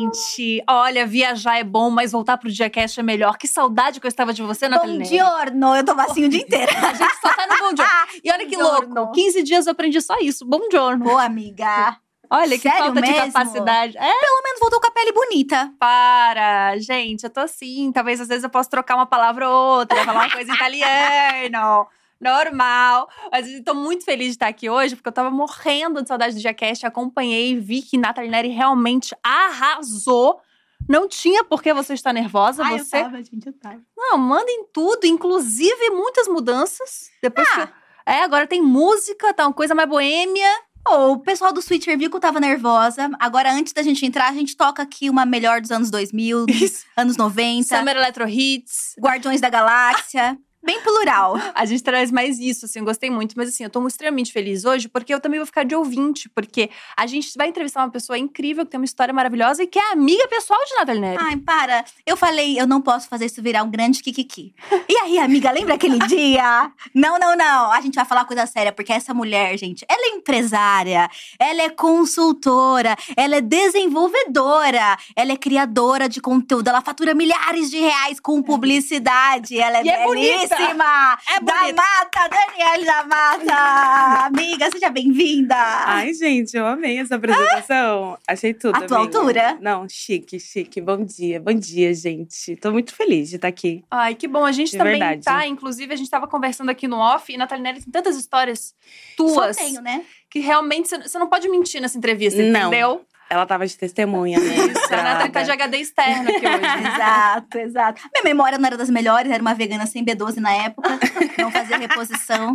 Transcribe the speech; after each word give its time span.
Gente. 0.00 0.62
Olha, 0.68 1.06
viajar 1.06 1.58
é 1.58 1.64
bom, 1.64 1.90
mas 1.90 2.12
voltar 2.12 2.36
pro 2.38 2.50
Diacast 2.50 2.98
é 2.98 3.02
melhor. 3.02 3.36
Que 3.36 3.46
saudade 3.48 4.00
que 4.00 4.06
eu 4.06 4.08
estava 4.08 4.32
de 4.32 4.42
você, 4.42 4.68
Nathalie. 4.68 4.98
Bom 4.98 5.04
giorno, 5.04 5.76
eu 5.76 5.84
tô 5.84 5.92
assim 5.92 6.24
o 6.24 6.28
dia 6.28 6.42
inteiro. 6.42 6.72
A 6.76 6.92
gente 6.94 7.16
só 7.20 7.32
tá 7.32 7.46
no 7.46 7.58
bom 7.58 7.76
giorno. 7.76 7.98
E 8.24 8.32
olha 8.32 8.46
que 8.46 8.56
louco. 8.56 9.12
15 9.12 9.42
dias 9.42 9.66
eu 9.66 9.72
aprendi 9.72 10.00
só 10.00 10.16
isso. 10.20 10.44
Bom 10.44 10.60
giorno. 10.70 11.04
Pô, 11.04 11.16
amiga. 11.16 11.96
Olha 12.30 12.56
que 12.58 12.68
Sério 12.68 12.78
falta 12.78 13.00
de 13.00 13.10
mesmo? 13.10 13.32
capacidade. 13.32 13.96
É, 13.96 14.00
Pelo 14.00 14.42
menos 14.44 14.60
voltou 14.60 14.80
com 14.80 14.86
a 14.86 14.90
pele 14.90 15.12
bonita. 15.12 15.72
para. 15.78 16.76
Gente, 16.78 17.24
eu 17.24 17.30
tô 17.30 17.40
assim. 17.40 17.90
Talvez 17.92 18.20
às 18.20 18.28
vezes 18.28 18.44
eu 18.44 18.50
possa 18.50 18.68
trocar 18.68 18.96
uma 18.96 19.06
palavra 19.06 19.48
ou 19.48 19.78
outra, 19.78 20.04
falar 20.04 20.24
uma 20.24 20.30
coisa 20.30 20.50
em 20.50 20.54
italiano. 20.54 21.86
Normal. 22.20 23.08
Mas 23.30 23.48
eu 23.48 23.62
tô 23.62 23.74
muito 23.74 24.04
feliz 24.04 24.26
de 24.28 24.32
estar 24.32 24.48
aqui 24.48 24.68
hoje, 24.68 24.96
porque 24.96 25.08
eu 25.08 25.12
tava 25.12 25.30
morrendo 25.30 26.02
de 26.02 26.08
saudade 26.08 26.34
do 26.34 26.40
Diacast. 26.40 26.84
Acompanhei, 26.86 27.58
vi 27.58 27.82
que 27.82 27.96
Nathalie 27.96 28.30
Neri 28.30 28.48
realmente 28.48 29.14
arrasou. 29.22 30.40
Não 30.88 31.06
tinha 31.08 31.44
por 31.44 31.62
que 31.62 31.72
você 31.74 31.94
estar 31.94 32.12
nervosa. 32.12 32.64
Ai, 32.64 32.78
você 32.78 32.96
eu 32.98 33.02
tava, 33.02 33.16
gente, 33.22 33.46
eu 33.46 33.52
tava. 33.52 33.80
Não, 33.96 34.16
mandem 34.16 34.66
tudo, 34.72 35.06
inclusive 35.06 35.90
muitas 35.90 36.26
mudanças. 36.28 37.10
Depois 37.22 37.46
Ah. 37.56 37.66
que. 37.66 37.72
É, 38.06 38.22
agora 38.22 38.46
tem 38.46 38.62
música, 38.62 39.34
tá 39.34 39.46
uma 39.46 39.52
coisa 39.52 39.74
mais 39.74 39.88
boêmia. 39.88 40.48
Ô, 40.88 41.12
o 41.12 41.18
pessoal 41.18 41.52
do 41.52 41.60
que 41.60 42.16
eu 42.16 42.20
tava 42.20 42.40
nervosa. 42.40 43.10
Agora, 43.18 43.52
antes 43.52 43.74
da 43.74 43.82
gente 43.82 44.06
entrar, 44.06 44.28
a 44.28 44.32
gente 44.32 44.56
toca 44.56 44.82
aqui 44.82 45.10
uma 45.10 45.26
melhor 45.26 45.60
dos 45.60 45.70
anos 45.70 45.90
2000, 45.90 46.46
dos 46.46 46.84
anos 46.96 47.18
90. 47.18 47.76
Summer 47.76 47.94
Electro 47.96 48.26
Hits. 48.26 48.94
Guardiões 48.98 49.42
da 49.42 49.50
Galáxia. 49.50 50.38
Bem 50.68 50.82
plural. 50.82 51.34
A 51.54 51.64
gente 51.64 51.82
traz 51.82 52.10
mais 52.10 52.38
isso, 52.38 52.66
assim, 52.66 52.80
eu 52.80 52.84
gostei 52.84 53.08
muito. 53.08 53.32
Mas 53.38 53.48
assim, 53.48 53.64
eu 53.64 53.70
tô 53.70 53.86
extremamente 53.88 54.30
feliz 54.30 54.66
hoje, 54.66 54.86
porque 54.86 55.14
eu 55.14 55.18
também 55.18 55.40
vou 55.40 55.46
ficar 55.46 55.64
de 55.64 55.74
ouvinte. 55.74 56.28
Porque 56.28 56.68
a 56.94 57.06
gente 57.06 57.32
vai 57.38 57.48
entrevistar 57.48 57.80
uma 57.80 57.90
pessoa 57.90 58.18
incrível, 58.18 58.66
que 58.66 58.72
tem 58.72 58.78
uma 58.78 58.84
história 58.84 59.14
maravilhosa 59.14 59.62
e 59.62 59.66
que 59.66 59.78
é 59.78 59.92
amiga 59.92 60.28
pessoal 60.28 60.60
de 60.66 60.74
Nathalie 60.74 61.00
Neri. 61.00 61.18
Ai, 61.18 61.36
para. 61.38 61.86
Eu 62.04 62.18
falei, 62.18 62.60
eu 62.60 62.66
não 62.66 62.82
posso 62.82 63.08
fazer 63.08 63.24
isso 63.24 63.42
virar 63.42 63.62
um 63.62 63.70
grande 63.70 64.02
kikiki. 64.02 64.54
E 64.86 64.96
aí, 64.98 65.18
amiga, 65.18 65.50
lembra 65.50 65.74
aquele 65.74 65.98
dia? 66.06 66.70
Não, 66.94 67.18
não, 67.18 67.34
não. 67.34 67.72
A 67.72 67.80
gente 67.80 67.94
vai 67.94 68.04
falar 68.04 68.26
coisa 68.26 68.44
séria, 68.44 68.70
porque 68.70 68.92
essa 68.92 69.14
mulher, 69.14 69.56
gente, 69.56 69.86
ela 69.88 70.12
é 70.12 70.16
empresária, 70.16 71.08
ela 71.38 71.62
é 71.62 71.70
consultora, 71.70 72.94
ela 73.16 73.36
é 73.36 73.40
desenvolvedora, 73.40 74.98
ela 75.16 75.32
é 75.32 75.36
criadora 75.36 76.10
de 76.10 76.20
conteúdo, 76.20 76.68
ela 76.68 76.82
fatura 76.82 77.14
milhares 77.14 77.70
de 77.70 77.78
reais 77.78 78.20
com 78.20 78.42
publicidade. 78.42 79.58
Ela 79.58 79.78
é 79.78 79.84
E 79.84 79.88
é 79.88 80.04
bonita. 80.04 80.57
Belíssima. 80.58 81.18
É 81.36 81.40
da. 81.40 81.58
Mata, 81.72 82.28
Daniele 82.28 82.84
da 82.84 83.04
Mata. 83.04 84.26
amiga, 84.26 84.70
seja 84.70 84.90
bem-vinda. 84.90 85.54
Ai, 85.56 86.12
gente, 86.14 86.56
eu 86.56 86.66
amei 86.66 86.98
essa 86.98 87.16
apresentação. 87.16 88.18
Achei 88.26 88.54
tudo. 88.54 88.74
A 88.76 88.82
tua 88.82 88.98
amiga. 88.98 89.18
altura? 89.18 89.58
Não, 89.60 89.88
chique, 89.88 90.38
chique. 90.40 90.80
Bom 90.80 91.04
dia, 91.04 91.40
bom 91.40 91.52
dia, 91.52 91.92
gente. 91.94 92.56
Tô 92.56 92.70
muito 92.70 92.94
feliz 92.94 93.28
de 93.28 93.36
estar 93.36 93.48
aqui. 93.48 93.84
Ai, 93.90 94.14
que 94.14 94.26
bom. 94.26 94.44
A 94.44 94.52
gente 94.52 94.72
De 94.72 94.78
também 94.78 94.98
verdade. 94.98 95.22
tá. 95.24 95.46
Inclusive, 95.46 95.92
a 95.92 95.96
gente 95.96 96.10
tava 96.10 96.26
conversando 96.26 96.70
aqui 96.70 96.88
no 96.88 96.96
off 96.96 97.32
e 97.32 97.36
Nathalie 97.36 97.62
Neri 97.62 97.82
tem 97.82 97.92
tantas 97.92 98.16
histórias 98.16 98.74
tuas 99.16 99.56
Só 99.56 99.62
tenho, 99.62 99.80
né? 99.82 100.04
que 100.30 100.40
realmente 100.40 100.88
você- 100.88 101.00
você 101.08 101.18
não 101.18 101.26
pode 101.26 101.48
mentir 101.48 101.80
nessa 101.80 101.96
entrevista, 101.96 102.42
Não. 102.42 102.60
entendeu? 102.68 103.02
Ela 103.30 103.44
tava 103.44 103.66
de 103.66 103.76
testemunha, 103.76 104.38
né? 104.38 104.54
Isso, 104.54 104.94
a 104.94 105.02
Nathalie 105.02 105.32
tá 105.32 105.42
de. 105.42 105.50
HD 105.50 105.78
externo 105.78 106.30
aqui 106.30 106.46
hoje. 106.46 106.88
Exato, 106.94 107.58
exato. 107.58 108.02
Minha 108.14 108.24
memória 108.24 108.58
não 108.58 108.66
era 108.66 108.76
das 108.76 108.88
melhores, 108.88 109.30
era 109.30 109.42
uma 109.42 109.54
vegana 109.54 109.86
sem 109.86 110.04
B12 110.04 110.36
na 110.36 110.52
época, 110.52 110.88
não 111.38 111.50
fazia 111.50 111.76
reposição. 111.76 112.52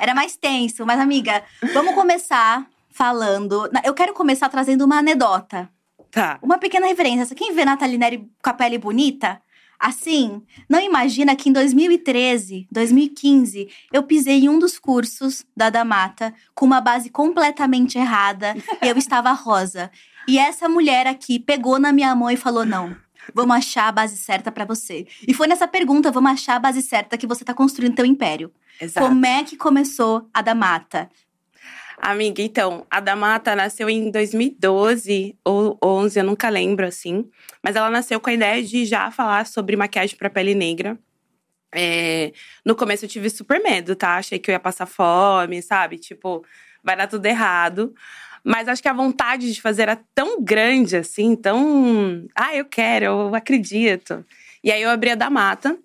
Era 0.00 0.14
mais 0.14 0.36
tenso. 0.36 0.86
Mas, 0.86 0.98
amiga, 0.98 1.42
vamos 1.72 1.94
começar 1.94 2.66
falando. 2.90 3.68
Eu 3.84 3.92
quero 3.92 4.14
começar 4.14 4.48
trazendo 4.48 4.84
uma 4.84 4.98
anedota. 4.98 5.68
Tá. 6.10 6.38
Uma 6.40 6.58
pequena 6.58 6.86
referência. 6.86 7.34
Quem 7.34 7.52
vê 7.52 7.64
Nathalie 7.64 7.98
Neri 7.98 8.30
com 8.42 8.50
a 8.50 8.54
pele 8.54 8.78
bonita, 8.78 9.40
assim, 9.80 10.40
não 10.68 10.80
imagina 10.80 11.34
que 11.34 11.48
em 11.48 11.52
2013, 11.52 12.68
2015, 12.70 13.68
eu 13.92 14.04
pisei 14.04 14.44
em 14.44 14.48
um 14.48 14.58
dos 14.58 14.78
cursos 14.78 15.44
da 15.56 15.70
Damata 15.70 16.32
com 16.54 16.64
uma 16.64 16.80
base 16.80 17.10
completamente 17.10 17.98
errada 17.98 18.54
e 18.80 18.88
eu 18.88 18.96
estava 18.96 19.32
rosa. 19.32 19.90
E 20.26 20.38
essa 20.38 20.68
mulher 20.68 21.06
aqui 21.06 21.38
pegou 21.38 21.78
na 21.78 21.92
minha 21.92 22.14
mão 22.14 22.30
e 22.30 22.36
falou: 22.36 22.64
não. 22.64 22.96
Vamos 23.32 23.56
achar 23.56 23.88
a 23.88 23.92
base 23.92 24.18
certa 24.18 24.52
pra 24.52 24.66
você. 24.66 25.06
E 25.26 25.32
foi 25.32 25.46
nessa 25.46 25.66
pergunta, 25.66 26.10
vamos 26.10 26.32
achar 26.32 26.56
a 26.56 26.58
base 26.58 26.82
certa 26.82 27.16
que 27.16 27.26
você 27.26 27.42
tá 27.42 27.54
construindo 27.54 27.94
teu 27.94 28.04
império. 28.04 28.52
Exato. 28.78 29.06
Como 29.06 29.24
é 29.24 29.42
que 29.44 29.56
começou 29.56 30.28
a 30.34 30.42
Damata? 30.42 31.08
Amiga, 31.96 32.42
então, 32.42 32.86
a 32.90 33.00
Damata 33.00 33.56
nasceu 33.56 33.88
em 33.88 34.10
2012 34.10 35.38
ou 35.44 35.78
11, 35.82 36.18
eu 36.18 36.24
nunca 36.24 36.50
lembro, 36.50 36.84
assim. 36.84 37.30
Mas 37.62 37.76
ela 37.76 37.88
nasceu 37.88 38.20
com 38.20 38.28
a 38.28 38.34
ideia 38.34 38.62
de 38.62 38.84
já 38.84 39.10
falar 39.10 39.46
sobre 39.46 39.76
maquiagem 39.76 40.16
pra 40.16 40.28
pele 40.28 40.54
negra. 40.54 40.98
É, 41.74 42.32
no 42.64 42.74
começo 42.76 43.04
eu 43.04 43.08
tive 43.08 43.30
super 43.30 43.60
medo, 43.62 43.96
tá? 43.96 44.16
Achei 44.16 44.38
que 44.38 44.50
eu 44.50 44.52
ia 44.52 44.60
passar 44.60 44.86
fome, 44.86 45.62
sabe? 45.62 45.98
Tipo, 45.98 46.44
vai 46.82 46.96
dar 46.96 47.06
tudo 47.06 47.26
errado. 47.26 47.94
Mas 48.44 48.68
acho 48.68 48.82
que 48.82 48.88
a 48.88 48.92
vontade 48.92 49.52
de 49.52 49.60
fazer 49.62 49.82
era 49.82 49.98
tão 50.14 50.42
grande, 50.42 50.96
assim, 50.96 51.34
tão. 51.34 52.26
Ah, 52.34 52.54
eu 52.54 52.66
quero, 52.66 53.04
eu 53.06 53.34
acredito. 53.34 54.24
E 54.62 54.70
aí 54.70 54.82
eu 54.82 54.90
abri 54.90 55.10
a 55.10 55.14
Damata. 55.14 55.78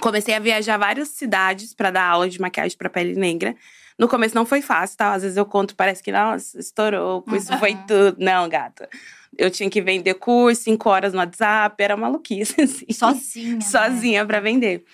Comecei 0.00 0.34
a 0.34 0.38
viajar 0.38 0.78
várias 0.78 1.08
cidades 1.08 1.74
pra 1.74 1.90
dar 1.90 2.04
aula 2.08 2.28
de 2.28 2.40
maquiagem 2.40 2.76
pra 2.78 2.88
pele 2.88 3.14
negra. 3.14 3.54
No 3.98 4.08
começo 4.08 4.34
não 4.34 4.46
foi 4.46 4.62
fácil, 4.62 4.96
tá? 4.96 5.12
Às 5.12 5.22
vezes 5.22 5.36
eu 5.36 5.44
conto, 5.44 5.76
parece 5.76 6.02
que, 6.02 6.10
nossa, 6.10 6.58
estourou, 6.58 7.22
isso 7.34 7.54
foi 7.58 7.74
tudo. 7.86 8.16
Não, 8.18 8.48
gata. 8.48 8.88
Eu 9.36 9.50
tinha 9.50 9.68
que 9.68 9.82
vender 9.82 10.14
curso, 10.14 10.62
cinco 10.62 10.88
horas 10.88 11.12
no 11.12 11.18
WhatsApp, 11.18 11.82
era 11.82 11.98
maluquice, 11.98 12.54
assim. 12.62 12.86
Sozinha. 12.90 13.54
né? 13.56 13.60
Sozinha 13.60 14.24
pra 14.24 14.40
vender. 14.40 14.84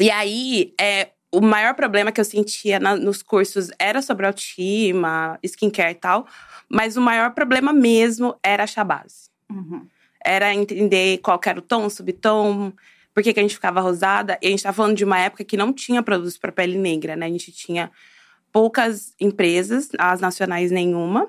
E 0.00 0.10
aí, 0.10 0.72
é, 0.80 1.10
o 1.36 1.40
maior 1.42 1.74
problema 1.74 2.12
que 2.12 2.20
eu 2.20 2.24
sentia 2.24 2.78
na- 2.78 2.96
nos 2.96 3.22
cursos 3.22 3.70
era 3.78 4.00
sobre 4.02 4.26
autoestima, 4.26 5.38
skincare 5.42 5.92
e 5.92 5.94
tal. 5.94 6.26
Mas 6.68 6.96
o 6.96 7.00
maior 7.00 7.30
problema 7.32 7.72
mesmo 7.72 8.34
era 8.42 8.64
achar 8.64 8.84
base. 8.84 9.28
Uhum. 9.50 9.86
Era 10.24 10.54
entender 10.54 11.18
qual 11.18 11.38
que 11.38 11.48
era 11.48 11.58
o 11.58 11.62
tom, 11.62 11.88
subtom, 11.90 12.72
por 13.12 13.22
que, 13.22 13.32
que 13.32 13.40
a 13.40 13.42
gente 13.42 13.54
ficava 13.54 13.80
rosada. 13.80 14.38
E 14.40 14.46
a 14.46 14.50
gente 14.50 14.62
tá 14.62 14.72
falando 14.72 14.96
de 14.96 15.04
uma 15.04 15.18
época 15.18 15.44
que 15.44 15.56
não 15.56 15.72
tinha 15.72 16.02
produtos 16.02 16.38
para 16.38 16.50
pele 16.50 16.78
negra, 16.78 17.14
né? 17.14 17.26
A 17.26 17.30
gente 17.30 17.52
tinha 17.52 17.90
poucas 18.50 19.14
empresas, 19.20 19.88
as 19.98 20.20
nacionais 20.20 20.70
nenhuma. 20.70 21.28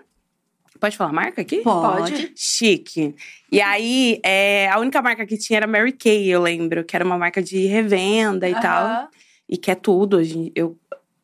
Pode 0.79 0.97
falar 0.97 1.09
a 1.11 1.13
marca 1.13 1.41
aqui? 1.41 1.57
Pode. 1.57 2.33
Chique. 2.35 3.15
E 3.51 3.61
aí, 3.61 4.19
é, 4.23 4.69
a 4.69 4.77
única 4.79 5.01
marca 5.01 5.25
que 5.25 5.37
tinha 5.37 5.57
era 5.57 5.67
Mary 5.67 5.91
Kay, 5.93 6.27
eu 6.27 6.41
lembro, 6.41 6.83
que 6.83 6.95
era 6.95 7.05
uma 7.05 7.17
marca 7.17 7.41
de 7.41 7.65
revenda 7.65 8.47
e 8.49 8.53
tal. 8.61 9.09
E 9.47 9.57
que 9.57 9.71
é 9.71 9.75
tudo. 9.75 10.19
Eu 10.55 10.77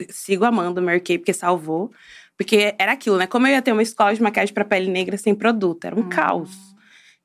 sigo 0.09 0.45
amando 0.45 0.81
Mary 0.81 1.01
Kay 1.01 1.17
porque 1.17 1.33
salvou. 1.33 1.91
Porque 2.37 2.73
era 2.79 2.93
aquilo, 2.93 3.17
né? 3.17 3.27
Como 3.27 3.45
eu 3.45 3.51
ia 3.51 3.61
ter 3.61 3.71
uma 3.71 3.83
escola 3.83 4.13
de 4.13 4.21
maquiagem 4.21 4.53
para 4.53 4.65
pele 4.65 4.89
negra 4.89 5.17
sem 5.17 5.35
produto, 5.35 5.85
era 5.85 5.95
um 5.95 6.09
caos. 6.09 6.51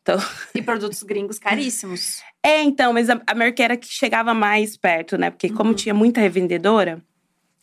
Então, 0.03 0.19
E 0.55 0.63
produtos 0.63 1.03
gringos 1.03 1.39
caríssimos. 1.39 2.23
é, 2.43 2.63
então, 2.63 2.93
mas 2.93 3.11
a, 3.11 3.21
a 3.27 3.35
Mary 3.35 3.53
Kay 3.53 3.65
era 3.65 3.77
que 3.77 3.89
chegava 3.89 4.33
mais 4.35 4.77
perto, 4.77 5.17
né? 5.17 5.31
Porque 5.31 5.49
como 5.49 5.75
tinha 5.75 5.95
muita 5.95 6.21
revendedora, 6.21 7.03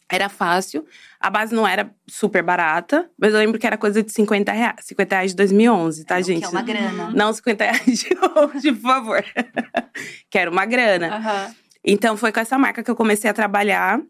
era 0.10 0.30
fácil. 0.30 0.86
A 1.20 1.30
base 1.30 1.56
não 1.56 1.68
era 1.68 1.90
super 2.08 2.44
barata, 2.44 3.10
mas 3.18 3.34
eu 3.34 3.40
lembro 3.40 3.60
que 3.60 3.66
era 3.66 3.78
coisa 3.78 4.04
de 4.04 4.12
50 4.12 4.52
reais. 4.52 4.76
50 4.82 5.16
reais 5.16 5.32
de 5.32 5.38
2011, 5.38 6.06
tá, 6.06 6.22
gente? 6.22 6.40
Que 6.40 6.46
é 6.46 6.50
uma 6.50 6.62
grana. 6.62 7.12
Não 7.12 7.32
50 7.34 7.64
reais 7.64 8.00
de 8.00 8.10
hoje, 8.14 8.74
por 8.74 8.82
favor. 8.82 9.26
Quero 10.30 10.52
uma 10.52 10.66
grana. 10.66 11.16
Aham. 11.16 11.56
Então, 11.84 12.16
foi 12.16 12.32
com 12.32 12.40
essa 12.40 12.58
marca 12.58 12.84
que 12.84 12.90
eu 12.90 12.96
comecei 12.96 13.30
a 13.30 13.34
trabalhar. 13.34 14.02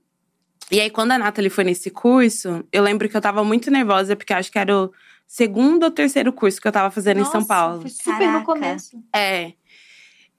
E 0.72 0.80
aí, 0.80 0.90
quando 0.90 1.12
a 1.12 1.18
Nathalie 1.18 1.50
foi 1.50 1.64
nesse 1.64 1.90
curso, 1.90 2.64
eu 2.72 2.84
lembro 2.84 3.10
que 3.10 3.18
eu 3.18 3.22
tava 3.22 3.44
muito 3.44 3.70
nervosa, 3.72 4.16
porque 4.16 4.34
eu 4.34 4.38
acho 4.38 4.52
que 4.52 4.60
era 4.60 4.75
o 4.75 4.92
segundo 5.28 5.84
ou 5.84 5.92
terceiro 5.92 6.31
curso 6.31 6.62
que 6.62 6.68
eu 6.68 6.72
tava 6.72 6.92
fazendo 6.92 7.22
em 7.22 7.25
São 7.25 7.42
Nossa, 7.42 7.48
Paulo. 7.48 7.81
Foi 7.81 7.90
super 7.90 8.20
Caraca. 8.20 8.40
no 8.40 8.46
começo. 8.46 9.04
É. 9.16 9.54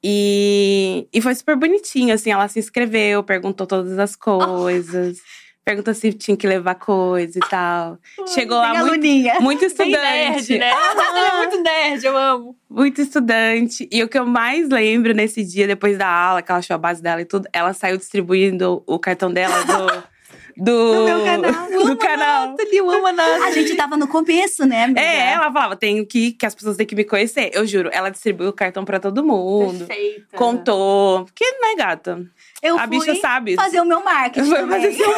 E, 0.02 1.08
e 1.12 1.20
foi 1.20 1.34
super 1.34 1.56
bonitinho, 1.56 2.14
assim. 2.14 2.30
Ela 2.30 2.46
se 2.48 2.58
inscreveu, 2.58 3.22
perguntou 3.22 3.66
todas 3.66 3.98
as 3.98 4.14
coisas. 4.14 5.18
Perguntou 5.64 5.94
se 5.94 6.12
tinha 6.12 6.36
que 6.36 6.46
levar 6.46 6.74
coisa 6.74 7.38
e 7.38 7.48
tal. 7.48 7.98
Chegou 8.34 8.58
lá 8.58 8.72
Bem 8.72 8.80
muito, 8.80 8.92
aluninha. 8.92 9.40
muito 9.40 9.60
Bem 9.60 9.68
estudante. 9.68 9.92
nerd, 9.96 10.58
né? 10.58 10.68
Ela 10.74 11.28
é 11.28 11.36
muito 11.38 11.62
nerd, 11.62 12.04
eu 12.04 12.16
amo. 12.16 12.56
Muito 12.68 13.00
estudante. 13.00 13.88
E 13.90 14.02
o 14.02 14.08
que 14.08 14.18
eu 14.18 14.26
mais 14.26 14.68
lembro 14.68 15.14
nesse 15.14 15.42
dia, 15.42 15.66
depois 15.66 15.96
da 15.96 16.06
aula, 16.06 16.42
que 16.42 16.50
ela 16.52 16.58
achou 16.58 16.74
a 16.74 16.78
base 16.78 17.02
dela 17.02 17.22
e 17.22 17.24
tudo, 17.24 17.48
ela 17.52 17.72
saiu 17.72 17.96
distribuindo 17.96 18.82
o 18.86 18.98
cartão 18.98 19.32
dela 19.32 19.62
do. 19.64 20.14
Do, 20.56 20.94
Do 20.94 21.04
meu 21.04 21.24
canal. 21.24 21.70
Do 21.70 21.96
canal. 21.96 22.50
Nathalie, 22.54 22.76
eu 22.76 22.90
amo 22.90 23.06
a 23.06 23.12
Nathalie. 23.12 23.44
A 23.44 23.50
gente 23.52 23.74
tava 23.74 23.96
no 23.96 24.06
começo, 24.06 24.66
né, 24.66 24.84
amiga? 24.84 25.00
É, 25.00 25.32
ela 25.32 25.50
falava, 25.50 25.76
tenho 25.76 26.06
que, 26.06 26.32
que 26.32 26.44
as 26.46 26.54
pessoas 26.54 26.76
têm 26.76 26.86
que 26.86 26.94
me 26.94 27.04
conhecer. 27.04 27.50
Eu 27.54 27.66
juro, 27.66 27.88
ela 27.92 28.10
distribuiu 28.10 28.50
o 28.50 28.52
cartão 28.52 28.84
pra 28.84 29.00
todo 29.00 29.24
mundo. 29.24 29.86
Perfeita. 29.86 30.36
Contou. 30.36 31.24
Porque, 31.24 31.44
né, 31.44 31.74
gata? 31.76 32.24
Eu 32.64 32.78
a 32.78 32.88
fui 32.88 32.98
bicha 32.98 33.14
sabe. 33.20 33.54
fazer 33.56 33.80
o 33.80 33.84
meu 33.84 34.02
marketing 34.02 34.48
Foi 34.48 34.66
fazer 34.66 34.92
seu 34.92 35.10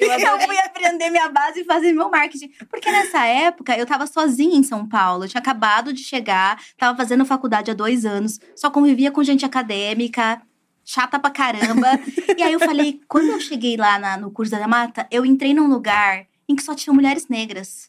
Eu 0.00 0.40
fui 0.40 0.58
aprender 0.58 1.08
minha 1.10 1.28
base 1.30 1.60
e 1.60 1.64
fazer 1.64 1.92
meu 1.92 2.10
marketing. 2.10 2.48
Porque 2.68 2.90
nessa 2.90 3.24
época 3.24 3.76
eu 3.78 3.86
tava 3.86 4.06
sozinha 4.06 4.56
em 4.58 4.62
São 4.62 4.86
Paulo. 4.86 5.24
Eu 5.24 5.28
tinha 5.28 5.40
acabado 5.40 5.92
de 5.92 6.02
chegar, 6.04 6.60
tava 6.76 6.96
fazendo 6.96 7.24
faculdade 7.24 7.70
há 7.70 7.74
dois 7.74 8.04
anos, 8.04 8.38
só 8.54 8.68
convivia 8.70 9.10
com 9.10 9.22
gente 9.22 9.44
acadêmica, 9.46 10.42
chata 10.84 11.18
pra 11.18 11.30
caramba. 11.30 11.98
e 12.36 12.42
aí 12.42 12.52
eu 12.52 12.60
falei, 12.60 13.00
quando 13.08 13.28
eu 13.30 13.40
cheguei 13.40 13.76
lá 13.76 13.98
na- 13.98 14.16
no 14.18 14.30
curso 14.30 14.50
da 14.52 14.68
Mata, 14.68 15.06
eu 15.10 15.24
entrei 15.24 15.54
num 15.54 15.66
lugar 15.68 16.26
em 16.48 16.54
que 16.54 16.62
só 16.62 16.74
tinha 16.74 16.92
mulheres 16.92 17.28
negras. 17.28 17.88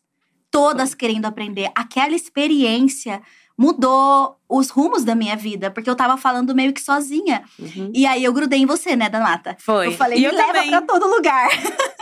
Todas 0.49 0.93
querendo 0.95 1.25
aprender. 1.25 1.69
Aquela 1.75 2.15
experiência 2.15 3.21
mudou 3.57 4.37
os 4.47 4.69
rumos 4.69 5.03
da 5.03 5.15
minha 5.15 5.35
vida, 5.35 5.71
porque 5.71 5.89
eu 5.89 5.95
tava 5.95 6.15
falando 6.17 6.53
meio 6.55 6.71
que 6.71 6.81
sozinha. 6.81 7.43
Uhum. 7.59 7.91
E 7.93 8.05
aí 8.05 8.23
eu 8.23 8.31
grudei 8.31 8.59
em 8.59 8.65
você, 8.65 8.95
né, 8.95 9.09
Danata? 9.09 9.55
Foi. 9.59 9.87
Eu 9.87 9.91
falei, 9.93 10.19
e 10.19 10.21
me 10.21 10.27
eu 10.27 10.33
leva 10.35 10.53
também. 10.53 10.69
pra 10.69 10.81
todo 10.81 11.07
lugar. 11.07 11.49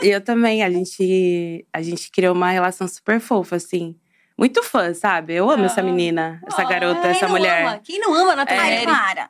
E 0.02 0.08
eu 0.10 0.22
também. 0.22 0.62
A 0.64 0.70
gente, 0.70 1.66
a 1.72 1.82
gente 1.82 2.12
criou 2.12 2.36
uma 2.36 2.52
relação 2.52 2.88
super 2.88 3.20
fofa, 3.20 3.56
assim. 3.56 3.96
Muito 4.38 4.62
fã, 4.62 4.94
sabe? 4.94 5.34
Eu 5.34 5.50
amo 5.50 5.64
essa 5.64 5.80
Ah. 5.80 5.84
menina, 5.84 6.42
essa 6.46 6.62
Ah, 6.62 6.66
garota, 6.66 7.02
quem 7.02 7.12
essa 7.12 7.28
mulher. 7.28 7.62
ama? 7.66 7.80
Quem 7.84 8.00
não 8.00 8.14
ama 8.14 8.34
a 8.34 8.36
Nathalie? 8.36 8.78
Ai, 8.80 8.86
para. 8.86 9.30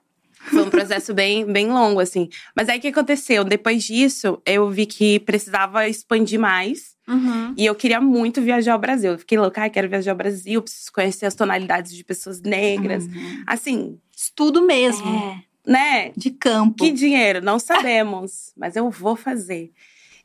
Foi 0.50 0.64
um 0.64 0.70
processo 0.70 1.14
bem, 1.14 1.46
bem 1.46 1.72
longo, 1.72 2.00
assim. 2.00 2.28
Mas 2.56 2.70
aí 2.70 2.80
o 2.80 2.82
que 2.82 2.88
aconteceu? 2.88 3.44
Depois 3.44 3.84
disso, 3.84 4.42
eu 4.46 4.70
vi 4.70 4.86
que 4.88 5.20
precisava 5.20 5.88
expandir 5.88 6.40
mais. 6.40 6.95
Uhum. 7.08 7.54
E 7.56 7.66
eu 7.66 7.76
queria 7.76 8.02
muito 8.02 8.42
viajar 8.42 8.74
ao 8.74 8.80
Brasil. 8.80 9.12
Eu 9.12 9.20
fiquei 9.20 9.38
louca, 9.38 9.62
ai, 9.62 9.70
quero 9.70 9.88
viajar 9.88 10.12
ao 10.12 10.18
Brasil, 10.18 10.62
preciso 10.62 10.92
conhecer 10.92 11.26
as 11.26 11.36
tonalidades 11.36 11.94
de 11.94 12.04
pessoas 12.04 12.42
negras. 12.42 13.06
Assim, 13.46 14.00
Estudo 14.16 14.62
mesmo. 14.62 15.08
É, 15.08 15.44
né? 15.68 16.12
de 16.16 16.32
campo. 16.32 16.78
Que 16.78 16.92
dinheiro? 16.92 17.42
Não 17.42 17.60
sabemos, 17.60 18.54
mas 18.58 18.76
eu 18.76 18.90
vou 18.90 19.16
fazer. 19.16 19.72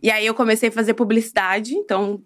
E 0.00 0.10
aí 0.10 0.24
eu 0.24 0.34
comecei 0.34 0.68
a 0.68 0.72
fazer 0.72 0.94
publicidade, 0.94 1.74
então 1.74 2.22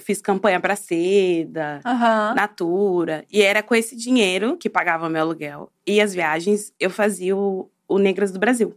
fiz 0.00 0.20
campanha 0.20 0.60
para 0.60 0.76
seda, 0.76 1.80
Aham. 1.84 2.34
Natura. 2.34 3.24
E 3.32 3.40
era 3.40 3.62
com 3.62 3.74
esse 3.74 3.96
dinheiro 3.96 4.56
que 4.56 4.68
pagava 4.68 5.08
meu 5.08 5.22
aluguel 5.22 5.72
e 5.86 6.00
as 6.00 6.12
viagens, 6.12 6.72
eu 6.78 6.90
fazia 6.90 7.34
o, 7.34 7.70
o 7.88 7.98
Negras 7.98 8.30
do 8.30 8.38
Brasil, 8.38 8.76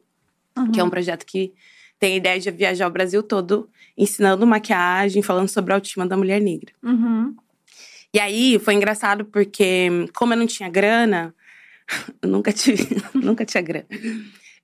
que 0.74 0.80
é 0.80 0.84
um 0.84 0.90
projeto 0.90 1.26
que 1.26 1.54
tem 2.00 2.14
a 2.14 2.18
ideia 2.18 2.40
de 2.40 2.50
viajar 2.52 2.88
o 2.88 2.92
Brasil 2.92 3.22
todo, 3.22 3.70
ensinando 4.00 4.48
maquiagem, 4.48 5.22
falando 5.22 5.50
sobre 5.50 5.74
a 5.74 5.76
autoestima 5.76 6.08
da 6.08 6.16
mulher 6.18 6.40
negra. 6.42 6.72
Uhum. 6.82 7.36
E 8.14 8.20
aí 8.20 8.58
foi 8.58 8.74
engraçado 8.74 9.26
porque, 9.26 9.90
como 10.16 10.34
eu 10.34 10.38
não 10.38 10.48
tinha 10.48 10.70
grana, 10.70 11.36
eu 12.22 12.30
nunca 12.30 12.52
tive, 12.54 12.88
nunca 13.14 13.46
tinha 13.46 13.62
grana. 13.62 13.86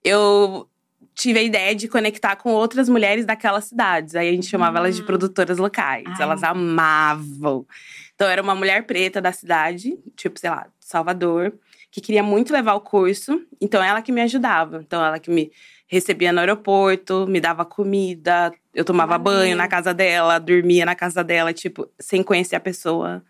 Eu 0.04 0.68
tive 1.14 1.40
a 1.40 1.44
ideia 1.44 1.76
de 1.76 1.88
conectar 1.88 2.36
com 2.38 2.52
outras 2.52 2.90
mulheres 2.90 3.26
daquelas 3.26 3.66
cidades. 3.66 4.16
Aí 4.16 4.30
a 4.30 4.32
gente 4.32 4.48
chamava 4.48 4.78
elas 4.80 4.96
de 4.96 5.02
Hum. 5.02 5.06
produtoras 5.06 5.58
locais. 5.58 6.06
Ai. 6.08 6.22
Elas 6.22 6.42
amavam. 6.44 7.66
Então 8.16 8.28
era 8.28 8.42
uma 8.42 8.56
mulher 8.56 8.86
preta 8.86 9.22
da 9.22 9.32
cidade, 9.32 9.98
tipo, 10.16 10.40
sei 10.40 10.50
lá, 10.50 10.68
Salvador, 10.80 11.54
que 11.92 12.00
queria 12.02 12.24
muito 12.24 12.52
levar 12.54 12.74
o 12.76 12.82
curso. 12.82 13.42
Então 13.62 13.84
ela 13.84 14.02
que 14.02 14.12
me 14.12 14.22
ajudava. 14.22 14.82
Então 14.86 15.04
ela 15.04 15.20
que 15.20 15.30
me 15.30 15.52
recebia 15.88 16.32
no 16.34 16.40
aeroporto, 16.40 17.26
me 17.28 17.40
dava 17.40 17.64
comida, 17.66 18.52
eu 18.74 18.84
tomava 18.84 19.18
banho 19.18 19.56
na 19.56 19.68
casa 19.68 19.94
dela, 19.94 20.40
dormia 20.40 20.86
na 20.86 20.96
casa 20.96 21.24
dela, 21.24 21.54
tipo, 21.54 21.88
sem 22.00 22.24
conhecer 22.24 22.56
a 22.56 22.60
pessoa. 22.60 23.24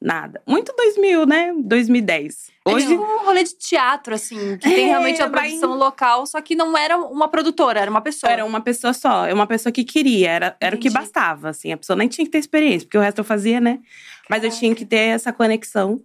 Nada. 0.00 0.42
Muito 0.46 0.74
2000, 0.76 1.24
né? 1.26 1.54
2010. 1.58 2.50
É 2.66 2.70
Hoje, 2.70 2.86
tipo 2.86 3.02
um 3.02 3.24
rolê 3.24 3.42
de 3.42 3.54
teatro, 3.56 4.14
assim, 4.14 4.58
que 4.58 4.68
tem 4.68 4.84
É, 4.84 4.86
realmente 4.88 5.22
a 5.22 5.26
vai- 5.26 5.48
produção 5.48 5.74
local, 5.74 6.26
só 6.26 6.40
que 6.42 6.54
não 6.54 6.76
era 6.76 6.98
uma 6.98 7.28
produtora, 7.28 7.80
era 7.80 7.90
uma 7.90 8.02
pessoa. 8.02 8.30
Era 8.30 8.44
uma 8.44 8.60
pessoa 8.60 8.92
só, 8.92 9.26
é 9.26 9.32
uma 9.32 9.46
pessoa 9.46 9.72
que 9.72 9.82
queria, 9.84 10.30
era, 10.30 10.56
era 10.60 10.76
o 10.76 10.78
que 10.78 10.90
bastava, 10.90 11.48
assim. 11.48 11.72
A 11.72 11.78
pessoa 11.78 11.96
nem 11.96 12.08
tinha 12.08 12.24
que 12.26 12.30
ter 12.30 12.38
experiência, 12.38 12.86
porque 12.86 12.98
o 12.98 13.00
resto 13.00 13.18
eu 13.20 13.24
fazia, 13.24 13.58
né? 13.58 13.80
Mas 14.28 14.44
eu 14.44 14.50
tinha 14.50 14.74
que 14.74 14.84
ter 14.84 14.96
essa 14.98 15.32
conexão. 15.32 16.02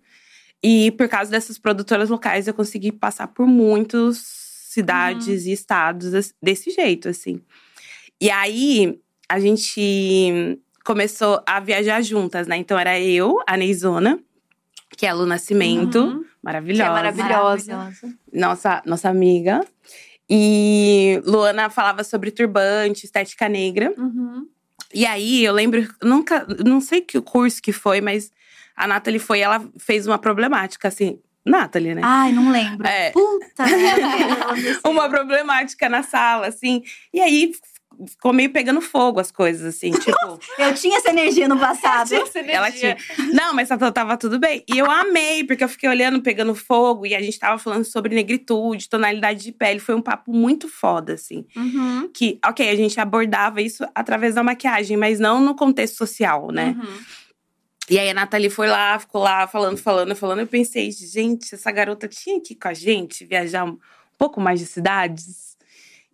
E 0.64 0.92
por 0.92 1.10
causa 1.10 1.30
dessas 1.30 1.58
produtoras 1.60 2.10
locais, 2.10 2.48
eu 2.48 2.54
consegui 2.54 2.92
passar 2.94 3.28
por 3.28 3.46
muitas 3.46 4.41
cidades 4.74 5.46
e 5.46 5.52
estados 5.52 6.12
des- 6.12 6.34
desse 6.42 6.72
jeito, 6.72 7.10
assim. 7.10 7.42
E 8.20 8.30
aí, 8.30 9.00
a 9.28 9.40
gente 9.40 10.58
começou 10.86 11.42
a 11.46 11.60
viajar 11.60 12.02
juntas, 12.02 12.48
né? 12.48 12.56
Então 12.58 12.78
era 12.78 13.00
eu, 13.00 13.38
a 13.48 13.58
Neizona, 13.58 14.20
que 14.98 15.06
é 15.06 15.10
a 15.10 15.14
Lu 15.14 15.26
Nascimento, 15.26 16.00
Uhum. 16.00 16.24
Que 16.24 16.30
maravilhosa 16.44 16.90
é 16.90 16.94
maravilhosa. 16.94 17.94
nossa, 18.34 18.82
nossa 18.86 19.10
amiga. 19.10 19.62
E 20.30 21.22
Luana 21.26 21.70
falava 21.70 22.04
sobre 22.04 22.32
turbante, 22.32 23.06
estética 23.06 23.50
negra. 23.50 23.94
Uhum. 23.98 24.48
E 24.94 25.06
aí 25.06 25.44
eu 25.44 25.54
lembro, 25.54 25.88
nunca, 26.02 26.46
não 26.66 26.80
sei 26.82 27.02
que 27.02 27.20
curso 27.22 27.62
que 27.62 27.72
foi, 27.72 28.02
mas 28.02 28.32
a 28.76 28.88
Nathalie 28.88 29.20
foi, 29.20 29.40
ela 29.40 29.64
fez 29.78 30.08
uma 30.08 30.18
problemática, 30.18 30.88
assim. 30.88 31.20
Nathalie, 31.46 31.96
né? 31.96 32.02
Ai, 32.04 32.32
não 32.32 32.52
lembro. 32.52 32.88
É. 32.88 33.12
Puta 33.12 33.64
uma 34.88 35.10
problemática 35.10 35.90
na 35.90 36.04
sala, 36.04 36.48
assim. 36.48 36.84
E 37.14 37.20
aí 37.20 37.52
ficou 38.08 38.34
meio 38.34 38.52
pegando 38.52 38.82
fogo 38.82 39.20
as 39.20 39.32
coisas, 39.32 39.76
assim, 39.76 39.92
tipo. 39.92 40.40
Eu 40.58 40.74
tinha 40.74 40.98
essa 40.98 41.10
energia 41.10 41.48
no 41.48 41.60
passado. 41.60 42.10
Ela 42.48 42.72
tinha. 42.72 42.98
Não, 43.34 43.54
mas 43.54 43.70
tava 43.70 44.18
tudo 44.18 44.40
bem. 44.40 44.64
E 44.68 44.78
eu 44.78 44.90
amei, 44.90 45.44
porque 45.44 45.64
eu 45.64 45.70
fiquei 45.70 45.90
olhando, 45.90 46.22
pegando 46.22 46.54
fogo, 46.56 47.06
e 47.06 47.16
a 47.16 47.22
gente 47.22 47.38
tava 47.38 47.58
falando 47.58 47.84
sobre 47.84 48.16
negritude, 48.16 48.90
tonalidade 48.90 49.44
de 49.44 49.52
pele. 49.52 49.80
Foi 49.80 49.96
um 49.96 50.02
papo 50.02 50.32
muito 50.34 50.68
foda, 50.68 51.14
assim. 51.14 51.46
Uhum. 51.56 52.10
Que, 52.14 52.40
ok, 52.46 52.70
a 52.70 52.76
gente 52.76 53.00
abordava 53.00 53.62
isso 53.62 53.86
através 53.94 54.36
da 54.36 54.44
maquiagem, 54.44 54.98
mas 54.98 55.20
não 55.20 55.42
no 55.42 55.56
contexto 55.56 55.98
social, 55.98 56.52
né? 56.52 56.76
Uhum. 56.78 57.21
E 57.92 58.00
aí 58.00 58.10
a 58.10 58.14
Nathalie 58.14 58.50
foi 58.50 58.70
lá, 58.70 58.98
ficou 58.98 59.22
lá 59.22 59.46
falando, 59.48 59.76
falando, 59.78 60.16
falando. 60.16 60.40
Eu 60.40 60.48
pensei, 60.48 60.90
gente, 60.92 61.54
essa 61.54 61.70
garota 61.74 62.08
tinha 62.08 62.40
que 62.40 62.54
ir 62.54 62.56
com 62.56 62.70
a 62.70 62.74
gente, 62.74 63.26
viajar 63.26 63.66
um 63.66 63.78
pouco 64.18 64.40
mais 64.40 64.62
de 64.62 64.66
cidades. 64.66 65.58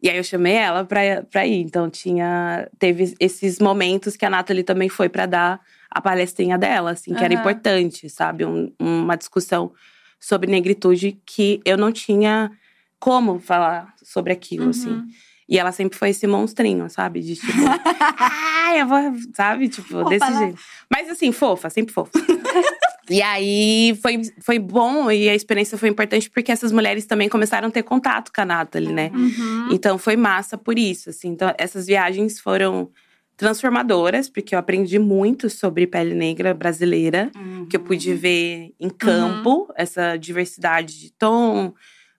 E 0.01 0.09
aí 0.09 0.17
eu 0.17 0.23
chamei 0.23 0.53
ela 0.55 0.83
pra, 0.83 1.21
pra 1.29 1.45
ir. 1.45 1.61
Então 1.61 1.87
tinha. 1.87 2.67
Teve 2.79 3.13
esses 3.19 3.59
momentos 3.59 4.17
que 4.17 4.25
a 4.25 4.29
Nathalie 4.29 4.63
também 4.63 4.89
foi 4.89 5.07
pra 5.07 5.27
dar 5.27 5.61
a 5.91 6.01
palestrinha 6.01 6.57
dela, 6.57 6.91
assim, 6.91 7.13
que 7.13 7.23
era 7.23 7.31
Aham. 7.35 7.41
importante, 7.41 8.09
sabe? 8.09 8.43
Um- 8.43 8.73
uma 8.79 9.15
discussão 9.15 9.71
sobre 10.19 10.49
negritude 10.49 11.21
que 11.27 11.61
eu 11.63 11.77
não 11.77 11.91
tinha 11.91 12.51
como 12.99 13.37
falar 13.39 13.93
sobre 14.03 14.33
aquilo, 14.33 14.69
assim. 14.69 15.03
Uhum. 15.49 15.55
E 15.55 15.57
ela 15.57 15.71
sempre 15.71 15.97
foi 15.97 16.09
esse 16.09 16.27
monstrinho, 16.27 16.89
sabe? 16.89 17.21
De 17.21 17.35
tipo, 17.35 17.47
ai, 18.19 18.81
eu 18.81 18.87
vou, 18.87 18.99
sabe? 19.33 19.69
Tipo, 19.69 19.87
Vou 19.89 20.09
desse 20.09 20.25
falar. 20.25 20.39
jeito. 20.39 20.59
Mas 20.91 21.09
assim, 21.09 21.31
fofa, 21.31 21.69
sempre 21.69 21.93
fofa. 21.93 22.11
e 23.09 23.21
aí 23.21 23.97
foi, 24.01 24.21
foi 24.41 24.59
bom 24.59 25.09
e 25.09 25.29
a 25.29 25.35
experiência 25.35 25.77
foi 25.77 25.89
importante 25.89 26.29
porque 26.29 26.51
essas 26.51 26.71
mulheres 26.71 27.05
também 27.05 27.29
começaram 27.29 27.69
a 27.69 27.71
ter 27.71 27.83
contato 27.83 28.31
com 28.33 28.41
a 28.41 28.45
Nathalie, 28.45 28.91
né? 28.91 29.11
Uhum. 29.13 29.69
Então 29.71 29.97
foi 29.97 30.15
massa 30.17 30.57
por 30.57 30.77
isso, 30.77 31.09
assim. 31.09 31.29
Então 31.29 31.53
essas 31.57 31.87
viagens 31.87 32.39
foram 32.39 32.89
transformadoras, 33.37 34.27
porque 34.27 34.55
eu 34.55 34.59
aprendi 34.59 34.97
muito 34.97 35.47
sobre 35.47 35.85
pele 35.85 36.15
negra 36.15 36.55
brasileira, 36.55 37.31
que 37.69 37.77
eu 37.77 37.79
pude 37.79 38.13
ver 38.15 38.73
em 38.79 38.89
campo 38.89 39.71
essa 39.75 40.17
diversidade 40.17 40.99
de 40.99 41.11
tom, 41.11 41.71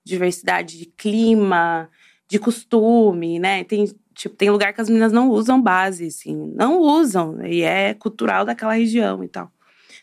diversidade 0.05 0.79
de 0.79 0.87
clima, 0.87 1.91
de 2.29 2.39
costume, 2.39 3.39
né? 3.39 3.65
Tem, 3.65 3.87
tipo, 4.15 4.37
tem 4.37 4.51
lugar 4.51 4.73
que 4.73 4.81
as 4.81 4.89
meninas 4.89 5.13
não 5.13 5.29
usam 5.31 5.61
base, 5.61 6.07
assim, 6.07 6.53
não 6.55 6.79
usam, 6.81 7.45
e 7.47 7.63
é 7.63 7.95
cultural 7.95 8.45
daquela 8.45 8.75
região 8.75 9.25
e 9.25 9.29
tal. 9.29 9.51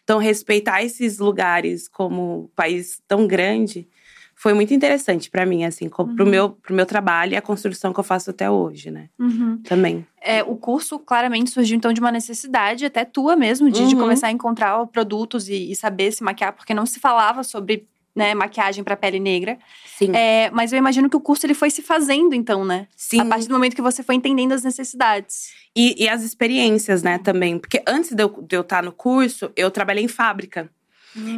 Então, 0.03 0.17
respeitar 0.20 0.84
esses 0.84 1.20
lugares 1.20 1.88
como 1.88 2.44
um 2.44 2.48
país 2.55 3.01
tão 3.08 3.25
grande 3.27 3.88
foi 4.36 4.53
muito 4.53 4.74
interessante 4.74 5.29
pra 5.29 5.46
mim, 5.46 5.63
assim, 5.63 5.88
co- 5.88 6.05
pro, 6.08 6.25
meu, 6.25 6.50
pro 6.50 6.75
meu 6.75 6.86
trabalho 6.86 7.34
e 7.34 7.36
a 7.38 7.41
construção 7.41 7.94
que 7.94 8.00
eu 8.00 8.03
faço 8.03 8.29
até 8.32 8.50
hoje, 8.51 8.91
né? 8.91 9.10
Uhum. 9.17 9.58
Também. 9.63 10.05
É, 10.22 10.44
o 10.44 10.55
curso 10.58 11.00
claramente 11.00 11.51
surgiu 11.51 11.77
então 11.77 11.94
de 11.94 12.01
uma 12.01 12.12
necessidade, 12.12 12.86
até 12.86 13.05
tua 13.05 13.36
mesmo, 13.36 13.72
de, 13.72 13.88
de 13.88 13.96
Uhum. 13.96 14.01
começar 14.01 14.27
a 14.27 14.32
encontrar 14.32 14.86
produtos 14.88 15.48
e, 15.48 15.72
e 15.72 15.75
saber 15.75 16.12
se 16.12 16.22
maquiar, 16.24 16.53
porque 16.53 16.74
não 16.74 16.86
se 16.86 17.00
falava 17.00 17.44
sobre 17.44 17.88
né, 18.15 18.34
maquiagem 18.34 18.84
para 18.84 18.95
pele 18.95 19.19
negra. 19.19 19.57
Sim. 19.98 20.15
É, 20.15 20.50
mas 20.51 20.72
eu 20.72 20.77
imagino 20.77 21.10
que 21.10 21.17
o 21.17 21.22
curso 21.22 21.45
ele 21.45 21.53
foi 21.53 21.69
se 21.69 21.81
fazendo, 21.81 22.34
então, 22.34 22.63
né? 22.63 22.88
Sim. 22.95 23.19
A 23.19 23.25
partir 23.25 23.48
do 23.48 23.53
momento 23.53 23.75
que 23.75 23.81
você 23.81 24.01
foi 24.01 24.15
entendendo 24.15 24.53
as 24.53 24.63
necessidades. 24.63 25.53
E, 25.75 26.03
e 26.03 26.07
as 26.07 26.24
experiências, 26.24 27.03
né, 27.03 27.17
também. 27.17 27.60
Porque 27.60 27.84
antes 27.88 28.13
de 28.13 28.24
eu, 28.24 28.29
de 28.41 28.55
eu 28.55 28.62
estar 28.62 28.81
no 28.81 28.91
curso, 28.91 29.51
eu 29.55 29.69
trabalhei 29.69 30.03
em 30.03 30.07
fábrica. 30.07 30.69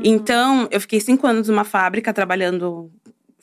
Então, 0.03 0.67
eu 0.72 0.81
fiquei 0.81 1.00
cinco 1.00 1.27
anos 1.27 1.48
numa 1.48 1.63
fábrica 1.63 2.12
trabalhando. 2.12 2.91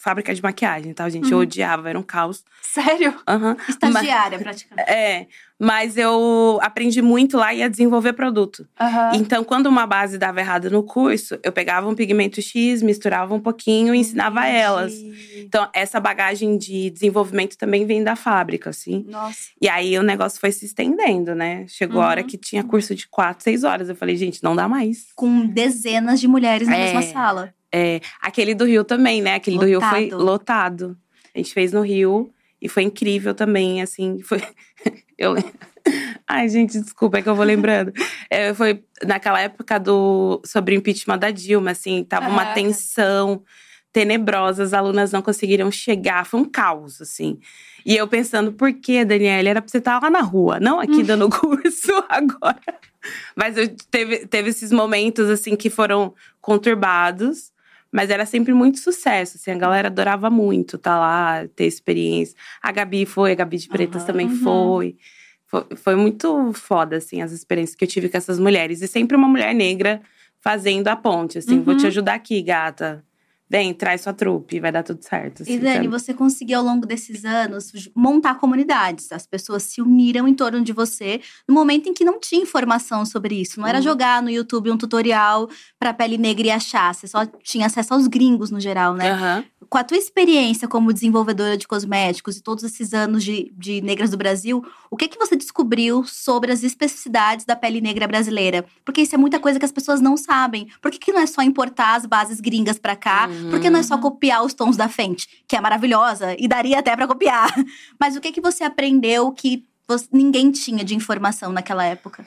Fábrica 0.04 0.34
de 0.34 0.42
maquiagem, 0.42 0.92
tá, 0.92 1.08
gente? 1.08 1.32
Eu 1.32 1.38
odiava, 1.38 1.88
era 1.88 1.98
um 1.98 2.02
caos. 2.02 2.44
Sério? 2.60 3.14
Aham. 3.26 3.56
Estagiária, 3.66 4.38
praticamente. 4.38 4.90
É, 4.90 5.26
mas 5.58 5.96
eu 5.96 6.58
aprendi 6.60 7.00
muito 7.00 7.38
lá 7.38 7.54
e 7.54 7.62
a 7.62 7.68
desenvolver 7.68 8.12
produto. 8.12 8.68
Aham. 8.78 9.12
Então, 9.14 9.42
quando 9.42 9.64
uma 9.66 9.86
base 9.86 10.18
dava 10.18 10.40
errado 10.40 10.70
no 10.70 10.82
curso, 10.82 11.38
eu 11.42 11.50
pegava 11.50 11.88
um 11.88 11.94
pigmento 11.94 12.42
X, 12.42 12.82
misturava 12.82 13.32
um 13.34 13.40
pouquinho 13.40 13.94
e 13.94 13.98
ensinava 13.98 14.46
elas. 14.46 14.92
Entendi. 14.92 15.40
Então, 15.46 15.66
essa 15.72 15.98
bagagem 15.98 16.58
de 16.58 16.90
desenvolvimento 16.90 17.56
também 17.56 17.86
vem 17.86 18.04
da 18.04 18.14
fábrica, 18.14 18.68
assim. 18.68 19.06
Nossa. 19.08 19.38
E 19.58 19.68
aí 19.70 19.98
o 19.98 20.02
negócio 20.02 20.38
foi 20.38 20.52
se 20.52 20.66
estendendo, 20.66 21.34
né? 21.34 21.64
Chegou 21.66 22.02
a 22.02 22.08
hora 22.08 22.20
Uhum. 22.20 22.26
que 22.26 22.36
tinha 22.36 22.62
curso 22.62 22.94
de 22.94 23.08
quatro, 23.08 23.42
seis 23.42 23.64
horas. 23.64 23.88
Eu 23.88 23.96
falei, 23.96 24.16
gente, 24.16 24.42
não 24.44 24.54
dá 24.54 24.68
mais. 24.68 25.06
Com 25.14 25.46
dezenas 25.46 26.20
de 26.20 26.28
mulheres 26.28 26.68
na 26.68 26.76
É. 26.76 26.84
mesma 26.92 27.00
sala. 27.10 27.54
É, 27.74 28.00
aquele 28.20 28.54
do 28.54 28.64
Rio 28.64 28.84
também, 28.84 29.20
né? 29.20 29.34
Aquele 29.34 29.58
do 29.58 29.66
Rio 29.66 29.80
foi 29.80 30.04
Lotado. 30.10 30.24
lotado. 30.24 30.98
A 31.34 31.38
gente 31.38 31.52
fez 31.52 31.72
no 31.72 31.80
Rio 31.80 32.30
e 32.62 32.68
foi 32.68 32.84
incrível 32.84 33.34
também, 33.34 33.82
assim. 33.82 34.20
Foi. 34.22 34.40
Eu 35.18 35.34
Ai, 36.26 36.48
gente, 36.48 36.80
desculpa, 36.80 37.18
é 37.18 37.22
que 37.22 37.28
eu 37.28 37.34
vou 37.34 37.44
lembrando. 37.44 37.92
É, 38.30 38.52
foi 38.52 38.82
naquela 39.06 39.40
época 39.40 39.78
do 39.78 40.40
sobre 40.44 40.74
o 40.74 40.78
impeachment 40.78 41.18
da 41.18 41.30
Dilma, 41.30 41.70
assim, 41.70 42.02
tava 42.02 42.28
uma 42.28 42.46
tensão 42.52 43.44
tenebrosa, 43.92 44.64
as 44.64 44.72
alunas 44.72 45.12
não 45.12 45.22
conseguiram 45.22 45.70
chegar, 45.70 46.26
foi 46.26 46.40
um 46.40 46.44
caos, 46.44 47.00
assim. 47.00 47.38
E 47.86 47.96
eu 47.96 48.08
pensando, 48.08 48.52
por 48.52 48.72
que, 48.72 49.04
Daniela? 49.04 49.48
Era 49.48 49.62
pra 49.62 49.70
você 49.70 49.78
estar 49.78 50.02
lá 50.02 50.10
na 50.10 50.20
rua, 50.20 50.58
não 50.58 50.80
aqui 50.80 51.04
dando 51.04 51.28
curso 51.30 51.92
agora. 52.08 52.80
Mas 53.36 53.56
eu 53.56 53.68
teve, 53.88 54.26
teve 54.26 54.50
esses 54.50 54.72
momentos, 54.72 55.30
assim, 55.30 55.54
que 55.54 55.70
foram 55.70 56.12
conturbados. 56.40 57.52
Mas 57.94 58.10
era 58.10 58.26
sempre 58.26 58.52
muito 58.52 58.80
sucesso, 58.80 59.36
assim, 59.36 59.52
a 59.52 59.56
galera 59.56 59.86
adorava 59.86 60.28
muito 60.28 60.74
estar 60.74 60.98
lá, 60.98 61.46
ter 61.54 61.66
experiência. 61.66 62.34
A 62.60 62.72
Gabi 62.72 63.06
foi, 63.06 63.30
a 63.30 63.34
Gabi 63.36 63.56
de 63.56 63.68
Pretas 63.68 64.02
Aham. 64.02 64.06
também 64.12 64.26
Uhum. 64.26 64.34
foi. 64.36 64.96
foi. 65.46 65.64
Foi 65.76 65.94
muito 65.94 66.52
foda, 66.54 66.96
assim, 66.96 67.22
as 67.22 67.30
experiências 67.30 67.76
que 67.76 67.84
eu 67.84 67.88
tive 67.88 68.08
com 68.08 68.16
essas 68.16 68.40
mulheres. 68.40 68.82
E 68.82 68.88
sempre 68.88 69.16
uma 69.16 69.28
mulher 69.28 69.54
negra 69.54 70.02
fazendo 70.40 70.88
a 70.88 70.96
ponte, 70.96 71.38
assim. 71.38 71.62
Vou 71.62 71.76
te 71.76 71.82
Uhum. 71.84 71.86
ajudar 71.88 72.14
aqui, 72.14 72.42
gata. 72.42 73.04
Vem, 73.54 73.72
traz 73.72 74.00
sua 74.00 74.12
trupe, 74.12 74.58
vai 74.58 74.72
dar 74.72 74.82
tudo 74.82 75.00
certo. 75.00 75.42
assim, 75.44 75.52
E 75.54 75.58
Dani, 75.60 75.74
sabe? 75.84 75.86
você 75.88 76.12
conseguiu 76.12 76.58
ao 76.58 76.64
longo 76.64 76.84
desses 76.84 77.24
anos 77.24 77.70
montar 77.94 78.34
comunidades. 78.40 79.12
As 79.12 79.28
pessoas 79.28 79.62
se 79.62 79.80
uniram 79.80 80.26
em 80.26 80.34
torno 80.34 80.60
de 80.60 80.72
você 80.72 81.20
no 81.46 81.54
momento 81.54 81.88
em 81.88 81.94
que 81.94 82.04
não 82.04 82.18
tinha 82.18 82.42
informação 82.42 83.06
sobre 83.06 83.36
isso. 83.40 83.60
Não 83.60 83.68
era 83.68 83.78
Uhum. 83.78 83.84
jogar 83.84 84.20
no 84.20 84.28
YouTube 84.28 84.72
um 84.72 84.76
tutorial 84.76 85.48
pra 85.78 85.94
pele 85.94 86.18
negra 86.18 86.48
e 86.48 86.50
achar. 86.50 86.92
Você 86.92 87.06
só 87.06 87.24
tinha 87.44 87.66
acesso 87.66 87.94
aos 87.94 88.08
gringos 88.08 88.50
no 88.50 88.58
geral, 88.58 88.94
né? 88.94 89.12
Aham. 89.12 89.44
Com 89.70 89.78
a 89.78 89.84
tua 89.84 89.96
experiência 89.96 90.66
como 90.68 90.92
desenvolvedora 90.92 91.56
de 91.56 91.66
cosméticos 91.66 92.36
e 92.36 92.42
todos 92.42 92.64
esses 92.64 92.92
anos 92.94 93.22
de, 93.24 93.52
de 93.56 93.80
Negras 93.80 94.10
do 94.10 94.16
Brasil, 94.16 94.64
o 94.90 94.96
que 94.96 95.08
que 95.08 95.18
você 95.18 95.34
descobriu 95.36 96.04
sobre 96.04 96.52
as 96.52 96.62
especificidades 96.62 97.44
da 97.44 97.56
pele 97.56 97.80
negra 97.80 98.06
brasileira? 98.06 98.64
Porque 98.84 99.02
isso 99.02 99.14
é 99.14 99.18
muita 99.18 99.38
coisa 99.40 99.58
que 99.58 99.64
as 99.64 99.72
pessoas 99.72 100.00
não 100.00 100.16
sabem. 100.16 100.68
Por 100.80 100.90
que, 100.90 100.98
que 100.98 101.12
não 101.12 101.20
é 101.20 101.26
só 101.26 101.42
importar 101.42 101.94
as 101.96 102.06
bases 102.06 102.40
gringas 102.40 102.78
pra 102.78 102.94
cá? 102.96 103.28
Uhum. 103.28 103.50
Por 103.50 103.60
que 103.60 103.70
não 103.70 103.80
é 103.80 103.82
só 103.82 103.98
copiar 103.98 104.44
os 104.44 104.54
tons 104.54 104.76
da 104.76 104.88
Fenty, 104.88 105.26
que 105.48 105.56
é 105.56 105.60
maravilhosa 105.60 106.34
e 106.38 106.46
daria 106.48 106.78
até 106.78 106.94
pra 106.94 107.06
copiar? 107.06 107.52
Mas 108.00 108.16
o 108.16 108.20
que 108.20 108.32
que 108.32 108.40
você 108.40 108.64
aprendeu 108.64 109.32
que 109.32 109.64
você- 109.86 110.08
ninguém 110.12 110.50
tinha 110.50 110.84
de 110.84 110.94
informação 110.94 111.52
naquela 111.52 111.84
época? 111.84 112.24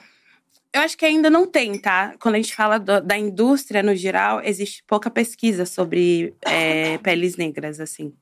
Eu 0.72 0.82
acho 0.82 0.96
que 0.98 1.04
ainda 1.06 1.30
não 1.30 1.46
tem, 1.46 1.78
tá? 1.78 2.14
Quando 2.20 2.34
a 2.34 2.38
gente 2.38 2.54
fala 2.54 2.78
do- 2.78 3.00
da 3.00 3.16
indústria 3.16 3.82
no 3.82 3.94
geral, 3.96 4.40
existe 4.44 4.82
pouca 4.86 5.10
pesquisa 5.10 5.64
sobre 5.64 6.34
é, 6.42 6.98
peles 7.02 7.36
negras, 7.36 7.80
assim. 7.80 8.12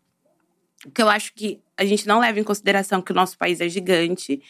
Porque 0.82 1.02
eu 1.02 1.08
acho 1.08 1.34
que 1.34 1.60
a 1.76 1.84
gente 1.84 2.06
não 2.06 2.20
leva 2.20 2.38
em 2.38 2.44
consideração 2.44 3.02
que 3.02 3.10
o 3.12 3.14
nosso 3.14 3.36
país 3.36 3.60
é 3.60 3.68
gigante 3.68 4.40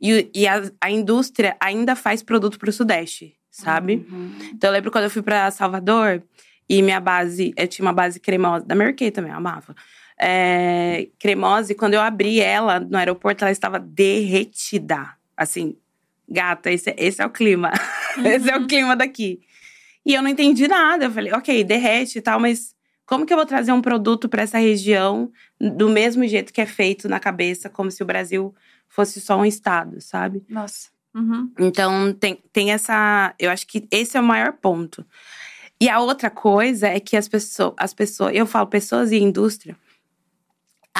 e, 0.00 0.12
o- 0.14 0.30
e 0.32 0.46
a, 0.46 0.62
a 0.80 0.90
indústria 0.90 1.56
ainda 1.60 1.96
faz 1.96 2.22
produto 2.22 2.58
pro 2.58 2.72
Sudeste, 2.72 3.36
sabe? 3.50 4.06
Então 4.52 4.70
eu 4.70 4.72
lembro 4.74 4.90
quando 4.90 5.04
eu 5.04 5.10
fui 5.10 5.22
pra 5.22 5.50
Salvador 5.50 6.22
e 6.68 6.80
minha 6.82 7.00
base, 7.00 7.52
eu 7.56 7.66
tinha 7.66 7.84
uma 7.84 7.92
base 7.92 8.20
cremosa, 8.20 8.64
da 8.64 8.76
Mary 8.76 8.94
Kay 8.94 9.10
também, 9.10 9.32
eu 9.32 9.38
amava. 9.38 9.74
É, 10.16 11.08
cremosa, 11.18 11.72
e 11.72 11.74
quando 11.74 11.94
eu 11.94 12.00
abri 12.00 12.40
ela 12.40 12.78
no 12.78 12.96
aeroporto, 12.96 13.42
ela 13.42 13.50
estava 13.50 13.78
derretida. 13.80 15.16
Assim, 15.36 15.76
gata, 16.30 16.70
esse, 16.70 16.94
esse 16.96 17.20
é 17.20 17.26
o 17.26 17.30
clima. 17.30 17.72
esse 18.24 18.50
é 18.50 18.56
o 18.56 18.66
clima 18.66 18.94
daqui. 18.94 19.40
E 20.04 20.14
eu 20.14 20.22
não 20.22 20.30
entendi 20.30 20.68
nada. 20.68 21.06
Eu 21.06 21.10
falei, 21.10 21.32
ok, 21.32 21.64
derrete 21.64 22.18
e 22.18 22.22
tal, 22.22 22.38
mas 22.38 22.74
como 23.04 23.26
que 23.26 23.32
eu 23.32 23.36
vou 23.36 23.46
trazer 23.46 23.72
um 23.72 23.82
produto 23.82 24.28
para 24.28 24.42
essa 24.42 24.58
região 24.58 25.32
do 25.60 25.88
mesmo 25.88 26.26
jeito 26.26 26.52
que 26.52 26.60
é 26.60 26.66
feito 26.66 27.08
na 27.08 27.18
cabeça, 27.18 27.68
como 27.68 27.90
se 27.90 28.02
o 28.02 28.06
Brasil 28.06 28.54
fosse 28.88 29.20
só 29.20 29.36
um 29.36 29.44
estado, 29.44 30.00
sabe? 30.00 30.44
Nossa. 30.48 30.88
Uhum. 31.14 31.52
Então, 31.58 32.12
tem, 32.12 32.40
tem 32.52 32.72
essa. 32.72 33.34
Eu 33.38 33.50
acho 33.50 33.66
que 33.66 33.86
esse 33.90 34.16
é 34.16 34.20
o 34.20 34.24
maior 34.24 34.52
ponto. 34.52 35.04
E 35.80 35.88
a 35.88 35.98
outra 35.98 36.30
coisa 36.30 36.88
é 36.88 37.00
que 37.00 37.16
as 37.16 37.26
pessoas, 37.26 37.74
as 37.76 37.92
pessoas, 37.92 38.34
eu 38.34 38.46
falo 38.46 38.66
pessoas 38.66 39.10
e 39.10 39.16
indústria, 39.16 39.76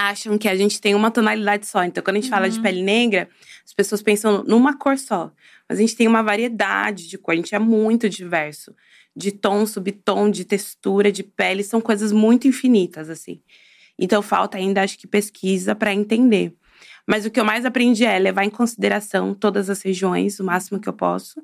acham 0.00 0.38
que 0.38 0.48
a 0.48 0.56
gente 0.56 0.80
tem 0.80 0.94
uma 0.94 1.10
tonalidade 1.10 1.66
só. 1.66 1.84
Então, 1.84 2.02
quando 2.02 2.16
a 2.16 2.20
gente 2.20 2.30
fala 2.30 2.48
de 2.48 2.58
pele 2.60 2.82
negra, 2.82 3.28
as 3.64 3.74
pessoas 3.74 4.02
pensam 4.02 4.42
numa 4.44 4.76
cor 4.76 4.98
só. 4.98 5.30
Mas 5.68 5.78
a 5.78 5.80
gente 5.82 5.94
tem 5.94 6.08
uma 6.08 6.22
variedade 6.22 7.06
de 7.06 7.18
cor, 7.18 7.34
a 7.34 7.36
gente 7.36 7.54
é 7.54 7.58
muito 7.58 8.08
diverso. 8.08 8.74
De 9.14 9.30
tom, 9.30 9.66
subtom, 9.66 10.30
de 10.30 10.44
textura, 10.46 11.12
de 11.12 11.22
pele, 11.22 11.62
são 11.62 11.80
coisas 11.80 12.12
muito 12.12 12.48
infinitas, 12.48 13.10
assim. 13.10 13.42
Então, 13.98 14.22
falta 14.22 14.56
ainda, 14.56 14.82
acho 14.82 14.98
que, 14.98 15.06
pesquisa 15.06 15.74
para 15.74 15.92
entender. 15.92 16.54
Mas 17.06 17.26
o 17.26 17.30
que 17.30 17.38
eu 17.38 17.44
mais 17.44 17.66
aprendi 17.66 18.04
é 18.04 18.18
levar 18.18 18.44
em 18.44 18.50
consideração 18.50 19.34
todas 19.34 19.68
as 19.68 19.82
regiões, 19.82 20.40
o 20.40 20.44
máximo 20.44 20.80
que 20.80 20.88
eu 20.88 20.94
posso. 20.94 21.42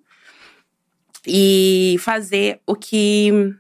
E 1.27 1.97
fazer 1.99 2.61
o 2.67 2.75
que 2.75 3.55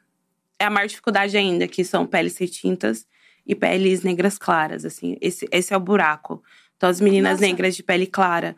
é 0.59 0.65
a 0.65 0.71
maior 0.71 0.87
dificuldade 0.87 1.37
ainda, 1.37 1.69
que 1.69 1.85
são 1.85 2.07
peles 2.07 2.39
retintas 2.39 3.07
e 3.47 3.55
peles 3.55 4.03
negras 4.03 4.37
claras, 4.39 4.85
assim. 4.85 5.17
Esse, 5.21 5.47
esse 5.53 5.73
é 5.73 5.77
o 5.77 5.81
buraco. 5.81 6.43
Então, 6.77 6.89
as 6.91 7.01
meninas 7.01 7.33
Nossa. 7.41 7.47
negras 7.47 7.77
de 7.77 7.83
pele 7.83 8.07
clara, 8.07 8.57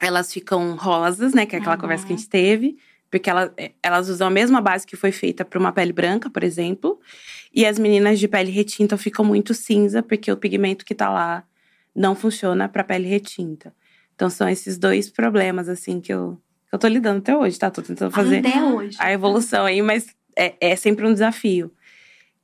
elas 0.00 0.32
ficam 0.32 0.74
rosas, 0.76 1.32
né? 1.34 1.46
Que 1.46 1.56
é 1.56 1.58
aquela 1.58 1.74
Uhum. 1.74 1.80
conversa 1.80 2.06
que 2.06 2.12
a 2.12 2.16
gente 2.16 2.28
teve. 2.28 2.76
Porque 3.10 3.30
ela, 3.30 3.54
elas 3.82 4.08
usam 4.08 4.26
a 4.26 4.30
mesma 4.30 4.60
base 4.60 4.86
que 4.86 4.96
foi 4.96 5.12
feita 5.12 5.44
para 5.44 5.58
uma 5.58 5.72
pele 5.72 5.92
branca, 5.92 6.28
por 6.28 6.42
exemplo. 6.42 7.00
E 7.54 7.64
as 7.64 7.78
meninas 7.78 8.18
de 8.18 8.28
pele 8.28 8.50
retinta 8.50 8.96
ficam 8.98 9.24
muito 9.24 9.54
cinza, 9.54 10.02
porque 10.02 10.30
o 10.30 10.36
pigmento 10.36 10.84
que 10.84 10.94
tá 10.94 11.08
lá 11.08 11.44
não 11.94 12.14
funciona 12.14 12.68
para 12.68 12.84
pele 12.84 13.08
retinta. 13.08 13.72
Então 14.14 14.28
são 14.28 14.48
esses 14.48 14.76
dois 14.76 15.08
problemas, 15.08 15.68
assim, 15.68 16.00
que 16.00 16.12
eu, 16.12 16.38
que 16.68 16.74
eu 16.74 16.78
tô 16.78 16.88
lidando 16.88 17.18
até 17.18 17.36
hoje, 17.36 17.58
tá? 17.58 17.70
Tô 17.70 17.80
tentando 17.80 18.10
fazer 18.10 18.38
Até 18.38 18.62
hoje. 18.62 18.96
a 19.00 19.12
evolução 19.12 19.64
aí, 19.64 19.80
mas 19.80 20.06
é, 20.36 20.54
é 20.60 20.76
sempre 20.76 21.06
um 21.06 21.12
desafio. 21.12 21.70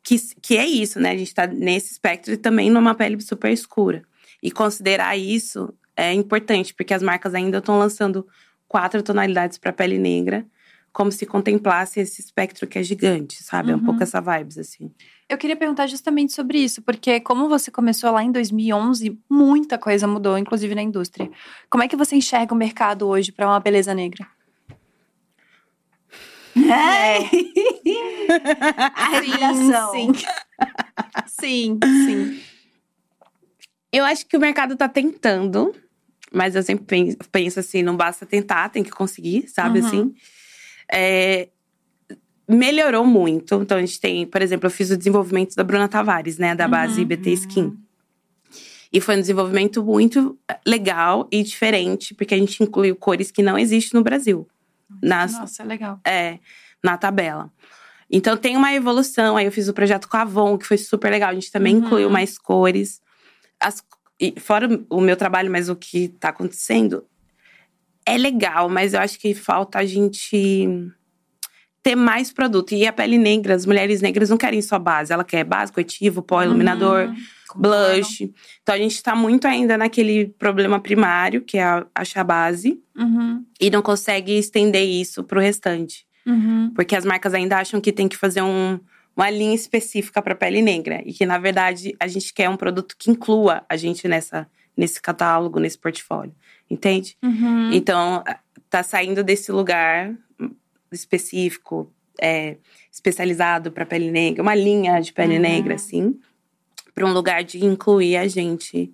Que, 0.02 0.16
que 0.40 0.56
é 0.56 0.66
isso, 0.66 0.98
né? 0.98 1.10
A 1.12 1.16
gente 1.16 1.34
tá 1.34 1.46
nesse 1.46 1.92
espectro 1.92 2.32
e 2.32 2.36
também 2.36 2.70
numa 2.70 2.94
pele 2.94 3.20
super 3.20 3.52
escura. 3.52 4.02
E 4.42 4.50
considerar 4.50 5.16
isso 5.16 5.72
é 5.96 6.12
importante, 6.12 6.74
porque 6.74 6.92
as 6.94 7.02
marcas 7.02 7.34
ainda 7.34 7.58
estão 7.58 7.78
lançando 7.78 8.26
quatro 8.66 9.02
tonalidades 9.02 9.58
para 9.58 9.72
pele 9.72 9.98
negra, 9.98 10.44
como 10.92 11.12
se 11.12 11.24
contemplasse 11.24 12.00
esse 12.00 12.20
espectro 12.20 12.66
que 12.66 12.78
é 12.78 12.82
gigante, 12.82 13.42
sabe? 13.42 13.70
É 13.70 13.74
um 13.74 13.78
Uhum. 13.78 13.84
pouco 13.84 14.02
essa 14.02 14.20
vibes, 14.20 14.58
assim. 14.58 14.90
Eu 15.28 15.38
queria 15.38 15.56
perguntar 15.56 15.86
justamente 15.86 16.32
sobre 16.34 16.58
isso, 16.58 16.82
porque 16.82 17.20
como 17.20 17.48
você 17.48 17.70
começou 17.70 18.10
lá 18.10 18.22
em 18.22 18.30
2011, 18.32 19.18
muita 19.30 19.78
coisa 19.78 20.06
mudou, 20.06 20.36
inclusive 20.36 20.74
na 20.74 20.82
indústria. 20.82 21.30
Como 21.70 21.82
é 21.82 21.88
que 21.88 21.96
você 21.96 22.16
enxerga 22.16 22.52
o 22.52 22.56
mercado 22.56 23.06
hoje 23.08 23.30
para 23.32 23.46
uma 23.46 23.60
beleza 23.60 23.94
negra? 23.94 24.26
É. 26.56 27.18
A 28.94 29.08
respiração. 29.10 29.92
Sim, 29.92 30.12
sim. 30.14 30.24
sim, 31.26 31.80
sim. 32.06 32.40
Eu 33.92 34.04
acho 34.04 34.26
que 34.26 34.36
o 34.36 34.40
mercado 34.40 34.76
tá 34.76 34.88
tentando, 34.88 35.74
mas 36.32 36.54
eu 36.54 36.62
sempre 36.62 36.84
pen- 36.84 37.16
penso 37.30 37.60
assim, 37.60 37.82
não 37.82 37.96
basta 37.96 38.24
tentar, 38.24 38.68
tem 38.70 38.82
que 38.82 38.90
conseguir, 38.90 39.48
sabe 39.48 39.80
Uhum. 39.80 39.86
assim? 39.86 40.14
É, 40.90 41.48
melhorou 42.48 43.04
muito. 43.06 43.54
Então, 43.62 43.76
a 43.78 43.80
gente 43.80 44.00
tem, 44.00 44.26
por 44.26 44.40
exemplo, 44.42 44.66
eu 44.66 44.70
fiz 44.70 44.90
o 44.90 44.96
desenvolvimento 44.96 45.54
da 45.54 45.64
Bruna 45.64 45.88
Tavares, 45.88 46.38
né? 46.38 46.54
Da 46.54 46.66
base 46.68 47.00
Uhum. 47.00 47.06
BT 47.06 47.30
Skin. 47.32 47.76
E 48.92 49.00
foi 49.00 49.16
um 49.16 49.20
desenvolvimento 49.20 49.82
muito 49.82 50.38
eh, 50.50 50.58
legal 50.66 51.26
e 51.32 51.42
diferente, 51.42 52.14
porque 52.14 52.34
a 52.34 52.38
gente 52.38 52.62
incluiu 52.62 52.94
cores 52.94 53.30
que 53.30 53.42
não 53.42 53.58
existem 53.58 53.98
no 53.98 54.04
Brasil. 54.04 54.46
Nas, 55.02 55.32
Nossa, 55.32 55.62
legal. 55.64 56.00
é, 56.06 56.38
na 56.82 56.96
tabela. 56.96 57.50
Então 58.10 58.36
tem 58.36 58.56
uma 58.56 58.74
evolução. 58.74 59.36
Aí 59.36 59.46
eu 59.46 59.52
fiz 59.52 59.68
o 59.68 59.72
projeto 59.72 60.08
com 60.08 60.16
a 60.16 60.22
Avon, 60.22 60.58
que 60.58 60.66
foi 60.66 60.76
super 60.76 61.10
legal. 61.10 61.30
A 61.30 61.34
gente 61.34 61.50
também 61.50 61.76
Uhum. 61.76 61.84
incluiu 61.86 62.10
mais 62.10 62.36
cores. 62.36 63.00
As, 63.60 63.82
e 64.20 64.34
fora 64.38 64.68
o 64.90 65.00
meu 65.00 65.16
trabalho, 65.16 65.50
mas 65.50 65.68
o 65.68 65.76
que 65.76 66.08
tá 66.08 66.28
acontecendo 66.28 67.04
é 68.04 68.16
legal, 68.18 68.68
mas 68.68 68.92
eu 68.94 69.00
acho 69.00 69.18
que 69.18 69.32
falta 69.34 69.78
a 69.78 69.84
gente 69.86 70.68
ter 71.82 71.94
mais 71.96 72.32
produto. 72.32 72.72
E 72.74 72.86
a 72.86 72.92
pele 72.92 73.16
negra, 73.18 73.54
as 73.54 73.64
mulheres 73.66 74.00
negras 74.00 74.28
não 74.30 74.36
querem 74.36 74.60
só 74.60 74.78
base, 74.78 75.12
ela 75.12 75.24
quer 75.24 75.44
base, 75.44 75.72
corretivo, 75.72 76.22
pó, 76.22 76.42
iluminador, 76.42 77.06
Uhum. 77.08 77.16
Blush. 77.60 78.30
Então 78.62 78.74
a 78.74 78.78
gente 78.78 79.02
tá 79.02 79.14
muito 79.16 79.46
ainda 79.46 79.76
naquele 79.78 80.26
problema 80.38 80.78
primário, 80.80 81.42
que 81.42 81.58
é 81.58 81.62
a- 81.64 81.86
achar 81.94 82.24
base, 82.24 82.80
Uhum. 82.96 83.44
e 83.60 83.70
não 83.70 83.82
consegue 83.82 84.32
estender 84.38 84.84
isso 84.86 85.22
pro 85.24 85.40
restante. 85.40 86.06
Uhum. 86.26 86.70
Porque 86.74 86.94
as 86.94 87.04
marcas 87.04 87.34
ainda 87.34 87.58
acham 87.58 87.80
que 87.80 87.92
tem 87.92 88.08
que 88.08 88.16
fazer 88.16 88.42
um- 88.42 88.78
uma 89.16 89.28
linha 89.28 89.54
específica 89.54 90.22
para 90.22 90.34
pele 90.34 90.62
negra. 90.62 91.02
E 91.04 91.12
que, 91.12 91.26
na 91.26 91.36
verdade, 91.38 91.94
a 92.00 92.06
gente 92.06 92.32
quer 92.32 92.48
um 92.48 92.56
produto 92.56 92.94
que 92.98 93.10
inclua 93.10 93.62
a 93.68 93.76
gente 93.76 94.06
nessa, 94.08 94.48
nesse 94.76 95.00
catálogo, 95.02 95.58
nesse 95.60 95.76
portfólio. 95.78 96.34
Entende? 96.70 97.16
Uhum. 97.22 97.70
Então, 97.72 98.22
tá 98.70 98.82
saindo 98.82 99.22
desse 99.22 99.52
lugar 99.52 100.14
específico, 100.90 101.92
é, 102.20 102.56
especializado 102.90 103.72
para 103.72 103.86
pele 103.86 104.10
negra, 104.10 104.42
uma 104.42 104.54
linha 104.54 105.00
de 105.00 105.12
pele 105.12 105.36
Uhum. 105.36 105.40
negra, 105.42 105.74
assim, 105.74 106.18
para 106.94 107.06
um 107.06 107.12
lugar 107.12 107.42
de 107.44 107.64
incluir 107.64 108.16
a 108.16 108.26
gente 108.28 108.92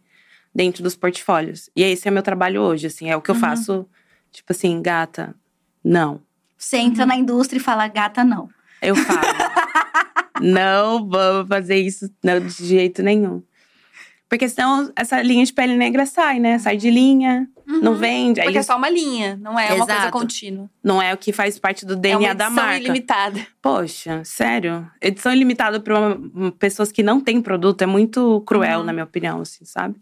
dentro 0.55 0.83
dos 0.83 0.97
portfólios. 0.97 1.69
E 1.76 1.83
esse 1.83 2.09
é 2.09 2.11
meu 2.11 2.23
trabalho 2.23 2.61
hoje, 2.62 2.87
assim, 2.87 3.09
é 3.11 3.17
o 3.17 3.21
que 3.23 3.31
eu 3.31 3.35
Uhum. 3.35 3.40
faço, 3.40 3.87
tipo 4.31 4.52
assim, 4.52 4.81
gata, 4.83 5.35
não. 5.85 6.21
Você 6.57 6.76
entra 6.78 7.07
na 7.07 7.17
indústria 7.17 7.59
e 7.59 7.62
fala, 7.62 7.87
gata, 7.88 8.25
não. 8.25 8.49
Eu 8.83 8.95
falo. 8.97 9.21
não 10.40 11.09
vamos 11.09 11.49
fazer 11.49 11.76
isso 11.76 12.11
não, 12.23 12.40
de 12.40 12.64
jeito 12.64 13.02
nenhum. 13.02 13.43
Porque 14.28 14.49
senão 14.49 14.93
essa 14.95 15.21
linha 15.23 15.45
de 15.45 15.52
pele 15.52 15.76
negra 15.76 16.05
sai, 16.07 16.38
né? 16.38 16.59
Sai 16.59 16.76
de 16.76 16.90
linha, 16.90 17.49
não 17.68 17.94
vende. 17.94 18.40
Aí 18.40 18.46
Porque 18.46 18.58
é 18.58 18.62
só 18.62 18.76
uma 18.76 18.88
linha, 18.88 19.37
não 19.40 19.58
é 19.58 19.66
uma 19.75 19.84
coisa 19.87 19.92
Exato. 20.00 20.12
contínua. 20.12 20.70
não 20.82 21.00
é 21.02 21.12
o 21.12 21.16
que 21.18 21.32
faz 21.32 21.58
parte 21.58 21.84
do 21.84 21.92
É 21.92 21.96
DNA 21.96 22.18
uma 22.18 22.34
da 22.34 22.44
edição 22.46 22.64
marca. 22.64 22.78
ilimitada. 22.80 23.46
Poxa, 23.60 24.22
sério? 24.25 24.90
Edição 25.00 25.32
ilimitada 25.32 25.78
para 25.78 26.16
pessoas 26.58 26.90
que 26.90 27.02
não 27.02 27.20
têm 27.20 27.40
produto 27.40 27.82
é 27.82 27.87
muito 27.87 28.40
cruel, 28.46 28.80
Uhum. 28.80 28.84
na 28.87 28.92
minha 28.92 29.04
opinião, 29.04 29.40
assim, 29.42 29.64
sabe? 29.64 29.96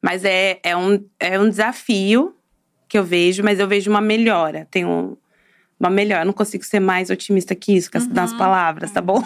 Mas 0.00 0.24
é, 0.24 0.60
é, 0.62 0.76
um, 0.76 1.04
é 1.18 1.38
um 1.40 1.48
desafio 1.48 2.34
que 2.88 2.96
eu 2.98 3.02
vejo, 3.04 3.42
mas 3.42 3.58
eu 3.58 3.66
vejo 3.66 3.90
uma 3.90 4.00
melhora. 4.00 4.68
Um, 4.76 5.16
uma 5.78 5.90
melhora. 5.90 6.22
Eu 6.22 6.26
não 6.26 6.32
consigo 6.32 6.64
ser 6.64 6.80
mais 6.80 7.10
otimista 7.10 7.54
que 7.54 7.76
isso, 7.76 7.90
com 7.90 7.98
as, 7.98 8.06
nas 8.08 8.32
Uhum. 8.32 8.38
palavas, 8.38 8.90
tá 8.90 9.00
bom? 9.00 9.22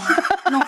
Não, 0.51 0.59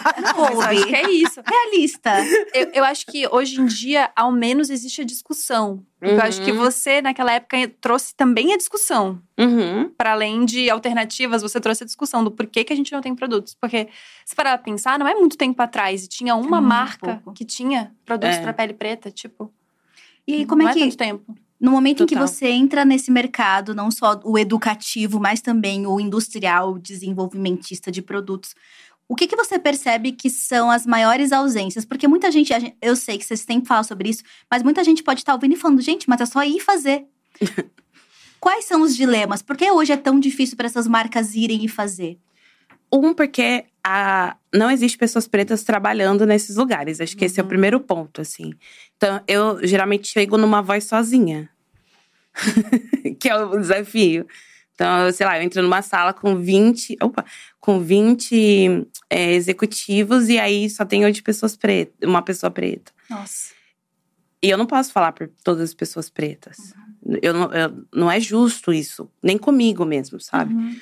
não 0.52 0.60
acho 0.62 0.86
que 0.86 0.94
é 0.94 1.10
isso. 1.10 1.40
Realista. 1.46 2.12
Eu, 2.54 2.70
eu 2.74 2.84
acho 2.84 3.06
que 3.06 3.26
hoje 3.28 3.60
em 3.60 3.66
dia, 3.66 4.10
ao 4.14 4.30
menos, 4.30 4.70
existe 4.70 5.00
a 5.00 5.04
discussão. 5.04 5.82
Eu 6.00 6.20
acho 6.20 6.42
que 6.42 6.52
Uhum. 6.52 6.58
você, 6.58 7.02
naquela 7.02 7.32
época, 7.32 7.56
trouxe 7.80 8.14
também 8.14 8.52
a 8.54 8.56
discussão. 8.56 9.20
Uhum. 9.38 9.90
Para 9.96 10.12
além 10.12 10.44
de 10.44 10.68
alternativas, 10.70 11.42
você 11.42 11.60
trouxe 11.60 11.82
a 11.82 11.86
discussão 11.86 12.22
do 12.24 12.30
porquê 12.30 12.62
que 12.64 12.72
a 12.72 12.76
gente 12.76 12.92
não 12.92 13.00
tem 13.00 13.14
produtos. 13.14 13.54
Porque, 13.54 13.88
se 14.24 14.34
parar 14.34 14.56
pra 14.58 14.64
pensar, 14.64 14.98
não 14.98 15.06
é 15.08 15.14
muito 15.14 15.36
tempo 15.36 15.60
atrás. 15.62 16.04
E 16.04 16.08
tinha 16.08 16.34
uma 16.34 16.60
Muito 16.60 16.68
marca 16.68 17.16
pouco. 17.24 17.32
que 17.32 17.44
tinha 17.44 17.92
produtos 18.04 18.36
É. 18.36 18.42
pra 18.42 18.52
pele 18.52 18.72
preta, 18.74 19.10
tipo. 19.10 19.52
E 20.26 20.34
aí, 20.34 20.46
como 20.46 20.62
não 20.62 20.70
é 20.70 20.72
que. 20.74 20.80
tanto 20.80 20.96
tempo. 20.96 21.34
No 21.60 21.70
momento 21.70 22.02
em 22.02 22.06
que 22.06 22.14
Total. 22.14 22.26
você 22.26 22.48
entra 22.48 22.84
nesse 22.84 23.10
mercado, 23.10 23.74
não 23.74 23.90
só 23.90 24.18
o 24.24 24.38
educativo, 24.38 25.20
mas 25.20 25.42
também 25.42 25.86
o 25.86 26.00
industrial, 26.00 26.78
desenvolvimentista 26.78 27.92
de 27.92 28.00
produtos, 28.00 28.54
o 29.06 29.16
que, 29.16 29.26
que 29.26 29.36
você 29.36 29.58
percebe 29.58 30.12
que 30.12 30.30
são 30.30 30.70
as 30.70 30.86
maiores 30.86 31.32
ausências? 31.32 31.84
Porque 31.84 32.06
muita 32.06 32.30
gente, 32.30 32.52
eu 32.80 32.94
sei 32.94 33.18
que 33.18 33.24
vocês 33.24 33.40
sempre 33.40 33.66
falam 33.66 33.82
sobre 33.82 34.08
isso, 34.08 34.22
mas 34.48 34.62
muita 34.62 34.84
gente 34.84 35.02
pode 35.02 35.20
estar 35.20 35.34
ouvindo 35.34 35.52
e 35.52 35.56
falando, 35.56 35.82
gente, 35.82 36.08
mas 36.08 36.20
é 36.20 36.26
só 36.26 36.44
ir 36.44 36.60
fazer. 36.60 37.04
Quais 38.40 38.64
são 38.64 38.82
os 38.82 38.96
dilemas? 38.96 39.42
Por 39.42 39.56
que 39.56 39.70
hoje 39.70 39.92
é 39.92 39.96
tão 39.96 40.18
difícil 40.18 40.56
para 40.56 40.66
essas 40.66 40.86
marcas 40.86 41.34
irem 41.34 41.64
e 41.64 41.68
fazer? 41.68 42.18
Um, 42.92 43.12
porque 43.12 43.66
a, 43.84 44.36
não 44.54 44.70
existe 44.70 44.96
pessoas 44.98 45.26
pretas 45.28 45.62
trabalhando 45.62 46.26
nesses 46.26 46.56
lugares. 46.56 47.00
Acho 47.00 47.16
que 47.16 47.24
esse 47.24 47.40
é 47.40 47.42
o 47.42 47.46
primeiro 47.46 47.80
ponto, 47.80 48.20
assim. 48.20 48.52
Então, 48.96 49.22
eu 49.26 49.66
geralmente 49.66 50.08
chego 50.08 50.36
numa 50.36 50.60
voz 50.62 50.84
sozinha. 50.84 51.48
que 53.18 53.28
é 53.28 53.36
o 53.36 53.58
desafio. 53.58 54.26
Então, 54.74 55.12
sei 55.12 55.26
lá, 55.26 55.38
eu 55.38 55.42
entro 55.42 55.62
numa 55.62 55.82
sala 55.82 56.12
com 56.12 56.36
20. 56.36 56.96
Opa! 57.02 57.24
Com 57.58 57.80
20 57.80 58.86
é, 59.10 59.32
executivos 59.34 60.28
e 60.28 60.38
aí 60.38 60.70
só 60.70 60.84
tem 60.84 61.04
oito 61.04 61.22
pessoas 61.22 61.56
pretas, 61.56 62.08
uma 62.08 62.22
pessoa 62.22 62.50
preta. 62.50 62.90
Nossa. 63.08 63.52
E 64.42 64.48
eu 64.48 64.56
não 64.56 64.66
posso 64.66 64.90
falar 64.90 65.12
por 65.12 65.28
todas 65.44 65.62
as 65.68 65.74
pessoas 65.74 66.08
pretas. 66.08 66.72
Eu 67.20 67.34
não, 67.34 67.52
eu- 67.52 67.84
não 67.94 68.10
é 68.10 68.18
justo 68.18 68.72
isso, 68.72 69.10
nem 69.22 69.36
comigo 69.36 69.84
mesmo, 69.84 70.18
sabe? 70.18 70.54
Uhum. 70.54 70.76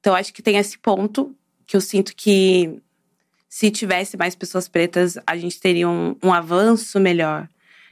Então, 0.00 0.14
acho 0.14 0.32
que 0.32 0.42
tem 0.42 0.56
esse 0.58 0.78
ponto 0.78 1.34
que 1.68 1.76
eu 1.76 1.80
sinto 1.80 2.16
que 2.16 2.80
se 3.48 3.70
tivesse 3.70 4.16
mais 4.16 4.34
pessoas 4.34 4.66
pretas, 4.68 5.16
a 5.26 5.36
gente 5.36 5.60
teria 5.60 5.88
um, 5.88 6.16
um 6.24 6.32
avanço 6.32 6.98
melhor. 6.98 7.48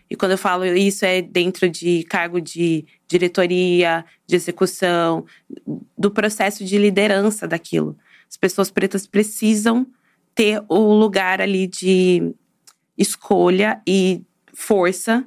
E 0.09 0.17
quando 0.17 0.33
eu 0.33 0.39
falo 0.39 0.65
isso, 0.65 1.05
é 1.05 1.21
dentro 1.21 1.69
de 1.69 2.03
cargo 2.05 2.41
de 2.41 2.85
diretoria, 3.07 4.05
de 4.27 4.35
execução, 4.37 5.25
do 5.99 6.11
processo 6.11 6.65
de 6.65 6.79
liderança 6.79 7.47
daquilo. 7.47 7.97
As 8.29 8.37
pessoas 8.37 8.71
pretas 8.71 9.07
precisam 9.07 9.87
ter 10.35 10.63
o 10.69 10.95
lugar 10.95 11.41
ali 11.41 11.67
de 11.67 12.33
escolha 12.97 13.81
e 13.87 14.23
força, 14.55 15.25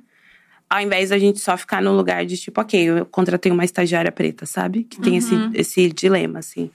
ao 0.70 0.82
invés 0.82 1.10
da 1.10 1.20
gente 1.20 1.40
só 1.40 1.58
ficar 1.58 1.82
no 1.82 1.96
lugar 1.96 2.26
de 2.26 2.38
tipo, 2.38 2.62
ok, 2.62 2.80
eu 2.90 3.06
contratei 3.06 3.52
uma 3.52 3.66
estagiária 3.66 4.12
preta, 4.12 4.46
sabe? 4.46 4.84
Que 4.86 5.00
tem 5.02 5.18
esse, 5.18 5.34
Uhum. 5.36 5.52
esse 5.54 5.90
dilema, 5.92 6.40
assim. 6.40 6.72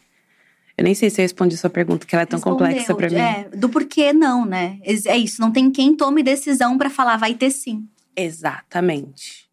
Eu 0.77 0.85
nem 0.85 0.95
sei 0.95 1.09
se 1.09 1.21
eu 1.21 1.25
respondi 1.25 1.57
sua 1.57 1.71
pergunta, 1.71 2.07
que 2.07 2.15
ela 2.15 2.23
é 2.23 2.27
tão 2.27 2.41
complexa 2.41 2.93
Respondeu, 2.93 2.97
pra 2.97 3.11
mim. 3.11 3.17
É, 3.17 3.57
do 3.57 3.69
porquê 3.69 4.13
não, 4.13 4.45
né? 4.45 4.79
É 5.07 5.17
isso, 5.17 5.41
não 5.41 5.53
tem 5.53 5.71
quem 5.71 5.95
tome 5.95 6.23
decisão 6.23 6.77
para 6.77 6.91
falar, 6.91 7.17
vai 7.17 7.35
ter 7.35 7.51
sim. 7.51 7.87
Exatamente. 8.17 9.49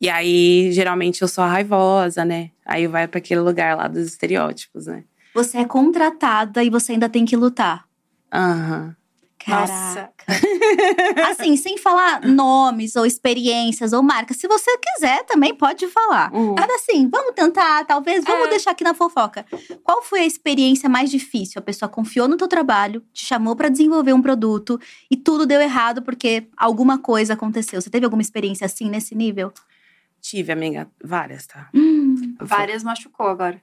E 0.00 0.08
aí, 0.08 0.70
geralmente, 0.72 1.22
eu 1.22 1.28
sou 1.28 1.44
raivosa, 1.44 2.24
né? 2.24 2.50
Aí 2.64 2.86
vai 2.86 3.08
pra 3.08 3.18
aquele 3.18 3.40
lugar 3.40 3.76
lá 3.76 3.88
dos 3.88 4.06
estereótipos, 4.06 4.86
né? 4.86 5.04
Você 5.34 5.58
é 5.58 5.64
contratada 5.64 6.62
e 6.62 6.70
você 6.70 6.92
ainda 6.92 7.08
tem 7.08 7.24
que 7.24 7.36
lutar. 7.36 7.86
Aham. 8.32 8.84
Nossa. 8.84 9.03
Caraca. 9.44 10.14
assim, 11.30 11.56
sem 11.56 11.76
falar 11.78 12.22
nomes 12.22 12.96
ou 12.96 13.04
experiências 13.04 13.92
ou 13.92 14.02
marcas. 14.02 14.36
Se 14.38 14.48
você 14.48 14.70
quiser, 14.78 15.24
também 15.24 15.54
pode 15.54 15.86
falar. 15.88 16.32
Uhum. 16.34 16.54
Mas 16.58 16.70
assim, 16.70 17.08
vamos 17.10 17.34
tentar, 17.34 17.84
talvez, 17.84 18.24
vamos 18.24 18.46
É. 18.46 18.50
deixar 18.50 18.70
aqui 18.70 18.82
na 18.84 18.94
fofoca. 18.94 19.44
Qual 19.82 20.02
foi 20.02 20.20
a 20.20 20.26
experiência 20.26 20.88
mais 20.88 21.10
difícil? 21.10 21.58
A 21.58 21.62
pessoa 21.62 21.88
confiou 21.88 22.26
no 22.26 22.36
teu 22.36 22.48
trabalho, 22.48 23.02
te 23.12 23.24
chamou 23.26 23.54
pra 23.54 23.68
desenvolver 23.68 24.12
um 24.12 24.22
produto 24.22 24.80
e 25.10 25.16
tudo 25.16 25.46
deu 25.46 25.60
errado 25.60 26.02
porque 26.02 26.48
alguma 26.56 26.98
coisa 26.98 27.34
aconteceu. 27.34 27.80
Você 27.80 27.90
teve 27.90 28.04
alguma 28.04 28.22
experiência 28.22 28.64
assim 28.64 28.88
nesse 28.88 29.14
nível? 29.14 29.52
Tive, 30.20 30.52
amiga, 30.52 30.90
várias, 31.02 31.46
tá? 31.46 31.68
Hum, 31.74 32.34
Várias 32.40 32.82
machucou 32.82 33.26
agora. 33.28 33.60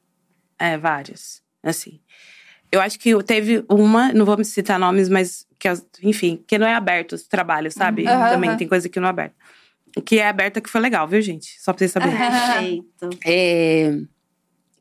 É, 0.60 0.78
várias. 0.78 1.42
Assim. 1.64 2.00
Eu 2.72 2.80
acho 2.80 2.98
que 3.00 3.22
teve 3.24 3.66
uma, 3.70 4.14
não 4.14 4.26
vou 4.26 4.42
citar 4.44 4.80
nomes, 4.80 5.10
mas 5.10 5.46
que, 5.60 5.68
enfim, 6.04 6.42
que 6.48 6.58
não 6.58 6.66
é 6.66 6.74
aberto 6.74 7.14
os 7.14 7.24
trabalhos, 7.24 7.74
sabe? 7.74 8.04
Uhum. 8.04 8.08
Também 8.08 8.50
Aham. 8.50 8.58
tem 8.58 8.68
coisa 8.68 8.88
que 8.88 9.00
não 9.00 9.08
é 9.08 9.10
aberta. 9.10 9.36
O 9.98 10.02
que 10.02 10.20
é 10.20 10.28
aberta 10.28 10.62
que 10.62 10.70
foi 10.70 10.80
legal, 10.80 11.06
viu, 11.08 11.22
gente? 11.22 11.60
Só 11.60 11.74
pra 11.74 11.80
vocês 11.80 11.92
saberem. 11.92 12.16
perfeito. 12.98 13.10
É, 13.26 14.00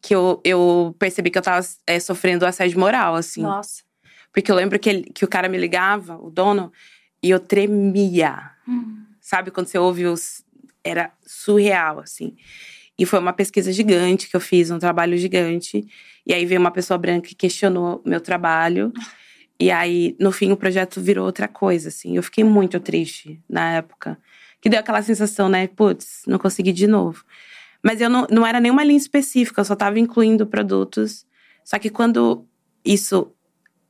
que 0.01 0.15
eu, 0.15 0.41
eu 0.45 0.95
percebi 0.99 1.31
que 1.31 1.39
eu 1.39 1.43
tava 1.43 1.67
é, 1.87 1.99
sofrendo 1.99 2.47
assédio 2.47 2.79
moral, 2.79 3.17
assim. 3.17 3.43
Nossa. 3.43 3.83
Porque 4.33 4.51
eu 4.51 4.55
lembro 4.55 4.79
que, 4.79 4.89
ele- 4.89 5.03
que 5.13 5.25
o 5.25 5.29
cara 5.29 5.49
me 5.49 5.59
ligava, 5.59 6.17
o 6.17 6.31
dono, 6.31 6.73
e 7.21 7.29
eu 7.29 7.41
tremia. 7.41 8.53
Hum. 8.69 9.05
Sabe? 9.21 9.51
Quando 9.51 9.67
você 9.67 9.79
ouve 9.79 10.07
os. 10.07 10.45
Era 10.85 11.13
surreal, 11.27 11.99
assim. 11.99 12.37
E 13.01 13.07
foi 13.07 13.19
uma 13.19 13.33
pesquisa 13.33 13.73
gigante 13.73 14.29
que 14.29 14.37
eu 14.37 14.41
fiz, 14.41 14.71
um 14.71 14.79
trabalho 14.79 15.17
gigante. 15.17 15.87
E 16.27 16.35
aí 16.35 16.45
veio 16.45 16.61
uma 16.61 16.71
pessoa 16.71 16.99
branca 16.99 17.29
que 17.29 17.35
questionou 17.35 18.03
meu 18.05 18.21
trabalho. 18.21 18.93
E 19.59 19.71
aí, 19.71 20.15
no 20.21 20.31
fim, 20.31 20.53
o 20.53 20.57
projeto 20.57 21.01
virou 21.01 21.25
outra 21.25 21.49
coisa, 21.49 21.89
assim. 21.89 22.15
Eu 22.15 22.23
fiquei 22.23 22.45
muito 22.45 22.79
triste 22.79 23.43
na 23.49 23.77
época. 23.77 24.19
Que 24.61 24.69
deu 24.69 24.79
aquela 24.79 25.01
sensação, 25.01 25.49
né? 25.49 25.67
Putz, 25.67 26.25
não 26.27 26.39
consegui 26.39 26.75
de 26.75 26.87
novo. 26.87 27.25
Mas 27.83 28.03
eu 28.03 28.11
não, 28.11 28.27
não 28.31 28.47
era 28.47 28.61
nenhuma 28.61 28.85
linha 28.85 28.99
específica, 28.99 29.63
eu 29.63 29.65
só 29.65 29.73
estava 29.73 29.99
incluindo 29.99 30.47
produtos. 30.47 31.25
Só 31.65 31.79
que 31.79 31.89
quando 31.89 32.47
isso. 32.85 33.33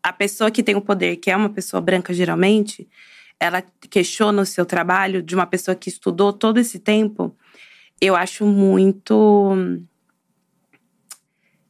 A 0.01 0.13
pessoa 0.13 0.53
que 0.53 0.63
tem 0.63 0.77
o 0.77 0.81
poder, 0.81 1.17
que 1.17 1.33
é 1.33 1.37
uma 1.37 1.51
pessoa 1.51 1.81
branca 1.81 2.15
geralmente, 2.15 2.89
ela 3.41 3.61
questiona 3.91 4.41
o 4.41 4.47
seu 4.47 4.65
trabalho 4.65 5.21
de 5.21 5.35
uma 5.35 5.47
pessoa 5.47 5.75
que 5.75 5.89
estudou 5.89 6.33
todo 6.33 6.59
esse 6.59 6.79
tempo, 6.79 7.37
eu 8.01 8.17
acho 8.17 8.47
muito. 8.47 9.55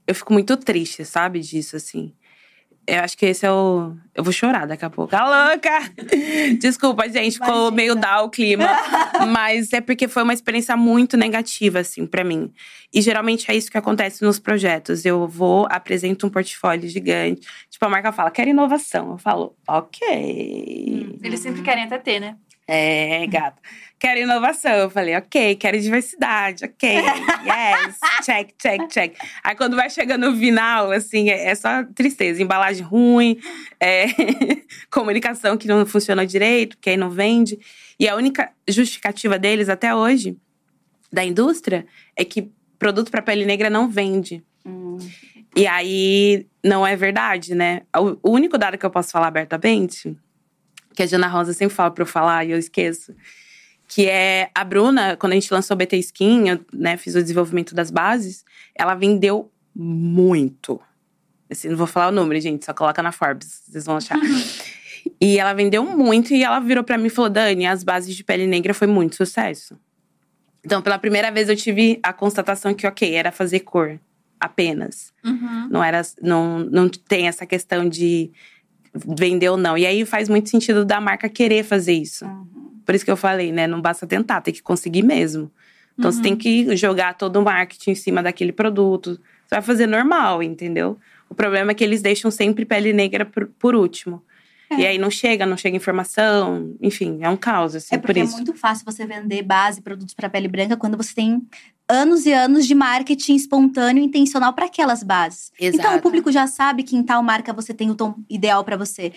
Eu 0.06 0.14
fico 0.14 0.32
muito 0.32 0.56
triste, 0.56 1.04
sabe, 1.04 1.40
disso, 1.40 1.76
assim. 1.76 2.12
eu 2.86 3.00
acho 3.00 3.16
que 3.16 3.26
esse 3.26 3.46
é 3.46 3.52
o. 3.52 3.94
Eu 4.14 4.24
vou 4.24 4.32
chorar 4.32 4.66
daqui 4.66 4.84
a 4.84 4.90
pouco. 4.90 5.14
A 5.14 5.50
louca! 5.52 5.70
Desculpa, 6.60 7.08
gente, 7.08 7.34
ficou 7.34 7.68
Imagina. 7.68 7.76
meio 7.76 7.94
down 7.94 8.24
o 8.24 8.30
clima. 8.30 8.66
mas 9.32 9.72
é 9.72 9.80
porque 9.80 10.08
foi 10.08 10.22
uma 10.22 10.34
experiência 10.34 10.76
muito 10.76 11.16
negativa, 11.16 11.80
assim, 11.80 12.06
pra 12.06 12.24
mim. 12.24 12.52
E 12.92 13.00
geralmente 13.00 13.50
é 13.50 13.54
isso 13.54 13.70
que 13.70 13.78
acontece 13.78 14.24
nos 14.24 14.38
projetos. 14.40 15.04
Eu 15.04 15.26
vou, 15.28 15.66
apresento 15.70 16.26
um 16.26 16.30
portfólio 16.30 16.88
gigante. 16.88 17.46
Tipo, 17.68 17.86
a 17.86 17.88
marca 17.88 18.12
fala, 18.12 18.30
quero 18.30 18.50
inovação. 18.50 19.12
Eu 19.12 19.18
falo, 19.18 19.56
ok. 19.68 21.18
Eles 21.22 21.40
sempre 21.40 21.62
querem 21.62 21.84
até 21.84 21.98
ter, 21.98 22.20
né? 22.20 22.36
É, 22.66 23.26
gata. 23.26 23.60
Quero 24.00 24.20
inovação. 24.20 24.72
Eu 24.72 24.90
falei, 24.90 25.14
ok, 25.14 25.54
quero 25.56 25.78
diversidade, 25.78 26.64
ok. 26.64 26.90
Yes, 27.44 27.98
check, 28.24 28.50
check, 28.58 28.88
check. 28.88 29.16
Aí 29.44 29.54
quando 29.54 29.76
vai 29.76 29.90
chegando 29.90 30.30
no 30.30 30.36
final, 30.36 30.90
assim, 30.90 31.28
é, 31.28 31.50
é 31.50 31.54
só 31.54 31.84
tristeza. 31.94 32.42
Embalagem 32.42 32.82
ruim, 32.82 33.38
é, 33.78 34.06
comunicação 34.90 35.56
que 35.56 35.68
não 35.68 35.84
funciona 35.84 36.26
direito, 36.26 36.78
que 36.78 36.90
aí 36.90 36.96
não 36.96 37.10
vende. 37.10 37.58
E 37.98 38.08
a 38.08 38.16
única 38.16 38.50
justificativa 38.66 39.38
deles 39.38 39.68
até 39.68 39.94
hoje, 39.94 40.36
da 41.12 41.22
indústria, 41.22 41.86
é 42.16 42.24
que 42.24 42.50
produto 42.78 43.10
para 43.10 43.20
pele 43.20 43.44
negra 43.44 43.68
não 43.68 43.88
vende. 43.88 44.42
E 45.54 45.66
aí 45.66 46.46
não 46.64 46.86
é 46.86 46.96
verdade, 46.96 47.54
né? 47.54 47.82
O 47.94 48.30
o 48.30 48.32
único 48.32 48.56
dado 48.56 48.78
que 48.78 48.86
eu 48.86 48.90
posso 48.90 49.10
falar 49.10 49.26
abertamente 49.26 50.16
que 50.94 51.02
a 51.02 51.06
Jana 51.06 51.28
Rosa 51.28 51.52
sempre 51.52 51.74
fala 51.74 51.90
pra 51.90 52.02
eu 52.02 52.06
falar 52.06 52.44
e 52.44 52.50
eu 52.50 52.58
esqueço. 52.58 53.14
Que 53.92 54.08
é 54.08 54.50
a 54.54 54.62
Bruna, 54.62 55.16
quando 55.16 55.32
a 55.32 55.34
gente 55.34 55.52
lançou 55.52 55.74
o 55.74 55.78
BT 55.78 55.96
Skin, 55.98 56.48
eu 56.48 56.60
né, 56.72 56.96
fiz 56.96 57.16
o 57.16 57.20
desenvolvimento 57.20 57.74
das 57.74 57.90
bases, 57.90 58.44
ela 58.74 58.94
vendeu 58.94 59.50
muito. 59.74 60.80
Assim, 61.50 61.68
não 61.68 61.76
vou 61.76 61.88
falar 61.88 62.08
o 62.08 62.12
número, 62.12 62.40
gente, 62.40 62.64
só 62.64 62.72
coloca 62.72 63.02
na 63.02 63.10
Forbes, 63.10 63.62
vocês 63.66 63.84
vão 63.84 63.96
achar. 63.96 64.16
e 65.20 65.38
ela 65.38 65.52
vendeu 65.52 65.84
muito 65.84 66.32
e 66.32 66.44
ela 66.44 66.60
virou 66.60 66.84
pra 66.84 66.96
mim 66.96 67.08
e 67.08 67.10
falou: 67.10 67.28
Dani, 67.28 67.66
as 67.66 67.82
bases 67.82 68.14
de 68.14 68.22
pele 68.22 68.46
negra 68.46 68.72
foi 68.72 68.86
muito 68.86 69.16
sucesso. 69.16 69.76
Então, 70.64 70.80
pela 70.80 70.98
primeira 70.98 71.30
vez, 71.30 71.48
eu 71.48 71.56
tive 71.56 71.98
a 72.02 72.12
constatação 72.12 72.72
que, 72.74 72.86
ok, 72.86 73.14
era 73.14 73.32
fazer 73.32 73.60
cor 73.60 73.98
apenas. 74.38 75.12
Uhum. 75.24 75.68
Não 75.70 75.82
era, 75.82 76.02
não, 76.22 76.60
não 76.60 76.88
tem 76.88 77.26
essa 77.26 77.44
questão 77.44 77.88
de 77.88 78.30
vender 78.94 79.48
ou 79.48 79.56
não. 79.56 79.76
E 79.76 79.86
aí 79.86 80.04
faz 80.04 80.28
muito 80.28 80.48
sentido 80.48 80.84
da 80.84 81.00
marca 81.00 81.28
querer 81.28 81.64
fazer 81.64 81.94
isso. 81.94 82.24
Por 82.90 82.96
isso 82.96 83.04
que 83.04 83.10
eu 83.12 83.16
falei, 83.16 83.52
né? 83.52 83.68
Não 83.68 83.80
basta 83.80 84.04
tentar, 84.04 84.40
tem 84.40 84.52
que 84.52 84.60
conseguir 84.60 85.04
mesmo. 85.04 85.48
Então 85.96 86.10
você 86.10 86.20
tem 86.20 86.34
que 86.34 86.74
jogar 86.74 87.14
todo 87.14 87.36
o 87.36 87.42
marketing 87.42 87.92
em 87.92 87.94
cima 87.94 88.20
daquele 88.20 88.50
produto. 88.50 89.10
Você 89.46 89.54
vai 89.54 89.62
fazer 89.62 89.86
normal, 89.86 90.42
entendeu? 90.42 90.98
O 91.28 91.34
problema 91.34 91.70
é 91.70 91.74
que 91.74 91.84
eles 91.84 92.02
deixam 92.02 92.32
sempre 92.32 92.64
pele 92.64 92.92
negra 92.92 93.24
por, 93.24 93.46
por 93.46 93.76
último. 93.76 94.20
E 94.76 94.84
aí 94.84 94.98
não 94.98 95.08
chega, 95.08 95.46
não 95.46 95.56
chega 95.56 95.76
informação, 95.76 96.74
enfim, 96.82 97.20
é 97.22 97.30
um 97.30 97.36
caos, 97.36 97.76
assim, 97.76 97.94
É 97.94 97.98
por 97.98 98.06
porque 98.06 98.18
é 98.18 98.24
isso. 98.24 98.34
muito 98.34 98.54
fácil 98.54 98.84
você 98.84 99.06
vender 99.06 99.42
base, 99.42 99.80
produtos 99.80 100.12
para 100.12 100.28
pele 100.28 100.48
branca, 100.48 100.76
quando 100.76 100.96
você 100.96 101.14
tem 101.14 101.40
anos 101.88 102.26
e 102.26 102.32
anos 102.32 102.66
de 102.66 102.74
marketing 102.74 103.36
espontâneo 103.36 104.02
e 104.02 104.06
intencional 104.06 104.52
para 104.52 104.66
aquelas 104.66 105.04
bases. 105.04 105.52
Então 105.60 105.90
o 105.90 105.94
Exato. 105.94 106.02
público 106.02 106.32
já 106.32 106.48
sabe 106.48 106.82
que 106.82 106.96
em 106.96 107.04
tal 107.04 107.22
marca 107.22 107.52
você 107.52 107.72
tem 107.72 107.88
o 107.88 107.94
tom 107.94 108.16
ideal 108.28 108.64
para 108.64 108.76
você. 108.76 109.12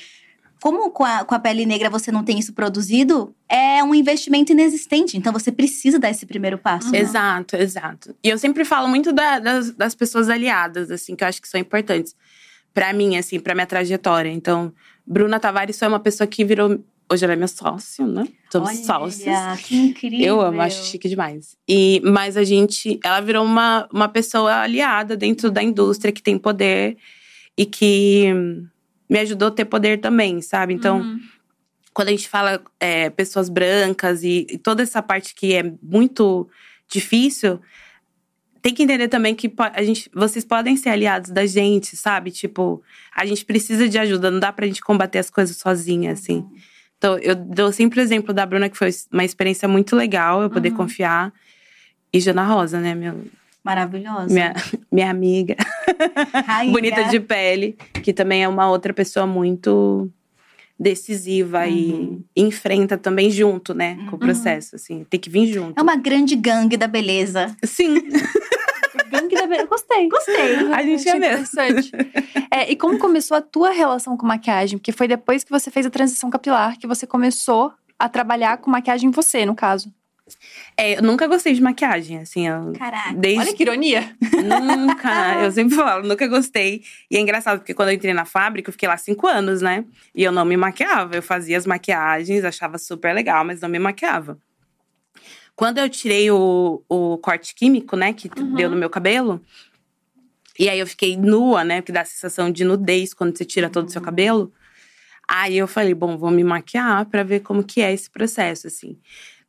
Como 0.63 0.91
com 0.91 1.03
a, 1.03 1.25
com 1.25 1.35
a 1.35 1.39
pele 1.39 1.65
negra 1.65 1.89
você 1.89 2.09
não 2.09 2.23
tem 2.23 2.39
isso 2.39 2.53
produzido, 2.53 3.35
é 3.49 3.83
um 3.83 3.93
investimento 3.93 4.53
inexistente. 4.53 5.17
Então 5.17 5.33
você 5.33 5.51
precisa 5.51 5.99
dar 5.99 6.09
esse 6.09 6.25
primeiro 6.25 6.57
passo. 6.57 6.89
né? 6.89 6.99
Exato, 6.99 7.57
exato. 7.57 8.15
E 8.23 8.29
eu 8.29 8.37
sempre 8.37 8.63
falo 8.63 8.87
muito 8.87 9.11
da- 9.11 9.39
das, 9.39 9.71
das 9.71 9.93
pessoas 9.93 10.29
aliadas, 10.29 10.89
assim, 10.89 11.17
que 11.17 11.23
eu 11.25 11.27
acho 11.27 11.41
que 11.41 11.49
são 11.49 11.59
importantes. 11.59 12.15
Pra 12.73 12.93
mim, 12.93 13.17
assim, 13.17 13.41
pra 13.41 13.53
minha 13.53 13.67
trajetória. 13.67 14.29
Então, 14.31 14.71
Bruna 15.05 15.37
Tavares 15.37 15.77
foi 15.77 15.87
uma 15.89 15.99
pessoa 15.99 16.25
que 16.25 16.45
virou. 16.45 16.79
Hoje 17.11 17.25
ela 17.25 17.33
é 17.33 17.35
meu 17.35 17.49
sócio, 17.49 18.07
né? 18.07 18.25
Somos 18.49 18.69
Olha, 18.69 18.83
sócios. 18.85 19.61
que 19.67 19.75
incrível. 19.75 20.25
Eu 20.25 20.39
amo, 20.41 20.61
acho 20.61 20.81
chique 20.85 21.09
demais. 21.09 21.57
E, 21.67 22.01
mas 22.05 22.37
a 22.37 22.43
gente, 22.45 22.97
ela 23.03 23.19
virou 23.19 23.43
uma, 23.43 23.85
uma 23.91 24.07
pessoa 24.07 24.61
aliada 24.61 25.17
dentro 25.17 25.51
da 25.51 25.61
indústria 25.61 26.13
que 26.13 26.23
tem 26.23 26.37
poder 26.37 26.95
e 27.57 27.65
que 27.65 28.33
me 29.09 29.19
ajudou 29.19 29.49
a 29.49 29.51
ter 29.51 29.65
poder 29.65 29.99
também, 29.99 30.41
sabe? 30.41 30.73
Então, 30.73 30.99
Uhum. 31.01 31.19
quando 31.93 32.07
a 32.07 32.11
gente 32.11 32.27
fala 32.27 32.61
é, 32.79 33.09
pessoas 33.09 33.49
brancas 33.49 34.23
e, 34.23 34.47
e 34.49 34.57
toda 34.57 34.81
essa 34.83 35.01
parte 35.01 35.35
que 35.35 35.53
é 35.53 35.63
muito 35.81 36.47
difícil, 36.87 37.59
tem 38.61 38.73
que 38.73 38.81
entender 38.83 39.09
também 39.09 39.35
que 39.35 39.51
a 39.57 39.83
gente, 39.83 40.09
vocês 40.13 40.45
podem 40.45 40.77
ser 40.77 40.89
aliados 40.89 41.29
da 41.31 41.45
gente, 41.45 41.97
sabe? 41.97 42.31
Tipo, 42.31 42.81
a 43.13 43.25
gente 43.25 43.43
precisa 43.43 43.89
de 43.89 43.99
ajuda, 43.99 44.31
não 44.31 44.39
dá 44.39 44.53
pra 44.53 44.65
gente 44.65 44.81
combater 44.81 45.19
as 45.19 45.29
coisas 45.29 45.57
sozinha, 45.57 46.13
assim. 46.13 46.45
Então, 46.97 47.17
eu 47.17 47.35
dou 47.35 47.73
sempre 47.73 47.99
o 47.99 48.01
exemplo 48.01 48.33
da 48.33 48.45
Bruna, 48.45 48.69
que 48.69 48.77
foi 48.77 48.89
uma 49.11 49.25
experiência 49.25 49.67
muito 49.67 49.93
legal, 49.97 50.41
eu 50.41 50.49
poder 50.49 50.71
confiar. 50.71 51.33
E 52.13 52.19
Jana 52.21 52.45
Rosa, 52.45 52.79
né? 52.79 52.95
Meu, 52.95 53.25
Maravilhosa. 53.63 54.33
minha, 54.33 54.53
minha 54.91 55.09
amiga, 55.09 55.55
Rainha. 56.45 56.71
bonita 56.73 57.03
de 57.05 57.19
pele, 57.19 57.77
que 58.03 58.11
também 58.13 58.43
é 58.43 58.47
uma 58.47 58.69
outra 58.69 58.93
pessoa 58.93 59.25
muito 59.25 60.09
decisiva 60.79 61.65
Uhum. 61.65 62.23
e 62.35 62.41
enfrenta 62.43 62.97
também 62.97 63.29
junto, 63.31 63.73
né? 63.73 63.97
Com 64.09 64.15
o 64.15 64.19
processo, 64.19 64.75
assim. 64.75 65.05
Tem 65.09 65.19
que 65.19 65.29
vir 65.29 65.47
junto. 65.47 65.79
É 65.79 65.81
uma 65.81 65.95
grande 65.95 66.35
gangue 66.35 66.75
da 66.75 66.87
beleza. 66.87 67.55
Sim, 67.63 67.95
Gangue 69.09 69.35
da 69.35 69.45
Be- 69.45 69.65
Gostei. 69.67 70.09
Gostei. 70.09 70.55
a 70.73 70.81
gente 70.81 71.07
é 71.07 71.15
interessante. 71.17 71.91
É, 72.51 72.71
e 72.71 72.75
como 72.75 72.97
começou 72.97 73.37
a 73.37 73.41
tua 73.41 73.69
relação 73.71 74.17
com 74.17 74.25
maquiagem? 74.25 74.77
Porque 74.79 74.91
foi 74.91 75.07
depois 75.07 75.43
que 75.43 75.51
você 75.51 75.69
fez 75.69 75.85
a 75.85 75.89
transição 75.89 76.29
capilar 76.31 76.77
que 76.79 76.87
você 76.87 77.05
começou 77.05 77.71
a 77.97 78.09
trabalhar 78.09 78.57
com 78.57 78.71
maquiagem 78.71 79.09
em 79.09 79.11
você, 79.11 79.45
no 79.45 79.53
caso. 79.55 79.93
É, 80.77 80.97
eu 80.97 81.01
nunca 81.01 81.27
gostei 81.27 81.53
de 81.53 81.61
maquiagem, 81.61 82.19
assim. 82.19 82.47
Eu, 82.47 82.73
Caraca. 82.73 83.13
desde 83.13 83.39
Olha 83.39 83.53
que 83.53 83.63
ironia. 83.63 84.15
Nunca, 84.21 85.43
eu 85.43 85.51
sempre 85.51 85.75
falo, 85.75 86.07
nunca 86.07 86.27
gostei. 86.27 86.83
E 87.11 87.17
é 87.17 87.19
engraçado, 87.19 87.59
porque 87.59 87.73
quando 87.73 87.89
eu 87.89 87.95
entrei 87.95 88.13
na 88.13 88.25
fábrica, 88.25 88.69
eu 88.69 88.71
fiquei 88.71 88.87
lá 88.87 88.97
cinco 88.97 89.27
anos, 89.27 89.61
né? 89.61 89.85
E 90.15 90.23
eu 90.23 90.31
não 90.31 90.45
me 90.45 90.57
maquiava. 90.57 91.15
Eu 91.15 91.21
fazia 91.21 91.57
as 91.57 91.65
maquiagens, 91.65 92.43
achava 92.43 92.77
super 92.77 93.13
legal, 93.13 93.43
mas 93.43 93.61
não 93.61 93.69
me 93.69 93.79
maquiava. 93.79 94.37
Quando 95.55 95.77
eu 95.77 95.89
tirei 95.89 96.31
o, 96.31 96.83
o 96.89 97.17
corte 97.19 97.53
químico, 97.53 97.95
né, 97.95 98.11
que 98.11 98.27
deu 98.55 98.69
no 98.69 98.75
meu 98.75 98.89
cabelo, 98.89 99.39
e 100.57 100.67
aí 100.67 100.79
eu 100.79 100.87
fiquei 100.87 101.15
nua, 101.15 101.63
né, 101.63 101.81
porque 101.81 101.91
dá 101.91 102.01
a 102.01 102.05
sensação 102.05 102.51
de 102.51 102.63
nudez 102.63 103.13
quando 103.13 103.37
você 103.37 103.45
tira 103.45 103.69
todo 103.69 103.87
o 103.87 103.91
seu 103.91 104.01
cabelo. 104.01 104.51
Aí 105.27 105.55
eu 105.57 105.67
falei, 105.67 105.93
bom, 105.93 106.17
vou 106.17 106.31
me 106.31 106.43
maquiar 106.43 107.05
pra 107.05 107.23
ver 107.23 107.41
como 107.41 107.63
que 107.63 107.81
é 107.81 107.93
esse 107.93 108.09
processo, 108.09 108.67
assim. 108.67 108.99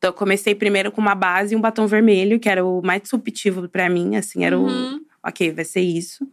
Então 0.05 0.11
eu 0.11 0.19
comecei 0.19 0.55
primeiro 0.55 0.93
com 0.93 1.01
uma 1.01 1.14
base 1.14 1.55
e 1.55 1.57
um 1.57 1.61
batom 1.62 1.87
vermelho, 1.87 2.38
que 2.38 2.47
era 2.47 2.62
o 2.62 2.83
mais 2.85 3.01
disruptivo 3.01 3.67
pra 3.71 3.88
mim, 3.88 4.17
assim, 4.17 4.45
era 4.45 4.59
Uhum. 4.59 4.97
o 4.97 5.01
ok, 5.27 5.51
vai 5.51 5.64
ser 5.64 5.81
isso. 5.81 6.29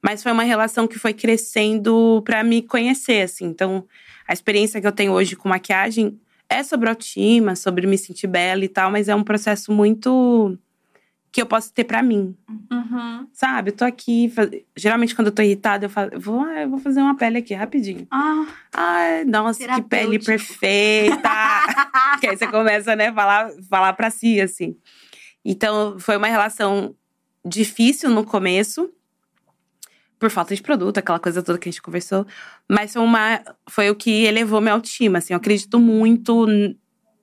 Mas 0.00 0.22
foi 0.22 0.30
uma 0.30 0.44
relação 0.44 0.86
que 0.86 1.00
foi 1.00 1.12
crescendo 1.12 2.22
pra 2.24 2.44
me 2.44 2.62
conhecer, 2.62 3.22
assim. 3.22 3.46
Então, 3.46 3.84
a 4.26 4.32
experiência 4.32 4.80
que 4.80 4.86
eu 4.86 4.92
tenho 4.92 5.10
hoje 5.10 5.34
com 5.34 5.48
maquiagem 5.48 6.16
é 6.48 6.62
sobre 6.62 6.88
autoestima, 6.88 7.56
sobre 7.56 7.88
me 7.88 7.98
sentir 7.98 8.28
bela 8.28 8.64
e 8.64 8.68
tal, 8.68 8.88
mas 8.88 9.08
é 9.08 9.14
um 9.16 9.24
processo 9.24 9.72
muito 9.72 10.56
que 11.32 11.40
eu 11.40 11.46
posso 11.46 11.72
ter 11.72 11.84
pra 11.84 12.02
mim, 12.02 12.36
Uhum. 12.70 13.26
sabe? 13.32 13.70
Eu 13.70 13.76
tô 13.76 13.84
aqui, 13.86 14.28
faz- 14.28 14.50
geralmente 14.76 15.14
quando 15.14 15.28
eu 15.28 15.32
tô 15.32 15.40
irritada, 15.42 15.86
eu 15.86 15.90
falo, 15.90 16.10
vou, 16.20 16.40
ah, 16.42 16.60
eu 16.62 16.68
vou 16.70 16.78
fazer 16.78 17.00
uma 17.00 17.16
pele 17.16 17.38
aqui 17.38 17.54
rapidinho. 17.54 18.06
Ah, 18.10 18.44
Ai, 18.72 19.24
nossa, 19.24 19.66
que 19.66 19.82
pele 19.82 20.18
perfeita. 20.18 21.16
que 22.20 22.26
aí 22.26 22.36
você 22.36 22.46
começa, 22.46 22.94
né, 22.94 23.12
falar, 23.12 23.50
falar 23.70 23.92
pra 23.94 24.10
si, 24.10 24.40
assim. 24.40 24.76
Então, 25.44 25.98
foi 25.98 26.16
uma 26.16 26.28
relação 26.28 26.94
difícil 27.44 28.10
no 28.10 28.24
começo, 28.24 28.90
por 30.18 30.30
falta 30.30 30.54
de 30.54 30.62
produto, 30.62 30.98
aquela 30.98 31.18
coisa 31.18 31.42
toda 31.42 31.58
que 31.58 31.68
a 31.68 31.72
gente 31.72 31.82
conversou. 31.82 32.24
Mas 32.68 32.92
foi, 32.92 33.02
uma, 33.02 33.42
foi 33.68 33.90
o 33.90 33.94
que 33.96 34.24
elevou 34.24 34.60
minha 34.60 34.74
autoestima, 34.74 35.18
assim. 35.18 35.32
Eu 35.32 35.38
acredito 35.38 35.80
muito 35.80 36.46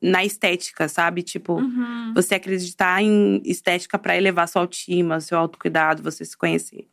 na 0.02 0.24
estética, 0.24 0.88
sabe? 0.88 1.22
Tipo, 1.24 1.56
Uhum. 1.60 2.14
você 2.16 2.36
acreditar 2.36 3.02
em 3.02 3.42
estética 3.46 3.98
pra 4.00 4.16
elevar 4.18 4.48
sua 4.48 4.62
autoestima, 4.62 5.20
seu 5.20 5.38
autocuidado, 5.38 6.02
você 6.04 6.24
se 6.26 6.38
conhecer. 6.38 6.88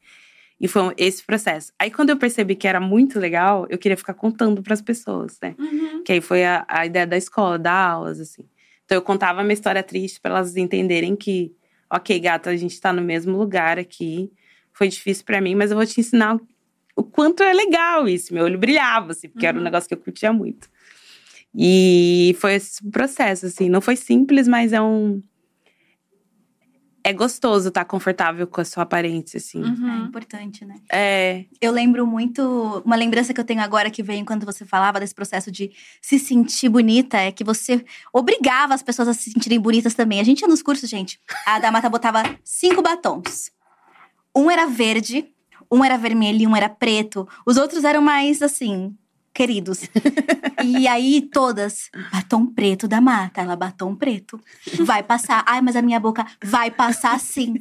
E 0.60 0.66
foi 0.66 0.94
esse 0.96 1.22
processo. 1.22 1.70
Aí, 1.78 1.90
quando 1.90 2.10
eu 2.10 2.16
percebi 2.16 2.54
que 2.56 2.66
era 2.66 2.80
muito 2.80 3.18
legal, 3.20 3.66
eu 3.68 3.76
queria 3.78 3.96
ficar 3.96 4.14
contando 4.14 4.62
pras 4.62 4.80
pessoas, 4.80 5.38
né? 5.42 5.54
Uhum. 5.58 6.02
Que 6.02 6.12
aí 6.12 6.20
foi 6.20 6.44
a, 6.44 6.64
a 6.66 6.86
ideia 6.86 7.06
da 7.06 7.16
escola, 7.16 7.58
dar 7.58 7.90
aulas, 7.90 8.18
assim. 8.18 8.42
Então, 8.84 8.96
eu 8.96 9.02
contava 9.02 9.42
minha 9.42 9.52
história 9.52 9.82
triste 9.82 10.18
pra 10.20 10.30
elas 10.30 10.56
entenderem 10.56 11.14
que, 11.14 11.52
ok, 11.92 12.18
gata, 12.20 12.48
a 12.50 12.56
gente 12.56 12.80
tá 12.80 12.92
no 12.92 13.02
mesmo 13.02 13.36
lugar 13.36 13.78
aqui. 13.78 14.32
Foi 14.72 14.88
difícil 14.88 15.24
pra 15.26 15.40
mim, 15.40 15.54
mas 15.54 15.70
eu 15.70 15.76
vou 15.76 15.84
te 15.86 16.00
ensinar 16.00 16.38
o 16.94 17.02
quanto 17.02 17.42
é 17.42 17.52
legal 17.52 18.08
isso. 18.08 18.32
Meu 18.32 18.44
olho 18.44 18.58
brilhava, 18.58 19.12
assim, 19.12 19.28
porque 19.28 19.44
era 19.46 19.56
um 19.56 19.60
Uhum. 19.60 19.64
negócio 19.64 19.86
que 19.88 19.94
eu 19.94 19.98
curtia 19.98 20.32
muito. 20.32 20.68
E 21.58 22.36
foi 22.38 22.54
esse 22.54 22.82
processo, 22.90 23.46
assim. 23.46 23.68
Não 23.70 23.80
foi 23.80 23.96
simples, 23.96 24.46
mas 24.46 24.72
é 24.72 24.80
um. 24.82 25.22
é 27.02 27.12
gostoso 27.12 27.68
estar 27.68 27.84
confortável 27.84 28.48
com 28.48 28.60
a 28.60 28.64
sua 28.64 28.82
aparência, 28.82 29.38
assim. 29.38 29.62
É 29.62 29.64
Uhum. 29.64 30.06
importante, 30.06 30.64
né? 30.64 30.74
É. 30.92 31.44
Eu 31.60 31.70
lembro 31.70 32.04
muito. 32.04 32.82
Uma 32.84 32.96
lembrança 32.96 33.32
que 33.32 33.40
eu 33.40 33.44
tenho 33.44 33.60
agora 33.62 33.88
que 33.90 34.02
veio 34.02 34.18
enquanto 34.18 34.44
você 34.44 34.64
falava 34.66 34.98
desse 34.98 35.14
processo 35.14 35.50
de 35.52 35.70
se 36.02 36.18
sentir 36.18 36.68
bonita 36.68 37.16
é 37.16 37.30
que 37.30 37.44
você 37.44 37.84
obrigava 38.12 38.74
as 38.74 38.82
pessoas 38.82 39.06
a 39.06 39.14
se 39.14 39.30
sentirem 39.30 39.60
bonitas 39.60 39.94
também. 39.94 40.18
A 40.20 40.24
gente 40.24 40.40
ia 40.40 40.48
nos 40.48 40.62
cursos, 40.62 40.90
gente. 40.90 41.20
A 41.46 41.60
da 41.60 41.70
Mata 41.70 41.88
botava 41.88 42.22
cinco 42.42 42.82
batons. 42.82 43.52
Um 44.36 44.50
era 44.50 44.66
verde, 44.66 45.32
um 45.70 45.84
era 45.84 45.96
vermelho 45.96 46.42
e 46.42 46.46
um 46.46 46.56
era 46.56 46.68
preto. 46.68 47.26
Os 47.46 47.56
outros 47.56 47.84
eram 47.84 48.02
mais 48.02 48.42
assim. 48.42 48.92
Queridos. 49.36 49.82
E 50.64 50.88
aí, 50.88 51.20
todas, 51.20 51.90
batom 52.10 52.46
preto 52.46 52.88
da 52.88 53.02
mata. 53.02 53.42
Ela, 53.42 53.54
batom 53.54 53.94
preto. 53.94 54.40
Vai 54.80 55.02
passar. 55.02 55.44
Ai, 55.46 55.60
mas 55.60 55.76
a 55.76 55.82
minha 55.82 56.00
boca 56.00 56.26
vai 56.42 56.70
passar 56.70 57.20
sim. 57.20 57.56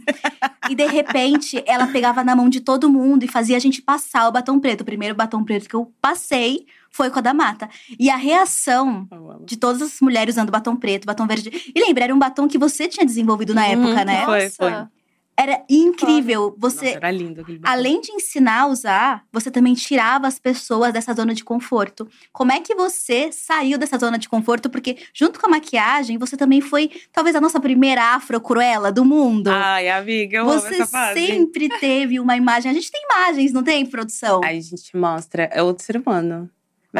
E 0.69 0.73
de 0.75 0.85
repente, 0.85 1.61
ela 1.67 1.88
pegava 1.88 2.23
na 2.23 2.33
mão 2.33 2.47
de 2.47 2.61
todo 2.61 2.89
mundo 2.89 3.23
e 3.23 3.27
fazia 3.27 3.57
a 3.57 3.59
gente 3.59 3.81
passar 3.81 4.25
o 4.29 4.31
batom 4.31 4.57
preto. 4.57 4.81
O 4.81 4.85
primeiro 4.85 5.13
batom 5.13 5.43
preto 5.43 5.67
que 5.67 5.75
eu 5.75 5.91
passei 6.01 6.65
foi 6.89 7.09
com 7.09 7.19
a 7.19 7.21
da 7.21 7.33
mata. 7.33 7.69
E 7.99 8.09
a 8.09 8.15
reação 8.15 9.05
de 9.45 9.57
todas 9.57 9.81
as 9.81 9.99
mulheres 9.99 10.35
usando 10.35 10.49
batom 10.51 10.77
preto, 10.77 11.05
batom 11.05 11.27
verde. 11.27 11.51
E 11.75 11.79
lembra, 11.81 12.05
era 12.05 12.15
um 12.15 12.19
batom 12.19 12.47
que 12.47 12.57
você 12.57 12.88
tinha 12.88 13.05
desenvolvido 13.05 13.53
na 13.53 13.65
Uhum, 13.65 13.88
época, 13.88 14.05
né? 14.05 14.23
Foi, 14.23 14.43
Nossa. 14.45 14.55
foi. 14.55 14.88
Era 15.37 15.63
incrível. 15.69 16.55
Você, 16.57 16.85
Nossa, 16.85 16.97
era 16.97 17.11
lindo 17.11 17.41
aquele 17.41 17.59
além 17.63 17.99
de 17.99 18.11
ensinar 18.11 18.61
a 18.61 18.67
usar, 18.67 19.23
você 19.31 19.51
também 19.51 19.73
tirava 19.73 20.27
as 20.27 20.39
pessoas 20.39 20.93
dessa 20.93 21.13
zona 21.13 21.33
de 21.33 21.43
conforto. 21.43 22.07
Como 22.31 22.51
é 22.51 22.61
que 22.61 22.73
você 22.73 23.31
saiu 23.31 23.77
dessa 23.77 23.97
zona 23.97 24.17
de 24.17 24.29
conforto? 24.29 24.69
Porque, 24.69 24.97
junto 25.13 25.39
com 25.39 25.47
a 25.47 25.49
maquiagem, 25.49 26.17
você 26.17 26.37
também 26.37 26.61
foi, 26.61 26.89
talvez, 27.11 27.35
a 27.35 27.41
nossa 27.41 27.59
primeira 27.59 28.15
afro-cruela 28.15 28.91
do 28.91 29.03
mundo. 29.03 29.49
Ai, 29.49 29.89
amiga, 29.89 30.37
eu 30.37 30.49
amo 30.49 30.61
você 30.61 30.75
essa 30.75 30.87
fase. 30.87 31.25
sempre 31.25 31.67
teve 31.79 32.19
uma 32.19 32.37
imagem. 32.37 32.71
A 32.71 32.73
gente 32.73 32.89
tem 32.89 33.01
imagens, 33.03 33.51
não 33.51 33.63
tem, 33.63 33.85
produção? 33.85 34.41
Aí 34.43 34.57
a 34.57 34.61
gente 34.61 34.95
mostra, 34.95 35.49
é 35.51 35.61
outro 35.61 35.83
ser 35.83 35.97
humano. 35.97 36.49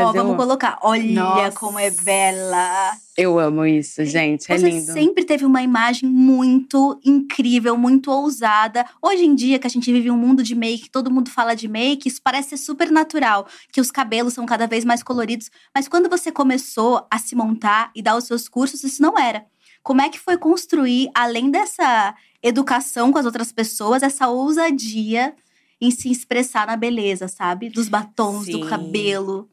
Ó, 0.04 0.10
eu, 0.10 0.14
vamos 0.14 0.36
colocar. 0.36 0.78
Olha 0.82 1.24
Nossa. 1.24 1.52
como 1.58 1.80
é 1.80 1.90
bela. 1.92 2.92
eu 3.18 3.40
amo 3.40 3.66
isso, 3.66 4.04
gente. 4.06 4.52
É 4.52 4.58
Você 4.58 4.70
lindo. 4.70 4.92
sempre 4.92 5.24
teve 5.24 5.46
uma 5.46 5.62
imagem 5.62 6.10
muito 6.10 7.00
incrível, 7.04 7.78
muito 7.78 8.12
ousada. 8.12 8.86
Hoje 9.02 9.26
em 9.26 9.34
dia, 9.36 9.58
que 9.60 9.68
a 9.68 9.70
gente 9.70 9.92
vive 9.92 10.12
um 10.12 10.18
mundo 10.18 10.44
de 10.44 10.56
make, 10.56 10.90
todo 10.90 11.12
mundo 11.12 11.30
fala 11.30 11.56
de 11.56 11.68
make, 11.68 12.08
isso 12.08 12.22
parece 12.24 12.50
ser 12.50 12.58
super 12.58 12.92
natural, 12.92 13.48
que 13.72 13.80
os 13.80 13.92
cabelos 13.92 14.34
são 14.34 14.46
cada 14.46 14.68
vez 14.68 14.84
mais 14.84 15.02
coloridos. 15.02 15.50
Mas 15.74 15.88
quando 15.88 16.10
você 16.10 16.32
começou 16.32 17.06
a 17.10 17.18
se 17.18 17.36
montar 17.36 17.92
e 17.96 18.02
dar 18.02 18.16
os 18.18 18.26
seus 18.26 18.48
cursos, 18.50 18.84
isso 18.84 19.02
não 19.02 19.18
era. 19.18 19.46
Como 19.82 20.02
é 20.02 20.10
que 20.10 20.20
foi 20.20 20.36
construir, 20.38 21.10
além 21.14 21.52
dessa 21.52 22.16
educação 22.42 23.12
com 23.12 23.20
as 23.20 23.26
outras 23.26 23.52
pessoas, 23.52 24.04
essa 24.04 24.28
ousadia 24.28 25.34
em 25.80 25.92
se 25.92 26.10
expressar 26.10 26.68
na 26.68 26.76
beleza, 26.76 27.28
sabe? 27.28 27.70
Dos 27.70 27.88
batons, 27.88 28.46
do 28.48 28.64
Sim. 28.64 28.68
cabelo. 28.70 29.50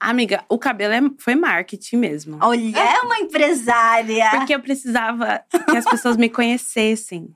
Amiga, 0.00 0.44
o 0.48 0.58
cabelo 0.58 0.94
é- 0.94 1.10
foi 1.18 1.34
marketing 1.34 1.96
mesmo. 1.96 2.38
Olha, 2.40 2.78
é 2.78 3.00
uma 3.00 3.18
empresária. 3.18 4.30
Porque 4.30 4.54
eu 4.54 4.60
precisava 4.60 5.42
que 5.70 5.76
as 5.76 5.84
pessoas 5.84 6.16
me 6.16 6.28
conhecessem. 6.28 7.34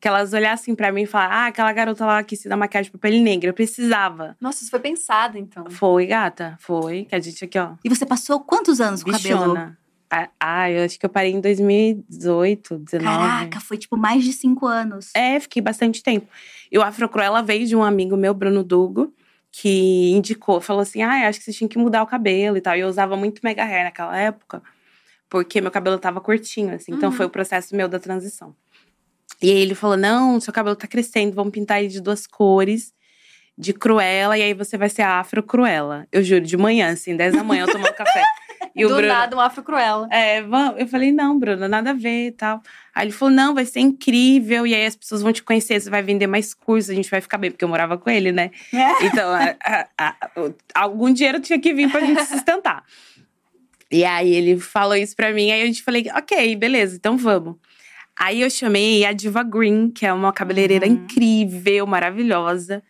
Que 0.00 0.08
elas 0.08 0.32
olhassem 0.32 0.74
pra 0.74 0.90
mim 0.90 1.02
e 1.02 1.06
falassem, 1.06 1.36
ah, 1.36 1.46
aquela 1.46 1.72
garota 1.72 2.04
lá 2.04 2.22
que 2.24 2.34
se 2.34 2.48
dá 2.48 2.56
maquiagem 2.56 2.90
pra 2.90 2.98
pele 2.98 3.20
negra. 3.20 3.50
Eu 3.50 3.54
precisava. 3.54 4.36
Nossa, 4.40 4.62
isso 4.62 4.70
foi 4.70 4.80
pensado, 4.80 5.38
então. 5.38 5.70
Foi, 5.70 6.06
gata, 6.06 6.56
foi. 6.58 7.04
Que 7.04 7.14
a 7.14 7.20
gente 7.20 7.44
aqui, 7.44 7.58
ó, 7.58 7.74
E 7.84 7.88
você 7.88 8.04
passou 8.04 8.40
quantos 8.40 8.80
anos 8.80 9.04
com 9.04 9.10
o 9.10 9.12
cabelo? 9.12 9.72
Ah, 10.40 10.70
eu 10.70 10.84
acho 10.84 10.98
que 10.98 11.06
eu 11.06 11.10
parei 11.10 11.32
em 11.32 11.40
2018, 11.40 12.78
19. 12.78 13.16
Caraca, 13.16 13.60
foi 13.60 13.78
tipo 13.78 13.96
mais 13.96 14.22
de 14.24 14.32
cinco 14.32 14.66
anos. 14.66 15.10
É, 15.14 15.38
fiquei 15.40 15.62
bastante 15.62 16.02
tempo. 16.02 16.26
E 16.70 16.76
o 16.78 16.82
Afro 16.82 17.08
Cruella 17.08 17.42
veio 17.42 17.66
de 17.66 17.74
um 17.76 17.82
amigo 17.82 18.14
meu, 18.16 18.34
Bruno 18.34 18.62
Dugo, 18.62 19.14
que 19.52 20.10
indicou, 20.12 20.60
falou 20.60 20.80
assim: 20.82 21.02
ah, 21.02 21.28
acho 21.28 21.38
que 21.38 21.44
você 21.44 21.52
tinha 21.52 21.68
que 21.68 21.78
mudar 21.78 22.02
o 22.02 22.06
cabelo 22.06 22.56
e 22.56 22.60
tal. 22.60 22.74
E 22.76 22.80
eu 22.80 22.88
usava 22.88 23.16
muito 23.16 23.40
mega 23.44 23.62
hair 23.64 23.84
naquela 23.84 24.16
época, 24.18 24.62
porque 25.28 25.60
meu 25.60 25.70
cabelo 25.70 25.98
tava 25.98 26.20
curtinho, 26.20 26.74
assim. 26.74 26.92
Então 26.92 27.10
Uhum. 27.10 27.16
foi 27.16 27.26
o 27.26 27.30
processo 27.30 27.76
meu 27.76 27.86
da 27.88 27.98
transição. 28.00 28.54
E 29.42 29.50
aí 29.50 29.58
ele 29.58 29.74
falou: 29.74 29.96
não, 29.96 30.40
seu 30.40 30.52
cabelo 30.52 30.74
tá 30.74 30.86
crescendo, 30.86 31.34
vamos 31.34 31.52
pintar 31.52 31.80
ele 31.80 31.88
de 31.88 32.00
duas 32.00 32.26
cores. 32.26 32.92
De 33.56 33.74
Cruella, 33.74 34.36
e 34.38 34.42
aí 34.42 34.54
você 34.54 34.78
vai 34.78 34.88
ser 34.88 35.02
Afro 35.02 35.42
Cruella. 35.42 36.08
Eu 36.10 36.24
juro, 36.24 36.40
de 36.40 36.56
manhã, 36.56 36.90
assim, 36.90 37.14
10 37.14 37.34
da 37.34 37.44
manhã, 37.44 37.64
eu 37.66 37.70
tomando 37.70 37.92
café. 37.94 38.22
E 38.74 38.82
Do 38.82 38.88
Bruno, 38.94 39.06
nada, 39.08 39.36
um 39.36 39.40
afro 39.40 39.62
cruela. 39.62 40.08
é. 40.10 40.40
Eu 40.78 40.86
falei, 40.88 41.12
não, 41.12 41.38
Bruno, 41.38 41.68
nada 41.68 41.90
a 41.90 41.94
ver 41.94 42.28
e 42.28 42.32
tal. 42.32 42.62
Aí 42.94 43.04
ele 43.06 43.12
falou, 43.12 43.34
não, 43.34 43.54
vai 43.54 43.64
ser 43.66 43.80
incrível. 43.80 44.66
E 44.66 44.74
aí 44.74 44.86
as 44.86 44.96
pessoas 44.96 45.20
vão 45.22 45.32
te 45.32 45.42
conhecer, 45.42 45.80
você 45.80 45.90
vai 45.90 46.02
vender 46.02 46.26
mais 46.26 46.54
cursos, 46.54 46.90
a 46.90 46.94
gente 46.94 47.10
vai 47.10 47.20
ficar 47.20 47.36
bem, 47.38 47.50
porque 47.50 47.64
eu 47.64 47.68
morava 47.68 47.98
com 47.98 48.08
ele, 48.10 48.32
né? 48.32 48.50
Então, 49.02 49.30
a- 49.30 49.56
a- 49.62 49.88
a- 49.98 50.16
algum 50.74 51.12
dinheiro 51.12 51.38
tinha 51.40 51.58
que 51.60 51.72
vir 51.74 51.90
pra 51.90 52.00
gente 52.00 52.24
sustentar. 52.24 52.82
E 53.90 54.04
aí 54.04 54.32
ele 54.32 54.58
falou 54.58 54.96
isso 54.96 55.14
pra 55.14 55.32
mim, 55.32 55.50
aí 55.50 55.62
a 55.62 55.66
gente 55.66 55.82
falei, 55.82 56.06
ok, 56.14 56.56
beleza, 56.56 56.96
então 56.96 57.16
vamos. 57.18 57.56
Aí 58.18 58.40
eu 58.40 58.48
chamei 58.50 59.04
a 59.04 59.12
Diva 59.12 59.42
Green, 59.42 59.90
que 59.90 60.06
é 60.06 60.12
uma 60.12 60.32
cabeleireira 60.32 60.86
Uhum. 60.86 60.92
incrível, 60.94 61.86
maravilhosa. 61.86 62.82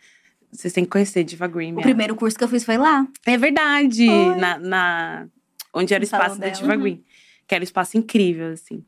Vocês 0.51 0.71
têm 0.71 0.83
que 0.83 0.89
conhecer 0.91 1.23
Diva 1.23 1.47
Green. 1.47 1.73
O 1.73 1.81
primeiro 1.81 2.15
curso 2.15 2.37
que 2.37 2.43
eu 2.43 2.47
fiz 2.47 2.63
foi 2.63 2.77
lá. 2.77 3.05
é 3.25 3.37
verdade. 3.37 4.05
Na, 4.37 4.57
na- 4.59 5.25
onde 5.73 5.93
era 5.93 6.01
o 6.01 6.05
espaço 6.05 6.39
da. 6.39 6.49
Diva 6.49 6.75
Green. 6.75 7.03
Que 7.47 7.55
era 7.55 7.61
um 7.61 7.65
espaço 7.65 7.97
incrível, 7.97 8.53
assim. 8.53 8.83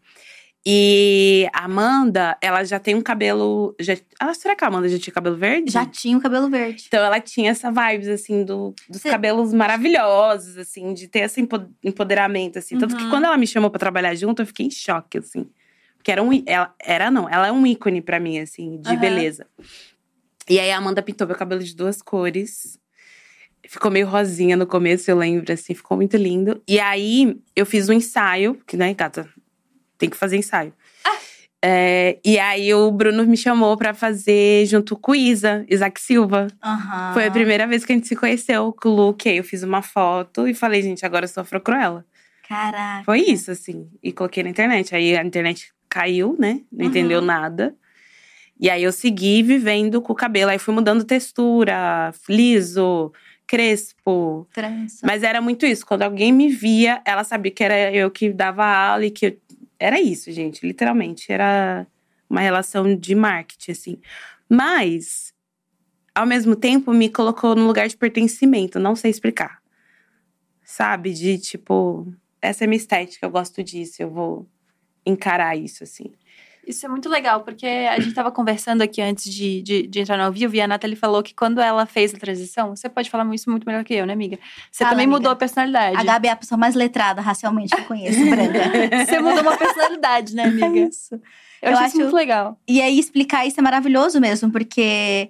E 0.67 1.47
a 1.53 1.65
Amanda, 1.65 2.35
ela 2.41 2.63
já 2.63 2.79
tem 2.79 2.95
um 2.95 3.01
cabelo. 3.01 3.75
Já, 3.79 3.95
ah, 4.19 4.33
será 4.33 4.55
que 4.55 4.63
a 4.63 4.67
Amanda 4.67 4.89
já 4.89 4.97
tinha 4.97 5.13
cabelo 5.13 5.35
verde? 5.35 5.71
Já 5.71 5.85
tinha 5.85 6.17
o 6.17 6.21
cabelo 6.21 6.49
verde. 6.49 6.85
Então 6.87 7.03
ela 7.05 7.19
tinha 7.19 7.51
essa 7.51 7.71
vibes, 7.71 8.07
assim, 8.07 8.43
do, 8.43 8.73
dos 8.89 9.01
Cê- 9.01 9.11
cabelos 9.11 9.53
maravilhosos, 9.53 10.57
assim, 10.57 10.93
de 10.95 11.07
ter 11.07 11.19
esse 11.19 11.39
empo- 11.39 11.69
empoderamento, 11.83 12.57
assim. 12.57 12.79
Tanto 12.79 12.95
que 12.97 13.03
Uhum. 13.03 13.09
quando 13.11 13.25
ela 13.25 13.37
me 13.37 13.45
chamou 13.45 13.69
pra 13.69 13.77
trabalhar 13.79 14.15
junto, 14.15 14.41
eu 14.41 14.45
fiquei 14.47 14.65
em 14.65 14.71
choque, 14.71 15.19
assim. 15.19 15.45
Porque 15.97 16.11
era 16.11 16.23
um. 16.23 16.31
Ela, 16.47 16.73
era, 16.81 17.11
não, 17.11 17.29
ela 17.29 17.47
é 17.47 17.51
um 17.51 17.65
ícone 17.67 18.01
pra 18.01 18.19
mim, 18.19 18.39
assim, 18.39 18.81
de 18.81 18.89
Aham. 18.89 18.99
beleza. 18.99 19.45
E 20.49 20.59
aí 20.59 20.71
a 20.71 20.77
Amanda 20.77 21.01
pintou 21.03 21.27
meu 21.27 21.35
cabelo 21.35 21.63
de 21.63 21.75
duas 21.75 22.01
cores. 22.01 22.79
Ficou 23.67 23.89
meio 23.91 24.07
rosinha 24.07 24.55
no 24.55 24.65
começo, 24.67 25.09
eu 25.09 25.17
lembro, 25.17 25.51
assim, 25.51 25.73
ficou 25.73 25.97
muito 25.97 26.15
lindo. 26.17 26.61
E 26.67 26.79
aí 26.79 27.37
eu 27.55 27.65
fiz 27.65 27.89
um 27.89 27.93
ensaio, 27.93 28.59
que, 28.67 28.77
né, 28.77 28.93
gata, 28.93 29.27
tem 29.97 30.09
que 30.09 30.17
fazer 30.17 30.37
ensaio. 30.37 30.73
É, 31.67 32.19
e 32.23 32.37
aí 32.37 32.71
o 32.75 32.91
Bruno 32.91 33.25
me 33.25 33.35
chamou 33.35 33.75
pra 33.75 33.91
fazer 33.93 34.67
junto 34.67 34.95
com 34.95 35.13
o 35.13 35.15
Isa, 35.15 35.65
Isaac 35.67 35.99
Silva. 35.99 36.45
Aham. 36.63 37.13
Foi 37.13 37.25
a 37.25 37.31
primeira 37.31 37.65
vez 37.65 37.83
que 37.83 37.91
a 37.91 37.95
gente 37.95 38.07
se 38.07 38.15
conheceu 38.15 38.71
com 38.71 38.89
o 38.89 38.95
Luke. 38.95 39.27
Aí 39.27 39.37
eu 39.37 39.43
fiz 39.43 39.63
uma 39.63 39.81
foto 39.81 40.47
e 40.47 40.53
falei, 40.53 40.83
gente, 40.83 41.03
agora 41.05 41.25
eu 41.25 41.29
sou 41.29 41.41
Afro 41.41 41.59
Cruella. 41.59 42.05
Caraca. 42.47 43.03
Foi 43.03 43.19
isso, 43.21 43.49
assim. 43.49 43.89
E 44.03 44.11
coloquei 44.11 44.43
na 44.43 44.49
internet. 44.51 44.93
Aí 44.95 45.17
a 45.17 45.23
internet 45.23 45.71
caiu, 45.89 46.35
né? 46.37 46.61
Não 46.71 46.83
Uhum. 46.85 46.91
entendeu 46.91 47.19
nada. 47.19 47.75
E 48.59 48.69
aí 48.69 48.83
eu 48.83 48.91
segui 48.91 49.41
vivendo 49.41 49.99
com 50.03 50.13
o 50.13 50.15
cabelo. 50.15 50.51
Aí 50.51 50.59
fui 50.59 50.71
mudando 50.73 51.03
textura, 51.03 52.13
liso, 52.29 53.11
crespo. 53.47 54.47
Trança. 54.53 55.05
Mas 55.05 55.23
era 55.23 55.41
muito 55.41 55.65
isso. 55.65 55.85
Quando 55.85 56.01
alguém 56.03 56.31
me 56.31 56.49
via, 56.49 57.01
ela 57.05 57.23
sabia 57.23 57.51
que 57.51 57.63
era 57.63 57.91
eu 57.93 58.09
que 58.11 58.31
dava 58.31 58.65
aula 58.65 59.05
e 59.05 59.11
que. 59.11 59.25
eu- 59.27 59.37
Era 59.79 59.99
isso, 59.99 60.31
gente. 60.31 60.65
Literalmente. 60.65 61.31
Era 61.31 61.85
uma 62.29 62.41
relação 62.41 62.95
de 62.95 63.13
marketing, 63.15 63.71
assim. 63.71 63.97
Mas, 64.49 65.33
ao 66.13 66.25
mesmo 66.25 66.55
tempo, 66.55 66.93
me 66.93 67.09
colocou 67.09 67.55
no 67.55 67.67
lugar 67.67 67.87
de 67.87 67.97
pertencimento. 67.97 68.79
Não 68.79 68.95
sei 68.95 69.11
explicar. 69.11 69.59
Sabe? 70.63 71.13
De 71.13 71.37
tipo, 71.37 72.11
essa 72.41 72.63
é 72.63 72.67
minha 72.67 72.77
estética, 72.77 73.25
eu 73.25 73.29
gosto 73.29 73.63
disso, 73.63 74.01
eu 74.01 74.09
vou 74.09 74.47
encarar 75.05 75.55
isso, 75.55 75.83
assim. 75.83 76.11
Isso 76.67 76.85
é 76.85 76.89
muito 76.89 77.07
legal, 77.09 77.41
porque 77.41 77.65
a 77.65 77.99
gente 77.99 78.13
tava 78.13 78.31
conversando 78.31 78.81
aqui 78.81 79.01
antes 79.01 79.31
de, 79.33 79.61
de, 79.61 79.87
de 79.87 79.99
entrar 79.99 80.17
no 80.17 80.23
ao 80.23 80.31
vivo 80.31 80.55
e 80.55 80.61
a 80.61 80.67
Nathalie 80.67 80.95
falou 80.95 81.21
que 81.21 81.33
quando 81.33 81.61
ela 81.61 81.85
fez 81.85 82.13
a 82.13 82.17
transição, 82.17 82.75
você 82.75 82.89
pode 82.89 83.09
falar 83.09 83.25
isso 83.35 83.49
muito 83.49 83.65
melhor 83.65 83.83
que 83.83 83.93
eu, 83.93 84.05
né, 84.05 84.13
amiga? 84.13 84.39
Você 84.71 84.79
Fala, 84.83 84.91
também 84.91 85.05
amiga. 85.05 85.17
mudou 85.17 85.31
a 85.31 85.35
personalidade. 85.35 85.97
A 85.97 86.03
Gabi 86.03 86.27
é 86.27 86.31
a 86.31 86.35
pessoa 86.35 86.57
mais 86.57 86.73
letrada 86.75 87.21
racialmente 87.21 87.75
que 87.75 87.81
eu 87.81 87.85
conheço, 87.85 88.19
branca. 88.29 88.59
Você 89.05 89.19
mudou 89.19 89.41
uma 89.41 89.57
personalidade, 89.57 90.35
né, 90.35 90.43
amiga? 90.45 90.79
isso. 90.79 91.15
Eu, 91.61 91.71
Eu 91.71 91.73
acho, 91.73 91.77
acho- 91.79 91.87
isso 91.89 91.97
muito 92.01 92.15
legal. 92.15 92.59
E 92.67 92.81
aí, 92.81 92.97
explicar 92.99 93.45
isso 93.45 93.59
é 93.59 93.63
maravilhoso 93.63 94.19
mesmo, 94.19 94.51
porque 94.51 95.29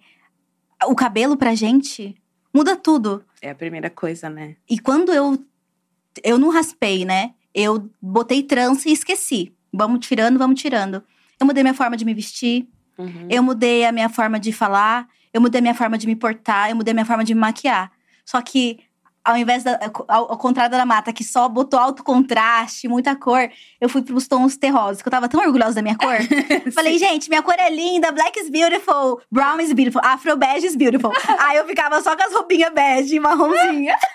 o 0.88 0.96
cabelo 0.96 1.36
pra 1.38 1.54
gente 1.56 2.16
muda 2.54 2.76
tudo. 2.76 3.24
É 3.42 3.50
a 3.52 3.56
primeira 3.56 3.90
coisa, 3.90 4.30
né? 4.30 4.56
E 4.70 4.80
quando 4.80 5.12
eu. 5.14 5.38
Eu 6.24 6.38
não 6.38 6.50
raspei, 6.50 7.04
né? 7.04 7.34
Eu 7.54 7.90
botei 8.02 8.42
trança 8.42 8.88
e 8.90 8.94
esqueci. 8.94 9.54
Vamos 9.72 10.06
tirando, 10.06 10.38
vamos 10.40 10.60
tirando. 10.62 11.04
Eu 11.40 11.46
mudei 11.46 11.64
minha 11.64 11.74
forma 11.74 11.98
de 11.98 12.06
me 12.06 12.14
vestir, 12.14 12.68
Uhum. 12.98 13.28
eu 13.30 13.44
mudei 13.44 13.86
a 13.86 13.92
minha 13.92 14.08
forma 14.08 14.40
de 14.40 14.54
falar, 14.54 15.06
eu 15.34 15.42
mudei 15.42 15.60
a 15.60 15.62
minha 15.62 15.74
forma 15.76 15.98
de 15.98 16.08
me 16.08 16.16
portar, 16.16 16.70
eu 16.70 16.76
mudei 16.78 16.92
a 16.92 16.96
minha 16.96 17.06
forma 17.06 17.24
de 17.26 17.34
me 17.34 17.42
maquiar. 17.42 17.92
Só 18.26 18.42
que 18.42 18.80
ao 19.24 19.36
invés 19.36 19.64
da. 19.64 19.80
Ao, 20.08 20.32
ao 20.32 20.38
contrário 20.38 20.72
da 20.72 20.86
mata, 20.86 21.12
que 21.12 21.24
só 21.24 21.50
botou 21.50 21.80
alto 21.80 22.04
contraste, 22.04 22.88
muita 22.88 23.16
cor, 23.16 23.50
eu 23.82 23.90
fui 23.90 24.02
pros 24.04 24.28
tons 24.28 24.56
terrosos, 24.56 25.02
que 25.02 25.08
eu 25.08 25.12
tava 25.12 25.28
tão 25.28 25.42
orgulhosa 25.42 25.74
da 25.76 25.82
minha 25.82 25.98
cor. 25.98 26.16
Falei, 26.72 26.98
gente, 27.00 27.28
minha 27.28 27.42
cor 27.42 27.56
é 27.58 27.70
linda, 27.70 28.12
black 28.12 28.40
is 28.40 28.50
beautiful, 28.50 29.20
brown 29.32 29.60
is 29.60 29.74
beautiful, 29.74 30.00
afro 30.06 30.38
bege 30.38 30.68
is 30.68 30.76
beautiful. 30.76 31.12
Aí 31.40 31.58
eu 31.58 31.66
ficava 31.66 32.00
só 32.02 32.16
com 32.16 32.24
as 32.24 32.34
roupinhas 32.34 32.72
bege 32.74 33.16
e 33.16 33.20
marronzinha. 33.20 33.96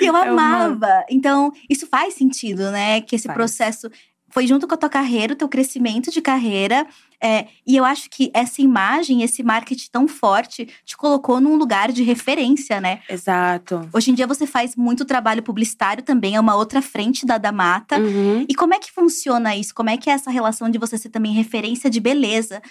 E 0.00 0.06
eu 0.06 0.16
amava. 0.16 1.04
Então, 1.10 1.52
isso 1.68 1.86
faz 1.86 2.14
sentido, 2.14 2.70
né? 2.70 3.02
Que 3.02 3.16
esse 3.16 3.26
Faz. 3.26 3.36
processo 3.36 3.90
foi 4.32 4.46
junto 4.46 4.66
com 4.66 4.74
a 4.74 4.78
tua 4.78 4.88
carreira, 4.88 5.34
o 5.34 5.36
teu 5.36 5.48
crescimento 5.48 6.10
de 6.10 6.22
carreira. 6.22 6.86
É, 7.22 7.46
e 7.66 7.76
eu 7.76 7.84
acho 7.84 8.08
que 8.10 8.30
essa 8.34 8.62
imagem, 8.62 9.22
esse 9.22 9.42
marketing 9.42 9.88
tão 9.92 10.08
forte, 10.08 10.66
te 10.84 10.96
colocou 10.96 11.38
num 11.38 11.54
lugar 11.54 11.92
de 11.92 12.02
referência, 12.02 12.80
né? 12.80 13.00
Exato. 13.08 13.88
Hoje 13.92 14.10
em 14.10 14.14
dia 14.14 14.26
você 14.26 14.46
faz 14.46 14.74
muito 14.74 15.04
trabalho 15.04 15.42
publicitário 15.42 16.02
também, 16.02 16.34
é 16.34 16.40
uma 16.40 16.56
outra 16.56 16.80
frente 16.80 17.26
da 17.26 17.36
da 17.36 17.52
Mata. 17.52 17.98
Uhum. 17.98 18.46
E 18.48 18.54
como 18.54 18.72
é 18.72 18.78
que 18.78 18.90
funciona 18.90 19.54
isso? 19.54 19.74
Como 19.74 19.90
é 19.90 19.98
que 19.98 20.08
é 20.08 20.14
essa 20.14 20.30
relação 20.30 20.70
de 20.70 20.78
você 20.78 20.96
ser 20.96 21.10
também 21.10 21.32
referência 21.32 21.90
de 21.90 22.00
beleza? 22.00 22.62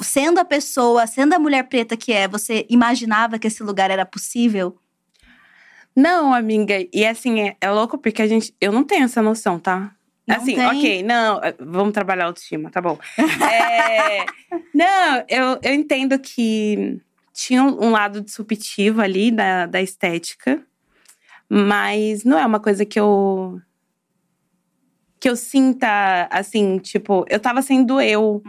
Sendo 0.00 0.38
a 0.38 0.44
pessoa, 0.44 1.06
sendo 1.08 1.34
a 1.34 1.38
mulher 1.38 1.64
preta 1.64 1.96
que 1.96 2.12
é, 2.12 2.28
você 2.28 2.64
imaginava 2.70 3.38
que 3.38 3.48
esse 3.48 3.62
lugar 3.64 3.90
era 3.90 4.06
possível? 4.06 4.78
Não, 5.94 6.32
amiga. 6.32 6.86
E 6.92 7.04
assim, 7.04 7.40
é, 7.40 7.56
é 7.60 7.70
louco 7.70 7.98
porque 7.98 8.22
a 8.22 8.26
gente. 8.26 8.54
Eu 8.60 8.72
não 8.72 8.84
tenho 8.84 9.04
essa 9.04 9.20
noção, 9.20 9.58
tá? 9.58 9.92
Não 10.26 10.36
assim, 10.36 10.54
tem? 10.54 10.66
ok, 10.66 11.02
não, 11.02 11.38
é, 11.42 11.54
vamos 11.58 11.92
trabalhar 11.92 12.24
a 12.24 12.26
autoestima, 12.28 12.70
tá 12.70 12.80
bom. 12.80 12.98
É, 13.18 14.24
não, 14.74 15.24
eu, 15.28 15.58
eu 15.62 15.74
entendo 15.74 16.18
que 16.18 17.00
tinha 17.32 17.62
um 17.62 17.90
lado 17.90 18.20
disruptivo 18.22 19.02
ali 19.02 19.30
da, 19.30 19.66
da 19.66 19.82
estética, 19.82 20.62
mas 21.48 22.24
não 22.24 22.38
é 22.38 22.46
uma 22.46 22.60
coisa 22.60 22.84
que 22.86 22.98
eu. 22.98 23.60
que 25.20 25.28
eu 25.28 25.36
sinta, 25.36 26.28
assim, 26.30 26.78
tipo, 26.78 27.26
eu 27.28 27.40
tava 27.40 27.60
sendo 27.60 28.00
eu. 28.00 28.42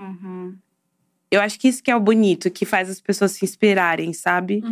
Eu 1.31 1.41
acho 1.41 1.59
que 1.59 1.67
isso 1.67 1.81
que 1.83 1.89
é 1.91 1.95
o 1.95 1.99
bonito, 1.99 2.49
que 2.51 2.65
faz 2.65 2.89
as 2.89 3.01
pessoas 3.01 3.31
se 3.31 3.43
inspirarem, 3.43 4.13
sabe? 4.13 4.63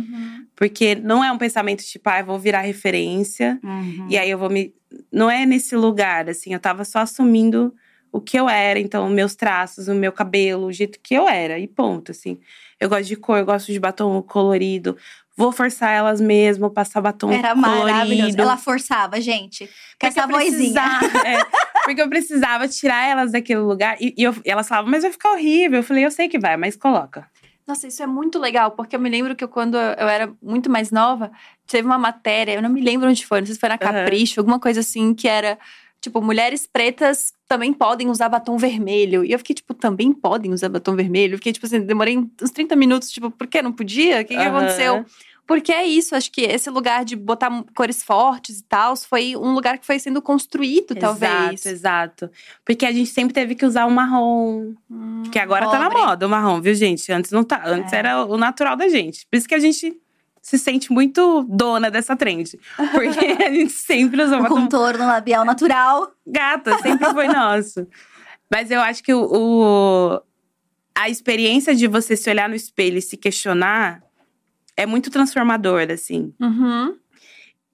Porque 0.54 0.94
não 0.94 1.22
é 1.22 1.30
um 1.30 1.38
pensamento 1.38 1.82
tipo, 1.82 2.08
ah, 2.08 2.20
eu 2.20 2.24
vou 2.26 2.38
virar 2.38 2.60
referência. 2.60 3.58
Uhum. 3.62 4.06
E 4.08 4.16
aí 4.16 4.30
eu 4.30 4.38
vou 4.38 4.48
me. 4.48 4.72
Não 5.12 5.30
é 5.30 5.44
nesse 5.44 5.74
lugar, 5.76 6.28
assim, 6.28 6.54
eu 6.54 6.60
tava 6.60 6.84
só 6.84 7.00
assumindo 7.00 7.74
o 8.12 8.20
que 8.20 8.38
eu 8.38 8.48
era, 8.48 8.78
então, 8.78 9.10
meus 9.10 9.34
traços, 9.34 9.88
o 9.88 9.94
meu 9.94 10.12
cabelo, 10.12 10.66
o 10.66 10.72
jeito 10.72 11.00
que 11.02 11.14
eu 11.14 11.28
era, 11.28 11.58
e 11.58 11.66
ponto, 11.66 12.12
assim. 12.12 12.38
Eu 12.78 12.88
gosto 12.88 13.06
de 13.06 13.16
cor, 13.16 13.38
eu 13.38 13.44
gosto 13.44 13.72
de 13.72 13.80
batom 13.80 14.22
colorido. 14.22 14.96
Vou 15.36 15.50
forçar 15.50 15.90
elas 15.90 16.20
mesmo, 16.20 16.70
passar 16.70 17.00
batom 17.00 17.32
Era 17.32 17.56
maravilhoso. 17.56 18.06
colorido. 18.06 18.42
Ela 18.42 18.56
forçava, 18.56 19.20
gente. 19.20 19.66
Com 19.66 19.72
Porque 19.98 20.06
essa 20.06 20.26
vozinha. 20.28 20.80
é, 21.26 21.38
porque 21.84 22.00
eu 22.02 22.08
precisava 22.08 22.66
tirar 22.68 23.06
elas 23.08 23.32
daquele 23.32 23.60
lugar. 23.60 23.96
E, 24.00 24.14
e 24.16 24.22
eu- 24.22 24.34
e 24.44 24.50
elas 24.50 24.66
falavam, 24.68 24.90
mas 24.90 25.02
vai 25.02 25.12
ficar 25.12 25.32
horrível. 25.32 25.78
Eu 25.78 25.82
falei, 25.84 26.04
eu 26.04 26.10
sei 26.10 26.28
que 26.28 26.38
vai, 26.38 26.56
mas 26.56 26.76
coloca. 26.76 27.28
Nossa, 27.66 27.86
isso 27.86 28.02
é 28.02 28.06
muito 28.06 28.38
legal, 28.38 28.72
porque 28.72 28.94
eu 28.94 29.00
me 29.00 29.08
lembro 29.08 29.34
que 29.34 29.42
eu, 29.42 29.48
quando 29.48 29.76
eu 29.76 30.06
era 30.08 30.32
muito 30.42 30.68
mais 30.68 30.90
nova, 30.90 31.30
teve 31.66 31.86
uma 31.86 31.96
matéria, 31.98 32.52
eu 32.52 32.60
não 32.62 32.68
me 32.68 32.80
lembro 32.82 33.08
onde 33.08 33.24
foi, 33.24 33.40
não 33.40 33.46
sei 33.46 33.54
se 33.54 33.60
foi 33.60 33.68
na. 33.70 33.78
Capricho, 33.78 34.40
alguma 34.40 34.60
coisa 34.60 34.80
assim, 34.80 35.14
que 35.14 35.26
era, 35.26 35.58
tipo, 36.00 36.20
mulheres 36.20 36.66
pretas 36.70 37.32
também 37.48 37.72
podem 37.72 38.10
usar 38.10 38.28
batom 38.28 38.58
vermelho. 38.58 39.24
E 39.24 39.32
eu 39.32 39.38
fiquei, 39.38 39.54
tipo, 39.54 39.72
também 39.72 40.12
podem 40.12 40.52
usar 40.52 40.68
batom 40.68 40.94
vermelho? 40.94 41.34
Eu 41.34 41.38
fiquei, 41.38 41.54
tipo 41.54 41.64
assim, 41.64 41.80
demorei 41.80 42.18
uns 42.18 42.50
30 42.50 42.76
minutos, 42.76 43.08
tipo, 43.10 43.30
por 43.30 43.46
que 43.46 43.62
não 43.62 43.72
podia? 43.72 44.16
O 44.20 44.24
que, 44.26 44.34
que 44.36 44.42
Aham. 44.42 44.58
aconteceu? 44.58 45.06
Porque 45.46 45.70
é 45.72 45.84
isso, 45.84 46.16
acho 46.16 46.32
que 46.32 46.40
esse 46.40 46.70
lugar 46.70 47.04
de 47.04 47.14
botar 47.16 47.50
cores 47.76 48.02
fortes 48.02 48.60
e 48.60 48.62
tal, 48.64 48.96
foi 48.96 49.36
um 49.36 49.52
lugar 49.52 49.76
que 49.78 49.84
foi 49.84 49.98
sendo 49.98 50.22
construído, 50.22 50.94
talvez. 50.94 51.66
Exato, 51.66 51.68
exato. 51.68 52.30
Porque 52.64 52.86
a 52.86 52.92
gente 52.92 53.10
sempre 53.10 53.34
teve 53.34 53.54
que 53.54 53.66
usar 53.66 53.84
o 53.84 53.90
marrom. 53.90 54.72
Que 55.30 55.38
agora 55.38 55.68
tá 55.70 55.78
na 55.78 55.90
pobre. 55.90 56.02
moda 56.06 56.26
o 56.26 56.30
marrom, 56.30 56.60
viu, 56.62 56.74
gente? 56.74 57.12
Antes 57.12 57.30
não 57.30 57.44
tá. 57.44 57.60
Antes 57.64 57.92
É. 57.92 57.96
era 57.98 58.24
o 58.24 58.38
natural 58.38 58.74
da 58.74 58.88
gente. 58.88 59.26
Por 59.30 59.36
isso 59.36 59.46
que 59.46 59.54
a 59.54 59.58
gente 59.58 59.94
se 60.40 60.58
sente 60.58 60.92
muito 60.92 61.42
dona 61.48 61.90
dessa 61.90 62.16
trend. 62.16 62.58
Porque 62.92 63.18
a 63.44 63.50
gente 63.50 63.72
sempre 63.72 64.22
usou 64.22 64.42
O 64.42 64.46
contorno 64.48 65.06
labial 65.06 65.44
natural. 65.44 66.10
gata, 66.26 66.78
sempre 66.78 67.10
foi 67.12 67.28
nosso. 67.28 67.86
Mas 68.50 68.70
eu 68.70 68.80
acho 68.80 69.02
que 69.02 69.12
o, 69.12 69.22
o- 69.24 70.20
a 70.94 71.08
experiência 71.10 71.74
de 71.74 71.86
você 71.86 72.16
se 72.16 72.30
olhar 72.30 72.48
no 72.48 72.54
espelho 72.54 72.98
e 72.98 73.02
se 73.02 73.16
questionar 73.16 74.02
é 74.76 74.86
muito 74.86 75.10
transformadora, 75.10 75.94
assim. 75.94 76.32
Uhum. 76.40 76.96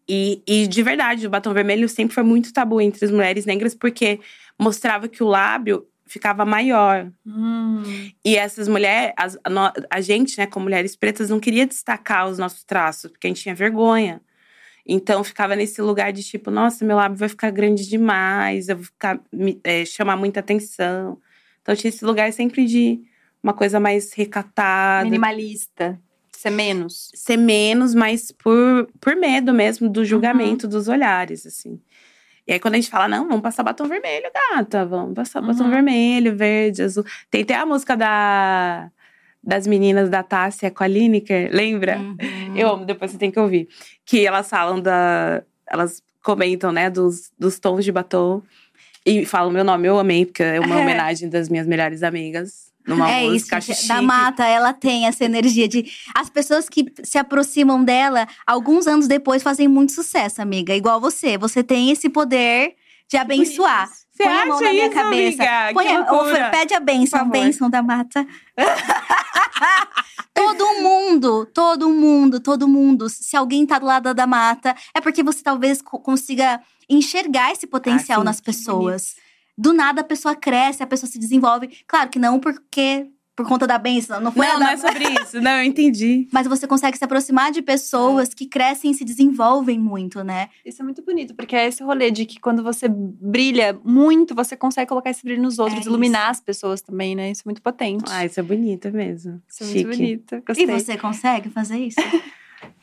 E, 0.08 0.42
e 0.46 0.66
de 0.66 0.82
verdade, 0.82 1.26
o 1.26 1.30
batom 1.30 1.52
vermelho 1.52 1.88
sempre 1.88 2.14
foi 2.14 2.22
muito 2.24 2.52
tabu 2.52 2.80
entre 2.80 3.04
as 3.04 3.10
mulheres 3.10 3.46
negras, 3.46 3.74
porque 3.74 4.18
mostrava 4.58 5.08
que 5.08 5.22
o 5.22 5.26
lábio 5.28 5.86
ficava 6.04 6.44
maior. 6.44 7.08
Hum. 7.24 7.82
E 8.24 8.34
essas 8.36 8.66
mulheres, 8.66 9.14
as- 9.16 9.38
a, 9.44 9.72
a 9.88 10.00
gente, 10.00 10.36
né, 10.36 10.46
como 10.46 10.64
mulheres 10.64 10.96
pretas, 10.96 11.30
não 11.30 11.38
queria 11.38 11.64
destacar 11.66 12.28
os 12.28 12.38
nossos 12.38 12.64
traços, 12.64 13.10
porque 13.10 13.28
a 13.28 13.30
gente 13.30 13.42
tinha 13.42 13.54
vergonha. 13.54 14.20
Então 14.84 15.22
ficava 15.22 15.54
nesse 15.54 15.80
lugar 15.80 16.12
de 16.12 16.24
tipo, 16.24 16.50
nossa, 16.50 16.84
meu 16.84 16.96
lábio 16.96 17.16
vai 17.16 17.28
ficar 17.28 17.50
grande 17.50 17.88
demais, 17.88 18.68
eu 18.68 18.74
vou 18.76 18.84
ficar, 18.86 19.20
me- 19.32 19.60
é, 19.62 19.84
chamar 19.84 20.16
muita 20.16 20.40
atenção. 20.40 21.18
Então 21.62 21.76
tinha 21.76 21.88
esse 21.90 22.04
lugar 22.04 22.32
sempre 22.32 22.66
de 22.66 23.00
uma 23.40 23.52
coisa 23.52 23.78
mais 23.78 24.12
recatada, 24.12 25.04
Minimalista. 25.04 26.00
Ser 26.40 26.50
menos. 26.50 27.10
ser 27.14 27.36
menos, 27.36 27.94
mas 27.94 28.32
por, 28.32 28.88
por 28.98 29.14
medo 29.16 29.52
mesmo 29.52 29.88
do 29.90 30.04
julgamento 30.04 30.66
dos 30.66 30.88
olhares, 30.88 31.44
assim. 31.44 31.78
E 32.46 32.52
aí, 32.54 32.58
quando 32.58 32.74
a 32.74 32.76
gente 32.78 32.88
fala, 32.88 33.06
não, 33.06 33.26
vamos 33.28 33.42
passar 33.42 33.62
batom 33.62 33.86
vermelho, 33.86 34.30
gata, 34.34 34.86
vamos 34.86 35.14
passar 35.14 35.42
batom 35.42 35.64
Uhum. 35.64 35.70
vermelho, 35.70 36.34
verde, 36.34 36.82
azul. 36.82 37.04
Tem 37.30 37.42
até 37.42 37.54
a 37.54 37.66
música 37.66 37.94
da, 37.96 38.90
das 39.44 39.66
meninas 39.66 40.08
da 40.08 40.22
Tássia 40.22 40.70
com 40.70 40.82
a 40.82 40.86
Lineker, 40.86 41.50
lembra? 41.52 41.98
Uhum. 41.98 42.56
Eu 42.56 42.70
amo, 42.70 42.84
depois 42.86 43.10
você 43.10 43.18
tem 43.18 43.30
que 43.30 43.38
ouvir. 43.38 43.68
Que 44.06 44.26
elas 44.26 44.48
falam 44.48 44.80
da. 44.80 45.42
Elas 45.66 46.02
comentam, 46.24 46.72
né, 46.72 46.88
dos, 46.88 47.30
dos 47.38 47.58
tons 47.58 47.84
de 47.84 47.92
batom. 47.92 48.42
E 49.04 49.24
falam 49.26 49.50
meu 49.52 49.62
nome, 49.64 49.86
eu 49.88 49.98
amei, 49.98 50.24
porque 50.26 50.42
é 50.42 50.58
uma 50.58 50.78
É. 50.78 50.82
homenagem 50.82 51.28
das 51.28 51.48
minhas 51.50 51.66
melhores 51.66 52.02
amigas. 52.02 52.69
Numa 52.90 53.10
é 53.10 53.22
isso, 53.24 53.32
música, 53.32 53.60
gente. 53.60 53.86
Da 53.88 53.94
chique. 53.96 54.06
Mata, 54.06 54.44
ela 54.46 54.72
tem 54.72 55.06
essa 55.06 55.24
energia 55.24 55.66
de. 55.68 55.90
As 56.14 56.28
pessoas 56.28 56.68
que 56.68 56.84
se 57.02 57.16
aproximam 57.18 57.82
dela, 57.82 58.26
alguns 58.46 58.86
anos 58.86 59.06
depois, 59.08 59.42
fazem 59.42 59.66
muito 59.68 59.92
sucesso, 59.92 60.42
amiga. 60.42 60.74
Igual 60.74 61.00
você. 61.00 61.38
Você 61.38 61.62
tem 61.62 61.90
esse 61.90 62.08
poder 62.08 62.74
de 63.08 63.16
abençoar. 63.16 63.88
Você 63.88 64.24
Põe 64.24 64.32
a 64.38 64.46
mão 64.46 64.60
na 64.60 64.70
minha 64.70 64.86
isso, 64.86 64.94
cabeça. 64.94 65.42
amiga? 65.42 65.72
Põe 65.74 65.88
a. 65.88 66.12
Ô, 66.12 66.50
pede 66.50 66.74
a 66.74 66.80
benção, 66.80 67.28
benção 67.28 67.70
da 67.70 67.82
mata. 67.82 68.26
todo 70.34 70.80
mundo, 70.82 71.46
todo 71.46 71.88
mundo, 71.90 72.40
todo 72.40 72.68
mundo. 72.68 73.08
Se 73.08 73.36
alguém 73.36 73.66
tá 73.66 73.78
do 73.78 73.86
lado 73.86 74.14
da 74.14 74.26
mata, 74.26 74.74
é 74.94 75.00
porque 75.00 75.22
você 75.22 75.42
talvez 75.42 75.80
co- 75.82 75.98
consiga 75.98 76.60
enxergar 76.88 77.52
esse 77.52 77.66
potencial 77.66 78.20
sim, 78.20 78.24
nas 78.24 78.40
pessoas. 78.40 79.14
Do 79.60 79.72
nada 79.74 80.00
a 80.00 80.04
pessoa 80.04 80.34
cresce, 80.34 80.82
a 80.82 80.86
pessoa 80.86 81.10
se 81.10 81.18
desenvolve. 81.18 81.68
Claro 81.86 82.08
que 82.08 82.18
não 82.18 82.40
porque 82.40 83.06
por 83.36 83.46
conta 83.48 83.66
da 83.66 83.78
benção, 83.78 84.20
não 84.20 84.30
foi 84.32 84.44
a 84.46 84.52
Não, 84.54 84.58
da- 84.60 84.64
não 84.66 84.72
é 84.72 84.76
sobre 84.76 85.04
isso. 85.22 85.40
Não, 85.40 85.50
eu 85.52 85.64
entendi. 85.64 86.28
mas 86.32 86.46
você 86.46 86.66
consegue 86.66 86.98
se 86.98 87.04
aproximar 87.04 87.50
de 87.50 87.62
pessoas 87.62 88.34
que 88.34 88.46
crescem 88.46 88.90
e 88.90 88.94
se 88.94 89.02
desenvolvem 89.04 89.78
muito, 89.78 90.22
né? 90.22 90.48
Isso 90.64 90.82
é 90.82 90.84
muito 90.84 91.02
bonito, 91.02 91.34
porque 91.34 91.56
é 91.56 91.66
esse 91.68 91.82
rolê 91.82 92.10
de 92.10 92.26
que 92.26 92.38
quando 92.38 92.62
você 92.62 92.86
brilha 92.88 93.78
muito, 93.82 94.34
você 94.34 94.56
consegue 94.56 94.88
colocar 94.88 95.08
esse 95.10 95.22
brilho 95.22 95.42
nos 95.42 95.58
outros, 95.58 95.86
É 95.86 95.88
iluminar 95.88 96.30
as 96.30 96.40
pessoas 96.40 96.82
também, 96.82 97.14
né? 97.14 97.30
Isso 97.30 97.42
é 97.44 97.48
muito 97.48 97.62
potente. 97.62 98.04
Ah, 98.10 98.24
isso 98.26 98.38
é 98.40 98.42
bonito 98.42 98.90
mesmo. 98.90 99.40
isso 99.48 99.62
é 99.62 99.66
Chique. 99.66 99.84
muito 99.86 99.96
bonito. 99.98 100.42
Gostei. 100.46 100.64
E 100.66 100.80
você 100.80 100.98
consegue 100.98 101.48
fazer 101.50 101.78
isso? 101.78 101.96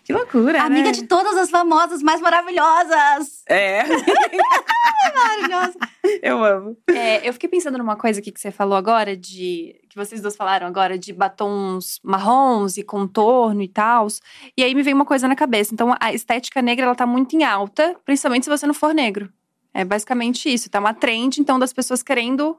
Que 0.08 0.14
loucura, 0.14 0.62
Amiga 0.64 0.86
né? 0.86 0.92
de 0.94 1.04
todas 1.04 1.36
as 1.36 1.50
famosas 1.50 2.02
mais 2.02 2.22
maravilhosas! 2.22 3.44
É, 3.46 3.84
Maravilhosa! 5.14 5.78
eu 6.24 6.42
amo. 6.42 6.78
É, 6.88 7.28
eu 7.28 7.34
fiquei 7.34 7.50
pensando 7.50 7.78
numa 7.78 7.98
coisa 7.98 8.22
aqui 8.22 8.32
que 8.32 8.40
você 8.40 8.50
falou 8.50 8.78
agora, 8.78 9.18
de. 9.18 9.76
que 9.90 9.98
vocês 9.98 10.22
dois 10.22 10.38
falaram 10.38 10.66
agora, 10.66 10.98
de 10.98 11.12
batons 11.12 12.00
marrons 12.02 12.78
e 12.78 12.84
contorno 12.84 13.62
e 13.62 13.68
tal. 13.68 14.08
E 14.56 14.64
aí 14.64 14.74
me 14.74 14.82
veio 14.82 14.96
uma 14.96 15.04
coisa 15.04 15.28
na 15.28 15.36
cabeça. 15.36 15.74
Então, 15.74 15.94
a 16.00 16.14
estética 16.14 16.62
negra, 16.62 16.86
ela 16.86 16.96
tá 16.96 17.06
muito 17.06 17.36
em 17.36 17.44
alta, 17.44 17.94
principalmente 18.06 18.46
se 18.46 18.50
você 18.50 18.66
não 18.66 18.74
for 18.74 18.94
negro. 18.94 19.30
É 19.74 19.84
basicamente 19.84 20.48
isso. 20.48 20.70
Tá 20.70 20.80
uma 20.80 20.94
trend, 20.94 21.42
então, 21.42 21.60
das 21.60 21.74
pessoas 21.74 22.02
querendo. 22.02 22.58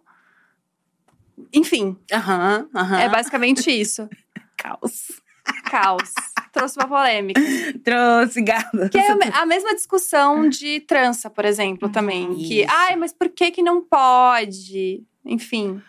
Enfim, 1.50 1.96
Aham, 2.12 2.68
aham. 2.74 3.00
é 3.00 3.08
basicamente 3.08 3.70
isso. 3.70 4.06
caos. 4.54 5.22
Caos. 5.70 6.12
Trouxe 6.58 6.78
uma 6.78 6.88
polêmica. 6.88 7.40
Trouxe, 7.84 8.42
gata. 8.42 8.88
Que 8.88 8.98
é 8.98 9.10
a 9.10 9.14
me- 9.16 9.30
a 9.32 9.46
mesma 9.46 9.74
discussão 9.74 10.48
de 10.48 10.80
trança, 10.80 11.30
por 11.30 11.44
exemplo, 11.44 11.88
também. 11.88 12.34
Que, 12.34 12.62
Isso. 12.62 12.70
ai, 12.70 12.96
mas 12.96 13.12
por 13.12 13.28
que 13.28 13.50
que 13.50 13.62
não 13.62 13.80
pode? 13.82 15.02
Enfim. 15.24 15.80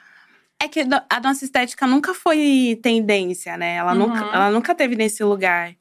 É 0.62 0.68
que 0.68 0.82
a 0.82 1.20
nossa 1.22 1.46
estética 1.46 1.88
nunca 1.88 2.14
foi 2.14 2.78
tendência, 2.82 3.56
né? 3.58 3.76
Ela, 3.76 3.94
Uhum. 3.94 4.00
nunca, 4.08 4.20
ela 4.26 4.52
nunca 4.52 4.76
teve 4.76 4.96
nesse 4.96 5.24
lugar. 5.24 5.74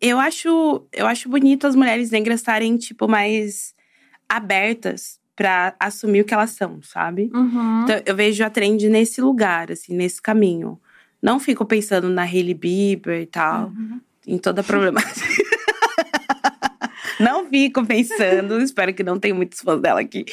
eu 0.00 0.18
acho, 0.20 0.84
eu 0.92 1.06
acho 1.06 1.26
bonito 1.28 1.66
as 1.66 1.74
mulheres 1.74 2.10
negras 2.10 2.40
estarem, 2.40 2.76
tipo, 2.76 3.08
mais 3.08 3.74
abertas 4.28 5.18
pra 5.34 5.74
assumir 5.78 6.20
o 6.22 6.24
que 6.24 6.34
elas 6.34 6.50
são, 6.50 6.80
sabe? 6.82 7.30
Uhum. 7.34 7.82
Então, 7.84 8.02
eu 8.04 8.14
vejo 8.16 8.44
a 8.44 8.50
trend 8.50 8.88
nesse 8.88 9.20
lugar, 9.20 9.70
assim, 9.70 9.94
nesse 9.94 10.20
caminho. 10.20 10.78
Não 11.22 11.38
fico 11.40 11.64
pensando 11.64 12.08
na 12.08 12.22
Hailey 12.22 12.54
Bieber 12.54 13.22
e 13.22 13.26
tal, 13.26 13.72
em 14.26 14.38
toda 14.38 14.60
a 14.60 14.64
problemática. 14.64 15.26
não 17.20 17.48
fico 17.48 17.84
pensando, 17.84 18.60
espero 18.60 18.92
que 18.92 19.02
não 19.02 19.18
tenha 19.18 19.34
muitos 19.34 19.60
fãs 19.60 19.80
dela 19.80 20.00
aqui, 20.00 20.24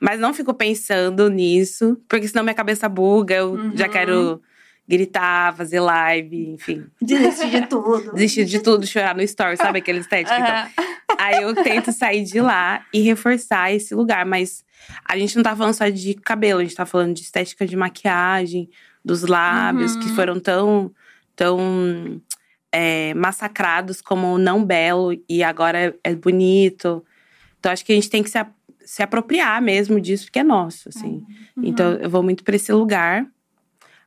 mas 0.00 0.18
não 0.18 0.32
fico 0.32 0.54
pensando 0.54 1.28
nisso, 1.28 2.00
porque 2.08 2.26
senão 2.26 2.42
minha 2.42 2.54
cabeça 2.54 2.88
buga, 2.88 3.34
eu 3.34 3.76
já 3.76 3.88
quero 3.88 4.40
gritar, 4.88 5.54
fazer 5.54 5.80
live, 5.80 6.50
enfim. 6.50 6.84
Desistir 7.00 7.50
de 7.50 7.66
tudo. 7.66 8.12
Desistir 8.12 8.44
de 8.44 8.60
tudo, 8.60 8.86
chorar 8.86 9.14
no 9.14 9.22
story, 9.22 9.56
sabe 9.56 9.78
aquele 9.78 10.00
estético? 10.00 10.34
Então, 10.34 10.46
Aham. 10.46 10.68
Aí 11.18 11.42
eu 11.42 11.54
tento 11.54 11.92
sair 11.92 12.24
de 12.24 12.40
lá 12.40 12.84
e 12.92 13.00
reforçar 13.00 13.72
esse 13.72 13.94
lugar. 13.94 14.24
Mas 14.26 14.64
a 15.04 15.16
gente 15.16 15.36
não 15.36 15.42
tá 15.42 15.54
falando 15.54 15.74
só 15.74 15.88
de 15.88 16.14
cabelo, 16.14 16.60
a 16.60 16.62
gente 16.64 16.74
tá 16.74 16.86
falando 16.86 17.14
de 17.14 17.22
estética 17.22 17.66
de 17.66 17.76
maquiagem, 17.76 18.68
dos 19.04 19.22
lábios, 19.22 19.96
que 19.96 20.08
foram 20.10 20.38
tão, 20.40 20.92
tão 21.34 22.20
é, 22.72 23.12
massacrados 23.14 24.00
como 24.00 24.38
não 24.38 24.64
belo 24.64 25.12
e 25.28 25.42
agora 25.44 25.78
é, 25.78 25.94
é 26.02 26.14
bonito. 26.14 27.04
Então 27.60 27.70
acho 27.70 27.84
que 27.84 27.92
a 27.92 27.94
gente 27.94 28.08
tem 28.10 28.22
que 28.22 28.30
se, 28.30 28.38
a- 28.38 28.50
se 28.84 29.02
apropriar 29.02 29.60
mesmo 29.62 30.00
disso, 30.00 30.24
porque 30.24 30.38
é 30.40 30.44
nosso, 30.44 30.88
assim. 30.88 31.24
Então 31.56 31.92
eu 31.94 32.08
vou 32.10 32.22
muito 32.22 32.42
pra 32.42 32.56
esse 32.56 32.72
lugar. 32.72 33.26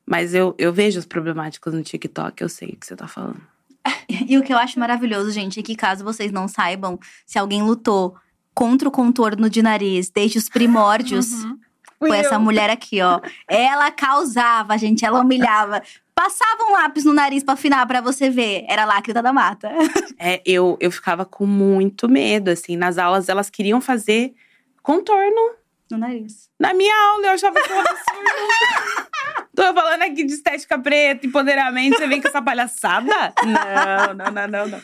Mas 0.08 0.36
eu, 0.36 0.54
eu 0.60 0.72
vejo 0.72 1.00
as 1.00 1.06
problemáticas 1.06 1.74
no 1.74 1.82
TikTok, 1.82 2.42
eu 2.42 2.50
sei 2.50 2.70
o 2.70 2.76
que 2.78 2.86
você 2.86 2.96
tá 2.96 3.08
falando. 3.08 3.42
E 4.28 4.38
o 4.38 4.44
que 4.44 4.54
eu 4.54 4.58
acho 4.58 4.80
maravilhoso, 4.80 5.32
gente, 5.32 5.60
é 5.60 5.64
que 5.64 5.76
caso 5.76 6.04
vocês 6.04 6.32
não 6.32 6.48
saibam, 6.48 7.00
se 7.26 7.38
alguém 7.40 7.62
lutou 7.64 8.16
contra 8.54 8.88
o 8.88 8.92
contorno 8.92 9.50
de 9.50 9.62
nariz 9.62 10.10
desde 10.10 10.38
os 10.38 10.48
primórdios, 10.50 11.44
Uhum. 11.44 11.58
foi 12.00 12.18
essa 12.18 12.38
mulher 12.40 12.70
aqui, 12.70 13.02
ó. 13.02 13.20
Ela 13.50 13.92
causava, 13.92 14.78
gente, 14.78 15.04
ela 15.06 15.22
humilhava. 15.22 15.82
Passava 16.16 16.64
um 16.64 16.72
lápis 16.72 17.04
no 17.04 17.12
nariz 17.14 17.44
pra 17.44 17.56
afinar 17.56 17.86
pra 17.86 18.00
você 18.00 18.30
ver. 18.30 18.66
Era 18.70 18.86
lágrima 18.86 19.22
da 19.22 19.34
mata. 19.34 19.70
É, 20.18 20.42
eu, 20.46 20.78
eu 20.80 20.90
ficava 20.90 21.26
com 21.26 21.46
muito 21.46 22.08
medo, 22.08 22.50
assim. 22.50 22.78
Nas 22.78 22.98
aulas, 22.98 23.28
elas 23.28 23.50
queriam 23.50 23.82
fazer 23.82 24.34
contorno 24.82 25.56
No 25.92 25.98
nariz. 25.98 26.50
na 26.58 26.74
minha 26.74 26.96
aula. 27.12 27.28
Eu 27.28 27.32
achava 27.32 27.62
que 27.62 27.70
era 27.70 27.76
um 27.76 27.82
absurdo. 27.82 29.06
Tô 29.54 29.74
falando 29.74 30.02
aqui 30.04 30.24
de 30.24 30.34
estética 30.34 30.80
preta, 30.80 31.26
empoderamento. 31.28 31.98
Você 31.98 32.08
vem 32.08 32.22
com 32.22 32.30
essa 32.30 32.42
palhaçada? 32.42 33.34
Não, 33.44 34.14
não, 34.14 34.32
não, 34.32 34.48
não, 34.48 34.68
não. 34.68 34.82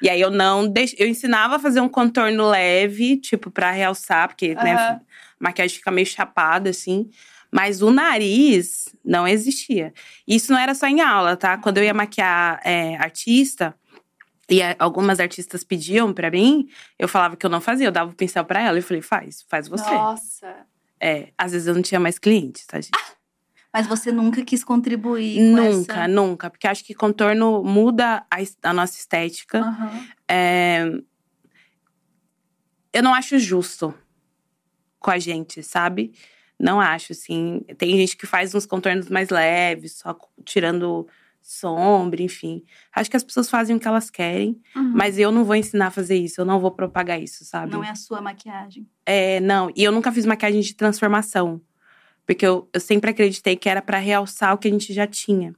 E 0.00 0.08
aí, 0.08 0.20
eu 0.20 0.30
não 0.30 0.66
deix... 0.66 0.94
Eu 0.98 1.06
ensinava 1.06 1.56
a 1.56 1.58
fazer 1.58 1.80
um 1.82 1.88
contorno 1.88 2.48
leve, 2.48 3.18
tipo, 3.18 3.50
pra 3.50 3.70
realçar. 3.70 4.28
Porque, 4.28 4.54
né, 4.54 4.74
Aham. 4.74 4.94
a 4.94 5.00
maquiagem 5.38 5.76
fica 5.76 5.90
meio 5.90 6.06
chapada, 6.06 6.70
assim. 6.70 7.10
Mas 7.50 7.82
o 7.82 7.90
nariz 7.90 8.94
não 9.04 9.26
existia. 9.26 9.92
Isso 10.26 10.52
não 10.52 10.58
era 10.58 10.74
só 10.74 10.86
em 10.86 11.00
aula, 11.00 11.36
tá? 11.36 11.58
Quando 11.58 11.78
eu 11.78 11.84
ia 11.84 11.94
maquiar 11.94 12.60
é, 12.64 12.96
artista, 12.96 13.74
e 14.48 14.60
algumas 14.78 15.20
artistas 15.20 15.62
pediam 15.62 16.12
pra 16.12 16.30
mim, 16.30 16.68
eu 16.98 17.06
falava 17.06 17.36
que 17.36 17.46
eu 17.46 17.50
não 17.50 17.60
fazia, 17.60 17.86
eu 17.86 17.92
dava 17.92 18.10
o 18.10 18.14
pincel 18.14 18.44
pra 18.44 18.60
ela 18.60 18.78
e 18.78 18.82
falei, 18.82 19.00
faz, 19.00 19.44
faz 19.48 19.68
você. 19.68 19.90
Nossa. 19.90 20.66
É, 21.00 21.28
às 21.38 21.52
vezes 21.52 21.68
eu 21.68 21.74
não 21.74 21.82
tinha 21.82 22.00
mais 22.00 22.18
clientes, 22.18 22.66
tá, 22.66 22.80
gente? 22.80 22.90
Mas 23.72 23.86
você 23.86 24.10
nunca 24.10 24.44
quis 24.44 24.64
contribuir 24.64 25.36
com 25.36 25.56
nunca, 25.56 25.92
essa... 25.92 26.08
nunca. 26.08 26.50
Porque 26.50 26.66
acho 26.66 26.84
que 26.84 26.92
contorno 26.92 27.62
muda 27.62 28.26
a, 28.28 28.68
a 28.68 28.72
nossa 28.72 28.98
estética. 28.98 29.60
Aham. 29.60 30.08
É, 30.28 30.92
eu 32.92 33.02
não 33.02 33.14
acho 33.14 33.38
justo 33.38 33.94
com 34.98 35.12
a 35.12 35.18
gente, 35.18 35.62
sabe? 35.62 36.12
Não 36.60 36.78
acho, 36.80 37.12
assim. 37.12 37.62
Tem 37.78 37.96
gente 37.96 38.16
que 38.16 38.26
faz 38.26 38.54
uns 38.54 38.66
contornos 38.66 39.08
mais 39.08 39.30
leves, 39.30 39.94
só 39.98 40.14
tirando 40.44 41.08
sombra, 41.40 42.22
enfim. 42.22 42.62
Acho 42.94 43.10
que 43.10 43.16
as 43.16 43.24
pessoas 43.24 43.48
fazem 43.48 43.74
o 43.76 43.80
que 43.80 43.88
elas 43.88 44.10
querem, 44.10 44.60
Uhum. 44.76 44.92
mas 44.94 45.18
eu 45.18 45.32
não 45.32 45.42
vou 45.44 45.56
ensinar 45.56 45.86
a 45.86 45.90
fazer 45.90 46.16
isso, 46.16 46.38
eu 46.40 46.44
não 46.44 46.60
vou 46.60 46.70
propagar 46.70 47.20
isso, 47.20 47.44
sabe? 47.46 47.72
Não 47.72 47.82
é 47.82 47.88
a 47.90 47.94
sua 47.94 48.20
maquiagem. 48.20 48.86
É, 49.06 49.40
não. 49.40 49.72
E 49.74 49.82
eu 49.82 49.90
nunca 49.90 50.12
fiz 50.12 50.26
maquiagem 50.26 50.60
de 50.60 50.74
transformação. 50.74 51.60
Porque 52.26 52.46
eu, 52.46 52.68
eu 52.74 52.80
sempre 52.80 53.10
acreditei 53.10 53.56
que 53.56 53.68
era 53.68 53.80
pra 53.80 53.98
realçar 53.98 54.54
o 54.54 54.58
que 54.58 54.68
a 54.68 54.70
gente 54.70 54.92
já 54.92 55.06
tinha. 55.06 55.54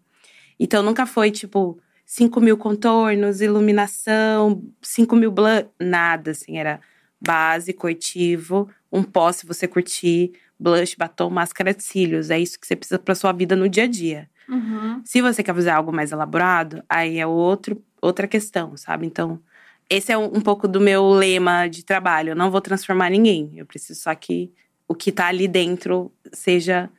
Então 0.59 0.83
nunca 0.85 1.05
foi 1.05 1.31
tipo 1.33 1.79
5 2.07 2.41
mil 2.41 2.57
contornos, 2.57 3.41
iluminação, 3.41 4.63
5 4.81 5.17
mil 5.17 5.31
blush. 5.33 5.67
Nada, 5.81 6.31
assim. 6.31 6.59
Era 6.59 6.81
base, 7.21 7.73
cortivo, 7.73 8.69
um 8.91 9.03
pó 9.03 9.31
se 9.33 9.45
você 9.47 9.69
curtir, 9.69 10.33
blush, 10.63 10.95
batom, 10.97 11.31
máscara 11.31 11.75
de 11.75 11.83
cílios. 11.83 12.31
É 12.31 12.39
isso 12.39 12.59
que 12.59 12.67
você 12.67 12.77
precisa 12.77 12.99
pra 12.99 13.15
sua 13.15 13.33
vida 13.33 13.57
no 13.57 13.69
dia 13.69 13.85
a 13.85 13.87
dia. 13.89 14.31
Uhum. 14.49 15.01
Se 15.05 15.21
você 15.21 15.43
quer 15.43 15.55
fazer 15.55 15.71
algo 15.71 15.93
mais 15.93 16.13
elaborado, 16.13 16.83
aí 16.89 17.19
é 17.19 17.27
outro, 17.27 17.83
outra 18.01 18.29
questão, 18.29 18.77
sabe? 18.77 19.07
Então, 19.07 19.41
esse 19.89 20.13
é 20.13 20.19
um, 20.19 20.25
um 20.25 20.41
pouco 20.41 20.67
do 20.69 20.81
meu 20.81 21.11
lema 21.11 21.67
de 21.69 21.85
trabalho. 21.85 22.31
Eu 22.31 22.37
não 22.37 22.51
vou 22.51 22.61
transformar 22.61 23.11
ninguém. 23.11 23.53
Eu 23.57 23.67
preciso 23.67 24.01
só 24.01 24.15
que 24.15 24.53
o 24.89 24.95
que 24.95 25.11
tá 25.11 25.27
ali 25.27 25.49
dentro 25.49 26.13
seja 26.33 26.91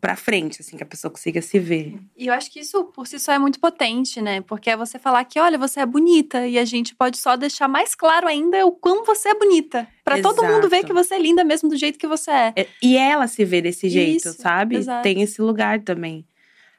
pra 0.00 0.16
frente, 0.16 0.60
assim, 0.60 0.76
que 0.76 0.82
a 0.82 0.86
pessoa 0.86 1.10
consiga 1.10 1.42
se 1.42 1.58
ver. 1.58 1.98
E 2.16 2.26
eu 2.28 2.32
acho 2.32 2.50
que 2.50 2.60
isso 2.60 2.84
por 2.84 3.06
si 3.06 3.18
só 3.18 3.32
é 3.32 3.38
muito 3.38 3.60
potente, 3.60 4.20
né? 4.20 4.40
Porque 4.40 4.70
é 4.70 4.76
você 4.76 4.98
falar 4.98 5.24
que, 5.24 5.38
olha, 5.38 5.58
você 5.58 5.80
é 5.80 5.86
bonita. 5.86 6.46
E 6.46 6.58
a 6.58 6.64
gente 6.64 6.94
pode 6.94 7.18
só 7.18 7.36
deixar 7.36 7.68
mais 7.68 7.94
claro 7.94 8.26
ainda 8.26 8.64
o 8.64 8.72
quão 8.72 9.04
você 9.04 9.28
é 9.28 9.34
bonita. 9.34 9.86
Pra 10.04 10.20
todo 10.20 10.42
mundo 10.42 10.68
ver 10.68 10.84
que 10.84 10.92
você 10.92 11.14
é 11.14 11.18
linda 11.18 11.44
mesmo 11.44 11.68
do 11.68 11.76
jeito 11.76 11.98
que 11.98 12.06
você 12.06 12.30
é. 12.30 12.52
É, 12.56 12.66
E 12.82 12.96
ela 12.96 13.26
se 13.26 13.44
vê 13.44 13.60
desse 13.60 13.88
jeito, 13.88 14.28
Isso, 14.28 14.42
sabe? 14.42 14.76
exato. 14.76 15.02
Tem 15.02 15.22
esse 15.22 15.40
lugar 15.42 15.80
também. 15.80 16.24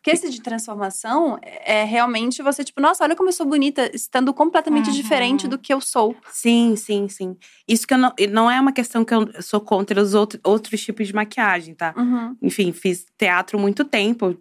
Porque 0.02 0.10
esse 0.12 0.32
de 0.32 0.41
transformação 0.41 1.38
é 1.43 1.82
é 1.82 1.84
realmente 1.84 2.41
você, 2.41 2.64
tipo, 2.64 2.82
nossa, 2.82 3.04
olha 3.04 3.16
como 3.16 3.30
eu 3.30 3.34
sou 3.34 3.45
bonita, 3.45 3.89
estando 3.93 4.34
completamente 4.34 4.88
Uhum. 4.88 4.93
diferente 4.95 5.47
do 5.47 5.60
que 5.60 5.72
eu 5.72 5.80
sou. 5.80 6.16
Sim, 6.32 6.76
sim, 6.76 7.08
sim. 7.08 7.38
Isso 7.68 7.86
que 7.88 7.93
eu 7.93 7.97
não, 7.99 8.12
não 8.32 8.49
é 8.49 8.60
uma 8.60 8.72
questão 8.72 9.06
que 9.06 9.14
eu 9.14 9.30
sou 9.43 9.62
contra 9.62 10.02
os 10.02 10.14
outro, 10.16 10.39
outros 10.43 10.82
tipos 10.82 11.08
de 11.08 11.14
maquiagem, 11.14 11.76
tá? 11.76 11.93
Uhum. 11.95 12.36
Enfim, 12.41 12.72
fiz 12.74 13.06
teatro 13.18 13.60
muito 13.60 13.86
tempo. 13.86 14.36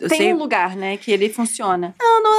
Eu 0.00 0.08
Tem 0.08 0.18
sei- 0.18 0.34
um 0.34 0.38
lugar, 0.38 0.74
né, 0.76 0.96
que 0.96 1.10
ele 1.12 1.28
funciona. 1.28 1.94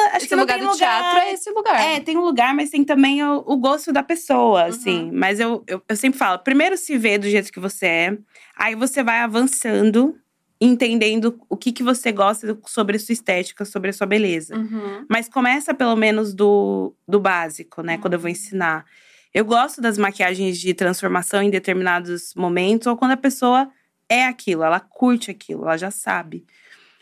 acho 0.08 0.18
esse 0.18 0.28
que 0.30 0.36
não 0.36 0.44
lugar 0.44 0.58
tem 0.60 0.68
do 0.68 0.76
teatro 0.76 1.20
é 1.20 1.34
esse 1.34 1.50
lugar. 1.52 1.80
É, 1.80 2.00
tem 2.00 2.18
um 2.18 2.22
lugar, 2.22 2.54
mas 2.56 2.70
tem 2.72 2.84
também 2.84 3.24
o, 3.24 3.44
o 3.46 3.58
gosto 3.58 3.94
da 3.94 4.02
pessoa, 4.02 4.64
assim. 4.66 5.12
Mas 5.14 5.40
eu, 5.40 5.64
eu, 5.68 5.82
eu 5.88 5.96
sempre 5.96 6.18
falo: 6.18 6.40
primeiro 6.40 6.76
se 6.78 6.98
vê 6.98 7.18
do 7.18 7.30
jeito 7.30 7.52
que 7.52 7.60
você 7.60 7.86
é, 7.86 8.18
aí 8.58 8.74
você 8.76 9.04
vai 9.04 9.20
avançando, 9.20 10.16
entendendo 10.62 11.42
o 11.50 11.58
que, 11.58 11.72
que 11.72 11.82
você 11.82 12.12
gosta 12.12 12.56
sobre 12.68 12.96
a 12.96 13.00
sua 13.00 13.14
estética, 13.14 13.66
sobre 13.66 13.90
a 13.90 13.94
sua 13.94 14.06
beleza. 14.06 14.56
Uhum. 14.56 15.06
Mas 15.10 15.28
começa 15.28 15.74
pelo 15.74 15.96
menos 15.96 16.36
do, 16.36 16.94
do 17.08 17.20
básico, 17.20 17.82
né? 17.82 17.98
Quando 17.98 18.14
eu 18.14 18.20
vou 18.20 18.30
ensinar. 18.30 18.86
Eu 19.34 19.44
gosto 19.44 19.82
das 19.82 19.98
maquiagens 19.98 20.60
de 20.60 20.74
transformação 20.74 21.42
em 21.42 21.50
determinados 21.50 22.36
momentos, 22.36 22.86
ou 22.86 22.96
quando 22.96 23.12
a 23.12 23.18
pessoa 23.18 23.72
é 24.08 24.26
aquilo, 24.26 24.64
ela 24.64 24.80
curte 24.80 25.32
aquilo, 25.32 25.64
ela 25.64 25.78
já 25.78 25.90
sabe. 25.90 26.46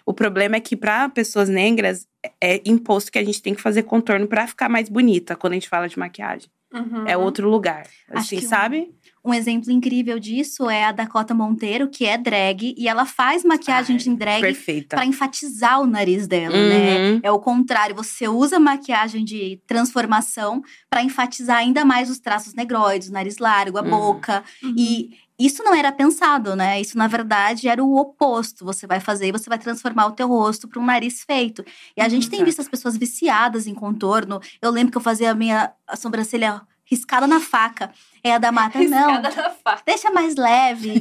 O 0.05 0.13
problema 0.13 0.55
é 0.55 0.59
que 0.59 0.77
para 0.77 1.09
pessoas 1.09 1.49
negras 1.49 2.07
é 2.41 2.61
imposto 2.65 3.11
que 3.11 3.19
a 3.19 3.23
gente 3.23 3.41
tem 3.41 3.53
que 3.53 3.61
fazer 3.61 3.83
contorno 3.83 4.27
para 4.27 4.47
ficar 4.47 4.69
mais 4.69 4.87
bonita 4.87 5.35
quando 5.35 5.53
a 5.53 5.55
gente 5.55 5.67
fala 5.67 5.89
de 5.89 5.99
maquiagem. 5.99 6.49
Uhum. 6.73 7.05
É 7.07 7.17
outro 7.17 7.49
lugar. 7.49 7.87
Assim, 8.09 8.41
sabe? 8.41 8.93
Um 9.29 9.33
exemplo 9.33 9.71
incrível 9.71 10.17
disso 10.17 10.67
é 10.71 10.85
a 10.85 10.91
Dakota 10.91 11.35
Monteiro, 11.35 11.87
que 11.87 12.03
é 12.03 12.17
drag. 12.17 12.73
E 12.75 12.87
ela 12.87 13.05
faz 13.05 13.43
maquiagem 13.43 13.95
Ai, 13.95 14.01
de 14.01 14.15
drag 14.15 14.85
pra 14.89 15.05
enfatizar 15.05 15.79
o 15.79 15.85
nariz 15.85 16.25
dela, 16.25 16.57
né? 16.57 16.97
Uhum. 17.11 17.19
É 17.21 17.31
o 17.31 17.37
contrário, 17.37 17.95
você 17.95 18.27
usa 18.27 18.59
maquiagem 18.59 19.23
de 19.23 19.61
transformação 19.67 20.63
pra 20.89 21.03
enfatizar 21.03 21.57
ainda 21.57 21.85
mais 21.85 22.09
os 22.09 22.17
traços 22.19 22.55
negroides, 22.55 23.09
o 23.09 23.13
nariz 23.13 23.37
largo, 23.37 23.77
a 23.77 23.83
Uhum. 23.83 23.89
boca. 23.91 24.43
Uhum. 24.63 24.73
E 24.75 25.11
isso 25.37 25.63
não 25.63 25.75
era 25.75 25.91
pensado, 25.91 26.55
né? 26.55 26.81
Isso 26.81 26.97
na 26.97 27.05
verdade 27.05 27.67
era 27.67 27.83
o 27.83 27.95
oposto. 27.97 28.65
Você 28.65 28.87
vai 28.87 28.99
fazer 28.99 29.27
e 29.27 29.31
você 29.31 29.47
vai 29.47 29.59
transformar 29.59 30.07
o 30.07 30.11
teu 30.13 30.27
rosto 30.27 30.67
para 30.67 30.81
um 30.81 30.85
nariz 30.85 31.23
feito. 31.23 31.63
E 31.95 32.01
a 32.01 32.09
gente 32.09 32.29
tem 32.31 32.43
visto 32.43 32.61
as 32.61 32.67
pessoas 32.67 32.97
viciadas 32.97 33.67
em 33.67 33.75
contorno. 33.75 34.41
Eu 34.59 34.71
lembro 34.71 34.91
que 34.91 34.97
eu 34.97 35.01
fazia 35.01 35.29
a 35.29 35.35
minha 35.35 35.71
a 35.87 35.95
sobrancelha 35.95 36.61
riscada 36.89 37.27
na 37.27 37.39
faca. 37.39 37.91
É 38.23 38.33
a 38.33 38.37
da 38.37 38.51
mata, 38.51 38.79
não. 38.79 39.11
Riscada 39.15 39.41
na 39.43 39.49
faca. 39.51 39.83
Deixa 39.85 40.11
mais 40.11 40.35
leve. 40.35 40.99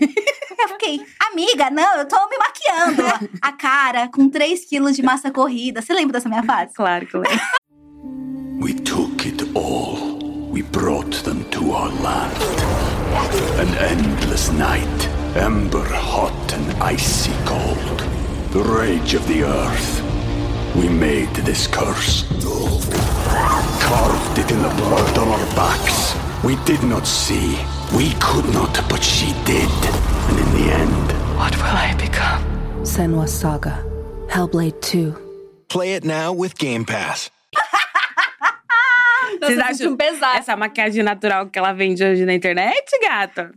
eu 0.59 0.69
fiquei, 0.69 1.05
amiga, 1.31 1.71
não, 1.71 1.97
eu 1.97 2.07
tô 2.07 2.17
me 2.29 2.37
maquiando. 2.39 3.31
A 3.41 3.53
cara 3.53 4.09
com 4.09 4.29
3 4.29 4.65
quilos 4.67 4.97
de 4.97 5.03
massa 5.03 5.31
corrida. 5.31 5.83
Você 5.83 5.93
lembra 5.93 6.15
dessa 6.15 6.29
minha 6.29 6.43
fase? 6.43 6.75
Claro 6.75 7.07
que 7.07 7.17
lembro. 7.17 7.41
We 8.61 8.75
took 8.75 9.27
it 9.27 9.43
all. 9.55 10.19
We 10.51 10.63
brought 10.63 11.23
them 11.25 11.45
to 11.51 11.73
our 11.73 11.91
land. 12.03 12.35
An 13.61 13.69
endless 13.79 14.51
night, 14.51 15.09
ember 15.37 15.85
hot 15.85 16.55
and 16.55 16.83
icy 16.83 17.33
cold. 17.45 18.03
The 18.53 18.63
rage 18.63 19.15
of 19.15 19.27
the 19.29 19.45
earth. 19.45 20.18
We 20.75 20.89
made 20.89 21.33
this 21.45 21.67
curse. 21.67 22.25
Carved 23.81 24.39
it 24.39 24.51
in 24.51 24.63
the 24.63 24.69
blood 24.77 25.19
on 25.19 25.29
our 25.29 25.47
backs. 25.57 26.15
We 26.45 26.57
did 26.65 26.83
not 26.85 27.07
see. 27.07 27.59
We 27.97 28.13
could 28.21 28.47
not, 28.53 28.75
but 28.89 29.03
she 29.03 29.33
did. 29.45 29.71
And 30.29 30.39
in 30.39 30.51
the 30.57 30.73
end, 30.73 31.13
What 31.39 31.55
will 31.57 31.77
I 31.89 31.95
become? 31.97 32.43
Senwa 32.85 33.29
Saga. 33.29 33.83
Hellblade 34.29 34.81
2. 34.81 35.15
Play 35.69 35.95
it 35.95 36.05
now 36.05 36.33
with 36.33 36.57
Game 36.59 36.85
Pass. 36.85 37.31
Vocês 39.41 39.59
acham 39.59 39.97
pesar. 39.97 40.37
essa 40.39 40.57
maquiagem 40.57 41.03
natural 41.05 41.49
que 41.49 41.59
ela 41.59 41.73
vende 41.73 42.03
hoje 42.03 42.25
na 42.25 42.35
internet, 42.35 42.91
gata? 43.01 43.53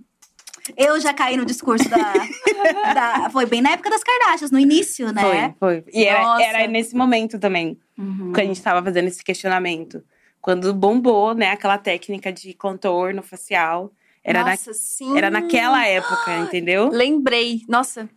Eu 0.77 0.99
já 0.99 1.13
caí 1.13 1.37
no 1.37 1.45
discurso 1.45 1.87
da, 1.89 2.13
da- 2.93 3.29
Foi 3.29 3.45
bem 3.45 3.61
na 3.61 3.71
época 3.71 3.89
das 3.89 4.03
Kardashians, 4.03 4.51
no 4.51 4.59
início, 4.59 5.11
né? 5.13 5.53
Foi, 5.59 5.81
foi. 5.81 5.91
E 5.93 6.05
era, 6.05 6.41
era 6.43 6.67
nesse 6.67 6.95
momento 6.95 7.37
também, 7.39 7.77
Uhum. 7.97 8.31
que 8.33 8.41
a 8.41 8.45
gente 8.45 8.61
tava 8.61 8.83
fazendo 8.83 9.07
esse 9.07 9.23
questionamento. 9.23 10.03
Quando 10.41 10.73
bombou, 10.73 11.35
né, 11.35 11.51
aquela 11.51 11.77
técnica 11.77 12.31
de 12.33 12.53
contorno 12.53 13.21
facial. 13.21 13.91
Era, 14.23 14.43
na- 14.43 14.51
Nossa, 14.51 14.73
sim. 14.73 15.17
era 15.17 15.29
naquela 15.29 15.85
época, 15.85 16.37
entendeu? 16.39 16.89
Lembrei. 16.89 17.61
Nossa, 17.67 18.07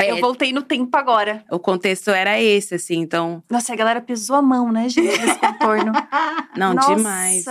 É, 0.00 0.12
eu 0.12 0.20
voltei 0.20 0.52
no 0.52 0.62
tempo 0.62 0.96
agora. 0.96 1.44
O 1.50 1.58
contexto 1.58 2.10
era 2.10 2.40
esse, 2.40 2.76
assim, 2.76 2.98
então. 2.98 3.42
Nossa, 3.50 3.72
a 3.72 3.76
galera 3.76 4.00
pisou 4.00 4.36
a 4.36 4.42
mão, 4.42 4.70
né, 4.70 4.88
gente, 4.88 5.18
nesse 5.18 5.38
contorno. 5.40 5.92
Não, 6.56 6.72
Nossa. 6.72 6.94
demais. 6.94 7.44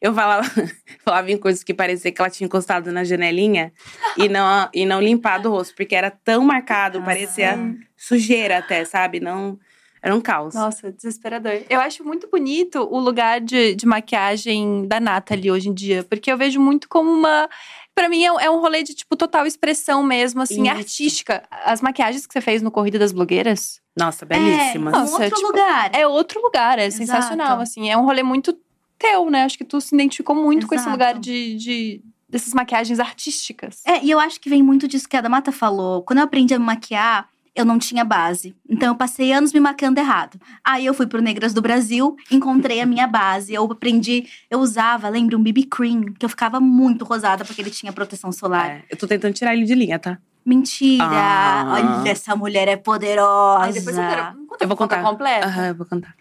Eu 0.00 0.12
falava, 0.12 0.42
falava 1.04 1.30
em 1.30 1.36
coisas 1.36 1.62
que 1.62 1.72
parecia 1.72 2.10
que 2.10 2.20
ela 2.20 2.28
tinha 2.28 2.46
encostado 2.46 2.90
na 2.90 3.04
janelinha 3.04 3.72
e 4.16 4.28
não, 4.28 4.68
e 4.74 4.84
não 4.84 5.00
limpado 5.00 5.48
o 5.48 5.52
rosto, 5.52 5.76
porque 5.76 5.94
era 5.94 6.10
tão 6.10 6.42
marcado, 6.44 7.00
parecia 7.02 7.56
sujeira 7.96 8.58
até, 8.58 8.84
sabe? 8.84 9.20
Não. 9.20 9.56
Era 10.02 10.16
um 10.16 10.20
caos. 10.20 10.52
Nossa, 10.52 10.90
desesperador. 10.90 11.62
Eu 11.70 11.78
acho 11.78 12.02
muito 12.02 12.28
bonito 12.28 12.80
o 12.90 12.98
lugar 12.98 13.40
de, 13.40 13.76
de 13.76 13.86
maquiagem 13.86 14.88
da 14.88 14.98
Nathalie 14.98 15.52
hoje 15.52 15.68
em 15.68 15.72
dia, 15.72 16.02
porque 16.02 16.32
eu 16.32 16.36
vejo 16.36 16.60
muito 16.60 16.88
como 16.88 17.08
uma. 17.08 17.48
Pra 17.94 18.08
mim, 18.08 18.24
é, 18.24 18.28
é 18.28 18.50
um 18.50 18.60
rolê 18.60 18.82
de, 18.82 18.94
tipo, 18.94 19.16
total 19.16 19.46
expressão 19.46 20.02
mesmo, 20.02 20.40
assim, 20.42 20.62
Isso. 20.62 20.70
artística. 20.70 21.42
As 21.50 21.80
maquiagens 21.80 22.26
que 22.26 22.32
você 22.32 22.40
fez 22.40 22.62
no 22.62 22.70
Corrida 22.70 22.98
das 22.98 23.12
Blogueiras 23.12 23.80
Nossa, 23.96 24.24
belíssimas. 24.24 24.94
É, 24.94 24.96
um 24.96 25.00
Nossa, 25.00 25.12
outro 25.24 25.36
tipo, 25.36 25.46
lugar. 25.48 25.90
é 25.94 26.06
outro 26.06 26.42
lugar, 26.42 26.78
é 26.78 26.86
Exato. 26.86 26.98
sensacional, 27.04 27.60
assim. 27.60 27.90
É 27.90 27.96
um 27.96 28.04
rolê 28.04 28.22
muito 28.22 28.56
teu, 28.98 29.28
né? 29.30 29.44
Acho 29.44 29.58
que 29.58 29.64
tu 29.64 29.80
se 29.80 29.94
identificou 29.94 30.34
muito 30.34 30.66
com 30.66 30.74
esse 30.74 30.84
Exato. 30.84 30.96
lugar 30.96 31.18
de, 31.18 31.54
de 31.56 32.02
dessas 32.28 32.54
maquiagens 32.54 32.98
artísticas. 32.98 33.82
É, 33.86 34.02
e 34.02 34.10
eu 34.10 34.18
acho 34.18 34.40
que 34.40 34.48
vem 34.48 34.62
muito 34.62 34.88
disso 34.88 35.06
que 35.08 35.16
a 35.16 35.20
Damata 35.20 35.52
falou. 35.52 36.02
Quando 36.02 36.20
eu 36.20 36.24
aprendi 36.24 36.54
a 36.54 36.58
me 36.58 36.64
maquiar, 36.64 37.28
eu 37.54 37.64
não 37.64 37.78
tinha 37.78 38.04
base. 38.04 38.54
Então 38.68 38.88
eu 38.88 38.94
passei 38.94 39.32
anos 39.32 39.52
me 39.52 39.60
maquiando 39.60 40.00
errado. 40.00 40.40
Aí 40.64 40.86
eu 40.86 40.94
fui 40.94 41.06
pro 41.06 41.20
Negras 41.20 41.52
do 41.52 41.60
Brasil, 41.60 42.16
encontrei 42.30 42.80
a 42.80 42.86
minha 42.86 43.06
base. 43.06 43.52
Eu 43.52 43.64
aprendi, 43.70 44.26
eu 44.50 44.58
usava, 44.58 45.08
lembra, 45.08 45.36
um 45.36 45.42
BB 45.42 45.64
cream, 45.64 46.04
que 46.18 46.24
eu 46.24 46.28
ficava 46.28 46.60
muito 46.60 47.04
rosada 47.04 47.44
porque 47.44 47.60
ele 47.60 47.70
tinha 47.70 47.92
proteção 47.92 48.32
solar. 48.32 48.70
É, 48.70 48.84
eu 48.90 48.96
tô 48.96 49.06
tentando 49.06 49.34
tirar 49.34 49.54
ele 49.54 49.64
de 49.64 49.74
linha, 49.74 49.98
tá? 49.98 50.18
Mentira! 50.44 51.04
Ah. 51.04 52.00
Olha, 52.00 52.10
essa 52.10 52.34
mulher 52.34 52.66
é 52.66 52.76
poderosa. 52.76 53.64
Aí 53.64 53.72
depois 53.72 53.96
eu 53.96 54.02
quero. 54.02 54.36
Eu 54.60 54.68
vou 54.68 54.76
contar. 54.76 55.02
completa. 55.02 55.46
Aham, 55.46 55.66
eu 55.68 55.74
vou 55.74 55.86
contar. 55.86 56.14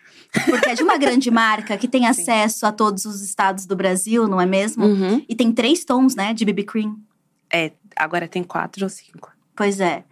Porque 0.45 0.69
é 0.69 0.75
de 0.75 0.83
uma 0.83 0.97
grande 0.97 1.29
marca 1.31 1.77
que 1.77 1.87
tem 1.87 2.07
acesso 2.07 2.65
a 2.65 2.71
todos 2.71 3.05
os 3.05 3.21
estados 3.21 3.65
do 3.65 3.75
Brasil, 3.75 4.27
não 4.27 4.39
é 4.39 4.45
mesmo? 4.45 4.85
Uhum. 4.85 5.25
E 5.27 5.35
tem 5.35 5.51
três 5.51 5.83
tons, 5.83 6.15
né, 6.15 6.33
de 6.33 6.45
BB 6.45 6.63
cream. 6.63 6.95
É, 7.51 7.71
agora 7.95 8.27
tem 8.27 8.43
quatro 8.43 8.83
ou 8.83 8.89
cinco. 8.89 9.31
Pois 9.55 9.79
é. 9.79 10.03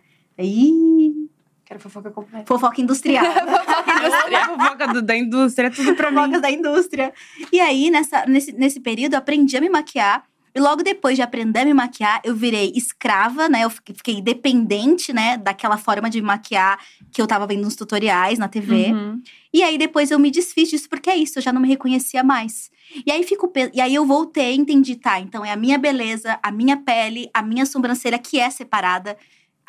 Ih, 0.43 1.27
Quero 1.65 1.79
fofoca 1.79 2.09
completa. 2.09 2.45
fofoca 2.47 2.81
industrial. 2.81 3.25
A 3.29 4.45
fofoca 4.57 4.87
do- 4.87 5.01
da 5.01 5.15
indústria 5.15 5.69
tudo 5.69 5.93
pra 5.95 6.09
mim. 6.09 6.17
fofocas 6.17 6.41
da 6.41 6.49
indústria. 6.51 7.13
E 7.51 7.59
aí, 7.59 7.91
nessa, 7.91 8.25
nesse, 8.25 8.51
nesse 8.53 8.79
período, 8.79 9.13
eu 9.13 9.19
aprendi 9.19 9.55
a 9.57 9.61
me 9.61 9.69
maquiar. 9.69 10.23
E 10.55 10.59
logo 10.59 10.81
depois 10.81 11.15
de 11.15 11.21
aprender 11.21 11.59
a 11.59 11.65
me 11.65 11.73
maquiar, 11.75 12.21
eu 12.23 12.35
virei 12.35 12.71
escrava, 12.75 13.47
né? 13.47 13.63
Eu 13.65 13.69
fiquei, 13.69 13.93
fiquei 13.95 14.19
dependente, 14.19 15.13
né? 15.13 15.37
Daquela 15.37 15.77
forma 15.77 16.09
de 16.09 16.19
me 16.19 16.25
maquiar 16.25 16.79
que 17.11 17.21
eu 17.21 17.27
tava 17.27 17.45
vendo 17.45 17.61
nos 17.63 17.75
tutoriais 17.75 18.39
na 18.39 18.47
TV. 18.47 18.91
Uhum. 18.91 19.21
E 19.53 19.61
aí, 19.61 19.77
depois 19.77 20.09
eu 20.09 20.17
me 20.17 20.31
desfiz 20.31 20.69
disso, 20.69 20.89
porque 20.89 21.09
é 21.09 21.15
isso, 21.15 21.37
eu 21.37 21.43
já 21.43 21.53
não 21.53 21.61
me 21.61 21.67
reconhecia 21.67 22.23
mais. 22.23 22.71
E 23.05 23.11
aí, 23.11 23.23
fico, 23.23 23.47
pe- 23.47 23.69
e 23.75 23.79
aí 23.79 23.93
eu 23.93 24.05
voltei 24.07 24.53
e 24.55 24.57
entendi, 24.57 24.95
tá? 24.95 25.19
Então 25.19 25.45
é 25.45 25.51
a 25.51 25.55
minha 25.55 25.77
beleza, 25.77 26.39
a 26.41 26.51
minha 26.51 26.77
pele, 26.77 27.29
a 27.31 27.43
minha 27.43 27.65
sobrancelha 27.67 28.17
que 28.17 28.39
é 28.39 28.49
separada. 28.49 29.15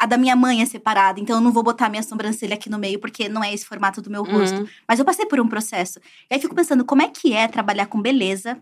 A 0.00 0.06
da 0.06 0.16
minha 0.16 0.34
mãe 0.34 0.62
é 0.62 0.64
separada, 0.64 1.20
então 1.20 1.36
eu 1.36 1.42
não 1.42 1.52
vou 1.52 1.62
botar 1.62 1.90
minha 1.90 2.02
sobrancelha 2.02 2.54
aqui 2.54 2.70
no 2.70 2.78
meio, 2.78 2.98
porque 2.98 3.28
não 3.28 3.44
é 3.44 3.52
esse 3.52 3.66
formato 3.66 4.00
do 4.00 4.08
meu 4.08 4.24
rosto. 4.24 4.60
Uhum. 4.60 4.66
Mas 4.88 4.98
eu 4.98 5.04
passei 5.04 5.26
por 5.26 5.38
um 5.38 5.46
processo. 5.46 6.00
E 6.30 6.34
aí 6.34 6.40
fico 6.40 6.54
pensando, 6.54 6.86
como 6.86 7.02
é 7.02 7.08
que 7.08 7.34
é 7.34 7.46
trabalhar 7.46 7.84
com 7.84 8.00
beleza, 8.00 8.56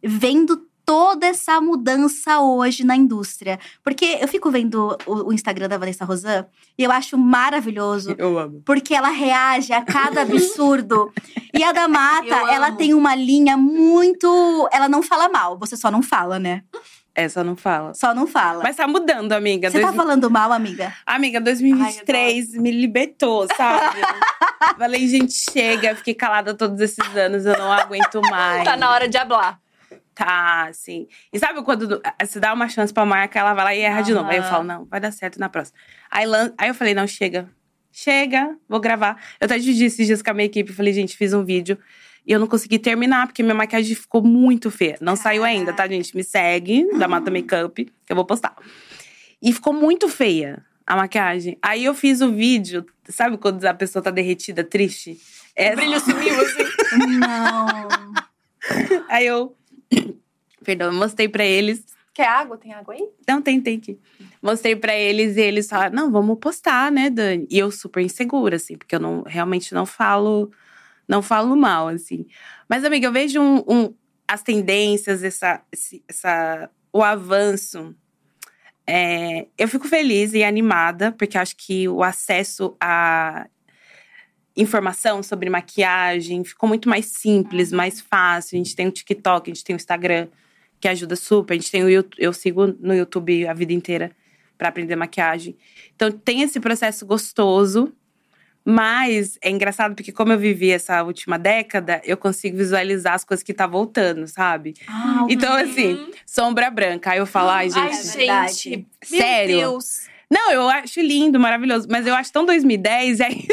vendo 0.00 0.70
toda 0.86 1.26
essa 1.26 1.60
mudança 1.60 2.38
hoje 2.38 2.84
na 2.84 2.94
indústria? 2.94 3.58
Porque 3.82 4.18
eu 4.20 4.28
fico 4.28 4.48
vendo 4.48 4.96
o, 5.06 5.28
o 5.28 5.32
Instagram 5.32 5.68
da 5.68 5.76
Vanessa 5.76 6.04
Rosan 6.04 6.46
e 6.78 6.84
eu 6.84 6.92
acho 6.92 7.18
maravilhoso. 7.18 8.14
Eu 8.16 8.38
amo. 8.38 8.62
Porque 8.64 8.94
ela 8.94 9.10
reage 9.10 9.72
a 9.72 9.84
cada 9.84 10.22
absurdo. 10.22 11.12
e 11.52 11.64
a 11.64 11.72
da 11.72 11.88
Mata, 11.88 12.26
Eu 12.28 12.48
ela 12.48 12.68
amo. 12.68 12.76
tem 12.76 12.94
uma 12.94 13.16
linha 13.16 13.56
muito. 13.56 14.68
Ela 14.72 14.88
não 14.88 15.02
fala 15.02 15.28
mal, 15.28 15.58
você 15.58 15.76
só 15.76 15.90
não 15.90 16.00
fala, 16.00 16.38
né? 16.38 16.62
Essa 17.20 17.44
não 17.44 17.54
fala. 17.56 17.94
Só 17.94 18.14
não 18.14 18.26
fala. 18.26 18.62
Mas 18.62 18.76
tá 18.76 18.86
mudando, 18.86 19.32
amiga. 19.32 19.70
você 19.70 19.78
tá 19.80 19.86
Dois- 19.88 19.96
falando 19.96 20.30
mal, 20.30 20.52
amiga? 20.52 20.92
Amiga, 21.06 21.40
2023 21.40 22.54
me 22.54 22.70
libertou, 22.70 23.46
sabe? 23.56 24.00
Falei, 24.78 25.06
gente, 25.08 25.32
chega. 25.32 25.94
Fiquei 25.96 26.14
calada 26.14 26.54
todos 26.54 26.80
esses 26.80 27.16
anos, 27.16 27.44
eu 27.46 27.56
não 27.58 27.72
aguento 27.72 28.20
mais. 28.30 28.64
Tá 28.64 28.76
na 28.76 28.90
hora 28.90 29.08
de 29.08 29.16
hablar. 29.16 29.58
Tá, 30.14 30.66
assim. 30.68 31.06
E 31.32 31.38
sabe 31.38 31.62
quando 31.62 32.00
você 32.22 32.38
dá 32.38 32.52
uma 32.52 32.68
chance 32.68 32.92
pra 32.92 33.06
marca, 33.06 33.38
ela 33.38 33.54
vai 33.54 33.64
lá 33.64 33.74
e 33.74 33.80
erra 33.80 34.02
de 34.02 34.12
novo. 34.12 34.28
Aí 34.28 34.36
eu 34.36 34.42
Aham. 34.42 34.50
falo, 34.50 34.64
não, 34.64 34.84
vai 34.84 35.00
dar 35.00 35.12
certo 35.12 35.38
na 35.38 35.48
próxima. 35.48 35.78
Aí, 36.10 36.26
lan- 36.26 36.52
aí 36.58 36.68
eu 36.68 36.74
falei, 36.74 36.92
não, 36.94 37.06
chega. 37.06 37.48
Chega, 37.92 38.54
vou 38.68 38.80
gravar. 38.80 39.16
Eu 39.40 39.46
até 39.46 39.58
dividi 39.58 39.84
esses 39.86 40.06
dias 40.06 40.20
com 40.22 40.30
a 40.30 40.34
minha 40.34 40.46
equipe. 40.46 40.72
Falei, 40.72 40.92
gente, 40.92 41.16
fiz 41.16 41.32
um 41.32 41.44
vídeo. 41.44 41.78
E 42.30 42.32
eu 42.32 42.38
não 42.38 42.46
consegui 42.46 42.78
terminar, 42.78 43.26
porque 43.26 43.42
minha 43.42 43.56
maquiagem 43.56 43.96
ficou 43.96 44.22
muito 44.22 44.70
feia. 44.70 44.96
Não 45.00 45.16
saiu 45.16 45.42
ainda, 45.42 45.72
tá, 45.72 45.88
gente? 45.88 46.14
Me 46.14 46.22
segue, 46.22 46.86
da 46.96 47.08
Mata 47.08 47.28
Makeup, 47.28 47.74
que 47.74 47.92
eu 48.08 48.14
vou 48.14 48.24
postar. 48.24 48.54
E 49.42 49.52
ficou 49.52 49.72
muito 49.72 50.08
feia 50.08 50.64
a 50.86 50.94
maquiagem. 50.94 51.58
Aí 51.60 51.84
eu 51.84 51.92
fiz 51.92 52.20
o 52.20 52.30
vídeo, 52.30 52.86
sabe 53.08 53.36
quando 53.36 53.64
a 53.64 53.74
pessoa 53.74 54.00
tá 54.00 54.12
derretida, 54.12 54.62
triste? 54.62 55.18
É, 55.56 55.72
O 55.72 55.76
brilho 55.76 55.98
sumiu, 55.98 56.40
assim. 56.40 56.62
Não. 57.18 57.88
Aí 59.10 59.26
eu. 59.26 59.56
Perdão, 60.64 60.86
eu 60.86 60.94
mostrei 60.94 61.28
pra 61.28 61.44
eles. 61.44 61.84
Quer 62.14 62.28
água? 62.28 62.56
Tem 62.56 62.72
água 62.72 62.94
aí? 62.94 63.08
Não, 63.26 63.42
tem, 63.42 63.60
tem 63.60 63.78
aqui. 63.78 63.98
Mostrei 64.40 64.76
pra 64.76 64.94
eles 64.94 65.36
e 65.36 65.40
eles 65.40 65.68
falaram: 65.68 65.96
não, 65.96 66.12
vamos 66.12 66.38
postar, 66.38 66.92
né, 66.92 67.10
Dani? 67.10 67.48
E 67.50 67.58
eu 67.58 67.72
super 67.72 68.02
insegura, 68.04 68.54
assim, 68.54 68.76
porque 68.76 68.94
eu 68.94 69.00
não, 69.00 69.24
realmente 69.26 69.74
não 69.74 69.86
falo, 69.86 70.52
não 71.10 71.22
falo 71.22 71.56
mal, 71.56 71.88
assim. 71.88 72.24
Mas, 72.68 72.84
amiga, 72.84 73.08
eu 73.08 73.12
vejo 73.12 73.40
um, 73.40 73.64
um- 73.68 73.94
as 74.28 74.44
tendências, 74.44 75.24
essa, 75.24 75.60
essa, 76.08 76.70
o 76.92 77.02
avanço. 77.02 77.94
É, 78.86 79.48
eu 79.58 79.66
fico 79.66 79.88
feliz 79.88 80.32
e 80.34 80.44
animada, 80.44 81.10
porque 81.10 81.36
acho 81.36 81.56
que 81.56 81.88
o 81.88 82.02
acesso 82.04 82.76
a 82.80 83.48
informação 84.56 85.20
sobre 85.22 85.50
maquiagem 85.50 86.44
ficou 86.44 86.68
muito 86.68 86.88
mais 86.88 87.06
simples, 87.06 87.72
mais 87.72 88.00
fácil. 88.00 88.56
A 88.56 88.58
gente 88.62 88.76
tem 88.76 88.86
o 88.86 88.92
TikTok, 88.92 89.50
a 89.50 89.54
gente 89.54 89.64
tem 89.64 89.74
o 89.74 89.78
Instagram, 89.78 90.28
que 90.80 90.86
ajuda 90.86 91.16
super. 91.16 91.54
A 91.54 91.56
gente 91.56 91.70
tem 91.72 91.82
o 91.82 91.88
YouTube, 91.90 92.22
eu 92.22 92.32
sigo 92.32 92.68
no 92.68 92.94
YouTube 92.94 93.48
a 93.48 93.52
vida 93.54 93.72
inteira 93.72 94.12
para 94.56 94.68
aprender 94.68 94.94
maquiagem. 94.94 95.56
Então 95.96 96.10
tem 96.12 96.42
esse 96.42 96.60
processo 96.60 97.04
gostoso, 97.04 97.92
mas 98.64 99.38
é 99.42 99.50
engraçado 99.50 99.94
porque 99.94 100.12
como 100.12 100.32
eu 100.32 100.38
vivi 100.38 100.70
essa 100.70 101.02
última 101.02 101.38
década, 101.38 102.00
eu 102.04 102.16
consigo 102.16 102.56
visualizar 102.56 103.14
as 103.14 103.24
coisas 103.24 103.42
que 103.42 103.54
tá 103.54 103.66
voltando, 103.66 104.26
sabe? 104.26 104.74
Ah, 104.86 105.26
Então 105.28 105.52
assim, 105.54 106.10
sombra 106.26 106.70
branca. 106.70 107.10
Aí 107.12 107.18
eu 107.18 107.26
falo, 107.26 107.50
ai, 107.50 107.70
gente, 107.70 108.30
Ai, 108.30 108.48
gente. 108.48 108.86
Sério? 109.02 109.56
Meu 109.58 109.70
Deus. 109.70 110.00
não, 110.30 110.52
eu 110.52 110.68
acho 110.68 111.00
lindo, 111.00 111.38
maravilhoso, 111.40 111.86
mas 111.90 112.06
eu 112.06 112.14
acho 112.14 112.32
tão 112.32 112.44
2010 112.44 113.20
e 113.20 113.22
aí 113.24 113.48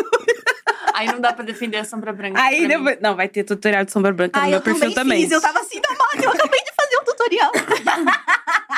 Aí 0.93 1.05
não 1.07 1.19
dá 1.21 1.31
pra 1.31 1.45
defender 1.45 1.77
a 1.77 1.83
sombra 1.85 2.11
branca. 2.11 2.41
Aí 2.41 2.67
depois. 2.67 2.97
Não, 2.99 3.15
vai 3.15 3.27
ter 3.27 3.43
tutorial 3.43 3.85
de 3.85 3.91
sombra 3.91 4.11
branca 4.11 4.39
no 4.39 4.43
Ai, 4.45 4.49
meu 4.49 4.57
eu 4.59 4.63
perfil 4.63 4.93
também 4.95 5.21
fiz. 5.21 5.31
Eu 5.31 5.39
tava 5.39 5.59
assim, 5.59 5.79
da 5.79 5.89
Mata, 5.89 6.23
eu 6.23 6.31
acabei 6.31 6.59
de 6.59 6.71
fazer 6.75 6.97
um 6.97 7.03
tutorial. 7.03 7.51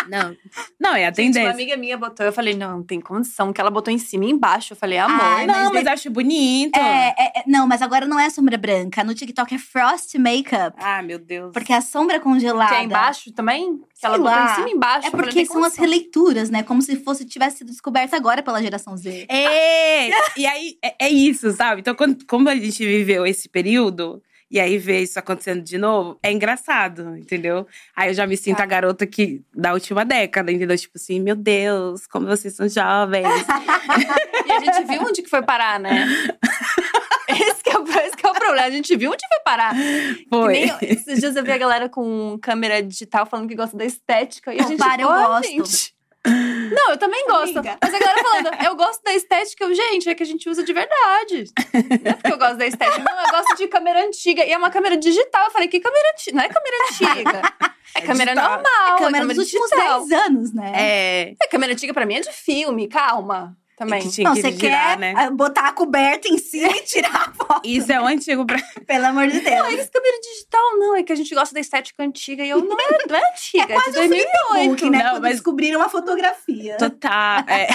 Não. 0.10 0.36
Não, 0.80 0.96
é 0.96 1.06
a 1.06 1.10
Gente, 1.10 1.20
uma 1.20 1.34
tendência. 1.34 1.52
amiga 1.52 1.78
minha 1.78 1.98
botou, 1.98 2.26
eu 2.26 2.32
falei, 2.32 2.56
não, 2.56 2.78
não 2.78 2.84
tem 2.84 3.00
condição, 3.02 3.52
que 3.52 3.60
ela 3.60 3.70
botou 3.70 3.94
em 3.94 3.98
cima 3.98 4.26
e 4.26 4.30
embaixo. 4.30 4.74
Eu 4.74 4.78
falei, 4.78 4.98
amor, 4.98 5.20
Ai, 5.22 5.46
né? 5.46 5.54
não, 5.54 5.64
mas 5.66 5.80
mas 5.80 5.86
eu 5.86 5.92
acho 5.94 6.10
bonito. 6.10 6.78
É, 6.78 7.16
é, 7.18 7.40
é, 7.40 7.44
não, 7.48 7.68
mas 7.68 7.82
agora 7.82 8.06
não 8.06 8.20
é 8.20 8.30
sombra 8.30 8.58
branca. 8.58 9.04
No 9.04 9.14
TikTok 9.14 9.56
é 9.56 9.58
frost 9.58 10.18
makeup. 10.18 10.76
Ah, 10.78 11.02
meu 11.02 11.18
Deus. 11.20 11.52
Porque 11.54 11.72
a 11.74 11.82
sombra 11.82 12.18
é 12.18 12.20
congelada. 12.20 12.70
Que 12.70 12.82
é 12.82 12.84
embaixo 12.84 13.32
também? 13.32 13.78
Que 14.00 14.06
ela 14.06 14.16
Sei 14.16 14.24
botou 14.24 14.38
lá. 14.40 14.52
em 14.52 14.56
cima 14.56 14.70
e 14.70 14.72
embaixo. 14.74 15.08
É 15.08 15.12
falei, 15.12 15.26
porque 15.26 15.46
são 15.46 15.64
as 15.64 15.76
releituras, 15.76 16.50
né? 16.50 16.64
Como 16.64 16.82
se 16.82 16.96
fosse 16.98 17.26
tivesse 17.26 17.60
sido 17.60 17.68
descoberta 17.68 18.16
agora 18.16 18.42
pela 18.44 18.62
geração 18.62 18.96
Z. 18.96 19.26
É, 19.30 20.10
e 20.38 20.46
aí 20.46 20.78
é, 20.84 21.06
é 21.06 21.10
isso, 21.10 21.52
sabe? 21.52 21.82
Então, 21.82 21.96
quando, 21.96 22.26
como 22.26 22.50
a 22.50 22.56
gente 22.56 22.86
viveu 22.86 23.26
esse 23.26 23.50
período, 23.50 24.22
E 24.52 24.60
aí 24.60 24.78
ver 24.80 25.02
isso 25.04 25.20
acontecendo 25.20 25.62
de 25.62 25.78
novo 25.78 26.18
é 26.24 26.32
engraçado, 26.32 27.16
entendeu? 27.18 27.68
Aí 27.96 28.10
eu 28.10 28.14
já 28.14 28.26
me 28.26 28.36
sinto 28.36 28.58
Tá. 28.58 28.64
a 28.64 28.66
garota 28.66 29.06
que 29.06 29.42
da 29.54 29.74
última 29.74 30.04
década, 30.04 30.52
entendeu? 30.52 30.76
Tipo 30.78 30.94
assim, 30.98 31.20
meu 31.20 31.36
Deus, 31.36 32.08
como 32.08 32.26
vocês 32.28 32.56
são 32.56 32.68
jovens. 32.68 33.26
E 34.50 34.52
a 34.52 34.60
gente 34.62 34.88
viu 34.88 35.02
onde 35.04 35.22
que 35.22 35.30
foi 35.30 35.44
parar, 35.44 35.80
né? 35.80 36.08
Esse 37.30 37.64
que, 37.64 37.70
é 37.70 37.78
o, 37.78 37.84
esse 37.88 38.18
que 38.18 38.26
é 38.26 38.30
o 38.32 38.34
problema. 38.34 38.66
A 38.68 38.72
gente 38.72 38.96
viu 38.98 39.12
onde 39.12 39.24
foi 39.28 39.40
parar. 39.46 39.76
Que 39.76 40.26
Foi. 40.30 40.54
nem- 40.54 40.72
esses 40.82 41.20
dias 41.20 41.36
eu 41.36 41.44
vi 41.44 41.52
a 41.52 41.58
galera 41.58 41.88
com 41.88 42.38
câmera 42.42 42.82
digital 42.82 43.26
falando 43.28 43.48
que 43.48 43.56
gosta 43.56 43.78
da 43.78 43.86
estética. 43.86 44.52
E 44.54 44.60
a 44.60 44.64
gente, 44.64 44.80
para, 44.80 45.02
eu 45.04 45.08
"Ó, 45.08 45.28
gosto." 45.28 45.48
gente. 45.48 45.94
Não, 46.26 46.92
eu 46.92 46.98
também 46.98 47.26
gosto. 47.28 47.58
Amiga. 47.58 47.78
Mas 47.82 47.94
a 47.94 48.00
galera 48.00 48.24
falando, 48.24 48.66
eu 48.66 48.76
gosto 48.76 49.02
da 49.04 49.14
estética. 49.14 49.74
Gente, 49.74 50.10
é 50.10 50.16
que 50.16 50.24
a 50.24 50.26
gente 50.26 50.50
usa 50.50 50.64
de 50.64 50.74
verdade. 50.74 51.46
Não 52.04 52.12
é 52.12 52.14
porque 52.14 52.34
eu 52.34 52.38
gosto 52.38 52.58
da 52.58 52.68
estética. 52.68 53.00
Não, 53.00 53.24
eu 53.24 53.32
gosto 53.32 53.58
de 53.58 53.68
câmera 53.68 54.06
antiga. 54.06 54.46
E 54.46 54.52
é 54.52 54.58
uma 54.58 54.70
câmera 54.70 54.98
digital. 54.98 55.46
Eu 55.46 55.52
falei, 55.52 55.68
que 55.68 55.80
câmera 55.80 56.12
antiga? 56.14 56.38
Não 56.38 56.44
é 56.44 56.50
câmera 56.50 56.76
antiga. 56.92 57.70
É, 57.96 58.02
câmera 58.02 58.36
digital. 58.36 58.52
normal. 58.52 58.96
é 58.96 59.00
câmera 59.00 59.26
dos 59.26 59.38
últimos 59.40 59.68
digital. 59.72 60.06
10 60.06 60.22
anos, 60.22 60.54
né? 60.54 60.72
É. 60.76 61.36
É, 61.44 61.48
câmera 61.48 61.74
antiga 61.74 61.92
pra 61.92 62.06
mim 62.06 62.18
é 62.18 62.20
de 62.20 62.32
filme. 62.32 62.88
Calma. 62.88 63.58
Também. 63.80 64.02
Que 64.02 64.10
tinha 64.10 64.28
Não, 64.30 64.36
que 64.36 64.42
você 64.42 64.52
girar, 64.52 65.00
quer 65.00 65.14
né? 65.16 65.30
botar 65.32 65.70
a 65.70 65.72
coberta 65.72 66.28
em 66.28 66.38
cima 66.38 66.68
e 66.76 66.82
tirar 66.82 67.30
a 67.30 67.32
foto. 67.34 67.62
Isso 67.66 67.90
é 67.92 68.00
o 68.02 68.06
antigo 68.06 68.46
pra. 68.46 68.60
Pelo 68.86 69.06
amor 69.06 69.28
de 69.30 69.40
Deus. 69.40 69.58
Não, 69.58 69.68
eles 69.72 69.90
câmera 69.90 70.20
digital, 70.22 70.78
não. 70.78 70.96
É 70.98 71.04
que 71.04 71.14
a 71.14 71.16
gente 71.16 71.34
gosta 71.34 71.54
da 71.56 71.62
estética 71.62 72.04
antiga. 72.04 72.44
E 72.44 72.50
eu 72.50 72.62
não 72.62 72.78
é, 72.78 72.98
não 73.08 73.16
é 73.16 73.22
antiga. 73.32 73.64
É 73.64 73.74
quase 73.74 73.92
de 73.92 73.98
o 74.00 74.02
Felipe 74.02 74.28
2008. 74.50 74.70
Book, 74.70 74.90
né? 74.90 74.98
Não, 75.04 75.10
Quando 75.12 75.22
mas- 75.22 75.32
descobriram 75.32 75.80
uma 75.80 75.90
fotografia. 75.90 76.76
Total. 76.78 77.40
É. 77.48 77.68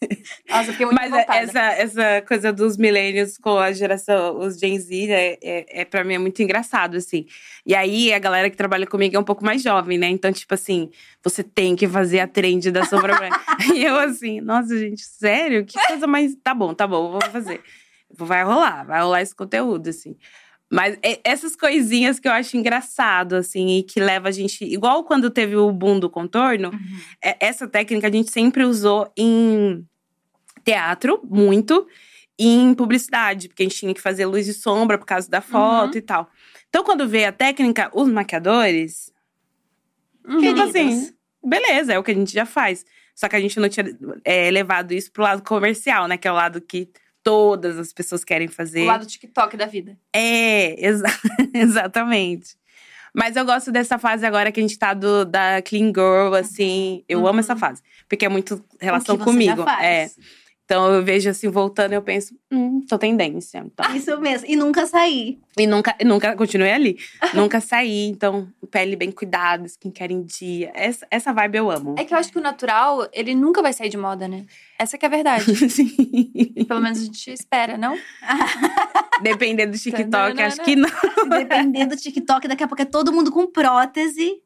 Nossa, 0.48 0.68
eu 0.68 0.72
fiquei 0.72 0.86
muito 0.86 0.98
Mas 0.98 1.10
revoltada. 1.10 1.38
essa, 1.38 1.60
essa 1.60 2.22
coisa 2.26 2.52
dos 2.52 2.76
milênios 2.76 3.36
com 3.38 3.58
a 3.58 3.72
geração, 3.72 4.38
os 4.38 4.58
Gen 4.58 4.78
Z, 4.78 5.10
é, 5.10 5.38
é, 5.42 5.80
é 5.80 5.84
pra 5.84 6.04
mim 6.04 6.14
é 6.14 6.18
muito 6.18 6.42
engraçado, 6.42 6.96
assim. 6.96 7.26
E 7.66 7.74
aí, 7.74 8.12
a 8.12 8.18
galera 8.18 8.48
que 8.50 8.56
trabalha 8.56 8.86
comigo 8.86 9.16
é 9.16 9.18
um 9.18 9.24
pouco 9.24 9.44
mais 9.44 9.62
jovem, 9.62 9.98
né? 9.98 10.08
Então, 10.08 10.32
tipo 10.32 10.54
assim, 10.54 10.90
você 11.22 11.42
tem 11.42 11.76
que 11.76 11.88
fazer 11.88 12.20
a 12.20 12.28
trend 12.28 12.70
da 12.70 12.84
sombra 12.84 13.16
branca. 13.16 13.40
e 13.74 13.84
eu 13.84 13.96
assim, 13.96 14.40
nossa, 14.40 14.76
gente, 14.78 15.02
sério? 15.02 15.64
Que 15.64 15.78
coisa 15.86 16.06
mais… 16.06 16.34
Tá 16.42 16.54
bom, 16.54 16.72
tá 16.74 16.86
bom, 16.86 17.12
vou 17.12 17.20
fazer. 17.30 17.60
Vai 18.10 18.42
rolar, 18.44 18.84
vai 18.84 19.02
rolar 19.02 19.22
esse 19.22 19.34
conteúdo, 19.34 19.88
assim. 19.90 20.16
Mas 20.70 20.98
essas 21.24 21.56
coisinhas 21.56 22.20
que 22.20 22.28
eu 22.28 22.32
acho 22.32 22.56
engraçado, 22.56 23.34
assim, 23.36 23.78
e 23.78 23.82
que 23.82 23.98
leva 24.00 24.28
a 24.28 24.30
gente… 24.32 24.64
Igual 24.64 25.02
quando 25.04 25.30
teve 25.30 25.56
o 25.56 25.72
boom 25.72 25.98
do 25.98 26.10
contorno, 26.10 26.70
é- 27.24 27.36
essa 27.40 27.66
técnica 27.66 28.08
a 28.08 28.10
gente 28.12 28.30
sempre 28.30 28.64
usou 28.64 29.10
em 29.16 29.86
teatro, 30.64 31.20
muito, 31.24 31.86
e 32.38 32.46
em 32.48 32.74
publicidade, 32.74 33.48
porque 33.48 33.62
a 33.62 33.66
gente 33.66 33.78
tinha 33.78 33.94
que 33.94 34.00
fazer 34.00 34.26
luz 34.26 34.46
e 34.46 34.52
sombra 34.54 34.98
por 34.98 35.06
causa 35.06 35.28
da 35.30 35.40
foto 35.40 35.96
e 35.96 36.02
tal. 36.02 36.30
Então, 36.68 36.84
quando 36.84 37.08
veio 37.08 37.28
a 37.28 37.32
técnica, 37.32 37.90
os 37.94 38.08
maquiadores, 38.08 39.10
Uhum. 40.26 40.38
tipo 40.38 40.60
assim, 40.60 41.10
beleza, 41.42 41.94
é 41.94 41.98
o 41.98 42.02
que 42.02 42.10
a 42.10 42.14
gente 42.14 42.32
já 42.32 42.44
faz. 42.44 42.84
Só 43.14 43.26
que 43.28 43.34
a 43.36 43.40
gente 43.40 43.58
não 43.58 43.68
tinha 43.68 43.86
é, 44.24 44.50
levado 44.50 44.92
isso 44.92 45.10
pro 45.10 45.22
lado 45.22 45.42
comercial, 45.42 46.06
né? 46.06 46.16
Que 46.18 46.28
é 46.28 46.30
o 46.30 46.34
lado 46.34 46.60
que 46.60 46.90
todas 47.28 47.78
as 47.78 47.92
pessoas 47.92 48.24
querem 48.24 48.48
fazer. 48.48 48.82
O 48.82 48.86
lado 48.86 49.04
TikTok 49.06 49.56
da 49.56 49.66
vida. 49.66 49.98
É, 50.12 50.86
exa- 50.86 51.04
exatamente. 51.52 52.56
Mas 53.14 53.36
eu 53.36 53.44
gosto 53.44 53.70
dessa 53.72 53.98
fase 53.98 54.24
agora 54.24 54.50
que 54.52 54.60
a 54.60 54.62
gente 54.62 54.78
tá 54.78 54.94
do, 54.94 55.24
da 55.24 55.60
Clean 55.62 55.86
Girl, 55.88 56.34
assim. 56.34 57.02
Eu 57.08 57.26
amo 57.26 57.40
essa 57.40 57.56
fase. 57.56 57.82
Porque 58.08 58.24
é 58.24 58.28
muito 58.28 58.64
relação 58.80 59.16
comigo. 59.24 59.62
É. 59.82 60.10
Então 60.68 60.92
eu 60.92 61.02
vejo 61.02 61.30
assim, 61.30 61.48
voltando, 61.48 61.94
eu 61.94 62.02
penso, 62.02 62.34
hum, 62.52 62.84
tô 62.86 62.98
tendência. 62.98 63.64
Então. 63.64 63.90
Isso 63.96 64.20
mesmo. 64.20 64.46
E 64.46 64.54
nunca 64.54 64.84
sair. 64.84 65.38
E 65.56 65.66
nunca, 65.66 65.96
nunca 66.04 66.36
continuei 66.36 66.72
ali. 66.72 66.98
nunca 67.32 67.58
saí, 67.58 68.06
então, 68.06 68.46
pele 68.70 68.94
bem 68.94 69.10
cuidada, 69.10 69.66
skincare 69.66 70.12
em 70.12 70.22
dia. 70.22 70.70
Essa, 70.74 71.06
essa 71.10 71.32
vibe 71.32 71.56
eu 71.56 71.70
amo. 71.70 71.94
É 71.98 72.04
que 72.04 72.12
eu 72.12 72.18
acho 72.18 72.30
que 72.30 72.36
o 72.36 72.42
natural, 72.42 73.08
ele 73.14 73.34
nunca 73.34 73.62
vai 73.62 73.72
sair 73.72 73.88
de 73.88 73.96
moda, 73.96 74.28
né? 74.28 74.44
Essa 74.78 74.98
que 74.98 75.06
é 75.06 75.08
a 75.08 75.10
verdade. 75.10 75.56
Sim. 75.70 75.88
Pelo 76.68 76.82
menos 76.82 77.00
a 77.00 77.04
gente 77.04 77.32
espera, 77.32 77.78
não? 77.78 77.98
Depender 79.22 79.64
do 79.64 79.78
TikTok, 79.78 80.42
acho 80.42 80.62
que 80.62 80.76
não. 80.76 80.90
Se 80.90 81.28
depender 81.30 81.86
do 81.86 81.96
TikTok, 81.96 82.46
daqui 82.46 82.64
a 82.64 82.68
pouco 82.68 82.82
é 82.82 82.84
todo 82.84 83.10
mundo 83.10 83.32
com 83.32 83.46
prótese. 83.46 84.42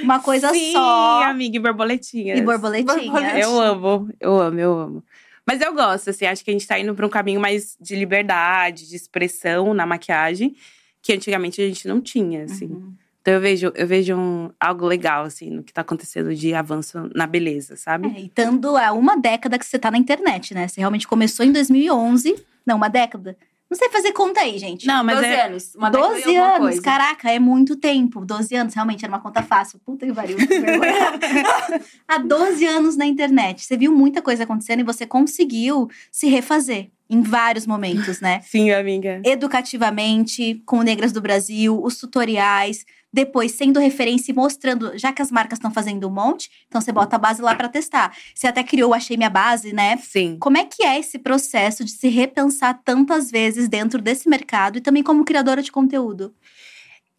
Uma 0.00 0.20
coisa 0.20 0.50
Sim, 0.50 0.72
só. 0.72 1.24
amiga, 1.24 1.56
e 1.56 1.60
borboletinhas. 1.60 2.38
E 2.38 2.42
borboletinha. 2.42 3.10
Borboletinha. 3.10 3.40
Eu 3.40 3.60
amo, 3.60 4.08
eu 4.20 4.40
amo, 4.40 4.60
eu 4.60 4.78
amo. 4.78 5.04
Mas 5.46 5.60
eu 5.60 5.72
gosto, 5.74 6.10
assim, 6.10 6.26
acho 6.26 6.44
que 6.44 6.50
a 6.50 6.52
gente 6.52 6.66
tá 6.66 6.78
indo 6.78 6.94
pra 6.94 7.06
um 7.06 7.10
caminho 7.10 7.40
mais 7.40 7.76
de 7.80 7.94
liberdade, 7.94 8.88
de 8.88 8.96
expressão 8.96 9.72
na 9.72 9.86
maquiagem, 9.86 10.56
que 11.00 11.12
antigamente 11.12 11.62
a 11.62 11.66
gente 11.66 11.86
não 11.86 12.00
tinha, 12.00 12.44
assim. 12.44 12.66
Uhum. 12.66 12.94
Então 13.22 13.34
eu 13.34 13.40
vejo, 13.40 13.72
eu 13.74 13.86
vejo 13.86 14.16
um- 14.16 14.50
algo 14.58 14.86
legal, 14.86 15.24
assim, 15.24 15.50
no 15.50 15.62
que 15.62 15.72
tá 15.72 15.80
acontecendo 15.80 16.34
de 16.34 16.54
avanço 16.54 17.10
na 17.14 17.26
beleza, 17.26 17.76
sabe? 17.76 18.08
É, 18.08 18.20
e 18.20 18.26
estando 18.26 18.76
há 18.76 18.92
uma 18.92 19.16
década 19.16 19.58
que 19.58 19.66
você 19.66 19.78
tá 19.78 19.90
na 19.90 19.98
internet, 19.98 20.54
né? 20.54 20.68
Você 20.68 20.80
realmente 20.80 21.06
começou 21.08 21.44
em 21.44 21.50
2011. 21.52 22.36
Não, 22.64 22.76
uma 22.76 22.88
década. 22.88 23.36
Não 23.68 23.76
sei 23.76 23.88
fazer 23.88 24.12
conta 24.12 24.40
aí, 24.40 24.58
gente. 24.58 24.86
Não, 24.86 25.02
mas 25.02 25.16
12 25.16 25.28
é. 25.28 25.46
anos. 25.46 25.74
Uma 25.74 25.90
década 25.90 26.18
e 26.18 26.22
12 26.22 26.28
alguma 26.36 26.46
anos, 26.54 26.66
coisa. 26.68 26.82
caraca, 26.82 27.30
é 27.30 27.38
muito 27.38 27.76
tempo. 27.76 28.24
12 28.24 28.54
anos, 28.54 28.74
realmente, 28.74 29.04
era 29.04 29.12
uma 29.12 29.20
conta 29.20 29.42
fácil. 29.42 29.80
Puta 29.84 30.06
que 30.06 30.12
pariu. 30.12 30.36
Há 32.06 32.18
12 32.18 32.64
anos 32.64 32.96
na 32.96 33.06
internet. 33.06 33.64
Você 33.64 33.76
viu 33.76 33.92
muita 33.92 34.22
coisa 34.22 34.44
acontecendo 34.44 34.80
e 34.80 34.84
você 34.84 35.04
conseguiu 35.04 35.88
se 36.12 36.28
refazer 36.28 36.90
em 37.08 37.22
vários 37.22 37.66
momentos, 37.66 38.20
né? 38.20 38.40
Sim, 38.46 38.70
amiga. 38.70 39.20
Educativamente, 39.24 40.62
com 40.66 40.82
Negras 40.82 41.12
do 41.12 41.20
Brasil, 41.20 41.80
os 41.82 41.96
tutoriais, 41.98 42.84
depois 43.12 43.52
sendo 43.52 43.80
referência 43.80 44.30
e 44.30 44.34
mostrando, 44.34 44.92
já 44.98 45.12
que 45.12 45.22
as 45.22 45.30
marcas 45.30 45.58
estão 45.58 45.70
fazendo 45.70 46.06
um 46.06 46.10
monte, 46.10 46.50
então 46.66 46.80
você 46.80 46.92
bota 46.92 47.16
a 47.16 47.18
base 47.18 47.40
lá 47.40 47.54
pra 47.54 47.68
testar. 47.68 48.14
Você 48.34 48.46
até 48.46 48.62
criou 48.62 48.92
Achei 48.92 49.16
Minha 49.16 49.30
Base, 49.30 49.72
né? 49.72 49.96
Sim. 49.96 50.36
Como 50.38 50.58
é 50.58 50.64
que 50.64 50.84
é 50.84 50.98
esse 50.98 51.18
processo 51.18 51.82
de 51.82 51.92
se 51.92 52.08
repensar 52.08 52.78
tantas 52.84 53.30
vezes 53.30 53.68
dentro 53.68 54.02
desse 54.02 54.28
mercado 54.28 54.76
e 54.76 54.82
também 54.82 55.02
como 55.02 55.24
criadora 55.24 55.62
de 55.62 55.72
conteúdo? 55.72 56.34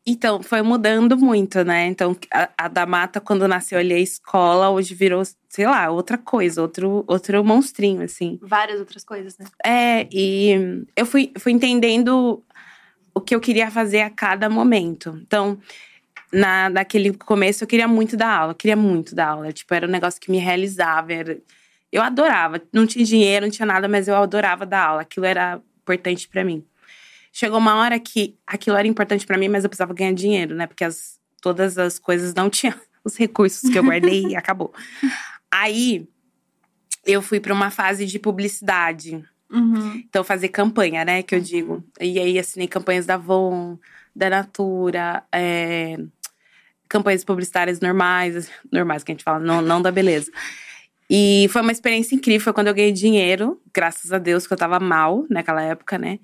Então, 0.09 0.41
foi 0.41 0.61
mudando 0.61 1.17
muito, 1.17 1.65
né? 1.65 1.85
Então, 1.87 2.15
a, 2.33 2.49
a 2.57 2.67
da 2.69 2.85
Mata, 2.85 3.19
quando 3.19 3.45
nasceu 3.45 3.77
ali 3.77 3.93
a 3.93 3.99
escola, 3.99 4.69
hoje 4.69 4.95
virou, 4.95 5.21
sei 5.49 5.65
lá, 5.65 5.89
outra 5.89 6.17
coisa, 6.17 6.61
outro, 6.61 7.03
outro 7.05 7.43
monstrinho, 7.43 8.01
assim. 8.01 8.39
Várias 8.41 8.79
outras 8.79 9.03
coisas, 9.03 9.37
né? 9.37 9.45
É, 9.65 10.07
e 10.09 10.85
eu 10.95 11.05
fui, 11.05 11.33
fui 11.37 11.51
entendendo 11.51 12.41
o 13.13 13.19
que 13.19 13.35
eu 13.35 13.41
queria 13.41 13.69
fazer 13.69 13.99
a 13.99 14.09
cada 14.09 14.49
momento. 14.49 15.19
Então, 15.27 15.59
na, 16.31 16.69
naquele 16.69 17.13
começo, 17.13 17.65
eu 17.65 17.67
queria 17.67 17.87
muito 17.87 18.15
dar 18.15 18.29
aula, 18.29 18.55
queria 18.55 18.77
muito 18.77 19.13
dar 19.13 19.27
aula. 19.31 19.51
Tipo, 19.51 19.73
era 19.73 19.87
um 19.87 19.91
negócio 19.91 20.21
que 20.21 20.31
me 20.31 20.37
realizava. 20.37 21.11
Era, 21.11 21.37
eu 21.91 22.01
adorava. 22.01 22.61
Não 22.71 22.87
tinha 22.87 23.03
dinheiro, 23.03 23.45
não 23.45 23.51
tinha 23.51 23.65
nada, 23.65 23.89
mas 23.89 24.07
eu 24.07 24.15
adorava 24.15 24.65
dar 24.65 24.87
aula. 24.87 25.01
Aquilo 25.01 25.25
era 25.25 25.61
importante 25.81 26.29
pra 26.29 26.45
mim. 26.45 26.63
Chegou 27.39 27.59
uma 27.59 27.75
hora 27.75 27.99
que 27.99 28.35
aquilo 28.47 28.75
era 28.77 28.87
importante 28.87 29.23
pra 29.23 29.37
mim, 29.37 29.47
mas 29.47 29.63
eu 29.63 29.69
precisava 29.69 29.93
ganhar 29.93 30.11
dinheiro, 30.11 30.55
né? 30.55 30.65
Porque 30.65 30.83
as, 30.83 31.19
todas 31.39 31.77
as 31.77 31.99
coisas 31.99 32.33
não 32.33 32.49
tinham 32.49 32.73
os 33.05 33.15
recursos 33.15 33.69
que 33.69 33.77
eu 33.77 33.83
guardei 33.83 34.29
e 34.29 34.35
acabou. 34.35 34.73
Aí, 35.51 36.09
eu 37.05 37.21
fui 37.21 37.39
pra 37.39 37.53
uma 37.53 37.69
fase 37.69 38.07
de 38.07 38.17
publicidade. 38.17 39.23
Uhum. 39.51 39.97
Então, 39.97 40.23
fazer 40.23 40.47
campanha, 40.47 41.05
né? 41.05 41.21
Que 41.21 41.35
eu 41.35 41.39
digo. 41.39 41.83
E 42.01 42.17
aí, 42.17 42.39
assinei 42.39 42.67
campanhas 42.67 43.05
da 43.05 43.13
Avon, 43.13 43.77
da 44.15 44.31
Natura, 44.31 45.23
é, 45.31 45.95
campanhas 46.89 47.23
publicitárias 47.23 47.79
normais, 47.79 48.49
normais 48.73 49.03
que 49.03 49.11
a 49.11 49.13
gente 49.13 49.23
fala, 49.23 49.37
não, 49.37 49.61
não 49.61 49.79
da 49.79 49.91
beleza. 49.91 50.31
E 51.07 51.45
foi 51.51 51.61
uma 51.61 51.71
experiência 51.71 52.15
incrível. 52.15 52.45
Foi 52.45 52.53
quando 52.53 52.69
eu 52.69 52.73
ganhei 52.73 52.91
dinheiro, 52.91 53.61
graças 53.71 54.11
a 54.11 54.17
Deus, 54.17 54.47
que 54.47 54.53
eu 54.53 54.57
tava 54.57 54.79
mal 54.79 55.23
naquela 55.29 55.61
época, 55.61 55.99
né? 55.99 56.17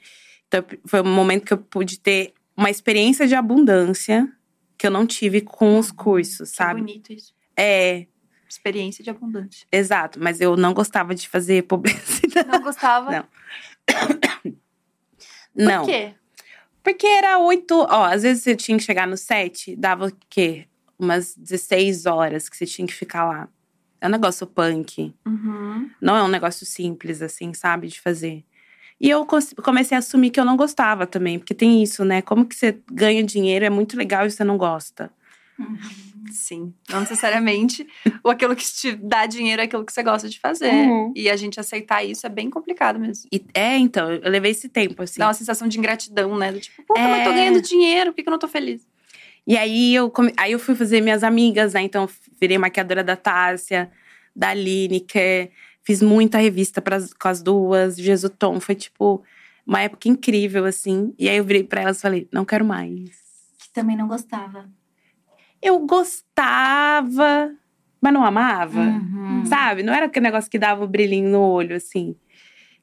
Então, 0.56 0.78
foi 0.86 1.02
um 1.02 1.14
momento 1.14 1.46
que 1.46 1.54
eu 1.54 1.58
pude 1.58 2.00
ter 2.00 2.34
uma 2.56 2.70
experiência 2.70 3.28
de 3.28 3.34
abundância 3.34 4.32
que 4.78 4.86
eu 4.86 4.92
não 4.92 5.06
tive 5.08 5.42
com 5.42 5.80
os 5.80 5.92
cursos, 5.92 6.52
Que 6.52 6.56
sabe? 6.58 6.82
bonito 6.82 7.12
isso. 7.12 7.34
É, 7.58 8.06
Experiência 8.48 9.04
de 9.04 9.10
abundância. 9.10 9.66
exato. 9.72 10.20
Mas 10.22 10.40
eu 10.40 10.56
não 10.56 10.74
gostava 10.74 11.16
de 11.16 11.28
fazer 11.28 11.64
publicidade. 11.68 12.48
Não 12.48 12.62
gostava. 12.62 13.12
Não. 13.12 13.24
Por 14.34 14.54
Não. 15.56 15.86
quê? 15.86 16.14
Porque 16.84 17.08
era 17.08 17.40
oito. 17.40 17.76
Ó, 17.90 18.04
às 18.06 18.22
vezes 18.24 18.44
você 18.44 18.56
tinha 18.56 18.78
que 18.78 18.84
chegar 18.84 19.08
no 19.08 19.18
sete, 19.18 19.76
dava 19.76 20.08
o 20.08 20.12
quê? 20.30 20.68
Umas 21.00 21.36
16 21.36 22.06
horas 22.06 22.48
que 22.50 22.56
você 22.58 22.66
tinha 22.66 22.88
que 22.88 22.94
ficar 22.94 23.26
lá. 23.26 23.50
É 24.02 24.08
um 24.08 24.12
negócio 24.12 24.46
punk. 24.46 25.16
Uhum. 25.26 25.90
Não 26.02 26.16
é 26.16 26.24
um 26.24 26.28
negócio 26.28 26.66
simples, 26.66 27.22
assim, 27.22 27.54
sabe, 27.54 27.88
de 27.88 28.00
fazer. 28.02 28.44
E 29.00 29.10
eu 29.10 29.26
comecei 29.64 29.96
a 29.96 30.00
assumir 30.00 30.30
que 30.30 30.40
eu 30.40 30.46
não 30.46 30.56
gostava 30.56 31.06
também, 31.06 31.38
porque 31.40 31.54
tem 31.54 31.84
isso, 31.84 32.06
né? 32.06 32.22
Como 32.22 32.46
que 32.46 32.56
você 32.56 32.78
ganha 32.92 33.24
dinheiro 33.24 33.66
é 33.66 33.70
muito 33.70 33.98
legal 33.98 34.26
e 34.26 34.32
você 34.32 34.44
não 34.44 34.58
gosta. 34.58 35.12
Sim. 36.32 36.74
Não 36.90 37.02
necessariamente 37.02 37.86
o 38.24 38.30
aquilo 38.30 38.56
que 38.56 38.64
te 38.64 38.96
dá 38.96 39.26
dinheiro 39.26 39.62
é 39.62 39.66
aquilo 39.66 39.86
que 39.86 39.92
você 39.94 40.02
gosta 40.02 40.28
de 40.30 40.40
fazer. 40.40 40.72
Uhum. 40.72 41.12
E 41.16 41.30
a 41.30 41.36
gente 41.36 41.60
aceitar 41.60 42.04
isso 42.04 42.26
é 42.26 42.30
bem 42.30 42.50
complicado 42.50 43.00
mesmo. 43.00 43.28
E, 43.32 43.44
é, 43.54 43.78
então, 43.78 44.12
eu 44.12 44.30
levei 44.32 44.52
esse 44.52 44.70
tempo, 44.70 45.04
assim. 45.04 45.20
Dá 45.20 45.28
uma 45.28 45.34
sensação 45.34 45.68
de 45.68 45.78
ingratidão, 45.78 46.38
né? 46.38 46.52
Do 46.52 46.60
tipo, 46.60 46.82
puta, 46.84 47.02
mas 47.02 47.20
eu 47.20 47.24
tô 47.26 47.30
É. 47.32 47.34
ganhando 47.34 47.62
dinheiro, 47.62 48.12
por 48.12 48.16
que 48.16 48.24
que 48.24 48.30
eu 48.30 48.32
não 48.32 48.40
tô 48.40 48.48
feliz? 48.48 48.88
E 49.46 49.58
aí 49.58 49.94
eu, 49.94 50.10
come- 50.10 50.34
aí 50.38 50.54
eu 50.54 50.60
fui 50.60 50.74
fazer 50.76 51.02
minhas 51.02 51.24
amigas, 51.24 51.74
né? 51.74 51.82
Então, 51.82 52.08
virei 52.40 52.58
maquiadora 52.58 53.04
da 53.04 53.16
Tássia, 53.18 53.92
da 54.36 54.54
Lineker. 54.54 55.52
Fiz 55.84 56.02
muita 56.02 56.38
revista 56.38 56.82
pras, 56.82 57.14
com 57.14 57.28
as 57.28 57.42
duas. 57.42 57.98
Jesutom. 57.98 58.60
Foi, 58.60 58.76
tipo, 58.76 59.24
uma 59.66 59.82
época 59.82 60.08
incrível, 60.08 60.66
assim. 60.66 61.14
E 61.18 61.30
aí 61.30 61.38
eu 61.38 61.44
virei 61.44 61.64
pra 61.64 61.82
elas 61.82 61.98
e 61.98 62.02
falei, 62.02 62.28
não 62.32 62.46
quero 62.46 62.66
mais. 62.66 63.10
Que 63.60 63.70
também 63.74 63.98
não 63.98 64.08
gostava. 64.08 64.70
Eu 65.62 65.80
gostava, 65.80 67.54
mas 68.02 68.14
não 68.14 68.24
amava. 68.24 68.82
Uhum. 68.82 69.46
Sabe? 69.46 69.84
Não 69.84 69.94
era 69.94 70.08
aquele 70.08 70.26
negócio 70.26 70.52
que 70.52 70.60
dava 70.60 70.84
um 70.84 70.88
brilhinho 70.88 71.30
no 71.30 71.40
olho, 71.40 71.76
assim. 71.76 72.16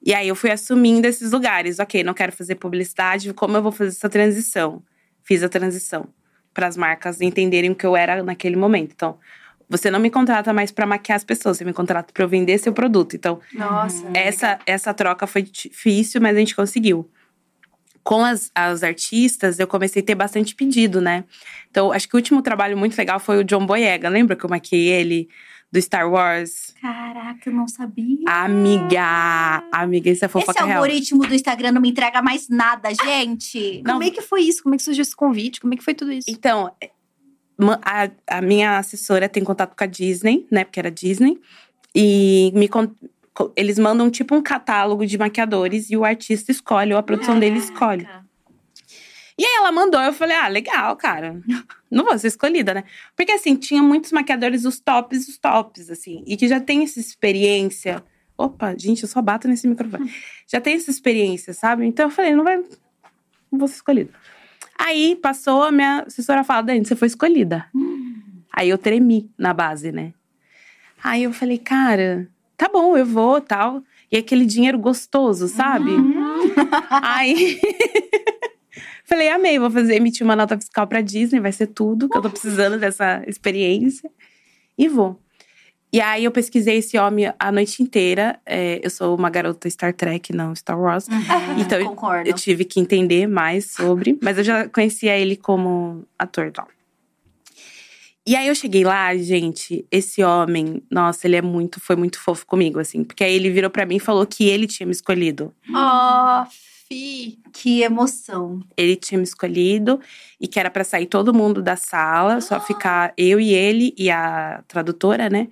E 0.02 0.14
aí 0.14 0.28
eu 0.28 0.34
fui 0.34 0.50
assumindo 0.50 1.06
esses 1.06 1.32
lugares. 1.32 1.78
Ok, 1.78 2.02
não 2.02 2.14
quero 2.14 2.32
fazer 2.32 2.54
publicidade, 2.54 3.34
como 3.34 3.56
eu 3.56 3.62
vou 3.62 3.72
fazer 3.72 3.90
essa 3.90 4.08
transição? 4.08 4.82
Fiz 5.22 5.42
a 5.42 5.48
transição 5.48 6.08
para 6.54 6.66
as 6.66 6.76
marcas 6.76 7.20
entenderem 7.20 7.70
o 7.70 7.74
que 7.74 7.86
eu 7.86 7.96
era 7.96 8.22
naquele 8.22 8.56
momento. 8.56 8.92
Então, 8.92 9.18
você 9.70 9.88
não 9.88 10.00
me 10.00 10.10
contrata 10.10 10.52
mais 10.52 10.72
para 10.72 10.84
maquiar 10.84 11.14
as 11.14 11.22
pessoas, 11.22 11.56
você 11.56 11.64
me 11.64 11.72
contrata 11.72 12.12
para 12.12 12.24
eu 12.24 12.28
vender 12.28 12.58
seu 12.58 12.72
produto. 12.72 13.14
Então, 13.14 13.40
Nossa. 13.54 14.04
essa, 14.12 14.58
essa 14.66 14.92
troca 14.92 15.28
foi 15.28 15.42
difícil, 15.42 16.20
mas 16.20 16.36
a 16.36 16.40
gente 16.40 16.56
conseguiu. 16.56 17.08
Com 18.02 18.24
as, 18.24 18.50
as 18.52 18.82
artistas, 18.82 19.60
eu 19.60 19.68
comecei 19.68 20.02
a 20.02 20.04
ter 20.04 20.16
bastante 20.16 20.56
pedido, 20.56 21.00
né? 21.00 21.22
Então, 21.70 21.92
acho 21.92 22.08
que 22.08 22.16
o 22.16 22.18
último 22.18 22.42
trabalho 22.42 22.76
muito 22.76 22.98
legal 22.98 23.20
foi 23.20 23.38
o 23.38 23.44
John 23.44 23.64
Boyega. 23.64 24.08
Lembra 24.08 24.34
que 24.34 24.44
eu 24.44 24.50
maquiei 24.50 24.88
ele 24.88 25.28
do 25.70 25.80
Star 25.80 26.10
Wars? 26.10 26.74
Caraca, 26.80 27.48
eu 27.48 27.52
não 27.52 27.68
sabia. 27.68 28.24
Amiga! 28.26 29.62
Amiga, 29.70 30.10
isso 30.10 30.24
é 30.24 30.26
Esse 30.26 30.32
fofoca 30.32 30.64
real. 30.64 30.78
algoritmo 30.78 31.24
do 31.24 31.34
Instagram 31.34 31.72
não 31.72 31.80
me 31.80 31.90
entrega 31.90 32.20
mais 32.20 32.48
nada, 32.48 32.88
gente. 32.92 33.82
Não. 33.84 33.92
Como 33.92 34.04
é 34.04 34.10
que 34.10 34.22
foi 34.22 34.42
isso? 34.42 34.62
Como 34.64 34.74
é 34.74 34.78
que 34.78 34.82
surgiu 34.82 35.02
esse 35.02 35.14
convite? 35.14 35.60
Como 35.60 35.72
é 35.74 35.76
que 35.76 35.84
foi 35.84 35.94
tudo 35.94 36.10
isso? 36.10 36.28
Então, 36.28 36.72
a, 37.82 38.10
a 38.38 38.40
minha 38.40 38.78
assessora 38.78 39.28
tem 39.28 39.44
contato 39.44 39.76
com 39.76 39.84
a 39.84 39.86
Disney, 39.86 40.46
né? 40.50 40.64
Porque 40.64 40.80
era 40.80 40.90
Disney. 40.90 41.40
E 41.94 42.52
me 42.54 42.68
eles 43.56 43.78
mandam 43.78 44.10
tipo 44.10 44.34
um 44.34 44.42
catálogo 44.42 45.06
de 45.06 45.16
maquiadores 45.16 45.90
e 45.90 45.96
o 45.96 46.04
artista 46.04 46.50
escolhe, 46.50 46.92
ou 46.92 46.98
a 46.98 47.02
produção 47.02 47.38
dele 47.38 47.58
escolhe. 47.58 48.06
E 49.38 49.44
aí 49.44 49.54
ela 49.56 49.72
mandou, 49.72 50.00
eu 50.02 50.12
falei, 50.12 50.36
ah, 50.36 50.48
legal, 50.48 50.94
cara. 50.96 51.40
Não 51.90 52.04
vou 52.04 52.18
ser 52.18 52.26
escolhida, 52.26 52.74
né? 52.74 52.84
Porque 53.16 53.32
assim, 53.32 53.56
tinha 53.56 53.82
muitos 53.82 54.12
maquiadores, 54.12 54.66
os 54.66 54.78
tops, 54.78 55.26
os 55.28 55.38
tops, 55.38 55.88
assim, 55.90 56.22
e 56.26 56.36
que 56.36 56.46
já 56.46 56.60
tem 56.60 56.82
essa 56.82 57.00
experiência. 57.00 58.04
Opa, 58.36 58.74
gente, 58.76 59.02
eu 59.02 59.08
só 59.08 59.22
bato 59.22 59.48
nesse 59.48 59.66
microfone. 59.66 60.12
Já 60.46 60.60
tem 60.60 60.74
essa 60.74 60.90
experiência, 60.90 61.54
sabe? 61.54 61.86
Então 61.86 62.06
eu 62.06 62.10
falei, 62.10 62.34
não 62.34 62.44
vai. 62.44 62.58
Não 62.58 63.58
vou 63.58 63.66
ser 63.66 63.76
escolhida. 63.76 64.12
Aí 64.82 65.14
passou, 65.14 65.62
a 65.62 65.70
minha 65.70 66.04
assessora 66.06 66.42
fala, 66.42 66.62
Dani, 66.62 66.84
você 66.84 66.96
foi 66.96 67.06
escolhida. 67.06 67.66
Aí 68.50 68.70
eu 68.70 68.78
tremi 68.78 69.30
na 69.36 69.52
base, 69.52 69.92
né? 69.92 70.14
Aí 71.04 71.22
eu 71.22 71.34
falei, 71.34 71.58
cara, 71.58 72.26
tá 72.56 72.66
bom, 72.66 72.96
eu 72.96 73.04
vou 73.04 73.42
tal. 73.42 73.82
E 74.10 74.16
aquele 74.16 74.46
dinheiro 74.46 74.78
gostoso, 74.78 75.48
sabe? 75.48 75.90
Aí. 76.90 77.60
Falei, 79.04 79.28
amei, 79.28 79.58
vou 79.58 79.70
fazer, 79.70 79.96
emitir 79.96 80.24
uma 80.24 80.36
nota 80.36 80.56
fiscal 80.56 80.86
pra 80.86 81.00
Disney, 81.00 81.40
vai 81.40 81.50
ser 81.50 81.66
tudo, 81.66 82.08
que 82.08 82.16
eu 82.16 82.22
tô 82.22 82.30
precisando 82.30 82.78
dessa 82.78 83.24
experiência. 83.26 84.08
E 84.78 84.88
vou. 84.88 85.20
E 85.92 86.00
aí 86.00 86.24
eu 86.24 86.30
pesquisei 86.30 86.76
esse 86.78 86.96
homem 86.96 87.32
a 87.38 87.50
noite 87.52 87.82
inteira. 87.82 88.38
É, 88.46 88.80
eu 88.82 88.88
sou 88.90 89.16
uma 89.16 89.28
garota 89.28 89.68
Star 89.68 89.92
Trek, 89.92 90.32
não 90.32 90.54
Star 90.54 90.78
Wars. 90.80 91.06
Então, 91.58 91.78
eu- 91.80 91.86
Concordo. 91.88 92.28
Eu 92.28 92.34
tive 92.34 92.64
que 92.64 92.78
entender 92.78 93.26
mais 93.26 93.72
sobre, 93.72 94.18
mas 94.22 94.38
eu 94.38 94.44
já 94.44 94.68
conhecia 94.68 95.16
ele 95.18 95.36
como 95.36 96.04
ator 96.18 96.46
e 96.46 96.50
tal. 96.52 96.68
E 98.26 98.36
aí 98.36 98.46
eu 98.46 98.54
cheguei 98.54 98.84
lá, 98.84 99.16
gente, 99.16 99.84
esse 99.90 100.22
homem, 100.22 100.82
nossa, 100.90 101.26
ele 101.26 101.36
é 101.36 101.42
muito, 101.42 101.80
foi 101.80 101.96
muito 101.96 102.20
fofo 102.20 102.46
comigo, 102.46 102.78
assim. 102.78 103.02
Porque 103.02 103.24
aí 103.24 103.34
ele 103.34 103.50
virou 103.50 103.70
pra 103.70 103.84
mim 103.86 103.96
e 103.96 104.00
falou 104.00 104.24
que 104.26 104.44
ele 104.46 104.66
tinha 104.68 104.86
me 104.86 104.92
escolhido. 104.92 105.52
Oh, 105.70 106.44
fi. 106.88 107.38
Que 107.52 107.82
emoção. 107.82 108.60
ele 108.76 108.94
tinha 108.94 109.18
me 109.18 109.24
escolhido 109.24 109.98
e 110.40 110.46
que 110.46 110.60
era 110.60 110.70
pra 110.70 110.84
sair 110.84 111.06
todo 111.06 111.34
mundo 111.34 111.60
da 111.62 111.74
sala, 111.76 112.40
só 112.40 112.60
ficar 112.60 113.12
eu 113.16 113.40
e 113.40 113.52
ele 113.52 113.92
e 113.98 114.08
a 114.10 114.62
tradutora, 114.68 115.28
né? 115.28 115.48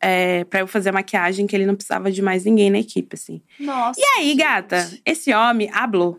É, 0.00 0.44
para 0.44 0.60
eu 0.60 0.66
fazer 0.66 0.88
a 0.88 0.92
maquiagem, 0.92 1.46
que 1.46 1.54
ele 1.54 1.66
não 1.66 1.74
precisava 1.74 2.10
de 2.10 2.22
mais 2.22 2.44
ninguém 2.44 2.70
na 2.70 2.78
equipe, 2.78 3.14
assim. 3.14 3.42
Nossa. 3.58 4.00
E 4.00 4.04
aí, 4.18 4.34
gata, 4.34 4.90
esse 5.04 5.32
homem 5.34 5.68
hablou. 5.72 6.18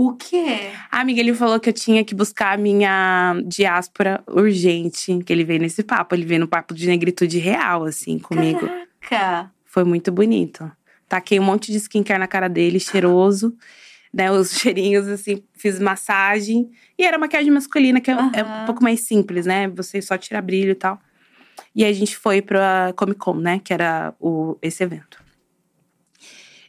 O 0.00 0.12
quê? 0.12 0.70
A 0.92 1.00
amiga, 1.00 1.18
ele 1.18 1.34
falou 1.34 1.58
que 1.58 1.68
eu 1.68 1.72
tinha 1.72 2.04
que 2.04 2.14
buscar 2.14 2.54
a 2.54 2.56
minha 2.56 3.34
diáspora 3.44 4.22
urgente, 4.28 5.18
que 5.26 5.32
ele 5.32 5.42
veio 5.42 5.60
nesse 5.60 5.82
papo. 5.82 6.14
Ele 6.14 6.24
veio 6.24 6.38
no 6.38 6.46
papo 6.46 6.72
de 6.72 6.86
negritude 6.86 7.36
real, 7.38 7.82
assim, 7.82 8.16
comigo. 8.16 8.60
Caraca. 9.00 9.50
Foi 9.64 9.82
muito 9.82 10.12
bonito. 10.12 10.70
Taquei 11.08 11.40
um 11.40 11.42
monte 11.42 11.72
de 11.72 11.78
skincare 11.78 12.20
na 12.20 12.28
cara 12.28 12.46
dele, 12.46 12.78
cheiroso. 12.78 13.56
Né, 14.14 14.30
os 14.30 14.52
cheirinhos, 14.56 15.08
assim, 15.08 15.42
fiz 15.52 15.80
massagem. 15.80 16.70
E 16.96 17.04
era 17.04 17.18
maquiagem 17.18 17.50
masculina, 17.50 18.00
que 18.00 18.08
é, 18.08 18.14
é 18.14 18.44
um 18.44 18.66
pouco 18.66 18.84
mais 18.84 19.00
simples, 19.00 19.46
né? 19.46 19.66
Você 19.70 20.00
só 20.00 20.16
tira 20.16 20.40
brilho 20.40 20.70
e 20.70 20.76
tal. 20.76 21.00
E 21.74 21.84
a 21.84 21.92
gente 21.92 22.16
foi 22.16 22.42
pra 22.42 22.92
Comic 22.96 23.18
Con, 23.18 23.34
né? 23.34 23.60
Que 23.62 23.72
era 23.72 24.14
o, 24.20 24.56
esse 24.62 24.82
evento. 24.82 25.22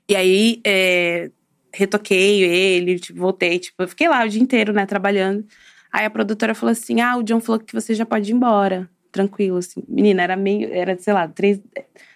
E 0.08 0.16
aí, 0.16 0.62
é, 0.66 1.30
retoquei 1.74 2.42
ele, 2.44 3.00
tipo, 3.00 3.20
voltei. 3.20 3.60
Tipo, 3.60 3.84
eu 3.84 3.88
fiquei 3.88 4.08
lá 4.08 4.26
o 4.26 4.30
dia 4.30 4.42
inteiro, 4.42 4.74
né? 4.74 4.86
Trabalhando. 4.86 5.46
Aí 5.92 6.06
a 6.06 6.10
produtora 6.10 6.54
falou 6.54 6.72
assim, 6.72 7.02
ah, 7.02 7.18
o 7.18 7.24
John 7.24 7.40
falou 7.40 7.60
que 7.60 7.74
você 7.74 7.94
já 7.94 8.06
pode 8.06 8.32
ir 8.32 8.36
embora. 8.36 8.90
Tranquilo, 9.12 9.58
assim. 9.58 9.84
Menina, 9.88 10.22
era 10.24 10.36
meio… 10.36 10.72
Era, 10.72 10.98
sei 10.98 11.14
lá, 11.14 11.28
três… 11.28 11.60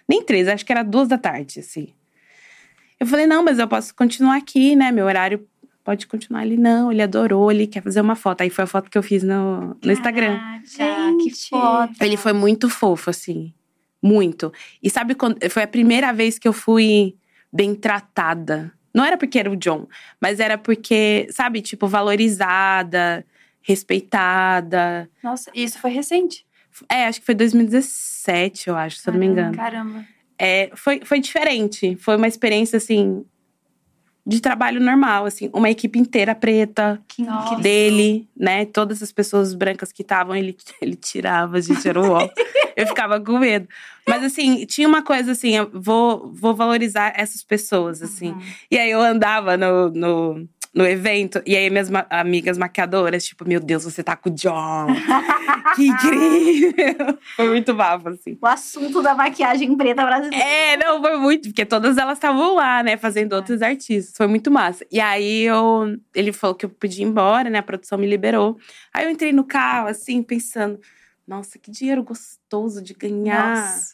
Nem 0.08 0.22
três, 0.22 0.48
acho 0.48 0.64
que 0.64 0.72
era 0.72 0.82
duas 0.82 1.08
da 1.08 1.18
tarde, 1.18 1.60
assim. 1.60 1.88
Eu 3.00 3.06
falei, 3.06 3.26
não, 3.26 3.42
mas 3.42 3.58
eu 3.58 3.66
posso 3.66 3.94
continuar 3.94 4.36
aqui, 4.36 4.76
né? 4.76 4.92
Meu 4.92 5.06
horário 5.06 5.46
pode 5.84 6.06
continuar. 6.06 6.44
Ele, 6.44 6.56
não, 6.56 6.90
ele 6.90 7.02
adorou, 7.02 7.52
ele 7.52 7.66
quer 7.66 7.82
fazer 7.82 8.00
uma 8.00 8.16
foto. 8.16 8.40
Aí 8.40 8.50
foi 8.50 8.64
a 8.64 8.66
foto 8.66 8.90
que 8.90 8.96
eu 8.96 9.02
fiz 9.02 9.22
no, 9.22 9.76
no 9.82 9.92
Instagram. 9.92 10.38
Caraca, 10.76 11.16
que 11.18 11.28
Gente. 11.28 11.48
foda. 11.50 11.92
Ele 12.00 12.16
foi 12.16 12.32
muito 12.32 12.70
fofo, 12.70 13.10
assim. 13.10 13.52
Muito. 14.02 14.52
E 14.82 14.90
sabe 14.90 15.14
quando. 15.14 15.38
Foi 15.50 15.62
a 15.62 15.68
primeira 15.68 16.12
vez 16.12 16.38
que 16.38 16.48
eu 16.48 16.52
fui 16.52 17.14
bem 17.52 17.74
tratada. 17.74 18.72
Não 18.92 19.04
era 19.04 19.16
porque 19.16 19.38
era 19.38 19.50
o 19.50 19.56
John, 19.56 19.88
mas 20.20 20.40
era 20.40 20.56
porque, 20.56 21.26
sabe, 21.30 21.60
tipo, 21.60 21.88
valorizada, 21.88 23.26
respeitada. 23.60 25.10
Nossa, 25.22 25.50
isso 25.54 25.78
foi 25.80 25.90
recente. 25.90 26.46
É, 26.88 27.06
acho 27.06 27.20
que 27.20 27.26
foi 27.26 27.34
2017, 27.34 28.68
eu 28.68 28.76
acho, 28.76 28.98
se 28.98 29.08
eu 29.08 29.12
não 29.12 29.20
me 29.20 29.26
engano. 29.26 29.56
Caramba. 29.56 30.04
É, 30.38 30.70
foi, 30.74 31.00
foi 31.04 31.20
diferente. 31.20 31.96
Foi 31.96 32.16
uma 32.16 32.28
experiência, 32.28 32.76
assim, 32.76 33.24
de 34.26 34.40
trabalho 34.40 34.80
normal, 34.80 35.26
assim. 35.26 35.50
Uma 35.52 35.70
equipe 35.70 35.98
inteira 35.98 36.34
preta 36.34 37.00
Nossa. 37.18 37.56
dele, 37.56 38.26
né? 38.36 38.64
Todas 38.64 39.02
as 39.02 39.12
pessoas 39.12 39.54
brancas 39.54 39.92
que 39.92 40.02
estavam, 40.02 40.34
ele, 40.34 40.56
ele 40.80 40.96
tirava, 40.96 41.58
a 41.58 41.60
gente 41.60 41.86
era 41.86 42.00
o. 42.00 42.18
Eu 42.76 42.86
ficava 42.88 43.20
com 43.20 43.38
medo. 43.38 43.68
Mas, 44.06 44.24
assim, 44.24 44.66
tinha 44.66 44.88
uma 44.88 45.02
coisa 45.02 45.32
assim, 45.32 45.54
eu 45.56 45.70
vou, 45.72 46.30
vou 46.32 46.54
valorizar 46.54 47.12
essas 47.16 47.42
pessoas, 47.42 48.02
assim. 48.02 48.32
Uhum. 48.32 48.42
E 48.70 48.78
aí 48.78 48.90
eu 48.90 49.00
andava 49.00 49.56
no, 49.56 49.90
no, 49.90 50.48
no 50.74 50.84
evento, 50.86 51.40
e 51.46 51.56
aí 51.56 51.70
minhas 51.70 51.88
ma- 51.88 52.06
amigas 52.10 52.58
maquiadoras, 52.58 53.24
tipo, 53.24 53.46
meu 53.46 53.60
Deus, 53.60 53.84
você 53.84 54.02
tá 54.02 54.16
com 54.16 54.28
o 54.28 54.32
John. 54.34 54.86
que 55.76 55.86
incrível! 55.86 57.18
Foi 57.36 57.48
muito 57.48 57.72
bafo, 57.74 58.08
assim. 58.08 58.36
O 58.42 58.46
assunto 58.46 59.00
da 59.00 59.14
maquiagem 59.14 59.76
preta 59.76 60.04
brasileira. 60.04 60.44
É, 60.44 60.76
não, 60.76 61.00
foi 61.00 61.16
muito, 61.16 61.48
porque 61.48 61.64
todas 61.64 61.96
elas 61.96 62.18
estavam 62.18 62.56
lá, 62.56 62.82
né, 62.82 62.96
fazendo 62.96 63.34
outros 63.34 63.62
artistas. 63.62 64.16
Foi 64.16 64.26
muito 64.26 64.50
massa. 64.50 64.84
E 64.90 65.00
aí 65.00 65.42
eu, 65.42 65.96
ele 66.14 66.32
falou 66.32 66.56
que 66.56 66.64
eu 66.64 66.70
podia 66.70 67.04
ir 67.04 67.08
embora, 67.08 67.48
né? 67.48 67.58
A 67.58 67.62
produção 67.62 67.96
me 67.96 68.06
liberou. 68.06 68.58
Aí 68.92 69.04
eu 69.04 69.10
entrei 69.10 69.32
no 69.32 69.44
carro, 69.44 69.88
assim, 69.88 70.22
pensando, 70.22 70.80
nossa, 71.26 71.58
que 71.58 71.70
dinheiro 71.70 72.02
gostoso 72.02 72.82
de 72.82 72.94
ganhar. 72.94 73.60
Nossa. 73.60 73.93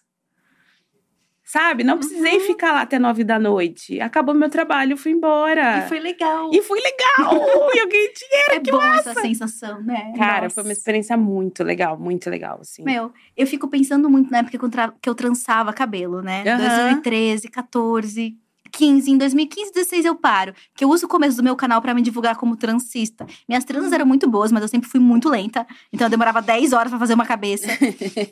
Sabe? 1.51 1.83
Não 1.83 1.99
precisei 1.99 2.39
ficar 2.39 2.71
lá 2.71 2.83
até 2.83 2.97
nove 2.97 3.25
da 3.25 3.37
noite. 3.37 4.01
Acabou 4.01 4.33
meu 4.33 4.49
trabalho, 4.49 4.97
fui 4.97 5.11
embora. 5.11 5.79
E 5.79 5.89
foi 5.89 5.99
legal. 5.99 6.49
E 6.55 6.63
fui 6.63 6.79
legal! 6.81 7.35
e 7.75 7.79
eu 7.79 7.89
ganhei 7.89 8.13
dinheiro. 8.13 8.53
É 8.53 8.61
bom 8.61 8.81
essa 8.95 9.15
sensação, 9.15 9.83
né? 9.83 10.13
Cara, 10.17 10.43
Nossa. 10.43 10.55
foi 10.55 10.63
uma 10.63 10.73
experiência 10.73 11.17
muito 11.17 11.65
legal, 11.65 11.99
muito 11.99 12.31
legal, 12.31 12.59
assim. 12.61 12.85
Meu, 12.85 13.13
eu 13.37 13.49
fico 13.49 13.67
pensando 13.67 14.09
muito 14.09 14.31
na 14.31 14.39
época 14.39 14.57
que 14.57 14.65
eu, 14.65 14.71
tra- 14.71 14.95
que 15.03 15.09
eu 15.11 15.15
trançava 15.17 15.73
cabelo, 15.73 16.23
né? 16.23 16.45
Aham. 16.47 16.91
2013, 16.93 17.49
14, 17.49 18.37
2015. 18.71 19.11
Em 19.11 19.19
2015, 19.19 19.73
16 19.73 20.05
eu 20.05 20.15
paro. 20.15 20.55
Que 20.75 20.85
eu 20.85 20.89
uso 20.89 21.07
o 21.07 21.09
começo 21.09 21.37
do 21.37 21.43
meu 21.43 21.57
canal 21.57 21.83
pra 21.83 21.93
me 21.93 22.01
divulgar 22.01 22.37
como 22.37 22.57
transista. 22.57 23.27
Minhas 23.49 23.65
transas 23.65 23.93
eram 23.93 24.07
muito 24.07 24.29
boas, 24.29 24.53
mas 24.53 24.63
eu 24.63 24.69
sempre 24.69 24.89
fui 24.89 25.01
muito 25.01 25.29
lenta. 25.29 25.67
Então 25.93 26.07
eu 26.07 26.11
demorava 26.11 26.41
10 26.41 26.73
horas 26.73 26.91
pra 26.91 26.99
fazer 26.99 27.15
uma 27.15 27.27
cabeça. 27.27 27.67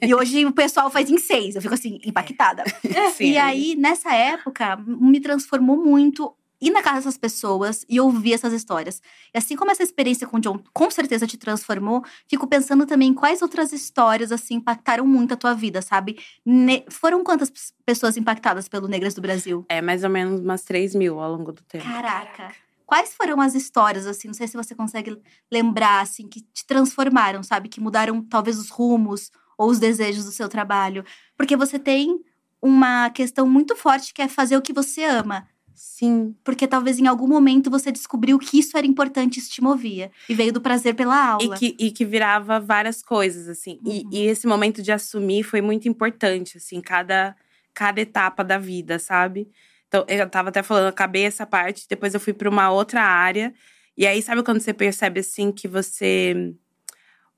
e 0.01 0.14
hoje 0.14 0.47
o 0.47 0.53
pessoal 0.53 0.91
faz 0.91 1.11
em 1.11 1.18
6. 1.18 1.57
Eu 1.57 1.62
fico 1.62 1.74
assim, 1.74 1.99
impactada. 2.05 2.64
Sim. 3.14 3.32
E 3.32 3.39
aí, 3.39 3.74
nessa 3.76 4.14
época, 4.14 4.76
me 4.86 5.20
transformou 5.20 5.76
muito 5.76 6.32
ir 6.61 6.70
na 6.70 6.82
casa 6.82 6.96
dessas 6.96 7.16
pessoas 7.16 7.84
e 7.88 8.00
ouvir 8.00 8.32
essas 8.34 8.52
histórias. 8.52 9.00
E 9.34 9.38
assim 9.38 9.56
como 9.56 9.70
essa 9.70 9.82
experiência 9.82 10.26
com 10.26 10.38
o 10.38 10.40
John 10.40 10.61
com 10.72 10.90
certeza 10.90 11.26
te 11.26 11.36
transformou, 11.36 12.04
fico 12.28 12.46
pensando 12.46 12.84
também 12.86 13.14
quais 13.14 13.42
outras 13.42 13.72
histórias 13.72 14.32
assim 14.32 14.54
impactaram 14.54 15.06
muito 15.06 15.34
a 15.34 15.36
tua 15.36 15.54
vida, 15.54 15.80
sabe? 15.82 16.18
Ne- 16.44 16.84
foram 16.90 17.22
quantas 17.22 17.52
pessoas 17.86 18.16
impactadas 18.16 18.68
pelo 18.68 18.88
Negras 18.88 19.14
do 19.14 19.20
Brasil? 19.20 19.64
É 19.68 19.80
mais 19.80 20.04
ou 20.04 20.11
menos 20.11 20.40
umas 20.40 20.62
3 20.62 20.94
mil 20.94 21.20
ao 21.20 21.30
longo 21.32 21.52
do 21.52 21.62
tempo. 21.62 21.84
Caraca. 21.84 22.52
Quais 22.84 23.14
foram 23.14 23.38
as 23.40 23.54
histórias, 23.54 24.06
assim, 24.06 24.28
não 24.28 24.34
sei 24.34 24.48
se 24.48 24.56
você 24.56 24.74
consegue 24.74 25.20
lembrar, 25.52 26.00
assim, 26.00 26.26
que 26.26 26.40
te 26.40 26.66
transformaram, 26.66 27.42
sabe? 27.42 27.68
Que 27.68 27.80
mudaram 27.82 28.22
talvez 28.22 28.59
os 28.59 28.70
rumos 28.70 29.30
ou 29.59 29.68
os 29.68 29.78
desejos 29.78 30.24
do 30.24 30.32
seu 30.32 30.48
trabalho. 30.48 31.04
Porque 31.36 31.54
você 31.54 31.78
tem 31.78 32.18
uma 32.62 33.11
questão 33.11 33.46
muito 33.46 33.76
forte 33.76 34.14
que 34.14 34.22
é 34.22 34.26
fazer 34.28 34.56
o 34.56 34.62
que 34.62 34.72
você 34.72 35.04
ama. 35.04 35.46
Sim. 35.79 36.35
Porque 36.43 36.66
talvez 36.66 36.99
em 36.99 37.07
algum 37.07 37.29
momento 37.29 37.70
você 37.70 37.93
descobriu 37.93 38.37
que 38.39 38.59
isso 38.59 38.76
era 38.76 38.85
importante 38.87 39.37
e 39.37 39.39
isso 39.39 39.51
te 39.51 39.62
movia. 39.62 40.11
E 40.29 40.35
veio 40.35 40.53
do 40.53 40.61
prazer 40.61 40.95
pela 40.97 41.14
E 41.14 41.45
aula. 41.45 41.57
que, 41.57 41.76
e 41.79 41.93
que 41.93 42.05
virava 42.05 42.59
várias 42.59 43.01
coisas, 43.01 43.49
assim. 43.49 43.79
E- 43.87 44.03
Uhum. 44.03 44.11
E, 44.12 44.26
esse 44.26 44.47
momento 44.47 44.83
de 44.83 44.91
assumir 44.91 45.45
foi 45.45 45.61
muito 45.61 45.89
importante, 45.89 46.57
assim, 46.59 46.81
cada, 46.81 47.37
cada 47.72 48.01
etapa 48.01 48.43
da 48.43 48.59
vida, 48.59 48.99
sabe? 48.99 49.49
Então, 49.87 50.05
eu 50.09 50.29
tava 50.29 50.49
até 50.49 50.62
falando, 50.64 50.89
acabei 50.89 51.22
essa 51.24 51.47
parte, 51.47 51.87
depois 51.89 52.12
eu 52.12 52.18
fui 52.20 52.33
para 52.33 52.51
uma 52.51 52.70
outra 52.70 53.03
área. 53.03 53.55
E 53.97 54.05
aí, 54.07 54.20
sabe 54.20 54.43
quando 54.43 54.61
você 54.61 54.74
percebe, 54.74 55.20
assim, 55.20 55.53
que 55.53 55.68
você. 55.68 56.55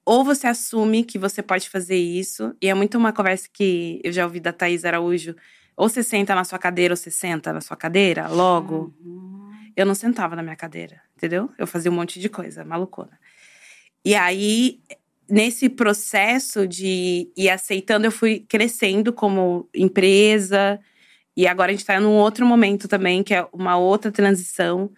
Ou 0.04 0.24
você 0.24 0.46
assume 0.46 1.04
que 1.04 1.18
você 1.18 1.42
pode 1.42 1.68
fazer 1.68 1.96
isso, 1.96 2.54
e 2.60 2.68
é 2.68 2.74
muito 2.74 2.96
uma 2.96 3.12
conversa 3.12 3.48
que 3.52 4.00
eu 4.02 4.10
já 4.12 4.24
ouvi 4.24 4.40
da 4.40 4.52
Thaís 4.52 4.84
Araújo. 4.84 5.36
Ou 5.80 5.88
você 5.88 6.02
senta 6.02 6.34
na 6.34 6.44
sua 6.44 6.58
cadeira, 6.58 6.92
ou 6.92 6.96
você 6.96 7.10
senta 7.10 7.54
na 7.54 7.60
sua 7.62 7.74
cadeira, 7.74 8.28
logo. 8.28 8.94
Eu 9.74 9.86
não 9.86 9.94
sentava 9.94 10.36
na 10.36 10.42
minha 10.42 10.54
cadeira, 10.54 11.00
entendeu? 11.16 11.48
Eu 11.56 11.66
fazia 11.66 11.90
um 11.90 11.94
monte 11.94 12.20
de 12.20 12.28
coisa, 12.28 12.62
malucona. 12.62 13.18
E 14.04 14.14
aí, 14.14 14.78
nesse 15.26 15.70
processo 15.70 16.66
de 16.66 17.32
ir 17.34 17.48
aceitando, 17.48 18.04
eu 18.04 18.12
fui 18.12 18.44
crescendo 18.46 19.10
como 19.10 19.70
empresa. 19.74 20.78
E 21.34 21.46
agora 21.46 21.70
a 21.70 21.74
gente 21.74 21.86
tá 21.86 21.98
num 21.98 22.12
outro 22.12 22.44
momento 22.44 22.86
também, 22.86 23.22
que 23.22 23.32
é 23.32 23.46
uma 23.50 23.78
outra 23.78 24.12
transição. 24.12 24.92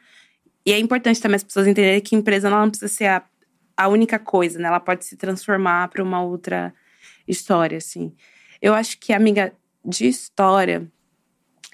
E 0.66 0.72
é 0.72 0.80
importante 0.80 1.22
também 1.22 1.36
as 1.36 1.44
pessoas 1.44 1.68
entenderem 1.68 2.00
que 2.00 2.16
empresa 2.16 2.50
não 2.50 2.68
precisa 2.68 2.92
ser 2.92 3.06
a, 3.06 3.22
a 3.76 3.86
única 3.86 4.18
coisa, 4.18 4.58
né? 4.58 4.66
Ela 4.66 4.80
pode 4.80 5.04
se 5.04 5.16
transformar 5.16 5.86
para 5.90 6.02
uma 6.02 6.24
outra 6.24 6.74
história, 7.28 7.78
assim. 7.78 8.12
Eu 8.60 8.74
acho 8.74 8.98
que, 8.98 9.12
amiga, 9.12 9.52
de 9.84 10.06
história 10.06 10.90